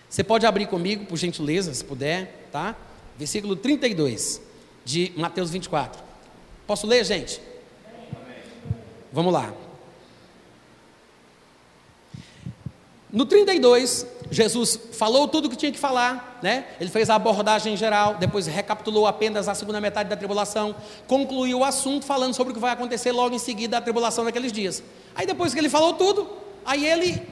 Você 0.08 0.22
pode 0.22 0.46
abrir 0.46 0.66
comigo, 0.66 1.04
por 1.06 1.16
gentileza, 1.16 1.72
se 1.74 1.84
puder, 1.84 2.48
tá? 2.52 2.76
Versículo 3.18 3.56
32 3.56 4.40
de 4.84 5.12
Mateus 5.16 5.50
24. 5.50 6.02
Posso 6.66 6.86
ler, 6.86 7.04
gente? 7.04 7.40
Vamos 9.12 9.32
lá. 9.32 9.52
No 13.10 13.24
32, 13.24 14.06
Jesus 14.30 14.78
falou 14.92 15.26
tudo 15.26 15.46
o 15.46 15.50
que 15.50 15.56
tinha 15.56 15.72
que 15.72 15.78
falar, 15.78 16.38
né? 16.42 16.66
Ele 16.80 16.90
fez 16.90 17.08
a 17.08 17.14
abordagem 17.14 17.76
geral, 17.76 18.16
depois 18.16 18.46
recapitulou 18.46 19.06
apenas 19.06 19.48
a 19.48 19.54
segunda 19.54 19.80
metade 19.80 20.10
da 20.10 20.16
tribulação, 20.16 20.74
concluiu 21.06 21.60
o 21.60 21.64
assunto 21.64 22.04
falando 22.04 22.34
sobre 22.34 22.50
o 22.50 22.54
que 22.54 22.60
vai 22.60 22.72
acontecer 22.72 23.12
logo 23.12 23.34
em 23.34 23.38
seguida 23.38 23.76
da 23.76 23.80
tribulação 23.80 24.24
daqueles 24.24 24.52
dias. 24.52 24.82
Aí 25.14 25.26
depois 25.26 25.54
que 25.54 25.60
ele 25.60 25.70
falou 25.70 25.94
tudo, 25.94 26.28
aí 26.64 26.84
ele 26.84 27.22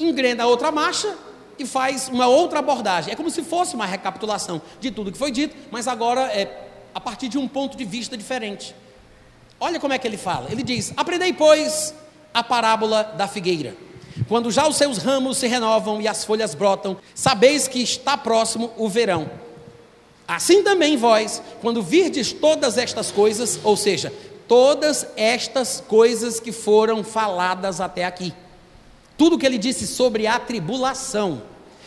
engrena 0.00 0.46
outra 0.46 0.70
marcha 0.72 1.14
e 1.62 1.66
faz 1.66 2.08
uma 2.08 2.26
outra 2.26 2.58
abordagem. 2.58 3.12
É 3.12 3.16
como 3.16 3.30
se 3.30 3.42
fosse 3.42 3.74
uma 3.74 3.86
recapitulação 3.86 4.60
de 4.80 4.90
tudo 4.90 5.12
que 5.12 5.18
foi 5.18 5.30
dito, 5.30 5.56
mas 5.70 5.88
agora 5.88 6.22
é 6.22 6.66
a 6.94 7.00
partir 7.00 7.28
de 7.28 7.38
um 7.38 7.46
ponto 7.46 7.76
de 7.76 7.84
vista 7.84 8.16
diferente. 8.16 8.74
Olha 9.60 9.80
como 9.80 9.92
é 9.92 9.98
que 9.98 10.06
ele 10.06 10.16
fala. 10.16 10.50
Ele 10.50 10.62
diz: 10.62 10.92
Aprendei, 10.96 11.32
pois, 11.32 11.94
a 12.32 12.42
parábola 12.42 13.02
da 13.02 13.26
figueira. 13.26 13.76
Quando 14.26 14.50
já 14.50 14.66
os 14.66 14.76
seus 14.76 14.98
ramos 14.98 15.38
se 15.38 15.46
renovam 15.46 16.00
e 16.00 16.08
as 16.08 16.24
folhas 16.24 16.54
brotam, 16.54 16.96
sabeis 17.14 17.68
que 17.68 17.80
está 17.80 18.16
próximo 18.16 18.72
o 18.76 18.88
verão. 18.88 19.30
Assim 20.26 20.62
também 20.62 20.96
vós, 20.96 21.40
quando 21.62 21.82
virdes 21.82 22.32
todas 22.32 22.76
estas 22.76 23.10
coisas, 23.10 23.58
ou 23.64 23.76
seja, 23.76 24.12
todas 24.46 25.06
estas 25.16 25.82
coisas 25.86 26.40
que 26.40 26.52
foram 26.52 27.02
faladas 27.04 27.80
até 27.80 28.04
aqui, 28.04 28.34
tudo 29.18 29.36
que 29.36 29.44
ele 29.44 29.58
disse 29.58 29.86
sobre 29.86 30.26
a 30.26 30.38
tribulação, 30.38 31.42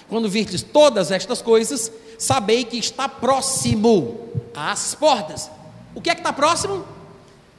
quando 0.10 0.30
virdes 0.30 0.62
todas 0.62 1.10
estas 1.10 1.42
coisas, 1.42 1.90
sabei 2.20 2.66
que 2.66 2.78
está 2.78 3.08
próximo 3.08 4.30
às 4.54 4.94
portas. 4.94 5.50
O 5.96 6.02
que 6.02 6.10
é 6.10 6.14
que 6.14 6.20
está 6.20 6.34
próximo? 6.34 6.86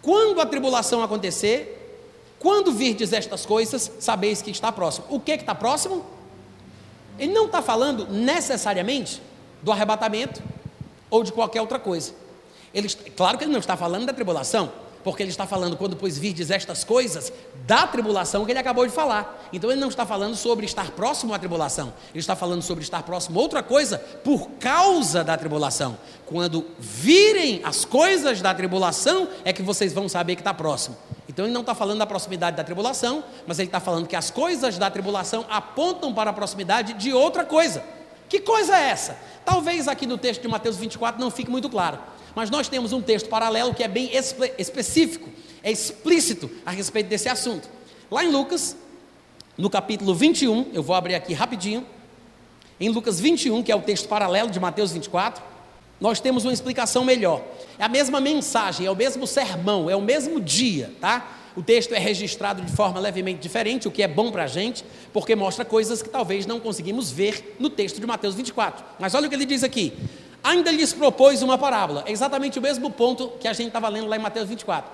Quando 0.03 0.41
a 0.41 0.47
tribulação 0.47 1.03
acontecer, 1.03 2.05
quando 2.39 2.73
virdes 2.73 3.13
estas 3.13 3.47
coisas, 3.47 3.91
sabeis 3.99 4.43
que 4.43 4.51
está 4.51 4.71
próximo. 4.71 5.07
O 5.09 5.19
que, 5.19 5.33
é 5.33 5.37
que 5.37 5.43
está 5.43 5.55
próximo? 5.55 6.05
Ele 7.19 7.33
não 7.33 7.47
está 7.47 7.63
falando 7.63 8.07
necessariamente 8.09 9.23
do 9.63 9.73
arrebatamento 9.73 10.43
ou 11.09 11.23
de 11.23 11.33
qualquer 11.33 11.61
outra 11.61 11.79
coisa. 11.79 12.13
Ele, 12.75 12.89
claro 13.17 13.39
que 13.39 13.45
ele 13.45 13.53
não 13.53 13.61
está 13.61 13.77
falando 13.77 14.07
da 14.07 14.13
tribulação, 14.13 14.73
porque 15.05 15.23
ele 15.23 15.31
está 15.31 15.47
falando, 15.47 15.77
quando 15.77 15.97
pois 15.97 16.19
virdes 16.19 16.51
estas 16.51 16.85
coisas, 16.85 17.33
da 17.67 17.87
tribulação 17.87 18.45
que 18.45 18.53
ele 18.53 18.59
acabou 18.59 18.87
de 18.87 18.93
falar. 18.93 19.49
Então 19.53 19.71
ele 19.71 19.81
não 19.81 19.89
está 19.89 20.07
falando 20.07 20.37
sobre 20.37 20.65
estar 20.67 20.91
próximo 20.93 21.35
à 21.35 21.39
tribulação, 21.39 21.93
ele 22.11 22.21
está 22.21 22.37
falando 22.37 22.63
sobre 22.63 22.85
estar 22.85 23.03
próximo 23.03 23.39
a 23.39 23.43
outra 23.43 23.63
coisa 23.63 23.99
por 23.99 24.49
causa 24.61 25.25
da 25.25 25.37
tribulação. 25.37 25.97
Quando 26.27 26.67
virem 26.79 27.61
as 27.65 27.85
coisas 27.85 28.41
da 28.41 28.55
tribulação, 28.55 29.29
é 29.45 29.53
que 29.53 29.63
vocês 29.63 29.93
vão 29.93 30.09
saber 30.09 30.37
que 30.37 30.41
está 30.41 30.55
próximo. 30.55 30.97
Então 31.29 31.45
ele 31.45 31.55
não 31.55 31.63
está 31.63 31.75
falando 31.75 31.99
da 31.99 32.07
proximidade 32.07 32.57
da 32.57 32.65
tribulação, 32.65 33.25
mas 33.47 33.59
ele 33.59 33.69
está 33.69 33.81
falando 33.81 34.07
que 34.07 34.17
as 34.17 34.31
coisas 34.31 34.79
da 34.79 34.91
tribulação 34.91 35.45
apontam 35.49 36.13
para 36.13 36.31
a 36.31 36.33
proximidade 36.33 36.93
de 36.95 37.13
outra 37.13 37.45
coisa. 37.45 37.83
Que 38.29 38.41
coisa 38.41 38.77
é 38.77 38.91
essa? 38.91 39.17
Talvez 39.45 39.89
aqui 39.89 40.07
no 40.07 40.17
texto 40.17 40.43
de 40.43 40.49
Mateus 40.49 40.77
24 40.77 41.21
não 41.21 41.31
fique 41.31 41.51
muito 41.51 41.69
claro. 41.69 41.99
Mas 42.35 42.51
nós 42.51 42.69
temos 42.69 42.93
um 42.93 43.01
texto 43.01 43.29
paralelo 43.29 43.75
que 43.75 43.83
é 43.83 43.89
bem 43.89 44.15
espe 44.15 44.53
específico, 44.59 45.29
é 45.63 45.71
explícito 45.71 46.51
a 46.65 46.71
respeito 46.71 47.09
desse 47.09 47.29
assunto. 47.29 47.69
Lá 48.11 48.25
em 48.25 48.31
Lucas, 48.31 48.77
no 49.57 49.69
capítulo 49.69 50.15
21, 50.15 50.71
eu 50.73 50.83
vou 50.83 50.97
abrir 50.97 51.15
aqui 51.15 51.33
rapidinho. 51.35 51.87
Em 52.81 52.89
Lucas 52.89 53.21
21, 53.21 53.63
que 53.63 53.71
é 53.71 53.77
o 53.77 53.83
texto 53.83 54.09
paralelo 54.09 54.51
de 54.51 54.59
Mateus 54.59 54.93
24, 54.93 55.43
nós 56.01 56.21
temos 56.21 56.45
uma 56.45 56.53
explicação 56.53 57.05
melhor. 57.05 57.43
É 57.79 57.85
a 57.85 57.89
mesma 57.89 58.21
mensagem, 58.21 58.87
é 58.87 58.91
o 58.91 58.97
mesmo 58.97 59.27
sermão, 59.27 59.89
é 59.89 59.95
o 59.95 60.01
mesmo 60.01 60.41
dia, 60.41 60.93
tá? 61.01 61.39
O 61.55 61.63
texto 61.63 61.93
é 61.93 61.99
registrado 61.99 62.63
de 62.63 62.73
forma 62.73 62.99
levemente 62.99 63.41
diferente, 63.41 63.87
o 63.87 63.91
que 63.91 64.03
é 64.03 64.09
bom 64.09 64.33
para 64.33 64.45
a 64.45 64.47
gente, 64.47 64.85
porque 65.13 65.37
mostra 65.37 65.65
coisas 65.65 66.03
que 66.03 66.09
talvez 66.09 66.47
não 66.47 66.59
conseguimos 66.59 67.11
ver 67.11 67.57
no 67.61 67.69
texto 67.69 68.01
de 68.01 68.07
Mateus 68.07 68.35
24. 68.35 68.85
Mas 68.99 69.15
olha 69.15 69.27
o 69.27 69.29
que 69.29 69.37
ele 69.37 69.45
diz 69.45 69.63
aqui: 69.63 69.93
ainda 70.43 70.71
lhes 70.71 70.93
propôs 70.93 71.43
uma 71.43 71.57
parábola. 71.57 72.05
É 72.07 72.13
exatamente 72.13 72.59
o 72.59 72.63
mesmo 72.63 72.91
ponto 72.91 73.29
que 73.41 73.49
a 73.49 73.53
gente 73.53 73.69
estava 73.69 73.89
lendo 73.89 74.09
lá 74.09 74.17
em 74.17 74.21
Mateus 74.21 74.49
24. 74.49 74.91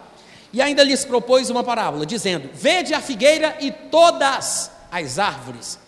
E 0.52 0.62
ainda 0.62 0.82
lhes 0.82 1.04
propôs 1.04 1.50
uma 1.50 1.62
parábola, 1.62 2.06
dizendo: 2.06 2.48
Vede 2.52 2.94
a 2.94 3.00
figueira 3.00 3.56
e 3.60 3.70
todas 3.70 4.70
as 4.90 5.18
árvores. 5.18 5.78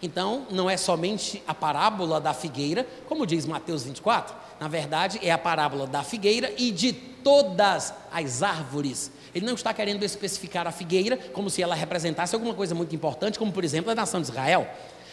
Então, 0.00 0.46
não 0.50 0.70
é 0.70 0.76
somente 0.76 1.42
a 1.46 1.52
parábola 1.52 2.20
da 2.20 2.32
figueira, 2.32 2.86
como 3.06 3.26
diz 3.26 3.44
Mateus 3.44 3.82
24. 3.82 4.34
Na 4.60 4.68
verdade, 4.68 5.18
é 5.22 5.30
a 5.30 5.38
parábola 5.38 5.86
da 5.86 6.02
figueira 6.02 6.52
e 6.56 6.70
de 6.70 6.92
todas 6.92 7.92
as 8.12 8.42
árvores. 8.42 9.10
Ele 9.34 9.44
não 9.44 9.54
está 9.54 9.74
querendo 9.74 10.04
especificar 10.04 10.66
a 10.66 10.72
figueira 10.72 11.16
como 11.32 11.50
se 11.50 11.62
ela 11.62 11.74
representasse 11.74 12.34
alguma 12.34 12.54
coisa 12.54 12.74
muito 12.74 12.94
importante, 12.94 13.38
como 13.38 13.52
por 13.52 13.64
exemplo 13.64 13.90
a 13.90 13.94
nação 13.94 14.20
de 14.20 14.28
Israel. 14.28 14.68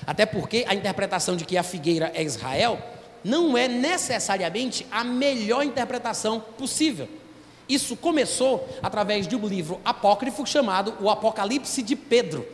Até 0.06 0.26
porque 0.26 0.66
a 0.68 0.74
interpretação 0.74 1.36
de 1.36 1.46
que 1.46 1.58
a 1.58 1.64
figueira 1.64 2.12
é 2.14 2.24
Israel 2.24 2.80
não 3.26 3.58
é 3.58 3.68
necessariamente 3.68 4.86
a 4.92 5.04
melhor 5.04 5.64
interpretação 5.66 6.40
possível. 6.40 7.10
Isso 7.68 7.98
começou 7.98 8.70
através 8.84 9.28
de 9.28 9.36
um 9.36 9.48
livro 9.48 9.82
apócrifo 9.84 10.46
chamado 10.46 10.94
O 11.02 11.10
Apocalipse 11.10 11.82
de 11.82 11.96
Pedro. 11.96 12.48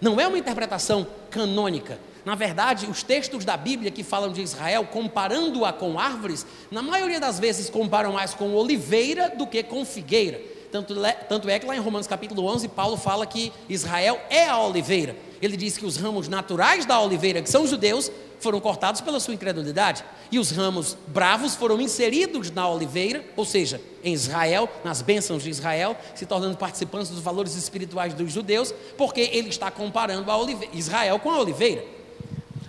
Não 0.00 0.18
é 0.18 0.26
uma 0.26 0.38
interpretação 0.38 1.06
canônica. 1.30 2.00
Na 2.24 2.34
verdade, 2.34 2.86
os 2.86 3.02
textos 3.02 3.44
da 3.44 3.54
Bíblia 3.54 3.90
que 3.90 4.02
falam 4.02 4.32
de 4.32 4.40
Israel, 4.40 4.88
comparando-a 4.90 5.74
com 5.74 6.00
árvores, 6.00 6.46
na 6.70 6.80
maioria 6.80 7.20
das 7.20 7.38
vezes 7.38 7.68
comparam 7.68 8.14
mais 8.14 8.32
com 8.32 8.54
oliveira 8.54 9.28
do 9.28 9.46
que 9.46 9.62
com 9.62 9.84
figueira. 9.84 10.40
Tanto, 10.72 10.94
tanto 11.28 11.50
é 11.50 11.58
que 11.58 11.66
lá 11.66 11.76
em 11.76 11.80
Romanos 11.80 12.06
capítulo 12.06 12.46
11, 12.46 12.66
Paulo 12.68 12.96
fala 12.96 13.26
que 13.26 13.52
Israel 13.68 14.18
é 14.30 14.48
a 14.48 14.58
oliveira. 14.58 15.14
Ele 15.42 15.54
diz 15.54 15.76
que 15.76 15.84
os 15.84 15.98
ramos 15.98 16.28
naturais 16.28 16.86
da 16.86 16.98
oliveira, 16.98 17.42
que 17.42 17.50
são 17.50 17.66
judeus, 17.66 18.10
foram 18.40 18.58
cortados 18.58 19.02
pela 19.02 19.20
sua 19.20 19.34
incredulidade, 19.34 20.02
e 20.30 20.38
os 20.38 20.50
ramos 20.50 20.96
bravos 21.08 21.54
foram 21.54 21.78
inseridos 21.78 22.50
na 22.50 22.66
oliveira, 22.66 23.22
ou 23.36 23.44
seja, 23.44 23.82
em 24.02 24.14
Israel, 24.14 24.66
nas 24.82 25.02
bênçãos 25.02 25.42
de 25.42 25.50
Israel, 25.50 25.94
se 26.14 26.24
tornando 26.24 26.56
participantes 26.56 27.10
dos 27.10 27.20
valores 27.20 27.54
espirituais 27.54 28.14
dos 28.14 28.32
judeus, 28.32 28.74
porque 28.96 29.20
ele 29.20 29.50
está 29.50 29.70
comparando 29.70 30.30
a 30.30 30.38
Israel 30.72 31.18
com 31.18 31.30
a 31.30 31.38
oliveira. 31.38 31.84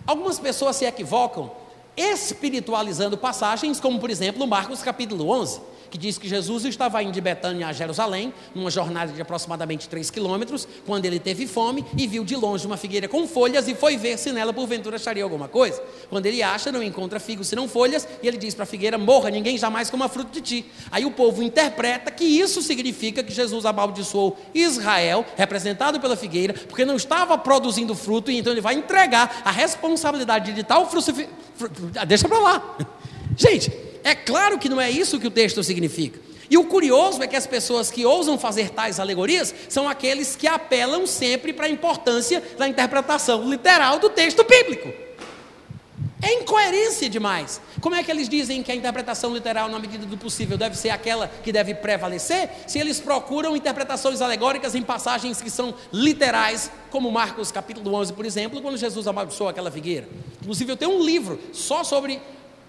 Algumas 0.05 0.37
pessoas 0.37 0.75
se 0.75 0.83
equivocam 0.83 1.49
espiritualizando 1.95 3.17
passagens, 3.17 3.79
como 3.79 3.97
por 3.97 4.09
exemplo 4.09 4.45
Marcos 4.45 4.81
capítulo 4.81 5.29
11 5.29 5.72
que 5.93 5.97
diz 5.99 6.17
que 6.17 6.27
Jesus 6.27 6.65
estava 6.65 7.03
indo 7.03 7.11
de 7.11 7.21
Betânia 7.21 7.67
a 7.67 7.71
Jerusalém, 7.71 8.33
numa 8.55 8.71
jornada 8.71 9.13
de 9.13 9.21
aproximadamente 9.21 9.87
3 9.87 10.09
quilômetros, 10.09 10.67
quando 10.87 11.05
ele 11.05 11.19
teve 11.19 11.45
fome 11.45 11.85
e 11.95 12.07
viu 12.07 12.25
de 12.25 12.35
longe 12.35 12.65
uma 12.65 12.77
figueira 12.77 13.07
com 13.07 13.27
folhas 13.27 13.67
e 13.67 13.75
foi 13.75 13.95
ver 13.95 14.17
se 14.17 14.31
nela 14.31 14.51
porventura 14.51 14.95
acharia 14.95 15.23
alguma 15.23 15.47
coisa. 15.47 15.79
Quando 16.09 16.25
ele 16.25 16.41
acha, 16.41 16.71
não 16.71 16.81
encontra 16.81 17.19
figos 17.19 17.47
senão 17.47 17.67
folhas, 17.67 18.07
e 18.23 18.27
ele 18.27 18.37
diz 18.37 18.55
para 18.55 18.63
a 18.63 18.65
figueira: 18.65 18.97
morra, 18.97 19.29
ninguém 19.29 19.55
jamais 19.55 19.91
coma 19.91 20.09
fruto 20.09 20.31
de 20.31 20.41
ti. 20.41 20.65
Aí 20.89 21.05
o 21.05 21.11
povo 21.11 21.43
interpreta 21.43 22.09
que 22.09 22.25
isso 22.25 22.63
significa 22.63 23.23
que 23.23 23.31
Jesus 23.31 23.63
amaldiçoou 23.63 24.35
Israel, 24.51 25.23
representado 25.37 25.99
pela 25.99 26.17
figueira, 26.17 26.55
porque 26.55 26.85
não 26.85 26.95
estava 26.95 27.37
produzindo 27.37 27.93
fruto, 27.93 28.31
e 28.31 28.39
então 28.39 28.51
ele 28.51 28.61
vai 28.61 28.73
entregar 28.73 29.43
a 29.45 29.51
responsabilidade 29.51 30.53
de 30.53 30.63
tal 30.63 30.89
fruto. 30.89 31.13
Deixa 32.07 32.27
para 32.27 32.39
lá. 32.39 32.77
Gente, 33.37 33.92
é 34.03 34.13
claro 34.15 34.59
que 34.59 34.69
não 34.69 34.79
é 34.79 34.89
isso 34.89 35.19
que 35.19 35.27
o 35.27 35.31
texto 35.31 35.63
significa. 35.63 36.19
E 36.49 36.57
o 36.57 36.65
curioso 36.65 37.23
é 37.23 37.27
que 37.27 37.35
as 37.35 37.47
pessoas 37.47 37.89
que 37.89 38.05
ousam 38.05 38.37
fazer 38.37 38.69
tais 38.69 38.99
alegorias 38.99 39.53
são 39.69 39.87
aqueles 39.87 40.35
que 40.35 40.45
apelam 40.45 41.07
sempre 41.07 41.53
para 41.53 41.65
a 41.65 41.69
importância 41.69 42.43
da 42.57 42.67
interpretação 42.67 43.49
literal 43.49 43.97
do 43.97 44.09
texto 44.09 44.43
bíblico. 44.43 44.93
É 46.21 46.35
incoerência 46.35 47.09
demais. 47.09 47.59
Como 47.81 47.95
é 47.95 48.01
que 48.01 48.09
eles 48.09 48.29
dizem 48.29 48.63
que 48.63 48.71
a 48.71 48.75
interpretação 48.75 49.33
literal, 49.33 49.67
na 49.67 49.77
medida 49.77 50.05
do 50.05 50.17
possível, 50.17 50.57
deve 50.57 50.77
ser 50.77 50.89
aquela 50.89 51.27
que 51.27 51.51
deve 51.51 51.73
prevalecer, 51.73 52.49
se 52.65 52.79
eles 52.79 52.97
procuram 52.97 53.57
interpretações 53.57 54.21
alegóricas 54.21 54.73
em 54.73 54.81
passagens 54.81 55.41
que 55.41 55.49
são 55.49 55.73
literais, 55.91 56.71
como 56.89 57.11
Marcos 57.11 57.51
capítulo 57.51 57.93
11, 57.95 58.13
por 58.13 58.25
exemplo, 58.25 58.61
quando 58.61 58.77
Jesus 58.77 59.05
amaldiçoou 59.05 59.49
aquela 59.49 59.69
figueira? 59.69 60.07
Inclusive, 60.41 60.71
eu 60.71 60.77
tenho 60.77 60.91
um 60.91 61.03
livro 61.03 61.37
só 61.51 61.83
sobre 61.83 62.21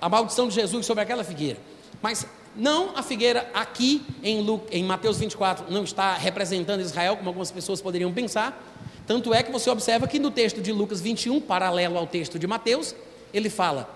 a 0.05 0.09
maldição 0.10 0.48
de 0.48 0.55
Jesus 0.55 0.85
sobre 0.85 1.02
aquela 1.02 1.24
figueira. 1.24 1.59
Mas 2.02 2.26
não 2.55 2.94
a 2.94 3.02
figueira 3.02 3.48
aqui 3.55 4.02
em, 4.22 4.43
Lu, 4.43 4.62
em 4.70 4.85
Mateus 4.85 5.16
24 5.16 5.72
não 5.72 5.82
está 5.82 6.12
representando 6.12 6.82
Israel, 6.82 7.16
como 7.16 7.31
algumas 7.31 7.51
pessoas 7.51 7.81
poderiam 7.81 8.12
pensar. 8.12 8.62
Tanto 9.06 9.32
é 9.32 9.43
que 9.43 9.51
você 9.51 9.70
observa 9.70 10.06
que 10.06 10.18
no 10.18 10.31
texto 10.31 10.60
de 10.60 10.72
Lucas 10.72 11.01
21, 11.01 11.40
paralelo 11.40 11.97
ao 11.97 12.06
texto 12.06 12.39
de 12.39 12.47
Mateus, 12.47 12.94
ele 13.32 13.48
fala: 13.48 13.89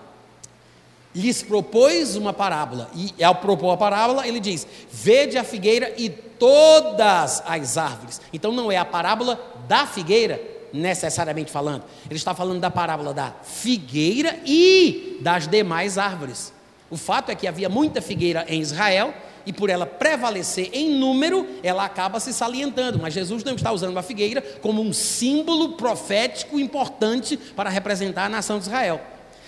lhes 1.13 1.43
propôs 1.43 2.15
uma 2.15 2.33
parábola. 2.33 2.89
E 2.95 3.23
ao 3.23 3.35
propor 3.35 3.73
a 3.73 3.77
parábola, 3.77 4.27
ele 4.27 4.39
diz: 4.39 4.65
Vede 4.91 5.37
a 5.37 5.43
figueira 5.43 5.93
e 5.95 6.09
todas 6.09 7.43
as 7.45 7.77
árvores. 7.77 8.19
Então 8.33 8.51
não 8.51 8.71
é 8.71 8.77
a 8.77 8.85
parábola 8.85 9.39
da 9.67 9.85
figueira, 9.85 10.41
necessariamente 10.73 11.51
falando. 11.51 11.83
Ele 12.05 12.17
está 12.17 12.33
falando 12.33 12.59
da 12.59 12.69
parábola 12.69 13.13
da 13.13 13.33
figueira 13.43 14.39
e 14.45 15.17
das 15.21 15.47
demais 15.47 15.97
árvores. 15.97 16.53
O 16.89 16.97
fato 16.97 17.29
é 17.31 17.35
que 17.35 17.47
havia 17.47 17.69
muita 17.69 18.01
figueira 18.01 18.45
em 18.47 18.61
Israel 18.61 19.13
e 19.45 19.53
por 19.53 19.69
ela 19.69 19.85
prevalecer 19.85 20.69
em 20.73 20.91
número, 20.91 21.47
ela 21.63 21.85
acaba 21.85 22.19
se 22.19 22.33
salientando. 22.33 22.99
Mas 22.99 23.13
Jesus 23.13 23.43
não 23.43 23.55
está 23.55 23.71
usando 23.71 23.97
a 23.97 24.03
figueira 24.03 24.41
como 24.61 24.81
um 24.81 24.93
símbolo 24.93 25.73
profético 25.73 26.59
importante 26.59 27.37
para 27.37 27.69
representar 27.69 28.25
a 28.25 28.29
nação 28.29 28.57
de 28.57 28.65
Israel. 28.65 29.01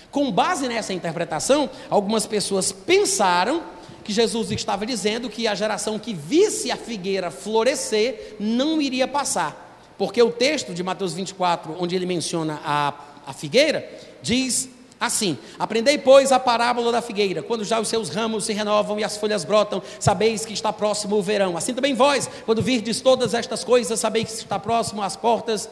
Com 0.10 0.32
base 0.32 0.68
nessa 0.68 0.94
interpretação, 0.94 1.70
algumas 1.90 2.26
pessoas 2.26 2.72
pensaram 2.72 3.64
que 4.04 4.12
Jesus 4.12 4.52
estava 4.52 4.86
dizendo 4.86 5.30
que 5.30 5.48
a 5.48 5.56
geração 5.56 6.00
que 6.00 6.14
visse 6.14 6.72
a 6.72 6.76
figueira 6.76 7.32
florescer 7.32 8.36
não 8.40 8.82
iria 8.82 9.08
passar. 9.08 9.61
Porque 10.02 10.20
o 10.20 10.32
texto 10.32 10.74
de 10.74 10.82
Mateus 10.82 11.14
24, 11.14 11.76
onde 11.80 11.96
ele 11.96 12.08
menciona 12.08 12.60
a, 12.66 12.92
a 13.24 13.34
figueira, 13.34 13.88
diz 14.20 14.68
assim: 15.00 15.38
Aprendei, 15.60 16.00
pois, 16.00 16.32
a 16.32 16.40
parábola 16.40 16.92
da 16.92 17.04
figueira. 17.04 17.44
Quando 17.44 17.64
já 17.64 17.80
os 17.80 17.88
seus 17.88 18.10
ramos 18.10 18.46
se 18.46 18.52
renovam 18.52 19.00
e 19.00 19.04
as 19.04 19.16
folhas 19.16 19.46
brotam, 19.46 19.80
sabeis 20.00 20.44
que 20.44 20.54
está 20.54 20.74
próximo 20.74 21.18
o 21.18 21.22
verão. 21.22 21.56
Assim 21.56 21.72
também 21.72 21.94
vós, 21.94 22.28
quando 22.48 22.64
virdes 22.64 23.00
todas 23.00 23.36
estas 23.36 23.64
coisas, 23.64 24.00
sabeis 24.00 24.30
que 24.30 24.38
está 24.38 24.58
próximo 24.58 25.04
as 25.04 25.16
portas 25.16 25.70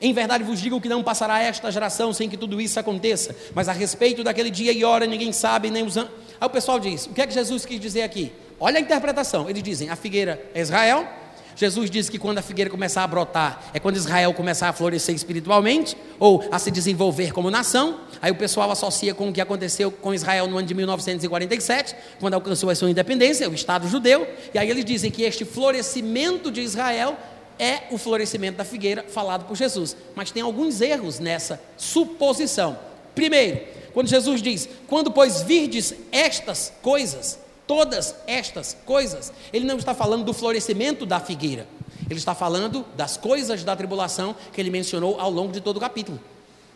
em 0.00 0.12
verdade 0.12 0.44
vos 0.44 0.60
digo 0.60 0.80
que 0.80 0.88
não 0.88 1.02
passará 1.02 1.42
esta 1.42 1.68
geração 1.72 2.12
sem 2.12 2.28
que 2.28 2.36
tudo 2.36 2.60
isso 2.60 2.78
aconteça. 2.78 3.34
Mas 3.52 3.68
a 3.68 3.72
respeito 3.72 4.22
daquele 4.22 4.50
dia 4.50 4.70
e 4.70 4.84
hora 4.84 5.06
ninguém 5.08 5.32
sabe, 5.32 5.70
nem 5.70 5.82
os. 5.82 5.96
Aí 5.96 6.06
o 6.40 6.50
pessoal 6.50 6.78
diz: 6.78 7.06
o 7.06 7.10
que 7.10 7.20
é 7.20 7.26
que 7.26 7.34
Jesus 7.34 7.66
quis 7.66 7.80
dizer 7.80 8.02
aqui? 8.02 8.30
Olha 8.60 8.78
a 8.78 8.80
interpretação. 8.80 9.50
Eles 9.50 9.60
dizem: 9.60 9.90
a 9.90 9.96
figueira 9.96 10.40
é 10.54 10.60
Israel. 10.60 11.20
Jesus 11.56 11.90
diz 11.90 12.08
que 12.08 12.18
quando 12.18 12.38
a 12.38 12.42
figueira 12.42 12.70
começar 12.70 13.04
a 13.04 13.06
brotar, 13.06 13.70
é 13.74 13.80
quando 13.80 13.96
Israel 13.96 14.32
começar 14.32 14.68
a 14.68 14.72
florescer 14.72 15.14
espiritualmente, 15.14 15.96
ou 16.18 16.44
a 16.50 16.58
se 16.58 16.70
desenvolver 16.70 17.32
como 17.32 17.50
nação. 17.50 18.00
Aí 18.20 18.30
o 18.30 18.34
pessoal 18.34 18.70
associa 18.70 19.14
com 19.14 19.28
o 19.28 19.32
que 19.32 19.40
aconteceu 19.40 19.90
com 19.90 20.14
Israel 20.14 20.46
no 20.46 20.56
ano 20.56 20.66
de 20.66 20.74
1947, 20.74 21.94
quando 22.20 22.34
alcançou 22.34 22.70
a 22.70 22.74
sua 22.74 22.90
independência, 22.90 23.48
o 23.48 23.54
Estado 23.54 23.88
judeu. 23.88 24.26
E 24.54 24.58
aí 24.58 24.70
eles 24.70 24.84
dizem 24.84 25.10
que 25.10 25.22
este 25.22 25.44
florescimento 25.44 26.50
de 26.50 26.60
Israel 26.60 27.16
é 27.58 27.82
o 27.90 27.98
florescimento 27.98 28.58
da 28.58 28.64
figueira 28.64 29.04
falado 29.08 29.44
por 29.46 29.56
Jesus. 29.56 29.96
Mas 30.14 30.30
tem 30.30 30.42
alguns 30.42 30.80
erros 30.80 31.18
nessa 31.18 31.60
suposição. 31.76 32.78
Primeiro, 33.14 33.60
quando 33.92 34.08
Jesus 34.08 34.40
diz: 34.40 34.68
Quando, 34.86 35.10
pois, 35.10 35.42
virdes 35.42 35.94
estas 36.10 36.72
coisas, 36.82 37.38
todas 37.72 38.14
estas 38.26 38.76
coisas, 38.84 39.32
ele 39.50 39.64
não 39.64 39.78
está 39.78 39.94
falando 39.94 40.24
do 40.24 40.34
florescimento 40.34 41.06
da 41.06 41.18
figueira, 41.18 41.66
ele 42.04 42.18
está 42.18 42.34
falando 42.34 42.84
das 42.94 43.16
coisas 43.16 43.64
da 43.64 43.74
tribulação 43.74 44.36
que 44.52 44.60
ele 44.60 44.68
mencionou 44.68 45.18
ao 45.18 45.30
longo 45.30 45.54
de 45.54 45.60
todo 45.62 45.78
o 45.78 45.80
capítulo. 45.80 46.20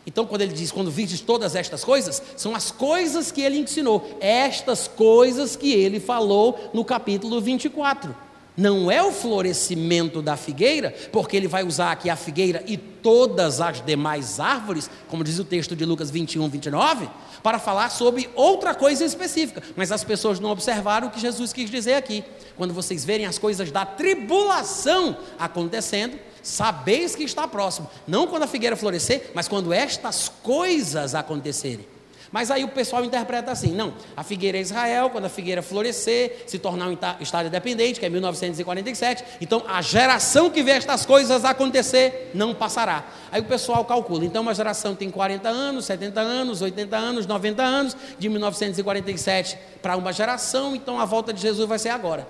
Então, 0.06 0.24
quando 0.24 0.40
ele 0.40 0.54
diz, 0.54 0.72
quando 0.72 0.90
virdes 0.90 1.20
todas 1.20 1.54
estas 1.54 1.84
coisas, 1.84 2.22
são 2.34 2.54
as 2.54 2.70
coisas 2.70 3.30
que 3.30 3.42
ele 3.42 3.58
ensinou, 3.58 4.16
estas 4.20 4.88
coisas 4.88 5.54
que 5.54 5.70
ele 5.70 6.00
falou 6.00 6.70
no 6.72 6.82
capítulo 6.82 7.42
24 7.42 8.16
não 8.56 8.90
é 8.90 9.02
o 9.02 9.12
florescimento 9.12 10.22
da 10.22 10.36
figueira, 10.36 10.94
porque 11.12 11.36
ele 11.36 11.46
vai 11.46 11.62
usar 11.62 11.92
aqui 11.92 12.08
a 12.08 12.16
figueira 12.16 12.62
e 12.66 12.76
todas 12.76 13.60
as 13.60 13.84
demais 13.84 14.40
árvores, 14.40 14.90
como 15.08 15.22
diz 15.22 15.38
o 15.38 15.44
texto 15.44 15.76
de 15.76 15.84
Lucas 15.84 16.10
21, 16.10 16.48
29, 16.48 17.08
para 17.42 17.58
falar 17.58 17.90
sobre 17.90 18.30
outra 18.34 18.74
coisa 18.74 19.04
específica. 19.04 19.62
Mas 19.76 19.92
as 19.92 20.02
pessoas 20.02 20.40
não 20.40 20.50
observaram 20.50 21.08
o 21.08 21.10
que 21.10 21.20
Jesus 21.20 21.52
quis 21.52 21.70
dizer 21.70 21.94
aqui. 21.94 22.24
Quando 22.56 22.72
vocês 22.72 23.04
verem 23.04 23.26
as 23.26 23.38
coisas 23.38 23.70
da 23.70 23.84
tribulação 23.84 25.16
acontecendo, 25.38 26.18
sabeis 26.42 27.14
que 27.14 27.24
está 27.24 27.46
próximo. 27.46 27.90
Não 28.06 28.26
quando 28.26 28.44
a 28.44 28.48
figueira 28.48 28.76
florescer, 28.76 29.30
mas 29.34 29.46
quando 29.46 29.72
estas 29.72 30.28
coisas 30.42 31.14
acontecerem. 31.14 31.95
Mas 32.36 32.50
aí 32.50 32.64
o 32.64 32.68
pessoal 32.68 33.02
interpreta 33.02 33.50
assim: 33.50 33.72
não, 33.72 33.94
a 34.14 34.22
figueira 34.22 34.58
é 34.58 34.60
Israel, 34.60 35.08
quando 35.08 35.24
a 35.24 35.28
figueira 35.30 35.62
florescer, 35.62 36.44
se 36.46 36.58
tornar 36.58 36.86
um 36.86 36.98
estado 37.18 37.46
independente, 37.46 37.98
que 37.98 38.04
é 38.04 38.10
1947, 38.10 39.24
então 39.40 39.64
a 39.66 39.80
geração 39.80 40.50
que 40.50 40.62
vê 40.62 40.72
estas 40.72 41.06
coisas 41.06 41.46
acontecer 41.46 42.32
não 42.34 42.54
passará. 42.54 43.06
Aí 43.32 43.40
o 43.40 43.44
pessoal 43.44 43.86
calcula: 43.86 44.22
então 44.22 44.42
uma 44.42 44.54
geração 44.54 44.94
tem 44.94 45.10
40 45.10 45.48
anos, 45.48 45.86
70 45.86 46.20
anos, 46.20 46.60
80 46.60 46.94
anos, 46.94 47.26
90 47.26 47.62
anos, 47.62 47.96
de 48.18 48.28
1947 48.28 49.56
para 49.80 49.96
uma 49.96 50.12
geração, 50.12 50.76
então 50.76 51.00
a 51.00 51.06
volta 51.06 51.32
de 51.32 51.40
Jesus 51.40 51.66
vai 51.66 51.78
ser 51.78 51.88
agora. 51.88 52.28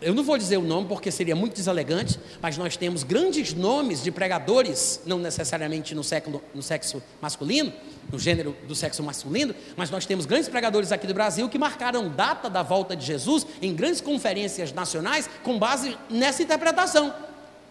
Eu 0.00 0.14
não 0.14 0.22
vou 0.22 0.36
dizer 0.36 0.58
o 0.58 0.62
nome 0.62 0.88
porque 0.88 1.10
seria 1.10 1.34
muito 1.34 1.54
deselegante, 1.54 2.20
mas 2.40 2.58
nós 2.58 2.76
temos 2.76 3.02
grandes 3.02 3.54
nomes 3.54 4.02
de 4.02 4.10
pregadores, 4.10 5.00
não 5.06 5.18
necessariamente 5.18 5.94
no, 5.94 6.04
século, 6.04 6.42
no 6.54 6.62
sexo 6.62 7.02
masculino, 7.20 7.72
no 8.10 8.18
gênero 8.18 8.56
do 8.66 8.74
sexo 8.74 9.02
masculino, 9.02 9.54
mas 9.76 9.90
nós 9.90 10.06
temos 10.06 10.26
grandes 10.26 10.48
pregadores 10.48 10.92
aqui 10.92 11.06
do 11.06 11.14
Brasil 11.14 11.48
que 11.48 11.58
marcaram 11.58 12.08
data 12.08 12.48
da 12.48 12.62
volta 12.62 12.94
de 12.94 13.04
Jesus 13.04 13.46
em 13.60 13.74
grandes 13.74 14.00
conferências 14.00 14.72
nacionais 14.72 15.28
com 15.42 15.58
base 15.58 15.96
nessa 16.08 16.42
interpretação. 16.42 17.12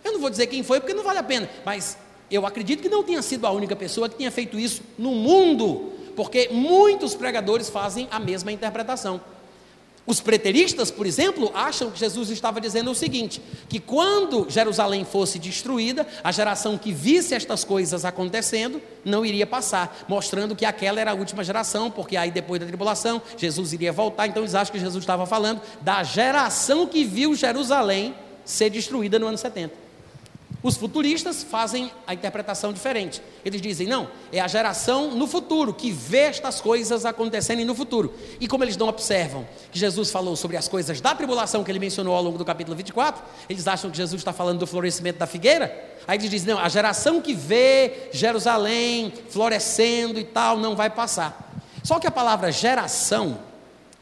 Eu 0.04 0.14
não 0.14 0.20
vou 0.20 0.30
dizer 0.30 0.48
quem 0.48 0.64
foi 0.64 0.80
porque 0.80 0.94
não 0.94 1.04
vale 1.04 1.20
a 1.20 1.24
pena, 1.24 1.50
mas 1.66 1.98
eu 2.30 2.46
acredito 2.46 2.82
que 2.82 2.90
não 2.90 3.04
tenha 3.04 3.22
sido 3.22 3.46
a 3.46 3.52
única 3.52 3.76
pessoa 3.76 4.10
que 4.10 4.16
tenha 4.16 4.32
feito 4.32 4.60
isso 4.60 4.82
no 4.98 5.12
mundo, 5.12 5.94
porque 6.16 6.50
muitos 6.52 7.16
pregadores 7.16 7.70
fazem 7.70 8.08
a 8.12 8.20
mesma 8.20 8.52
interpretação. 8.52 9.22
Os 10.08 10.20
preteristas, 10.20 10.92
por 10.92 11.08
exemplo, 11.08 11.52
acham 11.56 11.90
que 11.90 11.98
Jesus 11.98 12.30
estava 12.30 12.62
dizendo 12.62 12.92
o 12.92 12.96
seguinte: 12.96 13.42
que 13.68 13.80
quando 13.80 14.46
Jerusalém 14.50 15.04
fosse 15.04 15.40
destruída, 15.40 16.06
a 16.24 16.32
geração 16.32 16.78
que 16.78 16.92
visse 16.92 17.34
estas 17.34 17.64
coisas 17.64 18.06
acontecendo 18.06 18.80
não 19.04 19.26
iria 19.26 19.48
passar, 19.48 20.06
mostrando 20.08 20.56
que 20.56 20.66
aquela 20.66 21.02
era 21.02 21.12
a 21.12 21.16
última 21.16 21.44
geração, 21.44 21.90
porque 21.90 22.16
aí 22.16 22.30
depois 22.30 22.60
da 22.60 22.68
tribulação 22.68 23.22
Jesus 23.36 23.74
iria 23.74 23.92
voltar. 23.92 24.28
Então 24.28 24.44
eles 24.44 24.54
acham 24.54 24.74
que 24.74 24.80
Jesus 24.80 25.04
estava 25.04 25.26
falando 25.26 25.60
da 25.82 26.04
geração 26.04 26.86
que 26.86 27.04
viu 27.04 27.34
Jerusalém 27.34 28.14
ser 28.44 28.70
destruída 28.70 29.18
no 29.18 29.26
ano 29.26 29.38
70. 29.38 29.85
Os 30.66 30.78
futuristas 30.78 31.44
fazem 31.44 31.92
a 32.08 32.14
interpretação 32.16 32.74
diferente. 32.74 33.22
Eles 33.46 33.62
dizem, 33.62 33.86
não, 33.86 34.10
é 34.32 34.40
a 34.40 34.48
geração 34.48 35.12
no 35.12 35.28
futuro 35.28 35.72
que 35.72 35.92
vê 35.92 36.22
estas 36.22 36.60
coisas 36.60 37.06
acontecendo 37.06 37.64
no 37.64 37.76
futuro. 37.76 38.12
E 38.40 38.48
como 38.48 38.64
eles 38.64 38.76
não 38.76 38.88
observam 38.88 39.48
que 39.72 39.78
Jesus 39.78 40.10
falou 40.10 40.36
sobre 40.36 40.58
as 40.58 40.68
coisas 40.68 41.00
da 41.00 41.14
tribulação 41.14 41.64
que 41.64 41.70
ele 41.70 41.78
mencionou 41.78 42.16
ao 42.16 42.24
longo 42.24 42.40
do 42.40 42.44
capítulo 42.44 42.76
24, 42.76 43.24
eles 43.48 43.68
acham 43.68 43.92
que 43.92 43.98
Jesus 43.98 44.20
está 44.20 44.34
falando 44.34 44.58
do 44.58 44.66
florescimento 44.66 45.20
da 45.20 45.28
figueira. 45.28 45.72
Aí 46.08 46.18
eles 46.18 46.32
dizem, 46.32 46.56
não, 46.56 46.60
a 46.60 46.68
geração 46.68 47.22
que 47.22 47.36
vê 47.36 48.10
Jerusalém 48.12 49.14
florescendo 49.30 50.20
e 50.20 50.24
tal 50.24 50.58
não 50.58 50.76
vai 50.76 50.90
passar. 50.90 51.48
Só 51.84 52.00
que 52.00 52.08
a 52.08 52.12
palavra 52.12 52.52
geração, 52.52 53.38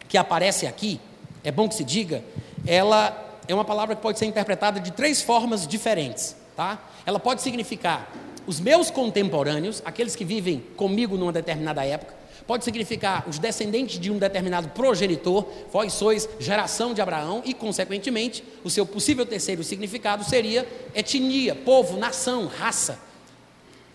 que 0.08 0.18
aparece 0.18 0.66
aqui, 0.66 1.02
é 1.44 1.52
bom 1.52 1.68
que 1.68 1.76
se 1.76 1.84
diga, 1.84 2.24
ela 2.66 3.42
é 3.50 3.54
uma 3.54 3.66
palavra 3.66 3.98
que 3.98 4.02
pode 4.02 4.18
ser 4.18 4.28
interpretada 4.28 4.80
de 4.80 4.94
três 4.94 5.22
formas 5.22 5.68
diferentes 5.68 6.42
tá? 6.56 6.82
Ela 7.06 7.20
pode 7.20 7.42
significar 7.42 8.12
os 8.46 8.60
meus 8.60 8.92
contemporâneos, 8.92 9.82
aqueles 9.86 10.16
que 10.16 10.26
vivem 10.26 10.64
comigo 10.76 11.18
numa 11.18 11.32
determinada 11.32 11.86
época, 11.86 12.14
pode 12.46 12.66
significar 12.66 13.24
os 13.28 13.40
descendentes 13.40 14.00
de 14.00 14.12
um 14.12 14.18
determinado 14.18 14.70
progenitor, 14.70 15.48
vós 15.72 15.94
sois 15.94 16.28
geração 16.40 16.94
de 16.94 17.02
Abraão, 17.02 17.42
e, 17.46 17.54
consequentemente, 17.54 18.44
o 18.64 18.70
seu 18.70 18.86
possível 18.86 19.26
terceiro 19.26 19.64
significado 19.64 20.24
seria 20.24 20.68
etnia, 20.94 21.56
povo, 21.56 21.98
nação, 21.98 22.48
raça. 22.48 23.00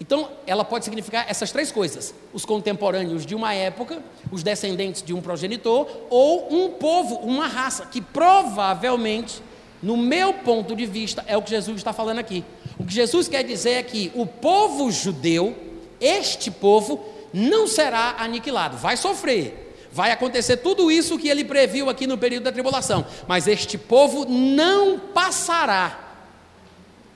Então, 0.00 0.30
ela 0.46 0.64
pode 0.64 0.84
significar 0.84 1.26
essas 1.28 1.50
três 1.50 1.72
coisas: 1.72 2.14
os 2.32 2.44
contemporâneos 2.44 3.26
de 3.26 3.34
uma 3.34 3.52
época, 3.52 4.02
os 4.30 4.42
descendentes 4.42 5.02
de 5.02 5.12
um 5.12 5.20
progenitor, 5.20 5.88
ou 6.08 6.52
um 6.52 6.70
povo, 6.70 7.16
uma 7.16 7.46
raça, 7.46 7.86
que 7.86 8.00
provavelmente 8.00 9.42
no 9.82 9.96
meu 9.96 10.34
ponto 10.34 10.74
de 10.74 10.86
vista, 10.86 11.24
é 11.26 11.36
o 11.36 11.42
que 11.42 11.50
Jesus 11.50 11.76
está 11.76 11.92
falando 11.92 12.18
aqui. 12.18 12.44
O 12.78 12.84
que 12.84 12.92
Jesus 12.92 13.28
quer 13.28 13.44
dizer 13.44 13.72
é 13.72 13.82
que 13.82 14.10
o 14.14 14.26
povo 14.26 14.90
judeu, 14.90 15.56
este 16.00 16.50
povo, 16.50 17.04
não 17.32 17.66
será 17.66 18.16
aniquilado, 18.18 18.76
vai 18.76 18.96
sofrer. 18.96 19.66
Vai 19.90 20.10
acontecer 20.10 20.58
tudo 20.58 20.90
isso 20.90 21.18
que 21.18 21.28
ele 21.28 21.44
previu 21.44 21.88
aqui 21.88 22.06
no 22.06 22.18
período 22.18 22.44
da 22.44 22.52
tribulação, 22.52 23.06
mas 23.26 23.46
este 23.48 23.78
povo 23.78 24.26
não 24.28 24.98
passará. 24.98 26.08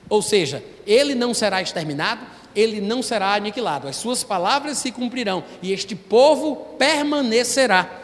Ou 0.09 0.21
seja, 0.21 0.63
ele 0.85 1.15
não 1.15 1.33
será 1.33 1.61
exterminado, 1.61 2.25
ele 2.55 2.81
não 2.81 3.01
será 3.01 3.33
aniquilado. 3.35 3.87
As 3.87 3.95
suas 3.95 4.23
palavras 4.23 4.77
se 4.77 4.91
cumprirão 4.91 5.43
e 5.61 5.71
este 5.71 5.95
povo 5.95 6.55
permanecerá. 6.77 8.02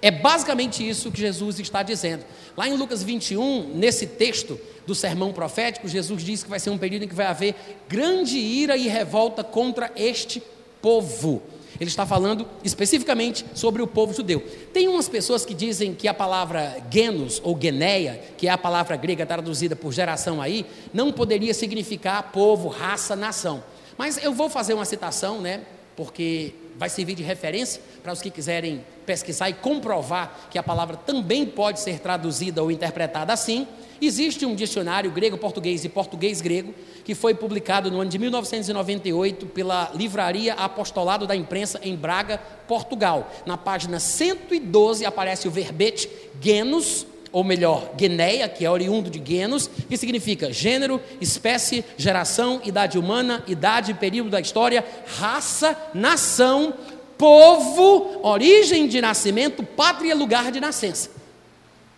É 0.00 0.10
basicamente 0.10 0.86
isso 0.86 1.10
que 1.10 1.20
Jesus 1.20 1.58
está 1.58 1.82
dizendo. 1.82 2.24
Lá 2.56 2.68
em 2.68 2.76
Lucas 2.76 3.02
21, 3.02 3.74
nesse 3.74 4.06
texto 4.06 4.58
do 4.86 4.94
sermão 4.94 5.32
profético, 5.32 5.88
Jesus 5.88 6.22
diz 6.22 6.42
que 6.42 6.50
vai 6.50 6.60
ser 6.60 6.70
um 6.70 6.78
período 6.78 7.04
em 7.04 7.08
que 7.08 7.14
vai 7.14 7.26
haver 7.26 7.54
grande 7.88 8.38
ira 8.38 8.76
e 8.76 8.88
revolta 8.88 9.42
contra 9.42 9.90
este 9.96 10.42
povo. 10.80 11.42
Ele 11.78 11.90
está 11.90 12.06
falando 12.06 12.46
especificamente 12.64 13.44
sobre 13.54 13.82
o 13.82 13.86
povo 13.86 14.14
judeu. 14.14 14.40
Tem 14.72 14.88
umas 14.88 15.08
pessoas 15.08 15.44
que 15.44 15.52
dizem 15.52 15.94
que 15.94 16.08
a 16.08 16.14
palavra 16.14 16.76
genos 16.90 17.40
ou 17.44 17.58
geneia, 17.60 18.20
que 18.38 18.48
é 18.48 18.50
a 18.50 18.58
palavra 18.58 18.96
grega 18.96 19.26
traduzida 19.26 19.76
por 19.76 19.92
geração 19.92 20.40
aí, 20.40 20.64
não 20.92 21.12
poderia 21.12 21.52
significar 21.52 22.30
povo, 22.32 22.68
raça, 22.68 23.14
nação. 23.14 23.62
Mas 23.98 24.22
eu 24.22 24.32
vou 24.32 24.48
fazer 24.48 24.74
uma 24.74 24.84
citação, 24.84 25.40
né? 25.40 25.62
Porque 25.94 26.54
vai 26.78 26.88
servir 26.88 27.14
de 27.14 27.22
referência 27.22 27.82
para 28.02 28.12
os 28.12 28.20
que 28.20 28.30
quiserem 28.30 28.82
pesquisar 29.06 29.48
e 29.48 29.54
comprovar 29.54 30.48
que 30.50 30.58
a 30.58 30.62
palavra 30.62 30.96
também 30.96 31.46
pode 31.46 31.80
ser 31.80 32.00
traduzida 32.00 32.62
ou 32.62 32.70
interpretada 32.70 33.32
assim. 33.32 33.66
Existe 34.02 34.44
um 34.44 34.54
dicionário 34.54 35.10
grego-português 35.10 35.84
e 35.84 35.88
português-grego 35.88 36.74
que 37.04 37.14
foi 37.14 37.34
publicado 37.34 37.90
no 37.90 38.00
ano 38.00 38.10
de 38.10 38.18
1998 38.18 39.46
pela 39.46 39.90
Livraria 39.94 40.54
Apostolado 40.54 41.26
da 41.26 41.34
Imprensa 41.34 41.80
em 41.82 41.96
Braga, 41.96 42.38
Portugal. 42.68 43.32
Na 43.46 43.56
página 43.56 43.98
112 43.98 45.06
aparece 45.06 45.48
o 45.48 45.50
verbete 45.50 46.10
genus, 46.40 47.06
ou 47.32 47.44
melhor, 47.44 47.90
geneia, 47.98 48.48
que 48.48 48.64
é 48.64 48.70
oriundo 48.70 49.10
de 49.10 49.22
genus, 49.24 49.68
que 49.88 49.96
significa 49.96 50.52
gênero, 50.52 51.00
espécie, 51.20 51.84
geração, 51.96 52.60
idade 52.64 52.98
humana, 52.98 53.44
idade, 53.46 53.94
período 53.94 54.30
da 54.30 54.40
história, 54.40 54.84
raça, 55.18 55.76
nação, 55.92 56.74
povo, 57.18 58.20
origem 58.22 58.86
de 58.86 59.00
nascimento, 59.00 59.62
pátria, 59.62 60.14
lugar 60.14 60.50
de 60.50 60.60
nascença. 60.60 61.10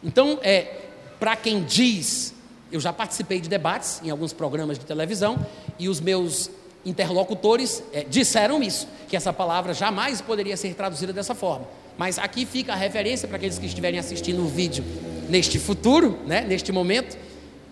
Então, 0.03 0.39
é, 0.43 0.77
para 1.19 1.35
quem 1.35 1.63
diz, 1.65 2.35
eu 2.71 2.81
já 2.81 2.93
participei 2.93 3.41
de 3.41 3.49
debates 3.49 4.01
em 4.05 4.11
alguns 4.11 4.33
programas 4.33 4.79
de 4.79 4.85
televisão 4.85 5.45
e 5.79 5.89
os 5.89 6.01
meus 6.01 6.51
interlocutores 6.85 7.83
é, 7.93 8.05
disseram 8.05 8.63
isso, 8.63 8.87
que 9.09 9.17
essa 9.17 9.33
palavra 9.33 9.75
jamais 9.75 10.21
poderia 10.21 10.57
ser 10.57 10.75
traduzida 10.75 11.13
dessa 11.13 11.35
forma. 11.35 11.67
Mas 11.97 12.19
aqui 12.19 12.47
fica 12.47 12.73
a 12.73 12.77
referência 12.77 13.27
para 13.27 13.37
aqueles 13.37 13.59
que 13.59 13.67
estiverem 13.67 13.99
assistindo 13.99 14.41
o 14.43 14.49
vídeo 14.49 14.85
neste 15.29 15.59
futuro, 15.59 16.19
né, 16.27 16.43
neste 16.43 16.71
momento, 16.71 17.19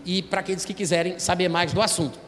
e 0.05 0.23
para 0.23 0.41
aqueles 0.41 0.65
que 0.65 0.75
quiserem 0.75 1.19
saber 1.19 1.49
mais 1.49 1.73
do 1.73 1.81
assunto. 1.81 2.19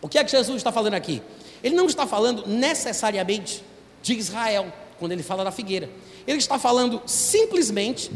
O 0.00 0.08
que 0.08 0.18
é 0.18 0.24
que 0.24 0.30
Jesus 0.30 0.56
está 0.56 0.70
falando 0.70 0.94
aqui? 0.94 1.20
Ele 1.62 1.74
não 1.74 1.86
está 1.86 2.06
falando 2.06 2.46
necessariamente 2.46 3.62
de 4.02 4.14
Israel, 4.14 4.72
quando 4.98 5.12
ele 5.12 5.22
fala 5.22 5.44
da 5.44 5.50
figueira. 5.50 5.88
Ele 6.26 6.38
está 6.38 6.58
falando 6.58 7.00
simplesmente 7.06 8.10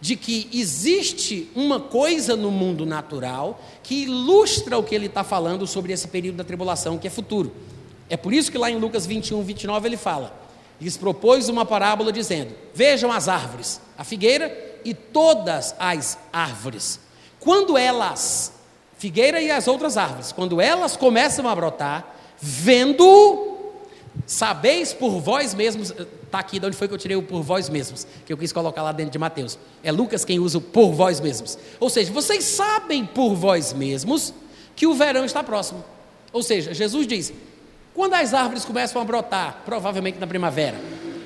de 0.00 0.16
que 0.16 0.48
existe 0.52 1.50
uma 1.54 1.80
coisa 1.80 2.36
no 2.36 2.50
mundo 2.50 2.86
natural 2.86 3.60
que 3.82 4.02
ilustra 4.02 4.78
o 4.78 4.82
que 4.82 4.94
ele 4.94 5.06
está 5.06 5.24
falando 5.24 5.66
sobre 5.66 5.92
esse 5.92 6.06
período 6.08 6.36
da 6.36 6.44
tribulação 6.44 6.98
que 6.98 7.06
é 7.06 7.10
futuro. 7.10 7.52
É 8.08 8.16
por 8.16 8.32
isso 8.32 8.50
que 8.50 8.58
lá 8.58 8.70
em 8.70 8.78
Lucas 8.78 9.06
21, 9.06 9.42
29 9.42 9.88
ele 9.88 9.96
fala: 9.96 10.48
lhes 10.80 10.96
propôs 10.96 11.48
uma 11.48 11.64
parábola 11.64 12.12
dizendo: 12.12 12.54
Vejam 12.74 13.10
as 13.10 13.28
árvores, 13.28 13.80
a 13.96 14.04
figueira 14.04 14.80
e 14.84 14.94
todas 14.94 15.74
as 15.78 16.18
árvores. 16.32 17.00
Quando 17.40 17.76
elas, 17.76 18.52
figueira 18.96 19.40
e 19.40 19.50
as 19.50 19.68
outras 19.68 19.96
árvores, 19.96 20.32
quando 20.32 20.60
elas 20.60 20.96
começam 20.96 21.48
a 21.48 21.54
brotar, 21.54 22.14
vendo, 22.38 23.57
sabeis 24.26 24.92
por 24.92 25.20
vós 25.20 25.54
mesmos, 25.54 25.92
Está 26.28 26.40
aqui 26.40 26.60
de 26.60 26.66
onde 26.66 26.76
foi 26.76 26.86
que 26.86 26.92
eu 26.92 26.98
tirei 26.98 27.16
o 27.16 27.22
por 27.22 27.42
vós 27.42 27.70
mesmos, 27.70 28.06
que 28.26 28.30
eu 28.30 28.36
quis 28.36 28.52
colocar 28.52 28.82
lá 28.82 28.92
dentro 28.92 29.10
de 29.10 29.18
Mateus. 29.18 29.58
É 29.82 29.90
Lucas 29.90 30.26
quem 30.26 30.38
usa 30.38 30.58
o 30.58 30.60
por 30.60 30.92
vós 30.92 31.20
mesmos. 31.20 31.58
Ou 31.80 31.88
seja, 31.88 32.12
vocês 32.12 32.44
sabem 32.44 33.06
por 33.06 33.34
vós 33.34 33.72
mesmos 33.72 34.34
que 34.76 34.86
o 34.86 34.92
verão 34.92 35.24
está 35.24 35.42
próximo. 35.42 35.82
Ou 36.30 36.42
seja, 36.42 36.74
Jesus 36.74 37.06
diz: 37.06 37.32
quando 37.94 38.12
as 38.12 38.34
árvores 38.34 38.62
começam 38.66 39.00
a 39.00 39.04
brotar, 39.06 39.62
provavelmente 39.64 40.18
na 40.18 40.26
primavera, 40.26 40.78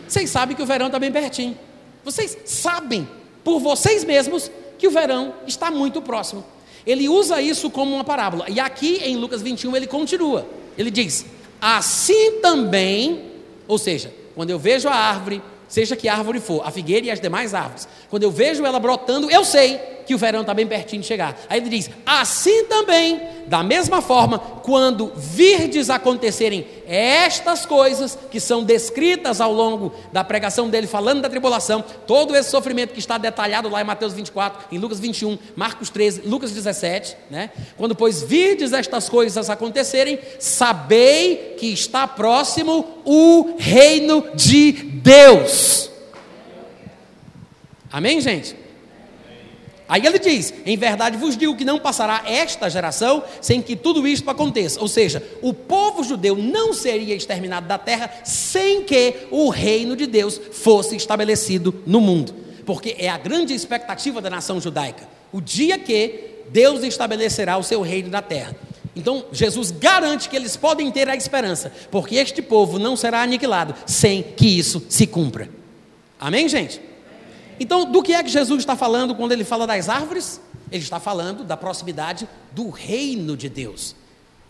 vocês 0.06 0.30
sabem 0.30 0.54
que 0.54 0.62
o 0.62 0.66
verão 0.66 0.86
está 0.86 1.00
bem 1.00 1.10
pertinho. 1.10 1.58
Vocês 2.04 2.38
sabem 2.44 3.08
por 3.42 3.58
vocês 3.58 4.04
mesmos 4.04 4.52
que 4.78 4.86
o 4.86 4.90
verão 4.92 5.34
está 5.48 5.68
muito 5.68 6.00
próximo. 6.00 6.44
Ele 6.86 7.08
usa 7.08 7.42
isso 7.42 7.68
como 7.70 7.92
uma 7.92 8.04
parábola. 8.04 8.46
E 8.48 8.60
aqui 8.60 9.00
em 9.02 9.16
Lucas 9.16 9.42
21 9.42 9.74
ele 9.74 9.88
continua. 9.88 10.46
Ele 10.78 10.92
diz: 10.92 11.26
assim 11.62 12.40
também, 12.40 13.30
ou 13.68 13.78
seja, 13.78 14.12
quando 14.34 14.50
eu 14.50 14.58
vejo 14.58 14.88
a 14.88 14.94
árvore, 14.94 15.40
seja 15.72 15.96
que 15.96 16.06
árvore 16.06 16.38
for, 16.38 16.60
a 16.66 16.70
figueira 16.70 17.06
e 17.06 17.10
as 17.10 17.18
demais 17.18 17.54
árvores, 17.54 17.88
quando 18.10 18.24
eu 18.24 18.30
vejo 18.30 18.66
ela 18.66 18.78
brotando, 18.78 19.30
eu 19.30 19.42
sei 19.42 19.80
que 20.04 20.14
o 20.14 20.18
verão 20.18 20.42
está 20.42 20.52
bem 20.52 20.66
pertinho 20.66 21.00
de 21.00 21.08
chegar. 21.08 21.40
Aí 21.48 21.60
ele 21.60 21.70
diz: 21.70 21.88
assim 22.04 22.64
também, 22.64 23.22
da 23.46 23.62
mesma 23.62 24.02
forma, 24.02 24.38
quando 24.38 25.12
virdes 25.16 25.88
acontecerem 25.88 26.66
estas 26.86 27.64
coisas 27.64 28.18
que 28.30 28.38
são 28.38 28.62
descritas 28.62 29.40
ao 29.40 29.50
longo 29.50 29.94
da 30.12 30.22
pregação 30.22 30.68
dele, 30.68 30.86
falando 30.86 31.22
da 31.22 31.30
tribulação, 31.30 31.82
todo 32.06 32.36
esse 32.36 32.50
sofrimento 32.50 32.92
que 32.92 32.98
está 32.98 33.16
detalhado 33.16 33.70
lá 33.70 33.80
em 33.80 33.84
Mateus 33.84 34.12
24, 34.12 34.66
em 34.70 34.78
Lucas 34.78 35.00
21, 35.00 35.38
Marcos 35.56 35.88
13, 35.88 36.22
Lucas 36.26 36.50
17, 36.50 37.16
né? 37.30 37.50
Quando, 37.78 37.94
pois, 37.94 38.22
virdes 38.22 38.74
estas 38.74 39.08
coisas 39.08 39.48
acontecerem, 39.48 40.18
sabei 40.38 41.56
que 41.58 41.66
está 41.68 42.06
próximo 42.06 43.01
o 43.04 43.56
reino 43.58 44.24
de 44.34 44.72
Deus. 44.72 45.90
Amém, 47.90 48.20
gente? 48.20 48.56
Aí 49.92 50.06
ele 50.06 50.18
diz: 50.18 50.54
Em 50.64 50.74
verdade 50.74 51.18
vos 51.18 51.36
digo 51.36 51.54
que 51.54 51.66
não 51.66 51.78
passará 51.78 52.22
esta 52.26 52.70
geração 52.70 53.22
sem 53.42 53.60
que 53.60 53.76
tudo 53.76 54.08
isto 54.08 54.30
aconteça. 54.30 54.80
Ou 54.80 54.88
seja, 54.88 55.22
o 55.42 55.52
povo 55.52 56.02
judeu 56.02 56.34
não 56.34 56.72
seria 56.72 57.14
exterminado 57.14 57.68
da 57.68 57.76
terra 57.76 58.10
sem 58.24 58.84
que 58.84 59.26
o 59.30 59.50
reino 59.50 59.94
de 59.94 60.06
Deus 60.06 60.40
fosse 60.52 60.96
estabelecido 60.96 61.82
no 61.86 62.00
mundo. 62.00 62.34
Porque 62.64 62.96
é 62.98 63.10
a 63.10 63.18
grande 63.18 63.52
expectativa 63.52 64.22
da 64.22 64.30
nação 64.30 64.58
judaica. 64.58 65.06
O 65.30 65.42
dia 65.42 65.78
que 65.78 66.44
Deus 66.48 66.82
estabelecerá 66.82 67.58
o 67.58 67.62
seu 67.62 67.82
reino 67.82 68.08
na 68.08 68.22
terra. 68.22 68.56
Então, 68.94 69.24
Jesus 69.32 69.70
garante 69.70 70.28
que 70.28 70.36
eles 70.36 70.56
podem 70.56 70.90
ter 70.90 71.08
a 71.08 71.16
esperança, 71.16 71.72
porque 71.90 72.16
este 72.16 72.42
povo 72.42 72.78
não 72.78 72.94
será 72.96 73.22
aniquilado 73.22 73.74
sem 73.86 74.22
que 74.22 74.46
isso 74.46 74.84
se 74.88 75.06
cumpra. 75.06 75.48
Amém, 76.20 76.48
gente? 76.48 76.80
Então, 77.58 77.90
do 77.90 78.02
que 78.02 78.12
é 78.12 78.22
que 78.22 78.28
Jesus 78.28 78.60
está 78.60 78.76
falando 78.76 79.14
quando 79.14 79.32
ele 79.32 79.44
fala 79.44 79.66
das 79.66 79.88
árvores? 79.88 80.40
Ele 80.70 80.82
está 80.82 81.00
falando 81.00 81.44
da 81.44 81.56
proximidade 81.56 82.28
do 82.52 82.68
reino 82.70 83.36
de 83.36 83.48
Deus. 83.48 83.94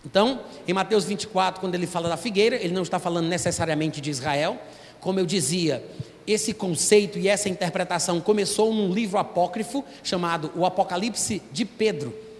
Então, 0.05 0.41
em 0.67 0.73
Mateus 0.73 1.05
24, 1.05 1.61
quando 1.61 1.75
ele 1.75 1.87
fala 1.87 2.09
da 2.09 2.17
figueira, 2.17 2.57
ele 2.57 2.75
não 2.75 2.83
está 2.83 2.99
falando 2.99 3.29
necessariamente 3.29 4.01
de 4.01 4.11
Israel. 4.11 4.61
Como 5.01 5.21
eu 5.21 5.27
dizia, 5.27 5.85
esse 6.27 6.53
conceito 6.53 7.19
e 7.19 7.29
essa 7.29 7.49
interpretação 7.49 8.21
começou 8.21 8.73
num 8.75 8.93
livro 8.93 9.19
apócrifo 9.19 9.85
chamado 10.03 10.51
O 10.57 10.67
Apocalipse 10.67 11.43
de 11.53 11.65
Pedro. 11.65 12.32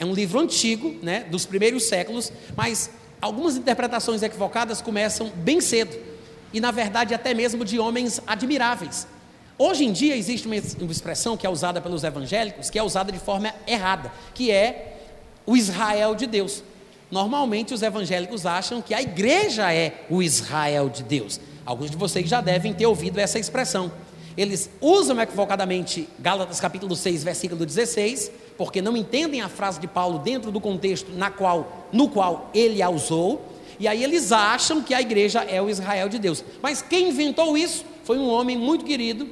É 0.00 0.04
um 0.06 0.14
livro 0.14 0.40
antigo, 0.40 0.96
né, 1.02 1.26
dos 1.30 1.44
primeiros 1.44 1.84
séculos, 1.84 2.32
mas 2.56 2.90
algumas 3.20 3.56
interpretações 3.58 4.22
equivocadas 4.22 4.80
começam 4.80 5.30
bem 5.36 5.60
cedo. 5.60 5.94
E, 6.54 6.58
na 6.58 6.70
verdade, 6.70 7.12
até 7.12 7.34
mesmo 7.34 7.66
de 7.66 7.78
homens 7.78 8.18
admiráveis. 8.26 9.06
Hoje 9.58 9.84
em 9.84 9.92
dia 9.92 10.16
existe 10.16 10.48
uma 10.48 10.56
expressão 10.56 11.36
que 11.36 11.46
é 11.46 11.50
usada 11.50 11.82
pelos 11.82 12.02
evangélicos, 12.02 12.70
que 12.70 12.78
é 12.78 12.82
usada 12.82 13.12
de 13.12 13.18
forma 13.18 13.54
errada, 13.66 14.10
que 14.32 14.50
é 14.50 14.96
o 15.44 15.54
Israel 15.54 16.14
de 16.14 16.26
Deus. 16.26 16.62
Normalmente 17.10 17.74
os 17.74 17.82
evangélicos 17.82 18.46
acham 18.46 18.80
que 18.80 18.94
a 18.94 19.02
igreja 19.02 19.70
é 19.70 20.06
o 20.08 20.22
Israel 20.22 20.88
de 20.88 21.02
Deus. 21.02 21.38
Alguns 21.66 21.90
de 21.90 21.98
vocês 21.98 22.26
já 22.26 22.40
devem 22.40 22.72
ter 22.72 22.86
ouvido 22.86 23.18
essa 23.18 23.38
expressão. 23.38 23.92
Eles 24.34 24.70
usam 24.80 25.20
equivocadamente 25.20 26.08
Gálatas 26.18 26.58
capítulo 26.58 26.96
6, 26.96 27.22
versículo 27.22 27.66
16, 27.66 28.30
porque 28.60 28.82
não 28.82 28.94
entendem 28.94 29.40
a 29.40 29.48
frase 29.48 29.80
de 29.80 29.86
Paulo 29.86 30.18
dentro 30.18 30.50
do 30.50 30.60
contexto 30.60 31.10
na 31.12 31.30
qual, 31.30 31.88
no 31.90 32.10
qual 32.10 32.50
ele 32.52 32.82
a 32.82 32.90
usou, 32.90 33.42
e 33.78 33.88
aí 33.88 34.04
eles 34.04 34.32
acham 34.32 34.82
que 34.82 34.92
a 34.92 35.00
igreja 35.00 35.40
é 35.40 35.62
o 35.62 35.70
Israel 35.70 36.10
de 36.10 36.18
Deus. 36.18 36.44
Mas 36.60 36.82
quem 36.82 37.08
inventou 37.08 37.56
isso 37.56 37.86
foi 38.04 38.18
um 38.18 38.28
homem 38.28 38.58
muito 38.58 38.84
querido, 38.84 39.26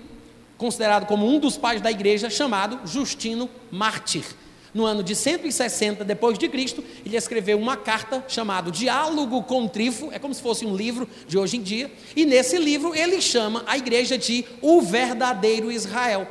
considerado 0.56 1.04
como 1.04 1.28
um 1.28 1.38
dos 1.38 1.58
pais 1.58 1.82
da 1.82 1.90
igreja, 1.90 2.30
chamado 2.30 2.80
Justino 2.86 3.50
Mártir. 3.70 4.24
No 4.72 4.86
ano 4.86 5.02
de 5.02 5.14
160 5.14 6.02
depois 6.06 6.38
de 6.38 6.48
Cristo, 6.48 6.82
ele 7.04 7.14
escreveu 7.14 7.58
uma 7.58 7.76
carta 7.76 8.24
chamada 8.28 8.70
Diálogo 8.70 9.42
com 9.42 9.68
Trifo, 9.68 10.08
é 10.10 10.18
como 10.18 10.32
se 10.32 10.40
fosse 10.40 10.64
um 10.64 10.74
livro 10.74 11.06
de 11.26 11.36
hoje 11.36 11.58
em 11.58 11.62
dia, 11.62 11.92
e 12.16 12.24
nesse 12.24 12.56
livro 12.56 12.94
ele 12.94 13.20
chama 13.20 13.62
a 13.66 13.76
igreja 13.76 14.16
de 14.16 14.46
o 14.62 14.80
verdadeiro 14.80 15.70
Israel. 15.70 16.26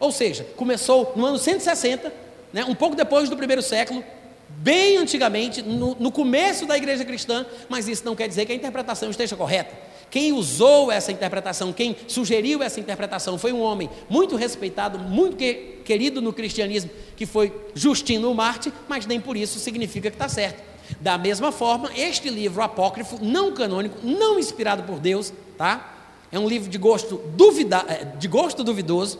Ou 0.00 0.10
seja, 0.10 0.44
começou 0.56 1.12
no 1.14 1.24
ano 1.24 1.38
160, 1.38 2.21
né, 2.52 2.64
um 2.64 2.74
pouco 2.74 2.94
depois 2.94 3.28
do 3.28 3.36
primeiro 3.36 3.62
século, 3.62 4.04
bem 4.48 4.96
antigamente, 4.96 5.62
no, 5.62 5.96
no 5.98 6.12
começo 6.12 6.66
da 6.66 6.76
igreja 6.76 7.04
cristã, 7.04 7.46
mas 7.68 7.88
isso 7.88 8.04
não 8.04 8.14
quer 8.14 8.28
dizer 8.28 8.46
que 8.46 8.52
a 8.52 8.54
interpretação 8.54 9.10
esteja 9.10 9.36
correta. 9.36 9.74
Quem 10.10 10.32
usou 10.32 10.92
essa 10.92 11.10
interpretação, 11.10 11.72
quem 11.72 11.96
sugeriu 12.06 12.62
essa 12.62 12.78
interpretação, 12.78 13.38
foi 13.38 13.50
um 13.50 13.62
homem 13.62 13.88
muito 14.10 14.36
respeitado, 14.36 14.98
muito 14.98 15.38
que, 15.38 15.80
querido 15.86 16.20
no 16.20 16.34
cristianismo, 16.34 16.90
que 17.16 17.24
foi 17.24 17.50
Justino 17.74 18.34
Marte, 18.34 18.70
mas 18.86 19.06
nem 19.06 19.18
por 19.18 19.38
isso 19.38 19.58
significa 19.58 20.10
que 20.10 20.16
está 20.16 20.28
certo. 20.28 20.62
Da 21.00 21.16
mesma 21.16 21.50
forma, 21.50 21.90
este 21.96 22.28
livro 22.28 22.62
apócrifo, 22.62 23.18
não 23.22 23.52
canônico, 23.52 23.96
não 24.02 24.38
inspirado 24.38 24.82
por 24.82 25.00
Deus, 25.00 25.32
tá? 25.56 25.92
É 26.30 26.38
um 26.38 26.46
livro 26.46 26.68
de 26.68 26.76
gosto, 26.76 27.16
duvida, 27.34 27.84
é, 27.88 28.04
de 28.04 28.28
gosto 28.28 28.62
duvidoso. 28.62 29.18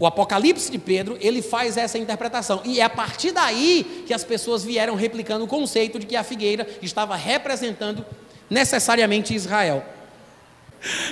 O 0.00 0.06
Apocalipse 0.06 0.70
de 0.70 0.78
Pedro, 0.78 1.16
ele 1.20 1.42
faz 1.42 1.76
essa 1.76 1.98
interpretação. 1.98 2.60
E 2.64 2.80
é 2.80 2.84
a 2.84 2.90
partir 2.90 3.32
daí 3.32 4.04
que 4.06 4.14
as 4.14 4.24
pessoas 4.24 4.64
vieram 4.64 4.94
replicando 4.94 5.44
o 5.44 5.48
conceito 5.48 5.98
de 5.98 6.06
que 6.06 6.16
a 6.16 6.22
figueira 6.22 6.66
estava 6.82 7.16
representando 7.16 8.04
necessariamente 8.50 9.34
Israel. 9.34 9.84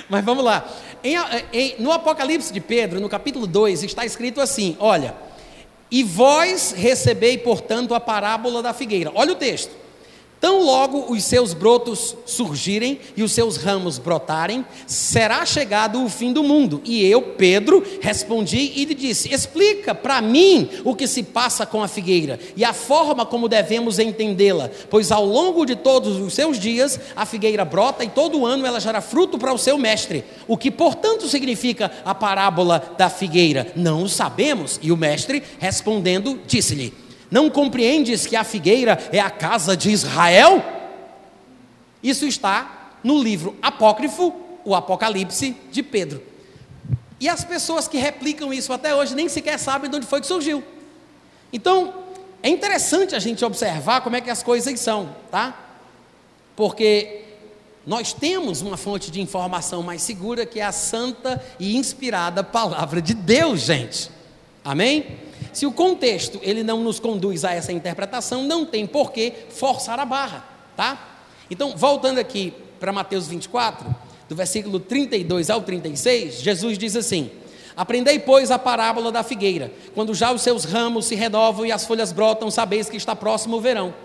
Mas 0.09 0.23
vamos 0.23 0.43
lá. 0.43 0.67
Em, 1.03 1.15
em, 1.51 1.75
no 1.79 1.91
Apocalipse 1.91 2.53
de 2.53 2.61
Pedro, 2.61 2.99
no 2.99 3.09
capítulo 3.09 3.45
2, 3.45 3.83
está 3.83 4.05
escrito 4.05 4.39
assim: 4.39 4.77
Olha, 4.79 5.15
e 5.91 6.03
vós 6.03 6.73
recebei, 6.75 7.37
portanto, 7.37 7.93
a 7.93 7.99
parábola 7.99 8.61
da 8.61 8.73
figueira. 8.73 9.11
Olha 9.13 9.33
o 9.33 9.35
texto. 9.35 9.86
Tão 10.39 10.63
logo 10.63 11.11
os 11.11 11.23
seus 11.23 11.53
brotos 11.53 12.15
surgirem 12.25 12.99
e 13.15 13.23
os 13.23 13.31
seus 13.31 13.57
ramos 13.57 13.97
brotarem, 13.97 14.63
será 14.85 15.43
chegado 15.45 16.03
o 16.03 16.09
fim 16.09 16.31
do 16.31 16.43
mundo. 16.43 16.79
E 16.85 17.03
eu, 17.03 17.21
Pedro, 17.21 17.83
respondi 18.01 18.73
e 18.75 18.85
lhe 18.85 18.93
disse: 18.93 19.33
Explica 19.33 19.95
para 19.95 20.21
mim 20.21 20.69
o 20.83 20.95
que 20.95 21.07
se 21.07 21.23
passa 21.23 21.65
com 21.65 21.81
a 21.81 21.87
figueira 21.87 22.39
e 22.55 22.63
a 22.63 22.71
forma 22.71 23.25
como 23.25 23.49
devemos 23.49 23.97
entendê-la, 23.97 24.69
pois 24.91 25.11
ao 25.11 25.25
longo 25.25 25.65
de 25.65 25.75
todos 25.75 26.17
os 26.17 26.33
seus 26.33 26.59
dias 26.59 26.99
a 27.15 27.25
figueira 27.25 27.65
brota 27.65 28.03
e 28.03 28.09
todo 28.09 28.45
ano 28.45 28.65
ela 28.65 28.79
gera 28.79 29.01
fruto 29.01 29.39
para 29.39 29.53
o 29.53 29.57
seu 29.57 29.77
mestre. 29.77 30.23
O 30.47 30.55
que, 30.55 30.69
portanto, 30.69 31.27
significa 31.27 31.91
a 32.05 32.13
parábola 32.13 32.95
da 32.95 33.09
figueira? 33.09 33.71
Não 33.75 34.03
o 34.03 34.09
sabemos. 34.09 34.79
E 34.83 34.91
o 34.91 34.97
mestre, 34.97 35.41
respondendo, 35.59 36.39
disse-lhe: 36.45 37.06
não 37.29 37.49
compreendes 37.49 38.25
que 38.25 38.35
a 38.35 38.43
figueira 38.43 38.97
é 39.11 39.19
a 39.19 39.29
casa 39.29 39.75
de 39.75 39.91
Israel? 39.91 40.63
Isso 42.01 42.25
está 42.25 42.91
no 43.03 43.21
livro 43.21 43.55
apócrifo, 43.61 44.33
o 44.63 44.75
Apocalipse 44.75 45.55
de 45.71 45.83
Pedro. 45.83 46.21
E 47.19 47.27
as 47.27 47.43
pessoas 47.43 47.87
que 47.87 47.97
replicam 47.97 48.53
isso 48.53 48.71
até 48.71 48.93
hoje 48.95 49.15
nem 49.15 49.27
sequer 49.27 49.57
sabem 49.57 49.89
de 49.89 49.97
onde 49.97 50.05
foi 50.05 50.21
que 50.21 50.27
surgiu. 50.27 50.63
Então, 51.51 51.93
é 52.43 52.49
interessante 52.49 53.15
a 53.15 53.19
gente 53.19 53.43
observar 53.43 54.01
como 54.01 54.15
é 54.15 54.21
que 54.21 54.29
as 54.29 54.43
coisas 54.43 54.79
são, 54.79 55.15
tá? 55.31 55.57
Porque 56.55 57.23
nós 57.85 58.13
temos 58.13 58.61
uma 58.61 58.77
fonte 58.77 59.09
de 59.09 59.21
informação 59.21 59.81
mais 59.81 60.01
segura 60.01 60.45
que 60.45 60.59
é 60.59 60.65
a 60.65 60.71
santa 60.71 61.43
e 61.59 61.77
inspirada 61.77 62.43
palavra 62.43 63.01
de 63.01 63.13
Deus, 63.13 63.61
gente. 63.61 64.11
Amém? 64.63 65.26
Se 65.57 65.65
o 65.65 65.71
contexto 65.71 66.39
ele 66.43 66.61
não 66.61 66.83
nos 66.83 66.99
conduz 66.99 67.43
a 67.43 67.51
essa 67.51 67.71
interpretação, 67.71 68.43
não 68.43 68.63
tem 68.63 68.85
por 68.85 69.11
que 69.11 69.33
forçar 69.49 69.99
a 69.99 70.05
barra, 70.05 70.47
tá? 70.75 71.17
Então, 71.49 71.75
voltando 71.75 72.19
aqui 72.19 72.53
para 72.79 72.93
Mateus 72.93 73.25
24, 73.25 73.87
do 74.29 74.35
versículo 74.35 74.79
32 74.79 75.49
ao 75.49 75.63
36, 75.63 76.41
Jesus 76.41 76.77
diz 76.77 76.95
assim: 76.95 77.31
Aprendei, 77.75 78.19
pois, 78.19 78.51
a 78.51 78.59
parábola 78.59 79.11
da 79.11 79.23
figueira. 79.23 79.71
Quando 79.95 80.13
já 80.13 80.31
os 80.31 80.43
seus 80.43 80.63
ramos 80.63 81.07
se 81.07 81.15
renovam 81.15 81.65
e 81.65 81.71
as 81.71 81.87
folhas 81.87 82.11
brotam, 82.11 82.51
sabeis 82.51 82.87
que 82.87 82.95
está 82.95 83.15
próximo 83.15 83.57
o 83.57 83.59
verão. 83.59 83.95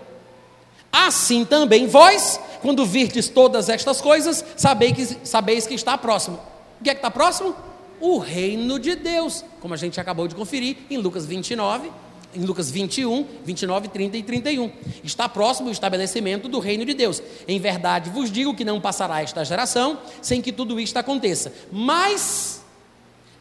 Assim 0.91 1.45
também 1.45 1.85
vós, 1.85 2.39
quando 2.63 2.83
virdes 2.83 3.29
todas 3.29 3.69
estas 3.69 4.01
coisas, 4.01 4.43
sabeis 4.57 4.93
que, 4.93 5.05
sabeis 5.23 5.67
que 5.67 5.75
está 5.75 5.99
próximo. 5.99 6.39
O 6.81 6.83
que 6.83 6.89
é 6.89 6.95
que 6.95 6.97
está 6.99 7.11
próximo? 7.11 7.55
O 8.03 8.17
reino 8.17 8.77
de 8.77 8.97
Deus, 8.97 9.45
como 9.61 9.73
a 9.73 9.77
gente 9.77 9.97
acabou 9.97 10.27
de 10.27 10.35
conferir 10.35 10.75
em 10.89 10.97
Lucas 10.97 11.25
29, 11.25 11.89
em 12.35 12.41
Lucas 12.41 12.69
21, 12.69 13.25
29, 13.45 13.87
30 13.87 14.17
e 14.17 14.23
31. 14.23 14.69
Está 15.05 15.29
próximo 15.29 15.69
o 15.69 15.71
estabelecimento 15.71 16.49
do 16.49 16.59
reino 16.59 16.83
de 16.83 16.93
Deus. 16.93 17.23
Em 17.47 17.57
verdade 17.61 18.09
vos 18.09 18.29
digo 18.29 18.53
que 18.53 18.65
não 18.65 18.81
passará 18.81 19.21
esta 19.21 19.45
geração 19.45 19.97
sem 20.21 20.41
que 20.41 20.51
tudo 20.51 20.81
isto 20.81 20.97
aconteça. 20.97 21.53
Mas 21.71 22.61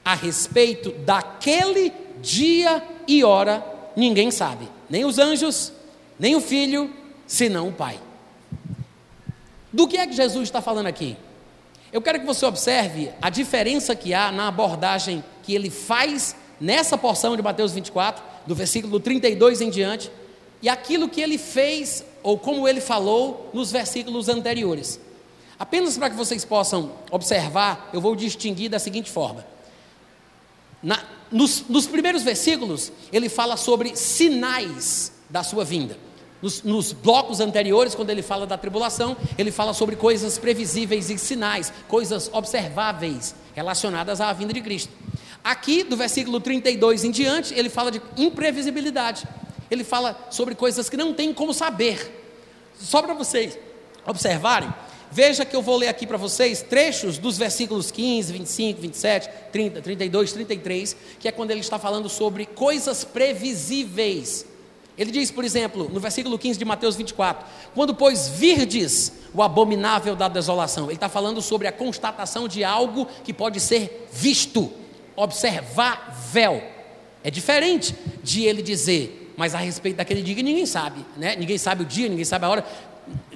a 0.05 0.15
respeito 0.15 0.93
daquele 0.93 1.93
dia 2.21 2.85
e 3.09 3.25
hora, 3.25 3.67
ninguém 3.97 4.31
sabe, 4.31 4.69
nem 4.89 5.05
os 5.05 5.19
anjos, 5.19 5.73
nem 6.21 6.37
o 6.37 6.41
filho, 6.41 6.89
senão 7.27 7.67
o 7.67 7.73
Pai. 7.73 7.99
Do 9.73 9.89
que 9.89 9.97
é 9.97 10.07
que 10.07 10.13
Jesus 10.13 10.45
está 10.45 10.63
falando 10.63 10.87
aqui? 10.87 11.17
Eu 11.93 12.01
quero 12.01 12.21
que 12.21 12.27
você 12.27 12.47
observe 12.47 13.11
a 13.21 13.29
diferença 13.29 13.95
que 13.95 14.15
há 14.15 14.33
na 14.33 14.49
abordagem 14.49 15.23
que 15.43 15.55
ele 15.55 15.69
faz 15.69 16.35
nessa 16.59 16.97
porção 16.97 17.37
de 17.37 17.43
Mateus 17.43 17.73
24, 17.73 18.23
do 18.47 18.55
versículo 18.55 18.99
32 18.99 19.61
em 19.61 19.69
diante, 19.69 20.11
e 20.63 20.69
aquilo 20.69 21.09
que 21.09 21.21
ele 21.21 21.37
fez, 21.37 22.05
ou 22.23 22.39
como 22.39 22.67
ele 22.67 22.81
falou, 22.81 23.51
nos 23.53 23.71
versículos 23.71 24.29
anteriores. 24.29 24.99
Apenas 25.59 25.99
para 25.99 26.09
que 26.09 26.17
vocês 26.17 26.45
possam 26.45 26.93
observar, 27.11 27.91
eu 27.93 28.01
vou 28.01 28.17
distinguir 28.17 28.71
da 28.71 28.79
seguinte 28.79 29.11
forma. 29.11 29.45
Na, 30.83 31.05
nos, 31.31 31.69
nos 31.69 31.87
primeiros 31.87 32.23
versículos, 32.23 32.91
ele 33.13 33.29
fala 33.29 33.57
sobre 33.57 33.95
sinais 33.97 35.13
da 35.29 35.43
sua 35.43 35.65
vinda. 35.65 35.99
Nos, 36.43 36.63
nos, 36.65 36.93
blocos 36.93 37.39
anteriores, 37.41 37.95
quando 37.95 38.11
ele 38.11 38.21
fala 38.21 38.47
da 38.47 38.59
tribulação, 38.59 39.17
ele 39.39 39.53
fala 39.53 39.73
sobre 39.73 39.95
coisas 39.95 40.37
previsíveis 40.37 41.09
e 41.09 41.17
sinais, 41.17 41.73
coisas 41.87 42.29
observáveis 42.33 43.33
relacionadas 43.55 44.21
à 44.21 44.33
vinda 44.33 44.53
de 44.53 44.61
Cristo. 44.61 44.93
Aqui, 45.45 45.85
do 45.85 45.97
versículo 45.97 46.41
32 46.41 47.05
em 47.05 47.11
diante, 47.13 47.55
ele 47.55 47.69
fala 47.69 47.93
de 47.93 48.03
imprevisibilidade. 48.17 49.27
Ele 49.71 49.85
fala 49.85 50.29
sobre 50.31 50.55
coisas 50.55 50.89
que 50.91 50.97
não 50.97 51.15
tem 51.15 51.33
como 51.33 51.55
saber. 51.55 52.21
Só 52.79 53.01
para 53.01 53.15
vocês 53.15 53.59
observarem, 54.05 54.73
veja 55.11 55.45
que 55.45 55.55
eu 55.55 55.63
vou 55.63 55.77
ler 55.77 55.89
aqui 55.89 56.07
para 56.07 56.17
vocês 56.17 56.63
trechos 56.63 57.19
dos 57.19 57.39
versículos 57.39 57.91
15, 57.91 58.33
25, 58.33 58.81
27, 58.81 59.31
30, 59.53 59.81
32, 59.81 60.33
33, 60.33 60.97
que 61.21 61.29
é 61.29 61.33
quando 61.33 61.53
ele 61.53 61.61
está 61.61 61.79
falando 61.79 62.09
sobre 62.09 62.47
coisas 62.47 63.05
previsíveis 63.05 64.47
ele 64.97 65.11
diz, 65.11 65.31
por 65.31 65.45
exemplo, 65.45 65.89
no 65.93 65.99
versículo 65.99 66.39
15 66.39 66.59
de 66.59 66.65
Mateus 66.65 66.97
24: 66.97 67.47
Quando, 67.75 67.95
pois, 67.95 68.29
virdes 68.29 69.13
o 69.33 69.43
abominável 69.43 70.15
da 70.15 70.29
desolação, 70.29 70.85
ele 70.85 70.95
está 70.95 71.09
falando 71.09 71.41
sobre 71.41 71.67
a 71.67 71.73
constatação 71.73 72.47
de 72.47 72.63
algo 72.63 73.07
que 73.25 73.33
pode 73.33 73.59
ser 73.59 74.09
visto, 74.13 74.71
observável. 75.17 76.63
É 77.25 77.31
diferente 77.31 77.95
de 78.23 78.45
ele 78.45 78.63
dizer, 78.63 79.33
mas 79.37 79.55
a 79.55 79.59
respeito 79.59 79.97
daquele 79.97 80.23
dia 80.23 80.43
ninguém 80.43 80.67
sabe, 80.67 81.05
né? 81.17 81.37
ninguém 81.37 81.57
sabe 81.57 81.83
o 81.83 81.87
dia, 81.87 82.09
ninguém 82.09 82.25
sabe 82.25 82.45
a 82.45 82.49
hora. 82.51 82.67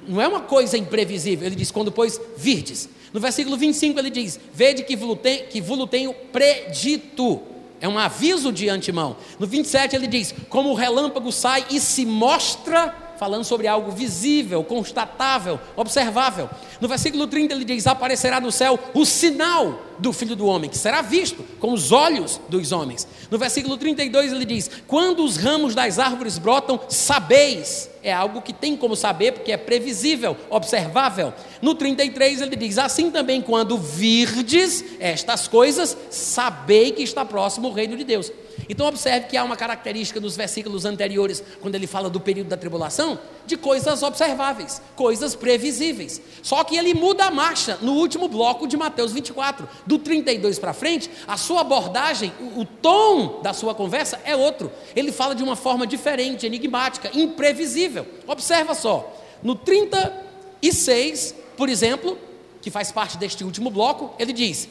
Não 0.07 0.21
é 0.21 0.27
uma 0.27 0.41
coisa 0.41 0.77
imprevisível. 0.77 1.45
Ele 1.45 1.55
diz, 1.55 1.71
quando, 1.71 1.91
pois, 1.91 2.19
virdes. 2.37 2.87
No 3.11 3.19
versículo 3.19 3.57
25 3.57 3.99
ele 3.99 4.09
diz: 4.09 4.39
Vede 4.53 4.83
que 4.83 4.95
vos 4.95 5.89
tenho 5.89 6.13
predito 6.31 7.41
é 7.79 7.87
um 7.87 7.97
aviso 7.97 8.51
de 8.51 8.69
antemão. 8.69 9.17
No 9.39 9.47
27 9.47 9.95
ele 9.95 10.07
diz: 10.07 10.33
Como 10.49 10.69
o 10.69 10.73
relâmpago 10.73 11.31
sai 11.31 11.65
e 11.69 11.79
se 11.79 12.05
mostra, 12.05 12.95
falando 13.17 13.43
sobre 13.43 13.67
algo 13.67 13.91
visível, 13.91 14.63
constatável, 14.63 15.59
observável. 15.75 16.49
No 16.79 16.87
versículo 16.87 17.27
30 17.27 17.53
ele 17.53 17.65
diz: 17.65 17.87
Aparecerá 17.87 18.39
no 18.39 18.51
céu 18.51 18.79
o 18.93 19.05
sinal 19.05 19.81
do 19.99 20.13
Filho 20.13 20.35
do 20.35 20.45
Homem, 20.45 20.69
que 20.69 20.77
será 20.77 21.01
visto 21.01 21.43
com 21.59 21.73
os 21.73 21.91
olhos 21.91 22.39
dos 22.47 22.71
homens. 22.71 23.07
No 23.29 23.37
versículo 23.37 23.77
32 23.77 24.31
ele 24.31 24.45
diz: 24.45 24.69
Quando 24.87 25.23
os 25.23 25.37
ramos 25.37 25.73
das 25.73 25.99
árvores 25.99 26.37
brotam, 26.37 26.79
sabeis. 26.87 27.89
É 28.03 28.13
algo 28.13 28.41
que 28.41 28.53
tem 28.53 28.77
como 28.77 28.95
saber, 28.95 29.33
porque 29.33 29.51
é 29.51 29.57
previsível, 29.57 30.37
observável. 30.49 31.33
No 31.61 31.75
33 31.75 32.41
ele 32.41 32.55
diz: 32.55 32.77
Assim 32.77 33.11
também, 33.11 33.41
quando 33.41 33.77
virdes 33.77 34.83
estas 34.99 35.47
coisas, 35.47 35.97
sabei 36.09 36.91
que 36.91 37.03
está 37.03 37.25
próximo 37.25 37.67
o 37.67 37.73
reino 37.73 37.97
de 37.97 38.03
Deus. 38.03 38.31
Então, 38.69 38.87
observe 38.87 39.27
que 39.27 39.37
há 39.37 39.43
uma 39.43 39.55
característica 39.55 40.19
nos 40.19 40.35
versículos 40.35 40.85
anteriores, 40.85 41.43
quando 41.61 41.75
ele 41.75 41.87
fala 41.87 42.09
do 42.09 42.19
período 42.19 42.47
da 42.47 42.57
tribulação, 42.57 43.19
de 43.45 43.55
coisas 43.55 44.03
observáveis, 44.03 44.81
coisas 44.95 45.35
previsíveis. 45.35 46.21
Só 46.43 46.63
que 46.63 46.75
ele 46.75 46.93
muda 46.93 47.25
a 47.25 47.31
marcha 47.31 47.77
no 47.81 47.93
último 47.93 48.27
bloco 48.27 48.67
de 48.67 48.75
Mateus 48.75 49.13
24, 49.13 49.67
do 49.85 49.97
32 49.97 50.59
para 50.59 50.73
frente, 50.73 51.09
a 51.27 51.37
sua 51.37 51.61
abordagem, 51.61 52.33
o, 52.39 52.61
o 52.61 52.65
tom 52.65 53.41
da 53.41 53.53
sua 53.53 53.73
conversa 53.73 54.19
é 54.25 54.35
outro. 54.35 54.71
Ele 54.95 55.11
fala 55.11 55.33
de 55.33 55.43
uma 55.43 55.55
forma 55.55 55.87
diferente, 55.87 56.45
enigmática, 56.45 57.09
imprevisível. 57.13 58.05
Observa 58.27 58.73
só, 58.75 59.13
no 59.41 59.55
36, 59.55 61.35
por 61.55 61.69
exemplo, 61.69 62.17
que 62.61 62.69
faz 62.69 62.91
parte 62.91 63.17
deste 63.17 63.43
último 63.43 63.69
bloco, 63.69 64.13
ele 64.19 64.33
diz: 64.33 64.67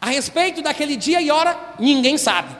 a 0.00 0.06
respeito 0.06 0.62
daquele 0.62 0.96
dia 0.96 1.20
e 1.20 1.30
hora, 1.30 1.74
ninguém 1.78 2.16
sabe. 2.16 2.56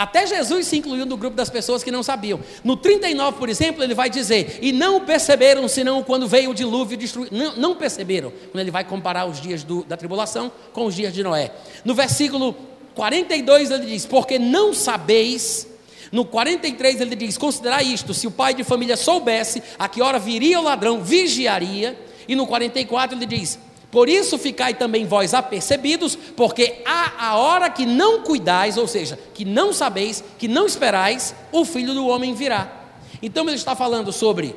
Até 0.00 0.26
Jesus 0.26 0.66
se 0.66 0.78
incluiu 0.78 1.04
no 1.04 1.14
grupo 1.14 1.36
das 1.36 1.50
pessoas 1.50 1.84
que 1.84 1.90
não 1.90 2.02
sabiam. 2.02 2.40
No 2.64 2.74
39, 2.74 3.36
por 3.36 3.50
exemplo, 3.50 3.84
ele 3.84 3.92
vai 3.92 4.08
dizer: 4.08 4.58
E 4.62 4.72
não 4.72 5.04
perceberam, 5.04 5.68
senão 5.68 6.02
quando 6.02 6.26
veio 6.26 6.52
o 6.52 6.54
dilúvio 6.54 6.96
destruir. 6.96 7.28
Não, 7.30 7.54
não 7.56 7.76
perceberam, 7.76 8.32
quando 8.50 8.62
ele 8.62 8.70
vai 8.70 8.82
comparar 8.82 9.26
os 9.26 9.38
dias 9.38 9.62
do, 9.62 9.84
da 9.84 9.98
tribulação 9.98 10.50
com 10.72 10.86
os 10.86 10.94
dias 10.94 11.12
de 11.12 11.22
Noé. 11.22 11.52
No 11.84 11.94
versículo 11.94 12.56
42, 12.94 13.70
ele 13.70 13.84
diz: 13.84 14.06
Porque 14.06 14.38
não 14.38 14.72
sabeis. 14.72 15.68
No 16.10 16.24
43 16.24 17.02
ele 17.02 17.14
diz: 17.14 17.36
Considerai 17.36 17.84
isto: 17.84 18.14
se 18.14 18.26
o 18.26 18.30
pai 18.30 18.54
de 18.54 18.64
família 18.64 18.96
soubesse 18.96 19.62
a 19.78 19.86
que 19.86 20.00
hora 20.00 20.18
viria 20.18 20.58
o 20.60 20.64
ladrão, 20.64 21.02
vigiaria. 21.02 21.94
E 22.26 22.34
no 22.34 22.46
44 22.46 23.18
ele 23.18 23.26
diz: 23.26 23.58
Por 23.90 24.08
isso 24.08 24.38
ficai 24.38 24.74
também 24.74 25.04
vós 25.04 25.34
apercebidos, 25.34 26.14
porque 26.14 26.82
há 26.84 27.30
a 27.30 27.36
hora 27.36 27.68
que 27.68 27.84
não 27.84 28.22
cuidais, 28.22 28.76
ou 28.76 28.86
seja, 28.86 29.18
que 29.34 29.44
não 29.44 29.72
sabeis, 29.72 30.22
que 30.38 30.46
não 30.46 30.64
esperais, 30.64 31.34
o 31.50 31.64
filho 31.64 31.92
do 31.92 32.06
homem 32.06 32.34
virá. 32.34 32.70
Então 33.20 33.44
ele 33.46 33.56
está 33.56 33.74
falando 33.74 34.12
sobre 34.12 34.54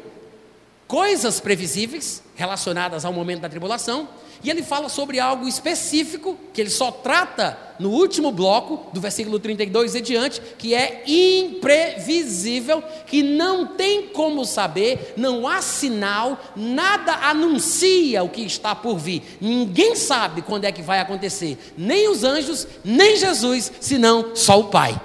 coisas 0.87 1.39
previsíveis 1.39 2.21
relacionadas 2.35 3.03
ao 3.05 3.11
momento 3.11 3.41
da 3.41 3.49
tribulação, 3.49 4.07
e 4.43 4.49
ele 4.49 4.61
fala 4.61 4.89
sobre 4.89 5.19
algo 5.19 5.47
específico, 5.47 6.37
que 6.53 6.59
ele 6.59 6.69
só 6.69 6.91
trata 6.91 7.57
no 7.79 7.91
último 7.91 8.31
bloco, 8.31 8.91
do 8.91 8.99
versículo 8.99 9.39
32 9.39 9.95
e 9.95 10.01
diante, 10.01 10.41
que 10.57 10.75
é 10.75 11.03
imprevisível, 11.07 12.83
que 13.07 13.23
não 13.23 13.67
tem 13.67 14.07
como 14.09 14.43
saber, 14.43 15.13
não 15.15 15.47
há 15.47 15.61
sinal, 15.61 16.37
nada 16.55 17.13
anuncia 17.13 18.21
o 18.21 18.29
que 18.29 18.41
está 18.41 18.75
por 18.75 18.97
vir. 18.97 19.37
Ninguém 19.39 19.95
sabe 19.95 20.41
quando 20.41 20.65
é 20.65 20.71
que 20.71 20.81
vai 20.81 20.99
acontecer, 20.99 21.57
nem 21.77 22.09
os 22.09 22.23
anjos, 22.23 22.67
nem 22.83 23.15
Jesus, 23.15 23.71
senão 23.79 24.35
só 24.35 24.59
o 24.59 24.65
Pai. 24.65 24.99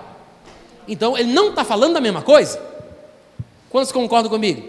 Então 0.88 1.16
ele 1.16 1.32
não 1.32 1.50
está 1.50 1.64
falando 1.64 1.94
da 1.94 2.00
mesma 2.00 2.22
coisa? 2.22 2.60
Quantos 3.70 3.92
concordam 3.92 4.30
comigo? 4.30 4.66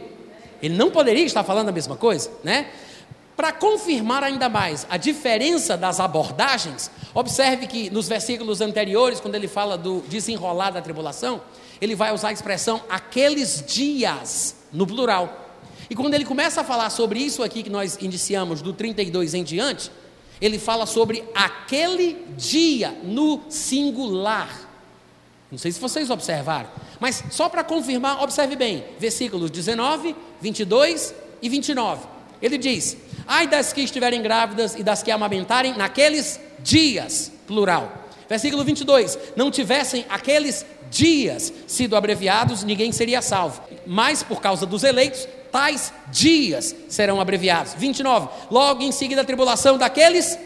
Ele 0.61 0.75
não 0.75 0.91
poderia 0.91 1.25
estar 1.25 1.43
falando 1.43 1.69
a 1.69 1.71
mesma 1.71 1.95
coisa, 1.95 2.29
né? 2.43 2.69
Para 3.39 3.53
confirmar 3.53 4.21
ainda 4.21 4.49
mais 4.49 4.85
a 4.89 4.97
diferença 4.97 5.77
das 5.77 6.01
abordagens, 6.01 6.91
observe 7.13 7.67
que 7.67 7.89
nos 7.89 8.05
versículos 8.05 8.59
anteriores, 8.59 9.21
quando 9.21 9.35
ele 9.35 9.47
fala 9.47 9.77
do 9.77 10.01
desenrolar 10.09 10.71
da 10.71 10.81
tribulação, 10.81 11.39
ele 11.79 11.95
vai 11.95 12.13
usar 12.13 12.27
a 12.27 12.31
expressão 12.33 12.83
aqueles 12.89 13.63
dias, 13.65 14.57
no 14.73 14.85
plural. 14.85 15.55
E 15.89 15.95
quando 15.95 16.15
ele 16.15 16.25
começa 16.25 16.59
a 16.59 16.63
falar 16.65 16.89
sobre 16.89 17.17
isso 17.17 17.41
aqui 17.41 17.63
que 17.63 17.69
nós 17.69 17.97
iniciamos, 18.01 18.61
do 18.61 18.73
32 18.73 19.33
em 19.33 19.43
diante, 19.45 19.89
ele 20.41 20.59
fala 20.59 20.85
sobre 20.85 21.23
aquele 21.33 22.21
dia 22.35 22.89
no 23.05 23.43
singular. 23.47 24.69
Não 25.49 25.57
sei 25.57 25.71
se 25.71 25.79
vocês 25.79 26.09
observaram, 26.09 26.69
mas 26.99 27.23
só 27.31 27.47
para 27.47 27.63
confirmar, 27.63 28.21
observe 28.21 28.57
bem, 28.57 28.83
versículos 28.99 29.49
19, 29.49 30.13
22 30.41 31.15
e 31.41 31.47
29. 31.47 32.18
Ele 32.41 32.57
diz: 32.57 32.97
Ai 33.27 33.47
das 33.47 33.73
que 33.73 33.81
estiverem 33.81 34.21
grávidas 34.21 34.75
e 34.75 34.83
das 34.83 35.03
que 35.03 35.11
amamentarem 35.11 35.75
naqueles 35.75 36.39
dias, 36.59 37.31
plural. 37.45 38.05
Versículo 38.27 38.63
22: 38.63 39.17
Não 39.35 39.51
tivessem 39.51 40.05
aqueles 40.09 40.65
dias 40.89 41.53
sido 41.67 41.95
abreviados, 41.95 42.63
ninguém 42.63 42.91
seria 42.91 43.21
salvo. 43.21 43.61
Mas 43.85 44.23
por 44.23 44.41
causa 44.41 44.65
dos 44.65 44.83
eleitos, 44.83 45.27
tais 45.51 45.93
dias 46.11 46.75
serão 46.87 47.19
abreviados. 47.19 47.73
29. 47.77 48.29
Logo 48.49 48.83
em 48.83 48.91
seguida 48.91 49.21
a 49.21 49.25
tribulação 49.25 49.77
daqueles 49.77 50.37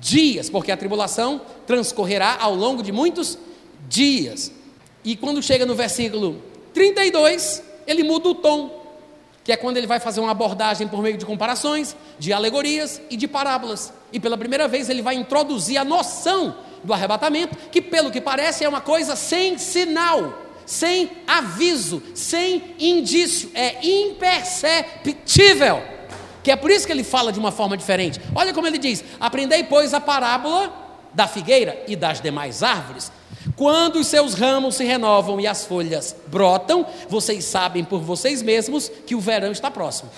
dias, 0.00 0.50
porque 0.50 0.72
a 0.72 0.76
tribulação 0.76 1.40
transcorrerá 1.66 2.36
ao 2.40 2.54
longo 2.54 2.82
de 2.82 2.92
muitos 2.92 3.38
dias. 3.88 4.52
E 5.04 5.16
quando 5.16 5.42
chega 5.42 5.66
no 5.66 5.74
versículo 5.74 6.42
32, 6.74 7.62
ele 7.86 8.02
muda 8.02 8.28
o 8.28 8.34
tom 8.34 8.81
que 9.44 9.52
é 9.52 9.56
quando 9.56 9.76
ele 9.76 9.86
vai 9.86 9.98
fazer 9.98 10.20
uma 10.20 10.30
abordagem 10.30 10.86
por 10.86 11.02
meio 11.02 11.18
de 11.18 11.26
comparações, 11.26 11.96
de 12.18 12.32
alegorias 12.32 13.00
e 13.10 13.16
de 13.16 13.26
parábolas. 13.26 13.92
E 14.12 14.20
pela 14.20 14.38
primeira 14.38 14.68
vez 14.68 14.88
ele 14.88 15.02
vai 15.02 15.16
introduzir 15.16 15.78
a 15.78 15.84
noção 15.84 16.56
do 16.84 16.92
arrebatamento, 16.92 17.56
que 17.70 17.80
pelo 17.80 18.10
que 18.10 18.20
parece 18.20 18.64
é 18.64 18.68
uma 18.68 18.80
coisa 18.80 19.16
sem 19.16 19.56
sinal, 19.58 20.38
sem 20.64 21.10
aviso, 21.26 22.02
sem 22.14 22.74
indício, 22.78 23.50
é 23.54 23.84
imperceptível. 23.84 25.82
Que 26.42 26.50
é 26.50 26.56
por 26.56 26.70
isso 26.70 26.86
que 26.86 26.92
ele 26.92 27.04
fala 27.04 27.32
de 27.32 27.38
uma 27.38 27.52
forma 27.52 27.76
diferente. 27.76 28.20
Olha 28.34 28.52
como 28.52 28.66
ele 28.66 28.78
diz: 28.78 29.04
Aprendei, 29.20 29.62
pois, 29.64 29.94
a 29.94 30.00
parábola 30.00 30.72
da 31.14 31.28
figueira 31.28 31.84
e 31.86 31.94
das 31.94 32.20
demais 32.20 32.62
árvores. 32.62 33.12
Quando 33.56 33.96
os 33.96 34.06
seus 34.06 34.34
ramos 34.34 34.76
se 34.76 34.84
renovam 34.84 35.40
e 35.40 35.46
as 35.46 35.64
folhas 35.64 36.14
brotam, 36.26 36.86
vocês 37.08 37.44
sabem 37.44 37.84
por 37.84 38.00
vocês 38.00 38.42
mesmos 38.42 38.90
que 39.06 39.14
o 39.14 39.20
verão 39.20 39.52
está 39.52 39.70
próximo. 39.70 40.10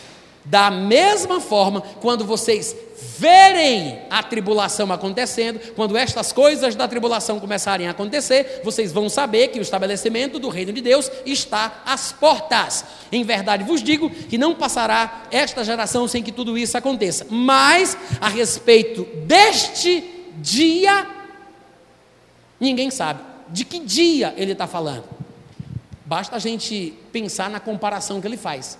Da 0.44 0.70
mesma 0.70 1.40
forma, 1.40 1.80
quando 2.02 2.24
vocês 2.24 2.76
verem 3.18 4.00
a 4.10 4.22
tribulação 4.22 4.92
acontecendo, 4.92 5.58
quando 5.74 5.96
estas 5.96 6.32
coisas 6.32 6.74
da 6.74 6.86
tribulação 6.86 7.40
começarem 7.40 7.88
a 7.88 7.92
acontecer, 7.92 8.60
vocês 8.62 8.92
vão 8.92 9.08
saber 9.08 9.48
que 9.48 9.58
o 9.58 9.62
estabelecimento 9.62 10.38
do 10.38 10.50
reino 10.50 10.70
de 10.70 10.82
Deus 10.82 11.10
está 11.24 11.82
às 11.86 12.12
portas. 12.12 12.84
Em 13.10 13.24
verdade 13.24 13.64
vos 13.64 13.82
digo 13.82 14.10
que 14.10 14.36
não 14.36 14.54
passará 14.54 15.22
esta 15.30 15.64
geração 15.64 16.06
sem 16.06 16.22
que 16.22 16.30
tudo 16.30 16.58
isso 16.58 16.76
aconteça. 16.76 17.26
Mas 17.30 17.96
a 18.20 18.28
respeito 18.28 19.04
deste 19.24 20.04
dia, 20.36 21.06
ninguém 22.64 22.90
sabe. 22.90 23.22
De 23.48 23.64
que 23.64 23.78
dia 23.78 24.34
ele 24.36 24.52
está 24.52 24.66
falando? 24.66 25.04
Basta 26.04 26.36
a 26.36 26.38
gente 26.38 26.94
pensar 27.12 27.48
na 27.48 27.60
comparação 27.60 28.20
que 28.20 28.26
ele 28.26 28.36
faz. 28.36 28.78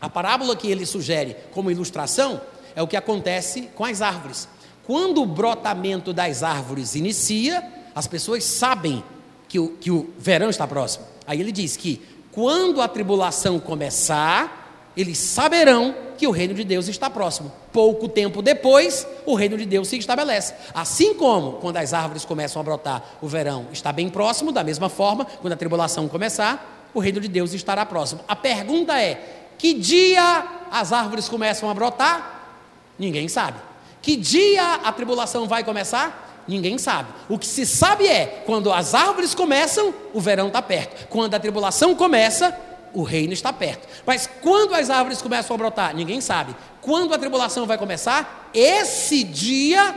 A 0.00 0.08
parábola 0.08 0.56
que 0.56 0.70
ele 0.70 0.84
sugere 0.84 1.36
como 1.52 1.70
ilustração 1.70 2.40
é 2.74 2.82
o 2.82 2.88
que 2.88 2.96
acontece 2.96 3.68
com 3.74 3.84
as 3.84 4.02
árvores. 4.02 4.48
Quando 4.84 5.22
o 5.22 5.26
brotamento 5.26 6.12
das 6.12 6.42
árvores 6.42 6.94
inicia, 6.94 7.62
as 7.94 8.06
pessoas 8.06 8.42
sabem 8.44 9.04
que 9.48 9.58
o, 9.58 9.76
que 9.76 9.90
o 9.90 10.10
verão 10.18 10.50
está 10.50 10.66
próximo. 10.66 11.06
Aí 11.26 11.40
ele 11.40 11.52
diz 11.52 11.76
que 11.76 12.02
quando 12.32 12.80
a 12.80 12.88
tribulação 12.88 13.60
começar, 13.60 14.90
eles 14.96 15.18
saberão 15.18 15.94
que 16.22 16.26
o 16.28 16.30
reino 16.30 16.54
de 16.54 16.62
Deus 16.62 16.86
está 16.86 17.10
próximo. 17.10 17.50
Pouco 17.72 18.08
tempo 18.08 18.42
depois, 18.42 19.04
o 19.26 19.34
reino 19.34 19.58
de 19.58 19.66
Deus 19.66 19.88
se 19.88 19.98
estabelece. 19.98 20.54
Assim 20.72 21.14
como 21.14 21.54
quando 21.54 21.78
as 21.78 21.92
árvores 21.92 22.24
começam 22.24 22.60
a 22.60 22.64
brotar, 22.64 23.02
o 23.20 23.26
verão 23.26 23.66
está 23.72 23.92
bem 23.92 24.08
próximo, 24.08 24.52
da 24.52 24.62
mesma 24.62 24.88
forma, 24.88 25.24
quando 25.24 25.54
a 25.54 25.56
tribulação 25.56 26.06
começar, 26.06 26.88
o 26.94 27.00
reino 27.00 27.18
de 27.18 27.26
Deus 27.26 27.52
estará 27.54 27.84
próximo. 27.84 28.20
A 28.28 28.36
pergunta 28.36 29.02
é: 29.02 29.48
que 29.58 29.74
dia 29.74 30.46
as 30.70 30.92
árvores 30.92 31.28
começam 31.28 31.68
a 31.68 31.74
brotar? 31.74 32.60
Ninguém 32.96 33.26
sabe. 33.26 33.58
Que 34.00 34.14
dia 34.14 34.74
a 34.74 34.92
tribulação 34.92 35.48
vai 35.48 35.64
começar? 35.64 36.44
Ninguém 36.46 36.78
sabe. 36.78 37.08
O 37.28 37.36
que 37.36 37.48
se 37.48 37.66
sabe 37.66 38.06
é, 38.06 38.44
quando 38.46 38.72
as 38.72 38.94
árvores 38.94 39.34
começam, 39.34 39.92
o 40.14 40.20
verão 40.20 40.46
está 40.46 40.62
perto. 40.62 41.08
Quando 41.08 41.34
a 41.34 41.40
tribulação 41.40 41.96
começa, 41.96 42.56
o 42.94 43.02
reino 43.02 43.32
está 43.32 43.52
perto. 43.52 43.88
Mas 44.06 44.28
quando 44.40 44.74
as 44.74 44.90
árvores 44.90 45.22
começam 45.22 45.54
a 45.54 45.58
brotar? 45.58 45.94
Ninguém 45.94 46.20
sabe. 46.20 46.54
Quando 46.80 47.14
a 47.14 47.18
tribulação 47.18 47.66
vai 47.66 47.78
começar? 47.78 48.50
Esse 48.52 49.24
dia, 49.24 49.94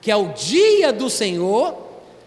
que 0.00 0.10
é 0.10 0.16
o 0.16 0.28
dia 0.28 0.92
do 0.92 1.10
Senhor, 1.10 1.84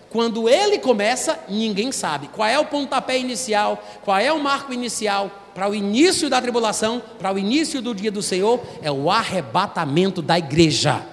quando 0.09 0.47
ele 0.47 0.79
começa, 0.79 1.39
ninguém 1.49 1.91
sabe. 1.91 2.29
Qual 2.29 2.47
é 2.47 2.57
o 2.57 2.65
pontapé 2.65 3.17
inicial? 3.17 3.83
Qual 4.03 4.17
é 4.17 4.31
o 4.31 4.39
marco 4.39 4.73
inicial 4.73 5.31
para 5.53 5.69
o 5.69 5.75
início 5.75 6.29
da 6.29 6.41
tribulação, 6.41 7.01
para 7.19 7.33
o 7.33 7.37
início 7.39 7.81
do 7.81 7.93
dia 7.93 8.11
do 8.11 8.21
Senhor? 8.21 8.59
É 8.81 8.91
o 8.91 9.11
arrebatamento 9.11 10.21
da 10.21 10.37
igreja. 10.37 11.05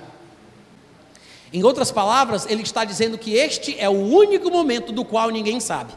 Em 1.52 1.62
outras 1.62 1.90
palavras, 1.90 2.46
ele 2.48 2.62
está 2.62 2.84
dizendo 2.84 3.16
que 3.16 3.34
este 3.34 3.78
é 3.78 3.88
o 3.88 3.92
único 3.92 4.50
momento 4.50 4.92
do 4.92 5.04
qual 5.04 5.30
ninguém 5.30 5.60
sabe. 5.60 5.92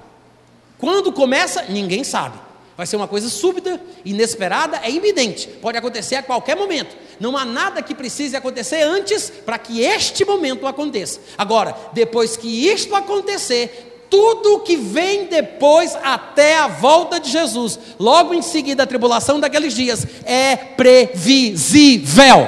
Quando 0.78 1.12
começa, 1.12 1.64
ninguém 1.64 2.04
sabe. 2.04 2.38
Vai 2.78 2.86
ser 2.86 2.96
uma 2.96 3.08
coisa 3.08 3.28
súbita, 3.28 3.82
inesperada, 4.06 4.80
é 4.84 4.92
iminente. 4.92 5.48
Pode 5.48 5.80
acontecer 5.80 6.16
a 6.16 6.22
qualquer 6.22 6.56
momento. 6.56 6.96
Não 7.20 7.36
há 7.36 7.44
nada 7.44 7.82
que 7.82 7.96
precise 7.96 8.36
acontecer 8.36 8.84
antes 8.84 9.32
para 9.32 9.58
que 9.58 9.82
este 9.82 10.24
momento 10.24 10.68
aconteça. 10.68 11.20
Agora, 11.36 11.76
depois 11.92 12.38
que 12.38 12.68
isto 12.70 12.96
acontecer, 12.96 14.06
tudo 14.12 14.60
que 14.60 14.78
vem 14.78 15.26
depois 15.26 15.96
até 16.04 16.56
a 16.60 16.68
volta 16.68 17.20
de 17.20 17.32
Jesus, 17.32 17.80
logo 18.00 18.32
em 18.32 18.44
seguida 18.44 18.84
a 18.84 18.88
tribulação 18.88 19.40
daqueles 19.40 19.74
dias, 19.74 20.06
é 20.24 20.56
previsível. 20.56 22.48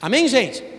Amém, 0.00 0.26
gente? 0.26 0.69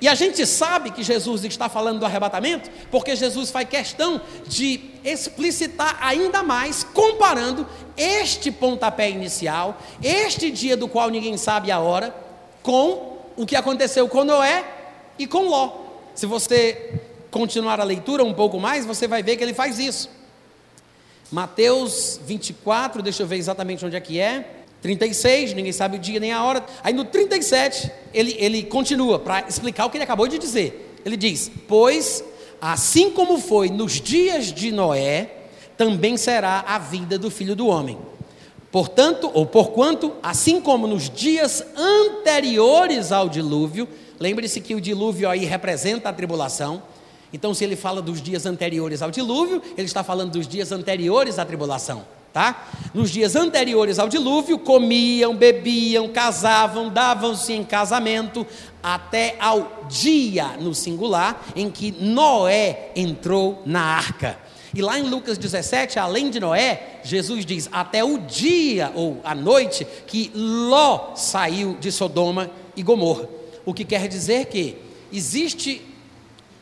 E 0.00 0.08
a 0.08 0.14
gente 0.14 0.44
sabe 0.46 0.90
que 0.90 1.02
Jesus 1.02 1.44
está 1.44 1.68
falando 1.68 2.00
do 2.00 2.06
arrebatamento, 2.06 2.70
porque 2.90 3.16
Jesus 3.16 3.50
faz 3.50 3.68
questão 3.68 4.20
de 4.46 4.90
explicitar 5.04 5.98
ainda 6.00 6.42
mais, 6.42 6.84
comparando 6.84 7.66
este 7.96 8.50
pontapé 8.50 9.08
inicial, 9.08 9.80
este 10.02 10.50
dia 10.50 10.76
do 10.76 10.88
qual 10.88 11.08
ninguém 11.08 11.36
sabe 11.36 11.70
a 11.70 11.80
hora, 11.80 12.14
com 12.62 13.18
o 13.36 13.46
que 13.46 13.56
aconteceu 13.56 14.08
com 14.08 14.24
Noé 14.24 14.64
e 15.18 15.26
com 15.26 15.48
Ló. 15.48 15.84
Se 16.14 16.26
você 16.26 17.00
continuar 17.30 17.80
a 17.80 17.84
leitura 17.84 18.24
um 18.24 18.34
pouco 18.34 18.58
mais, 18.58 18.84
você 18.84 19.06
vai 19.06 19.22
ver 19.22 19.36
que 19.36 19.44
ele 19.44 19.54
faz 19.54 19.78
isso. 19.78 20.10
Mateus 21.30 22.20
24, 22.24 23.02
deixa 23.02 23.22
eu 23.22 23.26
ver 23.26 23.36
exatamente 23.36 23.84
onde 23.84 23.96
é 23.96 24.00
que 24.00 24.20
é. 24.20 24.64
36, 24.82 25.54
ninguém 25.54 25.72
sabe 25.72 25.96
o 25.96 26.00
dia 26.00 26.20
nem 26.20 26.32
a 26.32 26.44
hora. 26.44 26.64
Aí 26.82 26.92
no 26.92 27.04
37, 27.04 27.90
ele, 28.12 28.36
ele 28.38 28.62
continua 28.62 29.18
para 29.18 29.46
explicar 29.48 29.86
o 29.86 29.90
que 29.90 29.96
ele 29.96 30.04
acabou 30.04 30.28
de 30.28 30.38
dizer. 30.38 30.98
Ele 31.04 31.16
diz: 31.16 31.50
Pois, 31.66 32.22
assim 32.60 33.10
como 33.10 33.38
foi 33.38 33.68
nos 33.68 34.00
dias 34.00 34.52
de 34.52 34.70
Noé, 34.72 35.30
também 35.76 36.16
será 36.16 36.64
a 36.66 36.78
vida 36.78 37.18
do 37.18 37.30
filho 37.30 37.54
do 37.54 37.66
homem. 37.66 37.98
Portanto, 38.70 39.30
ou 39.32 39.46
porquanto, 39.46 40.12
assim 40.22 40.60
como 40.60 40.86
nos 40.86 41.08
dias 41.08 41.64
anteriores 41.76 43.12
ao 43.12 43.28
dilúvio, 43.28 43.88
lembre-se 44.18 44.60
que 44.60 44.74
o 44.74 44.80
dilúvio 44.80 45.28
aí 45.28 45.44
representa 45.44 46.08
a 46.08 46.12
tribulação. 46.12 46.82
Então, 47.32 47.54
se 47.54 47.64
ele 47.64 47.76
fala 47.76 48.02
dos 48.02 48.20
dias 48.20 48.46
anteriores 48.46 49.02
ao 49.02 49.10
dilúvio, 49.10 49.62
ele 49.76 49.86
está 49.86 50.02
falando 50.02 50.32
dos 50.32 50.46
dias 50.46 50.72
anteriores 50.72 51.38
à 51.38 51.44
tribulação, 51.44 52.04
tá? 52.36 52.68
Nos 52.92 53.08
dias 53.08 53.34
anteriores 53.34 53.98
ao 53.98 54.10
dilúvio, 54.10 54.58
comiam, 54.58 55.34
bebiam, 55.34 56.06
casavam, 56.06 56.90
davam-se 56.90 57.54
em 57.54 57.64
casamento, 57.64 58.46
até 58.82 59.36
ao 59.40 59.86
dia, 59.88 60.48
no 60.60 60.74
singular, 60.74 61.42
em 61.56 61.70
que 61.70 61.92
Noé 61.92 62.90
entrou 62.94 63.62
na 63.64 63.80
arca. 63.80 64.38
E 64.74 64.82
lá 64.82 64.98
em 64.98 65.08
Lucas 65.08 65.38
17, 65.38 65.98
além 65.98 66.28
de 66.28 66.38
Noé, 66.38 67.00
Jesus 67.02 67.46
diz: 67.46 67.70
até 67.72 68.04
o 68.04 68.18
dia 68.18 68.92
ou 68.94 69.18
a 69.24 69.34
noite 69.34 69.86
que 70.06 70.30
Ló 70.34 71.14
saiu 71.14 71.74
de 71.80 71.90
Sodoma 71.90 72.50
e 72.76 72.82
Gomorra. 72.82 73.26
O 73.64 73.72
que 73.72 73.82
quer 73.82 74.06
dizer 74.08 74.44
que 74.44 74.76
existe 75.10 75.80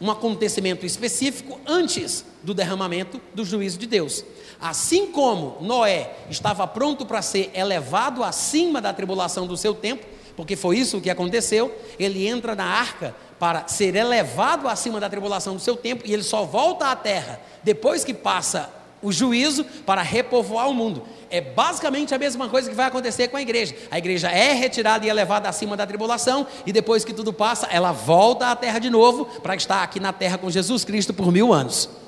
um 0.01 0.09
acontecimento 0.09 0.86
específico 0.86 1.59
antes 1.66 2.24
do 2.44 2.55
derramamento 2.55 3.20
do 3.34 3.44
juízo 3.44 3.78
de 3.78 3.86
Deus. 3.86 4.24
Assim 4.64 5.08
como 5.08 5.58
Noé 5.60 6.10
estava 6.30 6.66
pronto 6.66 7.04
para 7.04 7.20
ser 7.20 7.50
elevado 7.52 8.24
acima 8.24 8.80
da 8.80 8.94
tribulação 8.94 9.46
do 9.46 9.58
seu 9.58 9.74
tempo, 9.74 10.06
porque 10.34 10.56
foi 10.56 10.78
isso 10.78 11.02
que 11.02 11.10
aconteceu, 11.10 11.70
ele 11.98 12.26
entra 12.26 12.54
na 12.54 12.64
arca 12.64 13.14
para 13.38 13.68
ser 13.68 13.94
elevado 13.94 14.66
acima 14.66 14.98
da 14.98 15.10
tribulação 15.10 15.52
do 15.52 15.60
seu 15.60 15.76
tempo 15.76 16.04
e 16.06 16.14
ele 16.14 16.22
só 16.22 16.46
volta 16.46 16.86
à 16.86 16.96
terra 16.96 17.38
depois 17.62 18.04
que 18.04 18.14
passa 18.14 18.70
o 19.02 19.12
juízo 19.12 19.64
para 19.84 20.00
repovoar 20.00 20.70
o 20.70 20.72
mundo. 20.72 21.02
É 21.28 21.42
basicamente 21.42 22.14
a 22.14 22.18
mesma 22.18 22.48
coisa 22.48 22.70
que 22.70 22.74
vai 22.74 22.86
acontecer 22.86 23.28
com 23.28 23.36
a 23.36 23.42
igreja. 23.42 23.76
A 23.90 23.98
igreja 23.98 24.30
é 24.30 24.54
retirada 24.54 25.04
e 25.04 25.10
elevada 25.10 25.46
acima 25.46 25.76
da 25.76 25.86
tribulação, 25.86 26.46
e 26.64 26.72
depois 26.72 27.04
que 27.04 27.12
tudo 27.12 27.34
passa, 27.34 27.66
ela 27.70 27.92
volta 27.92 28.46
à 28.46 28.56
terra 28.56 28.78
de 28.78 28.88
novo 28.88 29.26
para 29.42 29.54
estar 29.54 29.82
aqui 29.82 30.00
na 30.00 30.10
terra 30.10 30.38
com 30.38 30.50
Jesus 30.50 30.86
Cristo 30.86 31.12
por 31.12 31.30
mil 31.30 31.52
anos. 31.52 32.02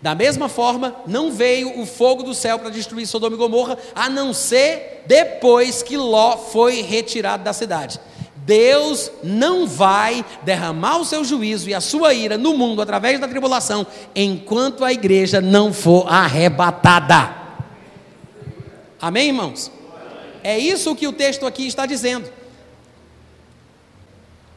Da 0.00 0.14
mesma 0.14 0.48
forma, 0.48 0.94
não 1.06 1.32
veio 1.32 1.80
o 1.80 1.84
fogo 1.84 2.22
do 2.22 2.34
céu 2.34 2.58
para 2.58 2.70
destruir 2.70 3.06
Sodoma 3.06 3.34
e 3.34 3.38
Gomorra, 3.38 3.76
a 3.94 4.08
não 4.08 4.32
ser 4.32 5.02
depois 5.06 5.82
que 5.82 5.96
Ló 5.96 6.36
foi 6.36 6.82
retirado 6.82 7.42
da 7.42 7.52
cidade. 7.52 7.98
Deus 8.36 9.10
não 9.22 9.66
vai 9.66 10.24
derramar 10.42 10.98
o 10.98 11.04
seu 11.04 11.22
juízo 11.22 11.68
e 11.68 11.74
a 11.74 11.80
sua 11.80 12.14
ira 12.14 12.38
no 12.38 12.56
mundo 12.56 12.80
através 12.80 13.20
da 13.20 13.28
tribulação 13.28 13.86
enquanto 14.14 14.84
a 14.84 14.92
igreja 14.92 15.40
não 15.40 15.72
for 15.72 16.10
arrebatada. 16.10 17.36
Amém, 19.00 19.28
irmãos? 19.28 19.70
É 20.42 20.58
isso 20.58 20.96
que 20.96 21.06
o 21.06 21.12
texto 21.12 21.44
aqui 21.44 21.66
está 21.66 21.84
dizendo. 21.84 22.32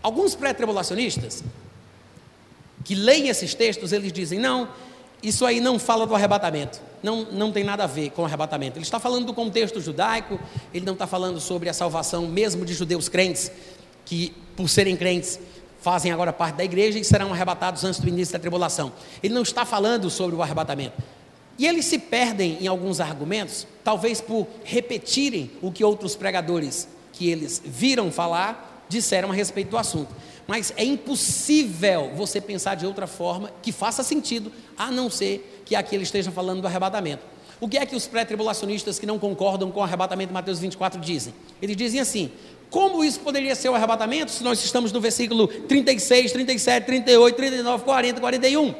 Alguns 0.02 0.36
pré-tribulacionistas 0.36 1.44
que 2.86 2.96
leem 2.96 3.28
esses 3.28 3.54
textos, 3.54 3.92
eles 3.92 4.14
dizem: 4.14 4.40
não, 4.40 4.70
isso 5.22 5.46
aí 5.46 5.60
não 5.60 5.78
fala 5.78 6.08
do 6.08 6.16
arrebatamento, 6.16 6.82
não, 7.04 7.24
não 7.32 7.52
tem 7.52 7.64
nada 7.64 7.84
a 7.84 7.88
ver 7.88 8.10
com 8.12 8.24
o 8.24 8.26
arrebatamento. 8.26 8.78
Ele 8.78 8.86
está 8.86 9.00
falando 9.00 9.26
do 9.26 9.34
contexto 9.34 9.80
judaico, 9.80 10.40
ele 10.74 10.86
não 10.86 10.94
está 10.94 11.06
falando 11.06 11.40
sobre 11.40 11.70
a 11.70 11.74
salvação 11.74 12.28
mesmo 12.28 12.66
de 12.66 12.74
judeus 12.74 13.08
crentes 13.08 13.52
que, 14.04 14.34
por 14.56 14.68
serem 14.68 14.96
crentes, 14.96 15.40
fazem 15.80 16.12
agora 16.12 16.32
parte 16.34 16.56
da 16.56 16.64
igreja 16.64 17.00
e 17.00 17.04
serão 17.04 17.34
arrebatados 17.34 17.84
antes 17.84 18.00
do 18.00 18.08
início 18.08 18.34
da 18.34 18.40
tribulação. 18.40 18.92
Ele 19.22 19.34
não 19.34 19.42
está 19.42 19.66
falando 19.66 20.10
sobre 20.10 20.36
o 20.36 20.42
arrebatamento. 20.42 21.02
E 21.58 21.68
eles 21.68 21.86
se 21.86 22.00
perdem 22.00 22.58
em 22.62 22.68
alguns 22.68 23.00
argumentos, 23.00 23.68
talvez 23.84 24.20
por 24.22 24.48
repetirem 24.64 25.52
o 25.62 25.72
que 25.72 25.84
outros 25.84 26.16
pregadores 26.16 26.88
que 27.14 27.30
eles 27.30 27.62
viram 27.64 28.12
falar 28.12 28.86
disseram 28.90 29.32
a 29.32 29.34
respeito 29.34 29.70
do 29.70 29.78
assunto. 29.78 30.14
Mas 30.52 30.74
é 30.76 30.84
impossível 30.84 32.12
você 32.14 32.42
pensar 32.42 32.76
de 32.76 32.86
outra 32.86 33.08
forma 33.08 33.54
que 33.62 33.72
faça 33.72 34.04
sentido, 34.04 34.52
a 34.78 34.92
não 34.92 35.10
ser 35.10 35.64
que 35.64 35.78
aqui 35.78 35.96
ele 35.96 36.04
esteja 36.04 36.30
falando 36.30 36.60
do 36.60 36.68
arrebatamento. 36.68 37.24
O 37.58 37.70
que 37.70 37.78
é 37.78 37.86
que 37.86 37.96
os 37.96 38.06
pré-tribulacionistas 38.06 39.00
que 39.00 39.06
não 39.06 39.18
concordam 39.18 39.72
com 39.72 39.80
o 39.80 39.84
arrebatamento 39.84 40.28
de 40.28 40.34
Mateus 40.34 40.60
24 40.60 41.00
dizem? 41.00 41.34
Eles 41.62 41.78
dizem 41.78 42.02
assim: 42.02 42.34
como 42.70 43.02
isso 43.02 43.22
poderia 43.22 43.56
ser 43.56 43.70
o 43.70 43.76
arrebatamento 43.76 44.30
se 44.30 44.44
nós 44.44 44.62
estamos 44.62 44.92
no 44.92 45.00
versículo 45.00 45.48
36, 45.48 46.34
37, 46.34 46.86
38, 46.86 47.34
39, 47.34 47.86
40, 47.86 48.20
41? 48.20 48.76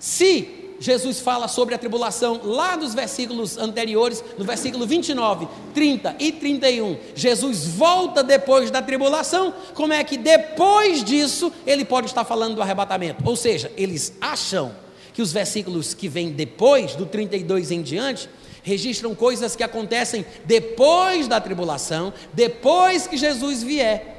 Se 0.00 0.61
Jesus 0.82 1.20
fala 1.20 1.46
sobre 1.46 1.76
a 1.76 1.78
tribulação 1.78 2.40
lá 2.42 2.76
nos 2.76 2.92
versículos 2.92 3.56
anteriores, 3.56 4.22
no 4.36 4.44
versículo 4.44 4.84
29, 4.84 5.46
30 5.72 6.16
e 6.18 6.32
31, 6.32 6.96
Jesus 7.14 7.68
volta 7.68 8.20
depois 8.20 8.68
da 8.68 8.82
tribulação, 8.82 9.54
como 9.74 9.92
é 9.92 10.02
que 10.02 10.16
depois 10.16 11.04
disso 11.04 11.52
ele 11.64 11.84
pode 11.84 12.08
estar 12.08 12.24
falando 12.24 12.56
do 12.56 12.62
arrebatamento? 12.62 13.22
Ou 13.24 13.36
seja, 13.36 13.70
eles 13.76 14.12
acham 14.20 14.74
que 15.14 15.22
os 15.22 15.32
versículos 15.32 15.94
que 15.94 16.08
vêm 16.08 16.32
depois, 16.32 16.96
do 16.96 17.06
32 17.06 17.70
em 17.70 17.80
diante, 17.80 18.28
registram 18.64 19.14
coisas 19.14 19.54
que 19.54 19.62
acontecem 19.62 20.26
depois 20.44 21.28
da 21.28 21.40
tribulação, 21.40 22.12
depois 22.32 23.06
que 23.06 23.16
Jesus 23.16 23.62
vier. 23.62 24.11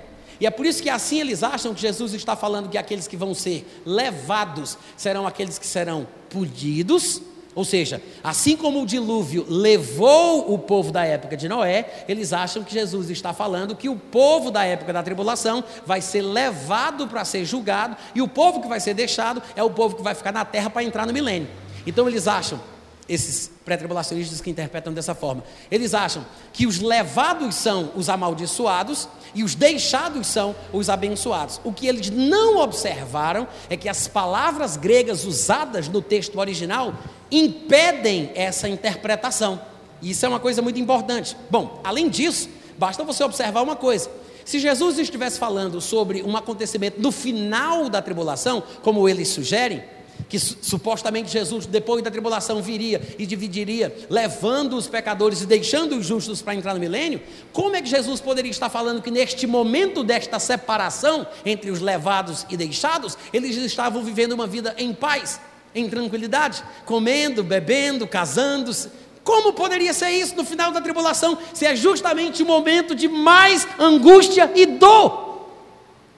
E 0.44 0.45
é 0.45 0.52
por 0.52 0.65
isso 0.65 0.84
que 0.84 0.90
assim 0.90 1.22
eles 1.22 1.41
acham 1.41 1.74
que 1.74 1.80
Jesus 1.80 2.14
está 2.14 2.36
falando 2.36 2.68
que 2.68 2.78
aqueles 2.78 3.07
que 3.07 3.15
vão 3.15 3.34
ser 3.34 3.65
levados 3.86 4.78
serão 4.98 5.26
aqueles 5.26 5.57
que 5.57 5.65
serão 5.65 6.06
punidos, 6.30 7.22
ou 7.56 7.64
seja, 7.64 8.02
assim 8.22 8.57
como 8.57 8.82
o 8.82 8.86
dilúvio 8.86 9.45
levou 9.48 10.53
o 10.53 10.60
povo 10.60 10.91
da 10.91 11.06
época 11.06 11.38
de 11.38 11.48
Noé, 11.48 12.03
eles 12.10 12.34
acham 12.34 12.61
que 12.61 12.74
Jesus 12.74 13.10
está 13.10 13.32
falando 13.32 13.74
que 13.74 13.88
o 13.88 13.95
povo 13.95 14.52
da 14.52 14.65
época 14.65 14.91
da 14.91 15.02
tribulação 15.02 15.64
vai 15.86 16.02
ser 16.02 16.22
levado 16.22 17.07
para 17.07 17.24
ser 17.24 17.45
julgado, 17.45 17.95
e 18.14 18.22
o 18.22 18.28
povo 18.28 18.61
que 18.61 18.68
vai 18.68 18.82
ser 18.82 18.94
deixado 18.94 19.41
é 19.56 19.64
o 19.64 19.70
povo 19.70 19.95
que 19.95 20.03
vai 20.03 20.14
ficar 20.14 20.34
na 20.34 20.44
terra 20.44 20.70
para 20.70 20.84
entrar 20.84 21.07
no 21.07 21.14
milênio. 21.14 21.48
Então 21.88 22.06
eles 22.06 22.28
acham 22.28 22.60
esses 23.07 23.51
pré-tribulacionistas 23.65 24.39
que 24.39 24.49
interpretam 24.49 24.93
dessa 24.93 25.13
forma. 25.13 25.43
Eles 25.69 25.93
acham 25.93 26.25
que 26.51 26.65
os 26.65 26.80
levados 26.80 27.55
são 27.55 27.91
os 27.95 28.09
amaldiçoados 28.09 29.07
e 29.35 29.43
os 29.43 29.55
deixados 29.55 30.27
são 30.27 30.55
os 30.71 30.89
abençoados. 30.89 31.59
O 31.63 31.73
que 31.73 31.88
eles 31.88 32.09
não 32.09 32.57
observaram 32.57 33.47
é 33.69 33.75
que 33.75 33.89
as 33.89 34.07
palavras 34.07 34.77
gregas 34.77 35.25
usadas 35.25 35.88
no 35.88 36.01
texto 36.01 36.38
original 36.39 36.93
impedem 37.31 38.31
essa 38.35 38.69
interpretação. 38.69 39.59
E 40.01 40.11
isso 40.11 40.25
é 40.25 40.30
uma 40.30 40.39
coisa 40.39 40.61
muito 40.61 40.80
importante. 40.80 41.35
Bom, 41.49 41.81
além 41.84 42.09
disso, 42.09 42.49
basta 42.77 43.03
você 43.03 43.23
observar 43.23 43.61
uma 43.61 43.75
coisa. 43.75 44.09
Se 44.45 44.59
Jesus 44.59 44.99
estivesse 44.99 45.39
falando 45.39 45.80
sobre 45.80 46.21
um 46.21 46.35
acontecimento 46.35 47.01
no 47.01 47.11
final 47.11 47.89
da 47.89 48.01
tribulação, 48.01 48.61
como 48.81 49.07
eles 49.07 49.30
sugerem, 49.30 49.84
que 50.30 50.40
supostamente 50.40 51.31
Jesus, 51.31 51.65
depois 51.65 52.03
da 52.03 52.10
tribulação, 52.10 52.61
viria 52.61 53.02
e 53.19 53.26
dividiria, 53.26 53.95
levando 54.10 54.76
os 54.76 54.88
pecadores 54.88 55.41
e 55.41 55.45
deixando 55.45 55.95
os 55.95 56.06
justos 56.06 56.41
para 56.41 56.56
entrar 56.56 56.73
no 56.73 56.80
milênio, 56.80 57.22
como 57.52 57.76
é 57.76 57.81
que 57.81 57.90
Jesus 57.90 58.19
poderia 58.19 58.49
estar 58.49 58.69
falando 58.69 59.02
que 59.02 59.11
neste 59.11 59.45
momento 59.45 60.03
desta 60.03 60.40
separação 60.40 61.27
entre 61.45 61.69
os 61.69 61.80
levados 61.80 62.45
e 62.49 62.57
deixados, 62.57 63.18
eles 63.31 63.56
estavam 63.57 64.03
vivendo 64.03 64.34
uma 64.34 64.48
vida 64.48 64.73
em 64.77 64.94
paz, 64.94 65.40
em 65.76 65.90
tranquilidade, 65.90 66.64
comendo, 66.85 67.44
bebendo, 67.44 68.07
casando-se? 68.07 68.90
Como 69.23 69.53
poderia 69.53 69.94
ser 69.94 70.10
isso 70.10 70.35
no 70.35 70.44
final 70.44 70.72
da 70.72 70.81
tribulação, 70.81 71.38
se 71.53 71.65
é 71.65 71.76
justamente 71.76 72.44
o 72.44 72.45
momento 72.45 72.94
de 72.94 73.07
mais 73.07 73.68
angústia 73.80 74.52
e 74.56 74.65
dor? 74.65 75.48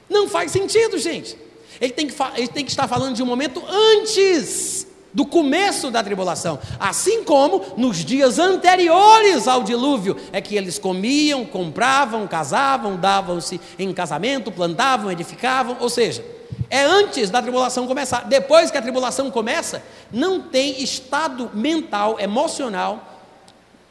Não 0.10 0.28
faz 0.28 0.52
sentido, 0.52 0.98
gente. 0.98 1.45
Ele 1.80 1.94
tem, 1.94 2.08
que, 2.08 2.16
ele 2.36 2.48
tem 2.48 2.66
que 2.66 2.72
estar 2.72 2.88
falando 2.88 3.16
de 3.16 3.24
um 3.24 3.26
momento 3.26 3.64
antes 3.68 4.88
do 5.16 5.26
começo 5.26 5.90
da 5.90 6.04
tribulação, 6.04 6.60
assim 6.78 7.24
como 7.24 7.64
nos 7.78 8.04
dias 8.04 8.38
anteriores 8.38 9.48
ao 9.48 9.64
dilúvio, 9.64 10.18
é 10.34 10.42
que 10.42 10.58
eles 10.58 10.78
comiam, 10.78 11.46
compravam, 11.46 12.28
casavam, 12.28 12.98
davam-se 12.98 13.62
em 13.80 13.94
casamento, 13.94 14.52
plantavam, 14.52 15.10
edificavam, 15.10 15.78
ou 15.80 15.88
seja, 15.88 16.22
é 16.70 16.84
antes 16.84 17.30
da 17.30 17.42
tribulação 17.42 17.88
começar. 17.88 18.26
Depois 18.26 18.70
que 18.70 18.78
a 18.78 18.82
tribulação 18.82 19.32
começa, 19.32 19.82
não 20.12 20.42
tem 20.42 20.84
estado 20.84 21.50
mental, 21.54 22.20
emocional 22.20 23.22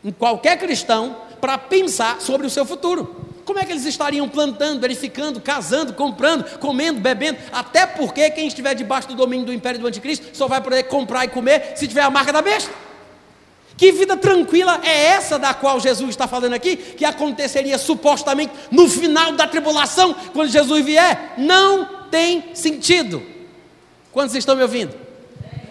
em 0.04 0.12
qualquer 0.12 0.58
cristão 0.58 1.16
para 1.40 1.56
pensar 1.56 2.20
sobre 2.20 2.46
o 2.46 2.50
seu 2.50 2.66
futuro. 2.66 3.33
Como 3.44 3.58
é 3.58 3.64
que 3.64 3.72
eles 3.72 3.84
estariam 3.84 4.28
plantando, 4.28 4.84
edificando, 4.84 5.40
casando, 5.40 5.92
comprando, 5.92 6.58
comendo, 6.58 7.00
bebendo? 7.00 7.38
Até 7.52 7.86
porque 7.86 8.30
quem 8.30 8.46
estiver 8.46 8.74
debaixo 8.74 9.08
do 9.08 9.14
domínio 9.14 9.46
do 9.46 9.52
império 9.52 9.80
do 9.80 9.86
anticristo 9.86 10.26
só 10.32 10.48
vai 10.48 10.60
poder 10.60 10.84
comprar 10.84 11.24
e 11.24 11.28
comer 11.28 11.72
se 11.76 11.86
tiver 11.86 12.02
a 12.02 12.10
marca 12.10 12.32
da 12.32 12.40
besta. 12.40 12.72
Que 13.76 13.90
vida 13.92 14.16
tranquila 14.16 14.80
é 14.84 15.06
essa 15.06 15.38
da 15.38 15.52
qual 15.52 15.80
Jesus 15.80 16.10
está 16.10 16.28
falando 16.28 16.54
aqui, 16.54 16.76
que 16.76 17.04
aconteceria 17.04 17.76
supostamente 17.76 18.52
no 18.70 18.88
final 18.88 19.32
da 19.32 19.46
tribulação, 19.46 20.14
quando 20.32 20.48
Jesus 20.48 20.84
vier? 20.84 21.34
Não 21.36 22.04
tem 22.10 22.54
sentido. 22.54 23.22
Quantos 24.12 24.34
estão 24.36 24.54
me 24.54 24.62
ouvindo? 24.62 24.94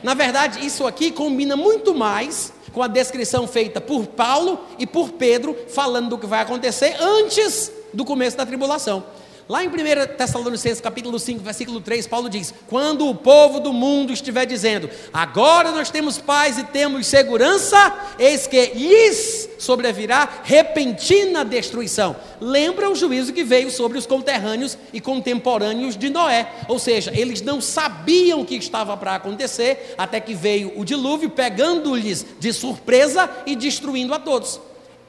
Na 0.03 0.13
verdade, 0.13 0.65
isso 0.65 0.85
aqui 0.85 1.11
combina 1.11 1.55
muito 1.55 1.95
mais 1.95 2.51
com 2.73 2.81
a 2.81 2.87
descrição 2.87 3.47
feita 3.47 3.79
por 3.79 4.07
Paulo 4.07 4.59
e 4.79 4.85
por 4.85 5.11
Pedro, 5.11 5.55
falando 5.69 6.09
do 6.09 6.17
que 6.17 6.25
vai 6.25 6.41
acontecer 6.41 6.95
antes 6.99 7.71
do 7.93 8.03
começo 8.03 8.35
da 8.35 8.45
tribulação. 8.45 9.03
Lá 9.47 9.61
em 9.61 9.67
1 9.67 9.71
Tessalonicenses 10.17 10.79
capítulo 10.79 11.19
5, 11.19 11.43
versículo 11.43 11.81
3, 11.81 12.07
Paulo 12.07 12.29
diz: 12.29 12.53
Quando 12.67 13.09
o 13.09 13.15
povo 13.15 13.59
do 13.59 13.73
mundo 13.73 14.13
estiver 14.13 14.45
dizendo, 14.45 14.89
agora 15.11 15.71
nós 15.71 15.89
temos 15.89 16.17
paz 16.17 16.57
e 16.57 16.63
temos 16.63 17.07
segurança, 17.07 17.93
eis 18.17 18.47
que 18.47 18.67
lhes 18.67 19.49
sobrevirá 19.59 20.41
repentina 20.43 21.43
destruição. 21.43 22.15
Lembra 22.39 22.89
o 22.89 22.95
juízo 22.95 23.33
que 23.33 23.43
veio 23.43 23.69
sobre 23.69 23.97
os 23.97 24.05
conterrâneos 24.05 24.77
e 24.93 25.01
contemporâneos 25.01 25.97
de 25.97 26.09
Noé. 26.09 26.49
Ou 26.69 26.79
seja, 26.79 27.11
eles 27.13 27.41
não 27.41 27.59
sabiam 27.59 28.41
o 28.41 28.45
que 28.45 28.55
estava 28.55 28.95
para 28.95 29.15
acontecer, 29.15 29.93
até 29.97 30.21
que 30.21 30.33
veio 30.33 30.71
o 30.79 30.85
dilúvio, 30.85 31.29
pegando-lhes 31.29 32.25
de 32.39 32.53
surpresa 32.53 33.29
e 33.45 33.57
destruindo 33.57 34.13
a 34.13 34.19
todos 34.19 34.59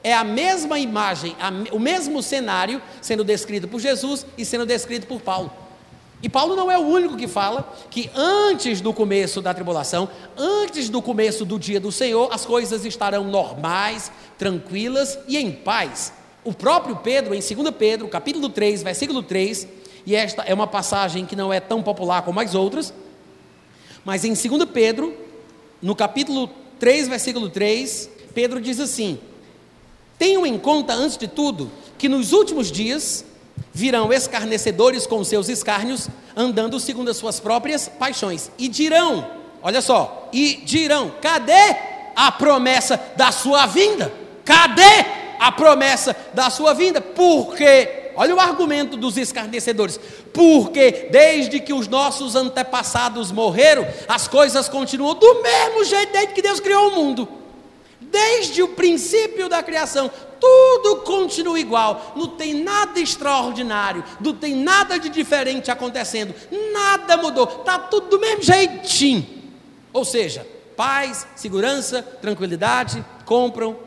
é 0.05 0.13
a 0.13 0.23
mesma 0.23 0.77
imagem, 0.77 1.35
o 1.71 1.79
mesmo 1.79 2.21
cenário 2.21 2.79
sendo 3.01 3.23
descrito 3.23 3.67
por 3.67 3.79
Jesus 3.79 4.23
e 4.37 4.45
sendo 4.45 4.63
descrito 4.63 5.07
por 5.07 5.19
Paulo. 5.19 5.51
E 6.21 6.29
Paulo 6.29 6.55
não 6.55 6.69
é 6.69 6.77
o 6.77 6.81
único 6.81 7.17
que 7.17 7.27
fala 7.27 7.75
que 7.89 8.11
antes 8.13 8.81
do 8.81 8.93
começo 8.93 9.41
da 9.41 9.51
tribulação, 9.51 10.07
antes 10.37 10.89
do 10.89 11.01
começo 11.01 11.43
do 11.43 11.57
dia 11.57 11.79
do 11.79 11.91
Senhor, 11.91 12.29
as 12.31 12.45
coisas 12.45 12.85
estarão 12.85 13.23
normais, 13.23 14.11
tranquilas 14.37 15.17
e 15.27 15.39
em 15.39 15.51
paz. 15.51 16.13
O 16.43 16.53
próprio 16.53 16.97
Pedro, 16.97 17.33
em 17.33 17.39
2 17.39 17.71
Pedro, 17.71 18.07
capítulo 18.07 18.47
3, 18.49 18.83
versículo 18.83 19.23
3, 19.23 19.67
e 20.05 20.15
esta 20.15 20.43
é 20.43 20.53
uma 20.53 20.67
passagem 20.67 21.25
que 21.25 21.35
não 21.35 21.51
é 21.51 21.59
tão 21.59 21.81
popular 21.81 22.21
como 22.21 22.39
as 22.39 22.53
outras, 22.53 22.93
mas 24.03 24.23
em 24.23 24.33
2 24.33 24.69
Pedro, 24.71 25.17
no 25.81 25.95
capítulo 25.95 26.47
3, 26.77 27.07
versículo 27.07 27.49
3, 27.49 28.07
Pedro 28.35 28.61
diz 28.61 28.79
assim: 28.79 29.19
Tenham 30.17 30.45
em 30.45 30.57
conta, 30.57 30.93
antes 30.93 31.17
de 31.17 31.27
tudo, 31.27 31.69
que 31.97 32.07
nos 32.07 32.31
últimos 32.31 32.71
dias 32.71 33.25
virão 33.73 34.11
escarnecedores 34.13 35.05
com 35.05 35.23
seus 35.23 35.49
escárnios, 35.49 36.07
andando 36.35 36.79
segundo 36.79 37.11
as 37.11 37.17
suas 37.17 37.39
próprias 37.39 37.89
paixões, 37.89 38.49
e 38.57 38.67
dirão: 38.67 39.29
olha 39.61 39.81
só, 39.81 40.29
e 40.31 40.61
dirão: 40.63 41.13
cadê 41.21 41.75
a 42.15 42.31
promessa 42.31 42.99
da 43.17 43.31
sua 43.31 43.65
vinda? 43.65 44.11
Cadê 44.45 45.05
a 45.39 45.51
promessa 45.51 46.15
da 46.33 46.49
sua 46.49 46.73
vinda? 46.73 47.01
Porque, 47.01 48.11
olha 48.15 48.33
o 48.33 48.39
argumento 48.39 48.95
dos 48.95 49.17
escarnecedores: 49.17 49.99
porque 50.33 51.09
desde 51.11 51.59
que 51.59 51.73
os 51.73 51.89
nossos 51.89 52.35
antepassados 52.35 53.31
morreram, 53.31 53.85
as 54.07 54.27
coisas 54.27 54.69
continuam 54.69 55.15
do 55.15 55.41
mesmo 55.41 55.83
jeito 55.83 56.13
desde 56.13 56.33
que 56.33 56.41
Deus 56.41 56.61
criou 56.61 56.89
o 56.89 56.95
mundo. 56.95 57.27
Desde 58.15 58.63
o 58.63 58.69
princípio 58.69 59.49
da 59.49 59.61
criação, 59.61 60.09
tudo 60.39 61.01
continua 61.01 61.59
igual, 61.59 62.13
não 62.15 62.29
tem 62.29 62.53
nada 62.53 62.97
extraordinário, 62.97 64.05
não 64.21 64.33
tem 64.33 64.55
nada 64.55 64.97
de 64.97 65.09
diferente 65.09 65.69
acontecendo, 65.69 66.33
nada 66.71 67.17
mudou, 67.17 67.43
está 67.43 67.77
tudo 67.77 68.07
do 68.11 68.17
mesmo 68.17 68.41
jeitinho. 68.41 69.27
Ou 69.91 70.05
seja, 70.05 70.47
paz, 70.77 71.27
segurança, 71.35 72.01
tranquilidade, 72.01 73.03
compram, 73.25 73.77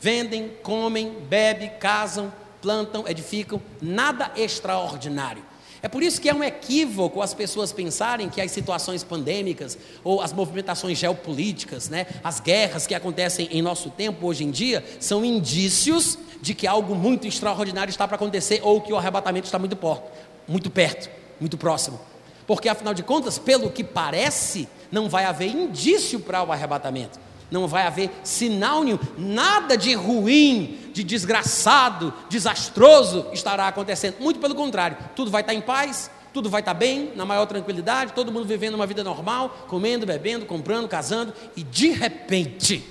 vendem, 0.00 0.56
comem, 0.62 1.18
bebem, 1.28 1.70
casam, 1.78 2.32
plantam, 2.62 3.04
edificam, 3.06 3.60
nada 3.82 4.32
extraordinário. 4.34 5.44
É 5.84 5.88
por 5.88 6.02
isso 6.02 6.18
que 6.18 6.30
é 6.30 6.34
um 6.34 6.42
equívoco 6.42 7.20
as 7.20 7.34
pessoas 7.34 7.70
pensarem 7.70 8.30
que 8.30 8.40
as 8.40 8.50
situações 8.50 9.04
pandêmicas 9.04 9.76
ou 10.02 10.22
as 10.22 10.32
movimentações 10.32 10.96
geopolíticas, 10.96 11.90
né, 11.90 12.06
as 12.24 12.40
guerras 12.40 12.86
que 12.86 12.94
acontecem 12.94 13.50
em 13.52 13.60
nosso 13.60 13.90
tempo 13.90 14.26
hoje 14.26 14.44
em 14.44 14.50
dia, 14.50 14.82
são 14.98 15.22
indícios 15.22 16.18
de 16.40 16.54
que 16.54 16.66
algo 16.66 16.94
muito 16.94 17.26
extraordinário 17.26 17.90
está 17.90 18.08
para 18.08 18.16
acontecer 18.16 18.62
ou 18.62 18.80
que 18.80 18.94
o 18.94 18.96
arrebatamento 18.96 19.44
está 19.44 19.58
muito, 19.58 19.76
por, 19.76 20.02
muito 20.48 20.70
perto, 20.70 21.10
muito 21.38 21.58
próximo. 21.58 22.00
Porque 22.46 22.66
afinal 22.66 22.94
de 22.94 23.02
contas, 23.02 23.38
pelo 23.38 23.70
que 23.70 23.84
parece, 23.84 24.66
não 24.90 25.06
vai 25.06 25.26
haver 25.26 25.50
indício 25.50 26.18
para 26.18 26.42
o 26.42 26.50
arrebatamento 26.50 27.20
não 27.50 27.66
vai 27.66 27.86
haver 27.86 28.10
sinal 28.22 28.82
nenhum, 28.82 28.98
nada 29.16 29.76
de 29.76 29.94
ruim, 29.94 30.78
de 30.92 31.04
desgraçado, 31.04 32.12
desastroso 32.28 33.26
estará 33.32 33.68
acontecendo. 33.68 34.16
Muito 34.20 34.40
pelo 34.40 34.54
contrário, 34.54 34.96
tudo 35.14 35.30
vai 35.30 35.42
estar 35.42 35.54
em 35.54 35.60
paz, 35.60 36.10
tudo 36.32 36.50
vai 36.50 36.60
estar 36.60 36.74
bem, 36.74 37.12
na 37.14 37.24
maior 37.24 37.46
tranquilidade, 37.46 38.12
todo 38.12 38.32
mundo 38.32 38.44
vivendo 38.44 38.74
uma 38.74 38.86
vida 38.86 39.04
normal, 39.04 39.66
comendo, 39.68 40.04
bebendo, 40.04 40.46
comprando, 40.46 40.88
casando, 40.88 41.32
e 41.56 41.62
de 41.62 41.90
repente, 41.90 42.84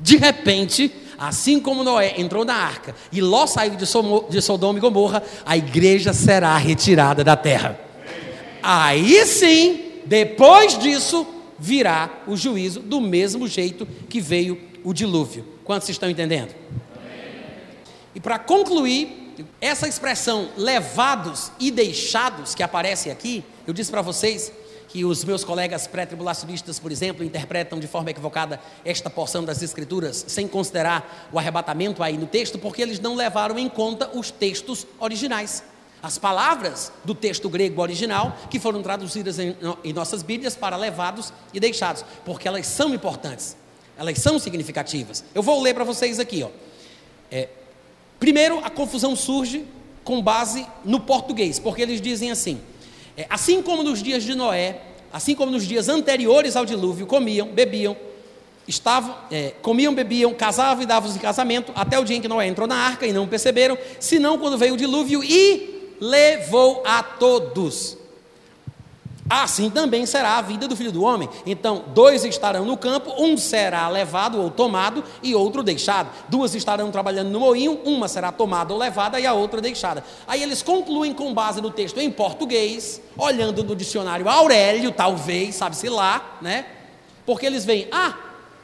de 0.00 0.16
repente, 0.16 0.92
assim 1.18 1.58
como 1.58 1.82
Noé 1.82 2.14
entrou 2.18 2.44
na 2.44 2.54
arca 2.54 2.94
e 3.10 3.20
Ló 3.20 3.46
saiu 3.46 3.74
de 3.74 4.40
Sodoma 4.40 4.78
e 4.78 4.80
Gomorra, 4.80 5.22
a 5.44 5.56
igreja 5.56 6.12
será 6.12 6.56
retirada 6.56 7.24
da 7.24 7.36
terra. 7.36 7.80
Aí 8.62 9.26
sim, 9.26 10.02
depois 10.06 10.78
disso, 10.78 11.26
virá 11.58 12.22
o 12.26 12.36
juízo 12.36 12.80
do 12.80 13.00
mesmo 13.00 13.46
jeito 13.48 13.86
que 14.08 14.20
veio 14.20 14.60
o 14.84 14.92
dilúvio. 14.92 15.44
Quantos 15.64 15.88
estão 15.88 16.08
entendendo? 16.08 16.54
E 18.14 18.20
para 18.20 18.38
concluir, 18.38 19.34
essa 19.60 19.86
expressão 19.86 20.48
levados 20.56 21.52
e 21.58 21.70
deixados 21.70 22.54
que 22.54 22.62
aparece 22.62 23.10
aqui, 23.10 23.44
eu 23.66 23.72
disse 23.72 23.90
para 23.90 24.02
vocês 24.02 24.52
que 24.88 25.04
os 25.04 25.22
meus 25.22 25.44
colegas 25.44 25.86
pré-tribulacionistas, 25.86 26.78
por 26.78 26.90
exemplo, 26.90 27.22
interpretam 27.22 27.78
de 27.78 27.86
forma 27.86 28.10
equivocada 28.10 28.58
esta 28.84 29.10
porção 29.10 29.44
das 29.44 29.62
Escrituras, 29.62 30.24
sem 30.26 30.48
considerar 30.48 31.28
o 31.30 31.38
arrebatamento 31.38 32.02
aí 32.02 32.16
no 32.16 32.26
texto, 32.26 32.58
porque 32.58 32.80
eles 32.80 32.98
não 32.98 33.14
levaram 33.14 33.58
em 33.58 33.68
conta 33.68 34.10
os 34.16 34.30
textos 34.30 34.86
originais. 34.98 35.62
As 36.02 36.16
palavras 36.16 36.92
do 37.04 37.14
texto 37.14 37.48
grego 37.48 37.82
original 37.82 38.36
que 38.48 38.60
foram 38.60 38.82
traduzidas 38.82 39.38
em, 39.38 39.56
em, 39.82 39.92
nossas 39.92 40.22
Bíblias 40.22 40.54
para 40.54 40.76
levados 40.76 41.32
e 41.52 41.58
deixados, 41.58 42.04
porque 42.24 42.46
elas 42.46 42.66
são 42.66 42.94
importantes, 42.94 43.56
elas 43.96 44.18
são 44.18 44.38
significativas. 44.38 45.24
Eu 45.34 45.42
vou 45.42 45.60
ler 45.60 45.74
para 45.74 45.82
vocês 45.82 46.20
aqui. 46.20 46.42
Ó. 46.44 46.50
É, 47.30 47.48
primeiro, 48.20 48.60
a 48.64 48.70
confusão 48.70 49.16
surge 49.16 49.64
com 50.04 50.22
base 50.22 50.64
no 50.84 51.00
português, 51.00 51.58
porque 51.58 51.82
eles 51.82 52.00
dizem 52.00 52.30
assim: 52.30 52.60
é, 53.16 53.26
assim 53.28 53.60
como 53.60 53.82
nos 53.82 54.00
dias 54.00 54.22
de 54.22 54.36
Noé, 54.36 54.80
assim 55.12 55.34
como 55.34 55.50
nos 55.50 55.66
dias 55.66 55.88
anteriores 55.88 56.54
ao 56.54 56.64
dilúvio, 56.64 57.08
comiam, 57.08 57.48
bebiam, 57.48 57.96
estavam, 58.68 59.16
é, 59.32 59.52
comiam, 59.62 59.92
bebiam, 59.92 60.32
casavam 60.32 60.84
e 60.84 60.86
davam 60.86 61.10
em 61.10 61.18
casamento, 61.18 61.72
até 61.74 61.98
o 61.98 62.04
dia 62.04 62.16
em 62.16 62.20
que 62.20 62.28
Noé 62.28 62.46
entrou 62.46 62.68
na 62.68 62.76
arca 62.76 63.04
e 63.04 63.12
não 63.12 63.26
perceberam, 63.26 63.76
senão 63.98 64.38
quando 64.38 64.56
veio 64.56 64.74
o 64.74 64.76
dilúvio 64.76 65.24
e 65.24 65.77
levou 66.00 66.82
a 66.86 67.02
todos. 67.02 67.98
Assim 69.30 69.68
também 69.68 70.06
será 70.06 70.38
a 70.38 70.42
vida 70.42 70.66
do 70.66 70.74
filho 70.74 70.90
do 70.90 71.02
homem. 71.02 71.28
Então, 71.44 71.84
dois 71.88 72.24
estarão 72.24 72.64
no 72.64 72.78
campo, 72.78 73.12
um 73.18 73.36
será 73.36 73.86
levado 73.88 74.40
ou 74.40 74.50
tomado 74.50 75.04
e 75.22 75.34
outro 75.34 75.62
deixado. 75.62 76.08
Duas 76.28 76.54
estarão 76.54 76.90
trabalhando 76.90 77.28
no 77.28 77.40
moinho, 77.40 77.78
uma 77.84 78.08
será 78.08 78.32
tomada 78.32 78.72
ou 78.72 78.78
levada 78.78 79.20
e 79.20 79.26
a 79.26 79.34
outra 79.34 79.60
deixada. 79.60 80.02
Aí 80.26 80.42
eles 80.42 80.62
concluem 80.62 81.12
com 81.12 81.34
base 81.34 81.60
no 81.60 81.70
texto 81.70 82.00
em 82.00 82.10
português, 82.10 83.02
olhando 83.18 83.62
no 83.62 83.76
dicionário 83.76 84.28
Aurélio, 84.28 84.90
talvez, 84.92 85.56
sabe-se 85.56 85.90
lá, 85.90 86.38
né? 86.40 86.64
Porque 87.26 87.44
eles 87.44 87.66
veem, 87.66 87.86
ah, 87.92 88.14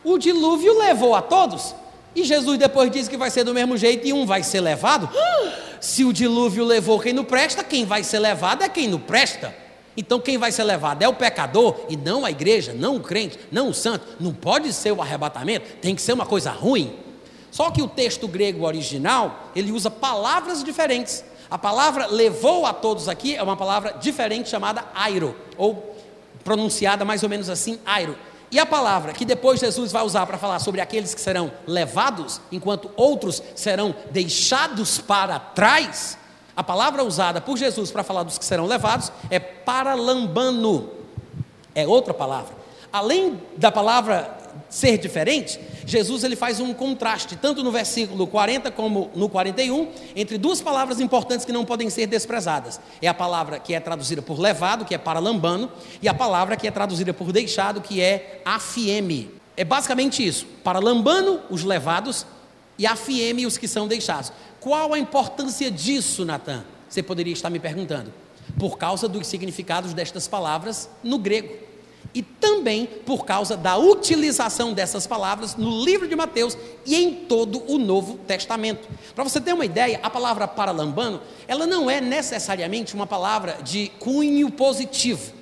o 0.03 0.17
dilúvio 0.17 0.79
levou 0.79 1.15
a 1.15 1.21
todos. 1.21 1.75
E 2.17 2.25
Jesus 2.25 2.57
depois 2.57 2.91
diz 2.91 3.07
que 3.07 3.19
vai 3.19 3.31
ser 3.31 3.45
do 3.45 3.53
mesmo 3.53 3.77
jeito 3.77 4.07
e 4.07 4.15
um 4.15 4.25
vai 4.25 4.43
ser 4.43 4.61
levado. 4.61 5.11
Ah! 5.17 5.74
Se 5.85 6.03
o 6.03 6.15
dilúvio 6.15 6.65
levou 6.65 6.99
quem 6.99 7.13
não 7.13 7.27
presta, 7.27 7.63
quem 7.63 7.85
vai 7.85 8.03
ser 8.03 8.19
levado 8.19 8.63
é 8.63 8.69
quem 8.71 8.89
não 8.89 8.99
presta. 8.99 9.55
Então 9.95 10.19
quem 10.19 10.39
vai 10.39 10.51
ser 10.51 10.65
levado 10.65 11.03
é 11.03 11.07
o 11.07 11.13
pecador 11.13 11.79
e 11.91 11.97
não 11.97 12.25
a 12.25 12.31
igreja, 12.31 12.73
não 12.73 12.97
o 12.97 13.01
crente, 13.01 13.39
não 13.53 13.69
o 13.69 13.75
santo. 13.75 14.17
Não 14.19 14.33
pode 14.33 14.73
ser 14.73 14.93
o 14.93 15.03
arrebatamento, 15.03 15.77
tem 15.83 15.95
que 15.95 16.01
ser 16.01 16.15
uma 16.15 16.25
coisa 16.25 16.51
ruim. 16.51 16.99
Só 17.51 17.71
que 17.71 17.83
o 17.83 17.87
texto 17.87 18.27
grego 18.27 18.65
original, 18.65 19.51
ele 19.55 19.73
usa 19.73 19.91
palavras 19.91 20.65
diferentes. 20.65 21.23
A 21.51 21.59
palavra 21.59 22.07
levou 22.07 22.65
a 22.65 22.73
todos 22.73 23.07
aqui 23.07 23.37
é 23.37 23.43
uma 23.43 23.55
palavra 23.55 23.93
diferente 24.01 24.49
chamada 24.49 24.87
airo, 24.95 25.37
ou 25.59 25.95
pronunciada 26.43 27.05
mais 27.05 27.23
ou 27.23 27.29
menos 27.29 27.51
assim, 27.51 27.79
airo. 27.85 28.17
E 28.51 28.59
a 28.59 28.67
palavra 28.67 29.13
que 29.13 29.25
depois 29.25 29.61
Jesus 29.61 29.91
vai 29.91 30.05
usar 30.05 30.27
para 30.27 30.39
falar 30.39 30.59
sobre 30.59 30.81
aqueles 30.81 31.15
que 31.15 31.21
serão 31.21 31.53
levados, 31.67 32.41
enquanto 32.53 32.91
outros 32.97 33.43
serão 33.55 33.95
deixados 34.11 34.99
para 34.99 35.39
trás, 35.39 36.17
a 36.57 36.63
palavra 36.63 37.03
usada 37.03 37.41
por 37.41 37.57
Jesus 37.57 37.91
para 37.91 38.05
falar 38.05 38.23
dos 38.23 38.39
que 38.39 38.45
serão 38.45 38.67
levados 38.67 39.11
é 39.29 39.41
paralambano. 39.41 40.91
É 41.75 41.87
outra 41.87 42.15
palavra. 42.15 42.55
Além 42.93 43.43
da 43.57 43.73
palavra 43.73 44.44
ser 44.75 44.99
diferente, 44.99 45.61
Jesus 45.87 46.25
ele 46.25 46.35
faz 46.35 46.59
um 46.59 46.75
contraste, 46.75 47.37
tanto 47.37 47.63
no 47.63 47.71
versículo 47.71 48.27
40 48.27 48.73
como 48.73 49.09
no 49.15 49.29
41, 49.29 49.89
entre 50.17 50.37
duas 50.37 50.61
palavras 50.61 50.99
importantes 50.99 51.47
que 51.47 51.53
não 51.53 51.65
podem 51.65 51.89
ser 51.89 52.09
desprezadas. 52.09 52.81
É 53.01 53.07
a 53.07 53.15
palavra 53.15 53.61
que 53.61 53.73
é 53.73 53.79
traduzida 53.79 54.21
por 54.21 54.37
levado, 54.37 54.85
que 54.85 54.93
é 54.93 54.99
paralambano, 54.99 55.71
e 56.03 56.09
a 56.09 56.13
palavra 56.13 56.57
que 56.57 56.67
é 56.67 56.73
traduzida 56.73 57.15
por 57.15 57.31
deixado, 57.31 57.81
que 57.81 58.01
é 58.01 58.43
afieme. 58.45 59.31
É 59.57 59.65
basicamente 59.65 60.27
isso: 60.27 60.45
para 60.65 60.81
lambano, 60.81 61.41
os 61.49 61.63
levados, 61.63 62.27
e 62.77 62.85
afieme, 62.85 63.47
os 63.47 63.57
que 63.57 63.69
são 63.69 63.87
deixados. 63.87 64.33
Qual 64.59 64.93
a 64.93 64.99
importância 64.99 65.71
disso, 65.71 66.25
Natan? 66.25 66.65
Você 66.89 67.01
poderia 67.01 67.33
estar 67.33 67.49
me 67.49 67.61
perguntando. 67.61 68.13
Por 68.59 68.77
causa 68.77 69.07
dos 69.07 69.29
significados 69.29 69.95
destas 69.95 70.27
palavras 70.27 70.91
no 71.01 71.17
grego. 71.17 71.64
E 72.15 72.23
também 72.23 72.87
por 72.87 73.25
causa 73.25 73.57
da 73.57 73.77
utilização 73.77 74.73
dessas 74.73 75.07
palavras 75.07 75.57
no 75.57 75.85
livro 75.85 76.07
de 76.07 76.15
Mateus 76.15 76.57
e 76.87 76.95
em 76.95 77.13
todo 77.13 77.63
o 77.67 77.77
Novo 77.77 78.19
Testamento. 78.19 78.89
Para 79.15 79.25
você 79.25 79.41
ter 79.41 79.53
uma 79.53 79.65
ideia, 79.65 79.99
a 80.03 80.09
palavra 80.09 80.47
paralambano, 80.47 81.21
ela 81.49 81.67
não 81.67 81.91
é 81.91 82.01
necessariamente 82.01 82.95
uma 82.95 83.07
palavra 83.07 83.59
de 83.63 83.91
cunho 83.99 84.49
positivo. 84.51 85.33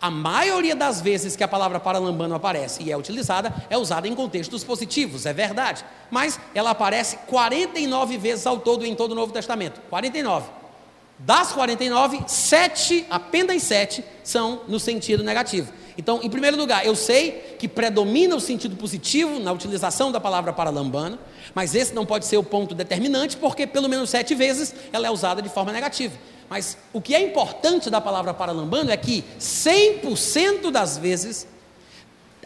A 0.00 0.10
maioria 0.10 0.76
das 0.76 1.00
vezes 1.00 1.34
que 1.36 1.44
a 1.44 1.48
palavra 1.48 1.80
paralambano 1.80 2.34
aparece 2.34 2.82
e 2.82 2.92
é 2.92 2.96
utilizada, 2.96 3.52
é 3.70 3.78
usada 3.78 4.06
em 4.06 4.14
contextos 4.14 4.62
positivos, 4.62 5.24
é 5.24 5.32
verdade. 5.32 5.84
Mas 6.10 6.38
ela 6.54 6.70
aparece 6.70 7.16
49 7.26 8.18
vezes 8.18 8.46
ao 8.46 8.58
todo 8.58 8.84
em 8.84 8.94
todo 8.94 9.12
o 9.12 9.14
Novo 9.14 9.32
Testamento. 9.32 9.80
49. 9.88 10.50
Das 11.18 11.52
49, 11.52 12.24
sete, 12.26 13.06
apenas 13.08 13.62
sete, 13.62 14.04
são 14.22 14.60
no 14.68 14.78
sentido 14.78 15.24
negativo. 15.24 15.72
Então, 15.98 16.20
em 16.22 16.28
primeiro 16.28 16.56
lugar, 16.56 16.84
eu 16.84 16.94
sei 16.94 17.56
que 17.58 17.66
predomina 17.66 18.36
o 18.36 18.40
sentido 18.40 18.76
positivo 18.76 19.38
na 19.38 19.50
utilização 19.52 20.12
da 20.12 20.20
palavra 20.20 20.52
paralambano, 20.52 21.18
mas 21.54 21.74
esse 21.74 21.94
não 21.94 22.04
pode 22.04 22.26
ser 22.26 22.36
o 22.36 22.42
ponto 22.42 22.74
determinante, 22.74 23.36
porque 23.36 23.66
pelo 23.66 23.88
menos 23.88 24.10
sete 24.10 24.34
vezes 24.34 24.74
ela 24.92 25.06
é 25.06 25.10
usada 25.10 25.40
de 25.40 25.48
forma 25.48 25.72
negativa. 25.72 26.14
Mas 26.50 26.76
o 26.92 27.00
que 27.00 27.14
é 27.14 27.20
importante 27.20 27.88
da 27.88 28.00
palavra 28.00 28.34
paralambano 28.34 28.90
é 28.90 28.96
que 28.96 29.24
100% 29.40 30.70
das 30.70 30.98
vezes, 30.98 31.46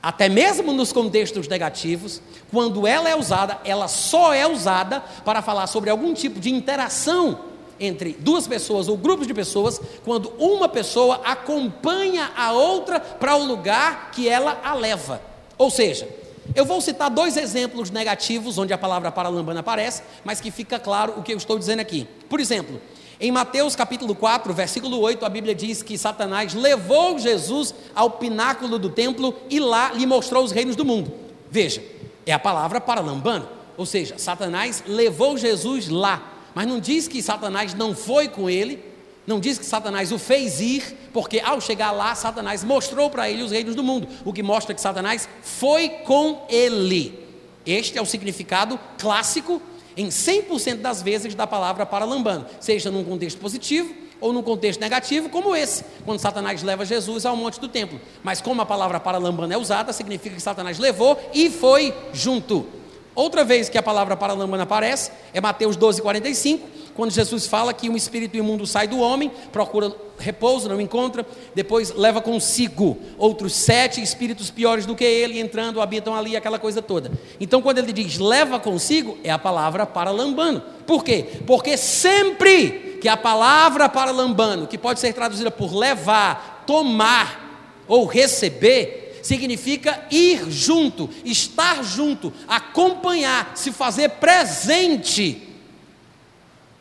até 0.01 0.28
mesmo 0.28 0.72
nos 0.72 0.93
contextos 0.93 1.48
negativos, 1.48 2.22
quando 2.51 2.86
ela 2.86 3.09
é 3.09 3.16
usada, 3.16 3.59
ela 3.64 3.89
só 3.89 4.32
é 4.32 4.47
usada 4.47 5.01
para 5.24 5.43
falar 5.43 5.66
sobre 5.66 5.90
algum 5.90 6.14
tipo 6.14 6.39
de 6.39 6.51
interação 6.51 7.49
entre 7.81 8.12
duas 8.19 8.47
pessoas 8.47 8.89
ou 8.89 8.97
grupos 8.97 9.27
de 9.27 9.35
pessoas, 9.35 9.81
quando 10.05 10.32
uma 10.39 10.69
pessoa 10.69 11.23
acompanha 11.24 12.31
a 12.36 12.52
outra 12.52 13.01
para 13.01 13.35
o 13.35 13.44
lugar 13.44 14.11
que 14.12 14.28
ela 14.28 14.61
a 14.62 14.74
leva. 14.74 15.20
Ou 15.57 15.70
seja, 15.70 16.07
eu 16.55 16.65
vou 16.65 16.81
citar 16.81 17.11
dois 17.11 17.36
exemplos 17.36 17.90
negativos 17.90 18.59
onde 18.59 18.73
a 18.73 18.78
palavra 18.78 19.11
paralambano 19.11 19.61
aparece, 19.61 20.02
mas 20.24 20.40
que 20.40 20.51
fica 20.51 20.78
claro 20.78 21.15
o 21.16 21.23
que 21.23 21.32
eu 21.32 21.36
estou 21.36 21.59
dizendo 21.59 21.81
aqui. 21.81 22.07
Por 22.28 22.40
exemplo, 22.40 22.81
em 23.20 23.31
Mateus 23.31 23.77
capítulo 23.77 24.15
4, 24.15 24.52
versículo 24.55 24.98
8, 24.98 25.24
a 25.27 25.28
Bíblia 25.28 25.55
diz 25.55 25.82
que 25.82 25.98
Satanás 25.98 26.55
levou 26.55 27.19
Jesus 27.19 27.74
ao 27.94 28.12
pináculo 28.12 28.78
do 28.78 28.89
templo 28.89 29.35
e 29.51 29.61
lá 29.61 29.93
lhe 29.93 30.07
mostrou 30.07 30.43
os 30.43 30.52
reinos 30.52 30.74
do 30.74 30.85
mundo. 30.85 31.12
Veja, 31.51 31.82
é 32.24 32.32
a 32.32 32.39
palavra 32.39 32.81
paralambano, 32.81 33.47
ou 33.77 33.85
seja, 33.85 34.16
Satanás 34.19 34.82
levou 34.86 35.36
Jesus 35.36 35.89
lá, 35.89 36.40
mas 36.55 36.66
não 36.66 36.81
diz 36.81 37.06
que 37.09 37.22
Satanás 37.22 37.74
não 37.74 37.94
foi 37.94 38.28
com 38.28 38.48
ele, 38.48 38.82
não 39.27 39.39
diz 39.39 39.59
que 39.59 39.64
Satanás 39.64 40.10
o 40.10 40.18
fez 40.18 40.60
ir, 40.60 40.82
porque 41.12 41.40
ao 41.40 41.60
chegar 41.60 41.93
lá, 41.93 42.14
Satanás 42.14 42.64
mostrou 42.64 43.10
para 43.10 43.31
ele 43.31 43.43
os 43.43 43.51
reinos 43.52 43.74
do 43.74 43.82
mundo, 43.82 44.09
o 44.24 44.32
que 44.32 44.43
mostra 44.43 44.74
que 44.74 44.81
Satanás 44.81 45.28
foi 45.43 45.89
com 46.05 46.47
ele. 46.48 47.18
Este 47.64 47.98
é 47.98 48.02
o 48.02 48.06
significado 48.06 48.78
clássico 48.98 49.60
em 49.97 50.09
100% 50.09 50.77
das 50.77 51.02
vezes 51.02 51.35
da 51.35 51.47
palavra 51.47 51.85
paralambano, 51.85 52.47
seja 52.59 52.90
num 52.90 53.05
contexto 53.05 53.39
positivo 53.39 53.94
ou 54.20 54.32
num 54.32 54.43
contexto 54.43 54.81
negativo, 54.81 55.28
como 55.28 55.56
esse, 55.56 55.85
quando 56.05 56.18
Satanás 56.18 56.62
leva 56.62 56.85
Jesus 56.85 57.24
ao 57.24 57.36
monte 57.36 57.59
do 57.59 57.68
templo. 57.68 58.01
Mas 58.22 58.40
como 58.40 58.60
a 58.60 58.66
palavra 58.66 59.01
paralambano 59.01 59.52
é 59.52 59.56
usada, 59.56 59.93
significa 59.93 60.36
que 60.36 60.43
Satanás 60.43 60.78
levou 60.78 61.18
e 61.32 61.48
foi 61.48 61.94
junto. 62.12 62.66
Outra 63.15 63.45
vez 63.45 63.69
que 63.69 63.77
a 63.77 63.82
palavra 63.82 64.16
paralambano 64.16 64.62
aparece 64.62 65.11
é 65.35 65.41
Mateus 65.41 65.77
12, 65.77 66.01
45, 66.01 66.66
quando 66.95 67.11
Jesus 67.11 67.47
fala 67.47 67.73
que 67.73 67.89
um 67.89 67.97
espírito 67.97 68.37
imundo 68.37 68.66
sai 68.66 68.87
do 68.87 68.99
homem, 68.99 69.31
procura 69.51 69.93
repouso, 70.19 70.69
não 70.69 70.81
encontra, 70.81 71.27
depois 71.55 71.95
leva 71.95 72.20
consigo 72.20 72.99
outros 73.16 73.55
sete 73.55 74.03
espíritos 74.03 74.51
piores 74.51 74.87
do 74.87 74.95
que 74.95 75.05
ele, 75.05 75.41
entrando, 75.41 75.81
habitam 75.81 76.15
ali, 76.15 76.37
aquela 76.37 76.59
coisa 76.59 76.82
toda. 76.82 77.11
Então, 77.41 77.62
quando 77.62 77.78
ele 77.78 77.93
diz 77.93 78.19
leva 78.19 78.61
consigo, 78.61 79.19
é 79.24 79.31
a 79.31 79.39
palavra 79.39 79.87
paralambano. 79.87 80.62
Por 80.87 81.03
quê? 81.03 81.27
Porque 81.47 81.77
sempre 81.77 82.99
que 83.01 83.09
a 83.09 83.16
palavra 83.16 83.89
paralambano, 83.89 84.66
que 84.66 84.77
pode 84.77 85.01
ser 85.01 85.15
traduzida 85.15 85.51
por 85.51 85.74
levar, 85.74 86.65
tomar 86.66 87.82
ou 87.89 88.05
receber, 88.05 89.10
significa 89.22 90.06
ir 90.10 90.51
junto, 90.51 91.10
estar 91.24 91.82
junto, 91.82 92.32
acompanhar, 92.48 93.52
se 93.55 93.72
fazer 93.72 94.09
presente 94.10 95.51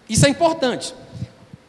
isso 0.09 0.25
é 0.25 0.29
importante. 0.29 0.95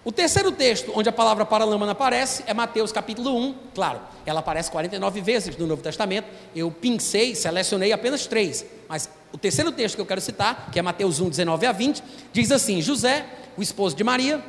O 0.03 0.11
terceiro 0.11 0.51
texto 0.51 0.91
onde 0.97 1.11
a 1.11 1.13
palavra 1.13 1.45
paralâmana 1.45 1.93
aparece 1.93 2.43
é 2.47 2.55
Mateus 2.55 2.91
capítulo 2.91 3.37
1. 3.37 3.55
Claro, 3.75 4.01
ela 4.25 4.41
aparece 4.41 4.71
49 4.71 5.21
vezes 5.21 5.59
no 5.59 5.67
Novo 5.67 5.83
Testamento. 5.83 6.27
Eu 6.57 6.71
pincei, 6.71 7.35
selecionei 7.35 7.93
apenas 7.93 8.27
três. 8.27 8.65
Mas 8.89 9.11
o 9.31 9.37
terceiro 9.37 9.71
texto 9.71 9.97
que 9.97 10.01
eu 10.01 10.07
quero 10.07 10.23
citar, 10.23 10.71
que 10.73 10.79
é 10.79 10.83
Mateus 10.83 11.21
1, 11.21 11.29
19 11.29 11.67
a 11.67 11.73
20, 11.73 12.03
diz 12.33 12.51
assim: 12.51 12.81
José, 12.81 13.27
o 13.59 13.63
esposo 13.63 13.95
de 13.95 14.03
Maria, 14.03 14.43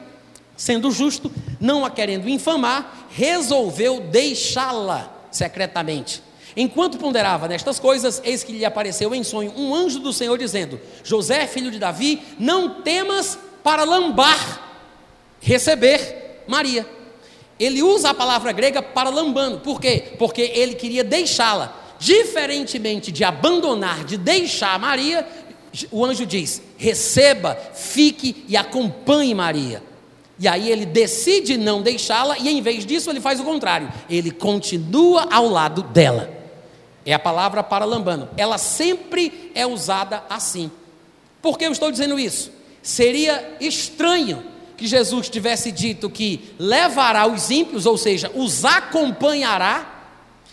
sendo 0.56 0.90
justo, 0.90 1.30
não 1.60 1.84
a 1.84 1.92
querendo 1.92 2.30
infamar, 2.30 3.10
resolveu 3.12 4.00
deixá-la 4.00 5.21
secretamente. 5.32 6.22
Enquanto 6.56 6.98
ponderava 6.98 7.48
nestas 7.48 7.80
coisas, 7.80 8.22
eis 8.26 8.44
que 8.44 8.52
lhe 8.52 8.66
apareceu 8.66 9.16
em 9.16 9.24
sonho 9.24 9.54
um 9.56 9.74
anjo 9.74 10.00
do 10.00 10.12
Senhor 10.12 10.38
dizendo: 10.38 10.80
José, 11.04 11.48
filho 11.48 11.72
de 11.72 11.80
Davi, 11.80 12.22
não 12.38 12.82
temas 12.82 13.40
para 13.64 13.84
lambar, 13.84 14.70
receber 15.40 16.44
Maria. 16.48 16.86
Ele 17.60 17.82
usa 17.82 18.10
a 18.10 18.14
palavra 18.14 18.52
grega 18.52 18.82
para 18.82 19.10
lambando, 19.10 19.60
por 19.60 19.80
quê? 19.80 20.14
Porque 20.18 20.42
ele 20.42 20.76
queria 20.76 21.04
deixá-la. 21.04 21.80
Diferentemente 22.00 23.12
de 23.12 23.24
abandonar, 23.24 24.04
de 24.04 24.18
deixar 24.18 24.80
Maria, 24.80 25.28
o 25.92 26.04
anjo 26.04 26.26
diz: 26.26 26.62
receba, 26.78 27.56
fique 27.74 28.44
e 28.48 28.58
acompanhe 28.58 29.34
Maria. 29.36 29.91
E 30.42 30.48
aí 30.48 30.72
ele 30.72 30.88
decide 30.88 31.56
não 31.56 31.84
deixá-la, 31.84 32.36
e 32.40 32.50
em 32.50 32.64
vez 32.64 32.84
disso 32.84 33.12
ele 33.12 33.22
faz 33.22 33.40
o 33.40 33.44
contrário, 33.44 33.94
ele 34.10 34.32
continua 34.32 35.28
ao 35.32 35.48
lado 35.48 35.84
dela. 35.84 36.34
É 37.06 37.14
a 37.14 37.20
palavra 37.20 37.62
para 37.62 37.86
lambando. 37.86 38.28
Ela 38.36 38.58
sempre 38.58 39.52
é 39.54 39.68
usada 39.68 40.24
assim. 40.28 40.72
Por 41.44 41.60
que 41.60 41.66
eu 41.66 41.72
estou 41.72 41.92
dizendo 41.92 42.18
isso? 42.18 42.52
Seria 42.82 43.56
estranho 43.62 44.44
que 44.76 44.88
Jesus 44.88 45.30
tivesse 45.30 45.72
dito 45.72 46.10
que 46.10 46.56
levará 46.58 47.28
os 47.28 47.52
ímpios, 47.52 47.86
ou 47.86 47.96
seja, 47.96 48.32
os 48.34 48.66
acompanhará, 48.66 50.06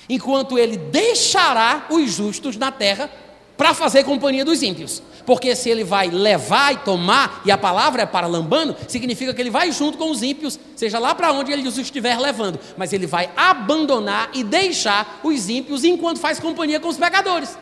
enquanto 0.06 0.58
ele 0.58 0.76
deixará 0.76 1.86
os 1.88 2.12
justos 2.12 2.58
na 2.58 2.70
terra 2.70 3.10
para 3.58 3.74
fazer 3.74 4.04
companhia 4.04 4.44
dos 4.44 4.62
ímpios. 4.62 5.02
Porque 5.26 5.54
se 5.56 5.68
ele 5.68 5.82
vai 5.82 6.08
levar 6.08 6.72
e 6.72 6.76
tomar, 6.78 7.42
e 7.44 7.50
a 7.50 7.58
palavra 7.58 8.02
é 8.02 8.06
para 8.06 8.28
lambano, 8.28 8.74
significa 8.86 9.34
que 9.34 9.42
ele 9.42 9.50
vai 9.50 9.72
junto 9.72 9.98
com 9.98 10.10
os 10.10 10.22
ímpios, 10.22 10.58
seja 10.76 10.98
lá 11.00 11.12
para 11.12 11.32
onde 11.32 11.52
ele 11.52 11.66
os 11.66 11.76
estiver 11.76 12.18
levando, 12.18 12.58
mas 12.76 12.92
ele 12.92 13.06
vai 13.06 13.28
abandonar 13.36 14.30
e 14.32 14.44
deixar 14.44 15.20
os 15.24 15.48
ímpios 15.48 15.84
enquanto 15.84 16.20
faz 16.20 16.38
companhia 16.38 16.78
com 16.78 16.88
os 16.88 16.96
pecadores. 16.96 17.58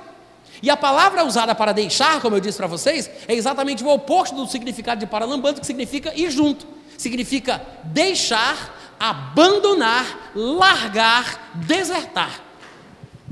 E 0.62 0.68
a 0.68 0.77
palavra 0.77 1.24
usada 1.24 1.55
para 1.55 1.73
deixar, 1.73 2.20
como 2.20 2.36
eu 2.36 2.40
disse 2.40 2.59
para 2.59 2.66
vocês, 2.66 3.10
é 3.27 3.35
exatamente 3.35 3.82
o 3.82 3.89
oposto 3.89 4.36
do 4.36 4.47
significado 4.47 5.01
de 5.01 5.06
paralambando, 5.06 5.60
que 5.60 5.66
significa 5.66 6.12
ir 6.14 6.31
junto. 6.31 6.66
Significa 6.97 7.60
deixar, 7.85 8.94
abandonar, 9.01 10.32
largar, 10.35 11.52
desertar. 11.55 12.45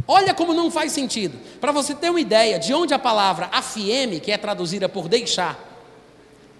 Olha 0.07 0.35
como 0.35 0.53
não 0.53 0.71
faz 0.71 0.93
sentido. 0.93 1.39
Para 1.61 1.73
você 1.73 1.95
ter 1.95 2.11
uma 2.11 2.21
ideia 2.21 2.59
de 2.59 2.75
onde 2.75 2.93
a 2.93 2.99
palavra 2.99 3.49
afieme, 3.51 4.21
que 4.21 4.31
é 4.31 4.37
traduzida 4.37 4.89
por 4.89 5.09
deixar, 5.09 5.73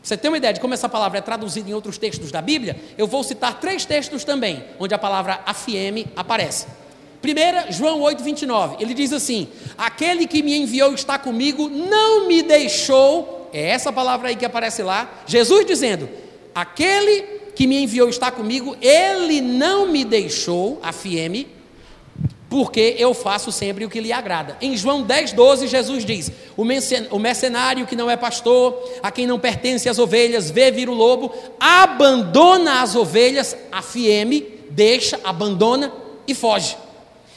você 0.03 0.19
tem 0.19 0.31
uma 0.31 0.37
ideia 0.37 0.53
de 0.53 0.61
como 0.61 0.75
essa 0.75 0.89
palavra 0.89 1.19
é 1.19 1.23
traduzida 1.23 1.71
em 1.71 1.73
outros 1.73 1.97
textos 1.97 2.31
da 2.31 2.43
Bíblia? 2.43 2.77
Eu 2.99 3.07
vou 3.07 3.25
citar 3.25 3.59
três 3.59 3.87
textos 3.87 4.23
também, 4.23 4.63
onde 4.79 4.95
a 4.95 4.99
palavra 4.99 5.41
afieme 5.47 6.07
aparece. 6.15 6.67
Primeira, 7.23 7.73
João 7.73 8.03
8, 8.03 8.23
29, 8.23 8.77
ele 8.81 8.93
diz 8.93 9.15
assim: 9.15 9.49
Aquele 9.79 10.27
que 10.27 10.43
me 10.43 10.55
enviou 10.59 10.93
está 10.93 11.19
comigo, 11.19 11.71
não 11.71 12.29
me 12.29 12.43
deixou, 12.43 13.49
é 13.51 13.71
essa 13.71 13.91
palavra 13.91 14.29
aí 14.29 14.37
que 14.37 14.45
aparece 14.45 14.83
lá, 14.83 15.23
Jesus 15.27 15.65
dizendo: 15.65 16.07
Aquele 16.55 17.23
que 17.57 17.67
me 17.67 17.83
enviou 17.83 18.11
está 18.11 18.31
comigo, 18.31 18.77
ele 18.83 19.41
não 19.41 19.87
me 19.87 20.05
deixou, 20.05 20.79
afieme, 20.83 21.49
porque 22.55 22.95
eu 23.01 23.13
faço 23.13 23.51
sempre 23.51 23.85
o 23.85 23.91
que 23.91 23.99
lhe 23.99 24.13
agrada. 24.13 24.57
Em 24.61 24.77
João 24.77 25.03
10, 25.03 25.33
12, 25.33 25.67
Jesus 25.67 26.05
diz: 26.05 26.31
O 26.57 27.19
mercenário 27.19 27.85
que 27.85 27.97
não 27.97 28.09
é 28.09 28.17
pastor, 28.17 28.81
a 29.03 29.11
quem 29.11 29.27
não 29.27 29.41
pertence 29.41 29.89
as 29.89 29.99
ovelhas, 29.99 30.53
vê 30.53 30.71
vir 30.71 30.89
o 30.89 30.95
lobo, 30.95 31.35
abandona 31.59 32.81
as 32.81 32.95
ovelhas, 32.95 33.57
afieme, 33.73 34.47
deixa, 34.71 35.19
abandona 35.25 35.93
e 36.29 36.33
foge. 36.33 36.77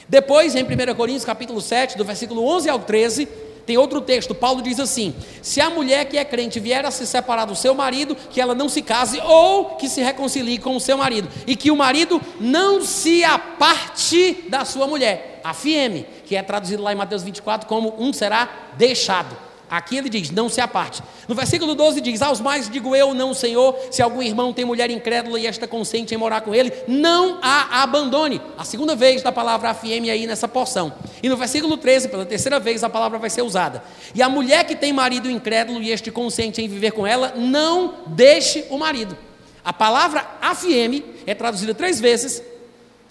Depois, 0.08 0.54
em 0.54 0.62
1 0.62 0.94
Coríntios 0.94 1.26
capítulo 1.26 1.62
7, 1.62 1.98
do 1.98 2.06
versículo 2.06 2.48
11 2.48 2.70
ao 2.70 2.78
13, 2.78 3.28
tem 3.68 3.78
outro 3.78 4.00
texto, 4.00 4.34
Paulo 4.34 4.62
diz 4.62 4.80
assim: 4.80 5.14
Se 5.42 5.60
a 5.60 5.70
mulher 5.70 6.06
que 6.06 6.18
é 6.18 6.24
crente 6.24 6.58
vier 6.58 6.86
a 6.86 6.90
se 6.90 7.06
separar 7.06 7.44
do 7.44 7.54
seu 7.54 7.76
marido, 7.76 8.16
que 8.16 8.40
ela 8.40 8.56
não 8.56 8.70
se 8.70 8.82
case 8.82 9.20
ou 9.20 9.76
que 9.76 9.90
se 9.90 10.02
reconcilie 10.02 10.58
com 10.58 10.78
o 10.78 10.80
seu 10.80 10.98
marido, 10.98 11.28
e 11.46 11.54
que 11.54 11.70
o 11.70 11.76
marido 11.76 12.22
não 12.40 12.82
se 12.82 13.26
aparte 13.26 14.46
da 14.48 14.64
sua 14.64 14.88
mulher. 14.88 15.42
A 15.44 15.54
fieme, 15.54 16.06
que 16.26 16.38
é 16.38 16.42
traduzido 16.42 16.82
lá 16.82 16.94
em 16.94 16.96
Mateus 16.96 17.24
24 17.24 17.68
como 17.68 17.94
um 18.02 18.14
será 18.14 18.50
deixado. 18.78 19.47
Aqui 19.70 19.98
ele 19.98 20.10
diz: 20.10 20.32
não 20.32 20.50
se 20.50 20.62
aparte. 20.62 21.04
No 21.28 21.36
versículo 21.36 21.76
12 21.76 22.00
diz: 22.02 22.22
Aos 22.22 22.40
mais 22.40 22.70
digo 22.70 22.96
eu, 22.96 23.14
não, 23.14 23.34
Senhor, 23.34 23.76
se 23.92 24.02
algum 24.02 24.22
irmão 24.22 24.54
tem 24.54 24.64
mulher 24.64 24.90
incrédula 24.90 25.40
e 25.40 25.46
esta 25.46 25.68
consente 25.68 26.14
em 26.14 26.18
morar 26.18 26.42
com 26.42 26.56
ele, 26.56 26.72
não 26.88 27.40
a 27.42 27.84
abandone. 27.84 28.42
A 28.58 28.64
segunda 28.64 28.96
vez 28.96 29.22
da 29.22 29.32
palavra 29.32 29.70
afieme 29.70 30.10
aí 30.10 30.26
nessa 30.26 30.48
porção. 30.48 30.94
E 31.22 31.28
no 31.28 31.36
versículo 31.36 31.78
13, 31.78 32.08
pela 32.10 32.26
terceira 32.26 32.60
vez, 32.60 32.84
a 32.84 32.90
palavra 32.90 33.20
vai 33.20 33.30
ser 33.30 33.42
usada. 33.42 33.84
E 34.16 34.22
a 34.22 34.30
mulher 34.30 34.64
que 34.66 34.76
tem 34.76 34.94
marido 34.94 35.30
incrédulo 35.30 35.82
e 35.82 35.92
este 35.92 36.12
consente 36.12 36.62
em 36.62 36.68
viver 36.68 36.92
com 36.92 37.06
ela, 37.06 37.34
não 37.36 37.96
deixe 38.08 38.66
o 38.70 38.78
marido. 38.78 39.18
A 39.64 39.74
palavra 39.74 40.26
afieme 40.42 41.04
é 41.26 41.36
traduzida 41.36 41.74
três 41.74 42.00
vezes 42.00 42.42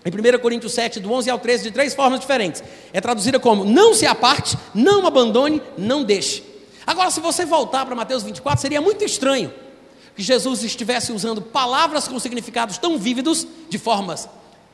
em 0.07 0.37
1 0.37 0.39
Coríntios 0.39 0.73
7, 0.73 1.01
do 1.01 1.13
11 1.13 1.29
ao 1.31 1.39
13, 1.39 1.65
de 1.65 1.71
três 1.73 1.93
formas 1.93 2.21
diferentes. 2.21 2.63
É 2.93 3.01
traduzida 3.01 3.41
como: 3.41 3.65
não 3.65 3.93
se 3.93 4.07
aparte, 4.07 4.57
não 4.73 5.07
abandone, 5.07 5.61
não 5.77 6.05
deixe. 6.05 6.45
Agora, 6.87 7.11
se 7.11 7.19
você 7.19 7.45
voltar 7.45 7.85
para 7.85 7.97
Mateus 7.97 8.23
24, 8.23 8.61
seria 8.61 8.81
muito 8.81 9.05
estranho 9.05 9.53
que 10.15 10.23
Jesus 10.23 10.63
estivesse 10.63 11.13
usando 11.13 11.43
palavras 11.43 12.07
com 12.07 12.19
significados 12.19 12.79
tão 12.79 12.97
vívidos, 12.97 13.47
de 13.69 13.79
formas 13.79 14.29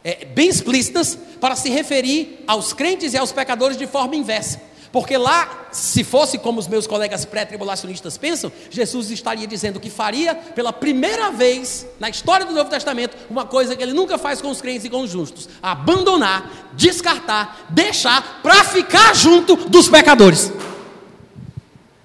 é, 0.04 0.26
bem 0.26 0.48
explícitas, 0.48 1.18
para 1.40 1.56
se 1.56 1.70
referir 1.70 2.44
aos 2.46 2.72
crentes 2.72 3.14
e 3.14 3.18
aos 3.18 3.32
pecadores 3.32 3.76
de 3.76 3.86
forma 3.86 4.14
inversa. 4.14 4.60
Porque 4.92 5.16
lá, 5.16 5.68
se 5.72 6.04
fosse 6.04 6.36
como 6.36 6.60
os 6.60 6.68
meus 6.68 6.86
colegas 6.86 7.24
pré-tribulacionistas 7.24 8.18
pensam, 8.18 8.52
Jesus 8.68 9.10
estaria 9.10 9.46
dizendo 9.46 9.80
que 9.80 9.88
faria 9.88 10.34
pela 10.34 10.70
primeira 10.70 11.30
vez 11.30 11.86
na 11.98 12.10
história 12.10 12.44
do 12.44 12.52
Novo 12.52 12.68
Testamento 12.68 13.16
uma 13.30 13.46
coisa 13.46 13.74
que 13.74 13.82
ele 13.82 13.94
nunca 13.94 14.18
faz 14.18 14.42
com 14.42 14.50
os 14.50 14.60
crentes 14.60 14.84
e 14.84 14.90
com 14.90 15.00
os 15.00 15.10
justos: 15.10 15.48
abandonar, 15.62 16.70
descartar, 16.74 17.66
deixar 17.70 18.40
para 18.42 18.62
ficar 18.64 19.14
junto 19.16 19.56
dos 19.56 19.88
pecadores. 19.88 20.52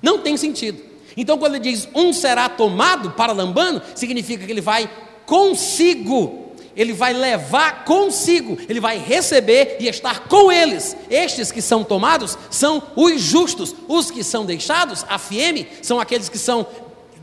Não 0.02 0.20
tem 0.20 0.38
sentido. 0.38 0.82
Então, 1.18 1.38
quando 1.38 1.56
ele 1.56 1.64
diz 1.72 1.90
um 1.94 2.14
será 2.14 2.48
tomado 2.48 3.12
para 3.12 3.34
lambano, 3.34 3.82
significa 3.96 4.46
que 4.46 4.52
ele 4.52 4.62
vai 4.62 4.90
consigo 5.26 6.47
ele 6.78 6.94
vai 6.94 7.12
levar 7.12 7.84
consigo, 7.84 8.56
ele 8.70 8.80
vai 8.80 9.00
receber 9.00 9.78
e 9.80 9.88
estar 9.88 10.28
com 10.28 10.52
eles. 10.52 10.96
Estes 11.10 11.52
que 11.52 11.62
são 11.62 11.84
tomados 11.84 12.38
são 12.52 12.84
os 12.96 13.20
justos, 13.20 13.76
os 13.88 14.12
que 14.12 14.24
são 14.24 14.46
deixados, 14.46 15.04
a 15.10 15.18
fieme, 15.18 15.68
são 15.82 16.00
aqueles 16.00 16.30
que 16.30 16.38
são 16.38 16.68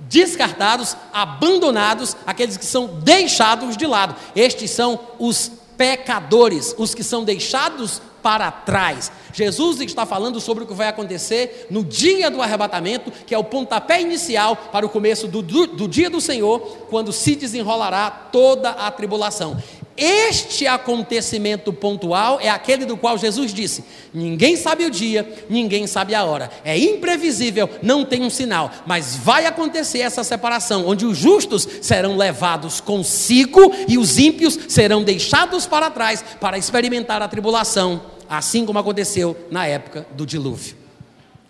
descartados, 0.09 0.97
abandonados, 1.13 2.17
aqueles 2.27 2.57
que 2.57 2.67
são 2.67 2.87
deixados 3.03 3.77
de 3.77 3.87
lado. 3.87 4.17
Estes 4.35 4.73
são 4.73 4.99
os 5.21 5.53
pecadores, 5.77 6.75
os 6.77 6.95
que 6.95 7.05
são 7.05 7.23
deixados 7.25 8.03
para 8.23 8.51
trás. 8.51 9.13
Jesus 9.35 9.81
está 9.81 10.07
falando 10.07 10.41
sobre 10.41 10.65
o 10.65 10.67
que 10.67 10.73
vai 10.73 10.89
acontecer 10.89 11.67
no 11.69 11.85
dia 11.85 12.31
do 12.31 12.41
arrebatamento, 12.41 13.13
que 13.27 13.35
é 13.35 13.39
o 13.39 13.45
pontapé 13.45 14.01
inicial 14.01 14.57
para 14.57 14.87
o 14.87 14.89
começo 14.89 15.27
do, 15.27 15.43
do, 15.43 15.67
do 15.67 15.89
dia 15.89 16.09
do 16.09 16.21
Senhor, 16.21 16.61
quando 16.89 17.13
se 17.13 17.35
desenrolará 17.35 18.11
toda 18.11 18.71
a 18.71 18.91
tribulação. 18.91 19.61
Este 19.97 20.67
acontecimento 20.67 21.73
pontual 21.73 22.41
é 22.41 22.49
aquele 22.49 22.85
do 22.85 22.97
qual 22.97 23.17
Jesus 23.17 23.55
disse: 23.55 23.85
ninguém 24.13 24.57
sabe 24.57 24.85
o 24.85 24.91
dia, 24.91 25.45
ninguém 25.49 25.87
sabe 25.87 26.17
a 26.17 26.25
hora. 26.25 26.51
É 26.65 26.77
imprevisível, 26.77 27.71
não 27.81 28.05
tem 28.05 28.23
um 28.23 28.31
sinal, 28.31 28.73
mas 28.87 29.17
vai 29.17 29.47
acontecer 29.47 30.01
essa 30.01 30.25
separação, 30.25 30.89
onde 30.89 31.07
os 31.07 31.17
justos 31.17 31.69
serão 31.81 32.17
levados 32.17 32.81
consigo 32.81 33.73
e 33.87 33.97
os 33.97 34.19
ímpios 34.19 34.59
serão 34.69 35.05
deixados 35.05 35.65
para 35.65 35.91
trás 35.91 36.25
para 36.41 36.59
experimentar 36.59 37.23
a 37.23 37.29
tribulação, 37.29 38.03
assim 38.29 38.65
como 38.67 38.79
aconteceu 38.79 39.37
na 39.51 39.67
época 39.67 40.07
do 40.13 40.25
dilúvio. 40.27 40.77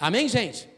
Amém, 0.01 0.29
gente? 0.29 0.69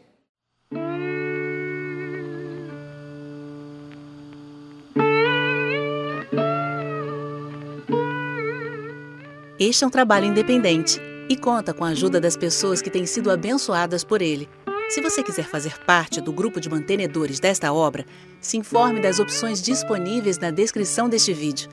Este 9.58 9.84
é 9.84 9.86
um 9.86 9.90
trabalho 9.90 10.26
independente 10.26 11.00
e 11.28 11.36
conta 11.36 11.72
com 11.72 11.84
a 11.84 11.88
ajuda 11.88 12.20
das 12.20 12.36
pessoas 12.36 12.82
que 12.82 12.90
têm 12.90 13.06
sido 13.06 13.30
abençoadas 13.30 14.04
por 14.04 14.20
ele. 14.20 14.48
Se 14.88 15.00
você 15.00 15.22
quiser 15.22 15.44
fazer 15.44 15.78
parte 15.84 16.20
do 16.20 16.32
grupo 16.32 16.60
de 16.60 16.68
mantenedores 16.68 17.40
desta 17.40 17.72
obra, 17.72 18.04
se 18.40 18.56
informe 18.56 19.00
das 19.00 19.18
opções 19.18 19.60
disponíveis 19.60 20.38
na 20.38 20.50
descrição 20.50 21.08
deste 21.08 21.32
vídeo. 21.32 21.68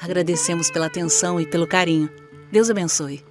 Agradecemos 0.00 0.70
pela 0.70 0.86
atenção 0.86 1.40
e 1.40 1.46
pelo 1.46 1.66
carinho. 1.66 2.08
Deus 2.52 2.70
abençoe. 2.70 3.22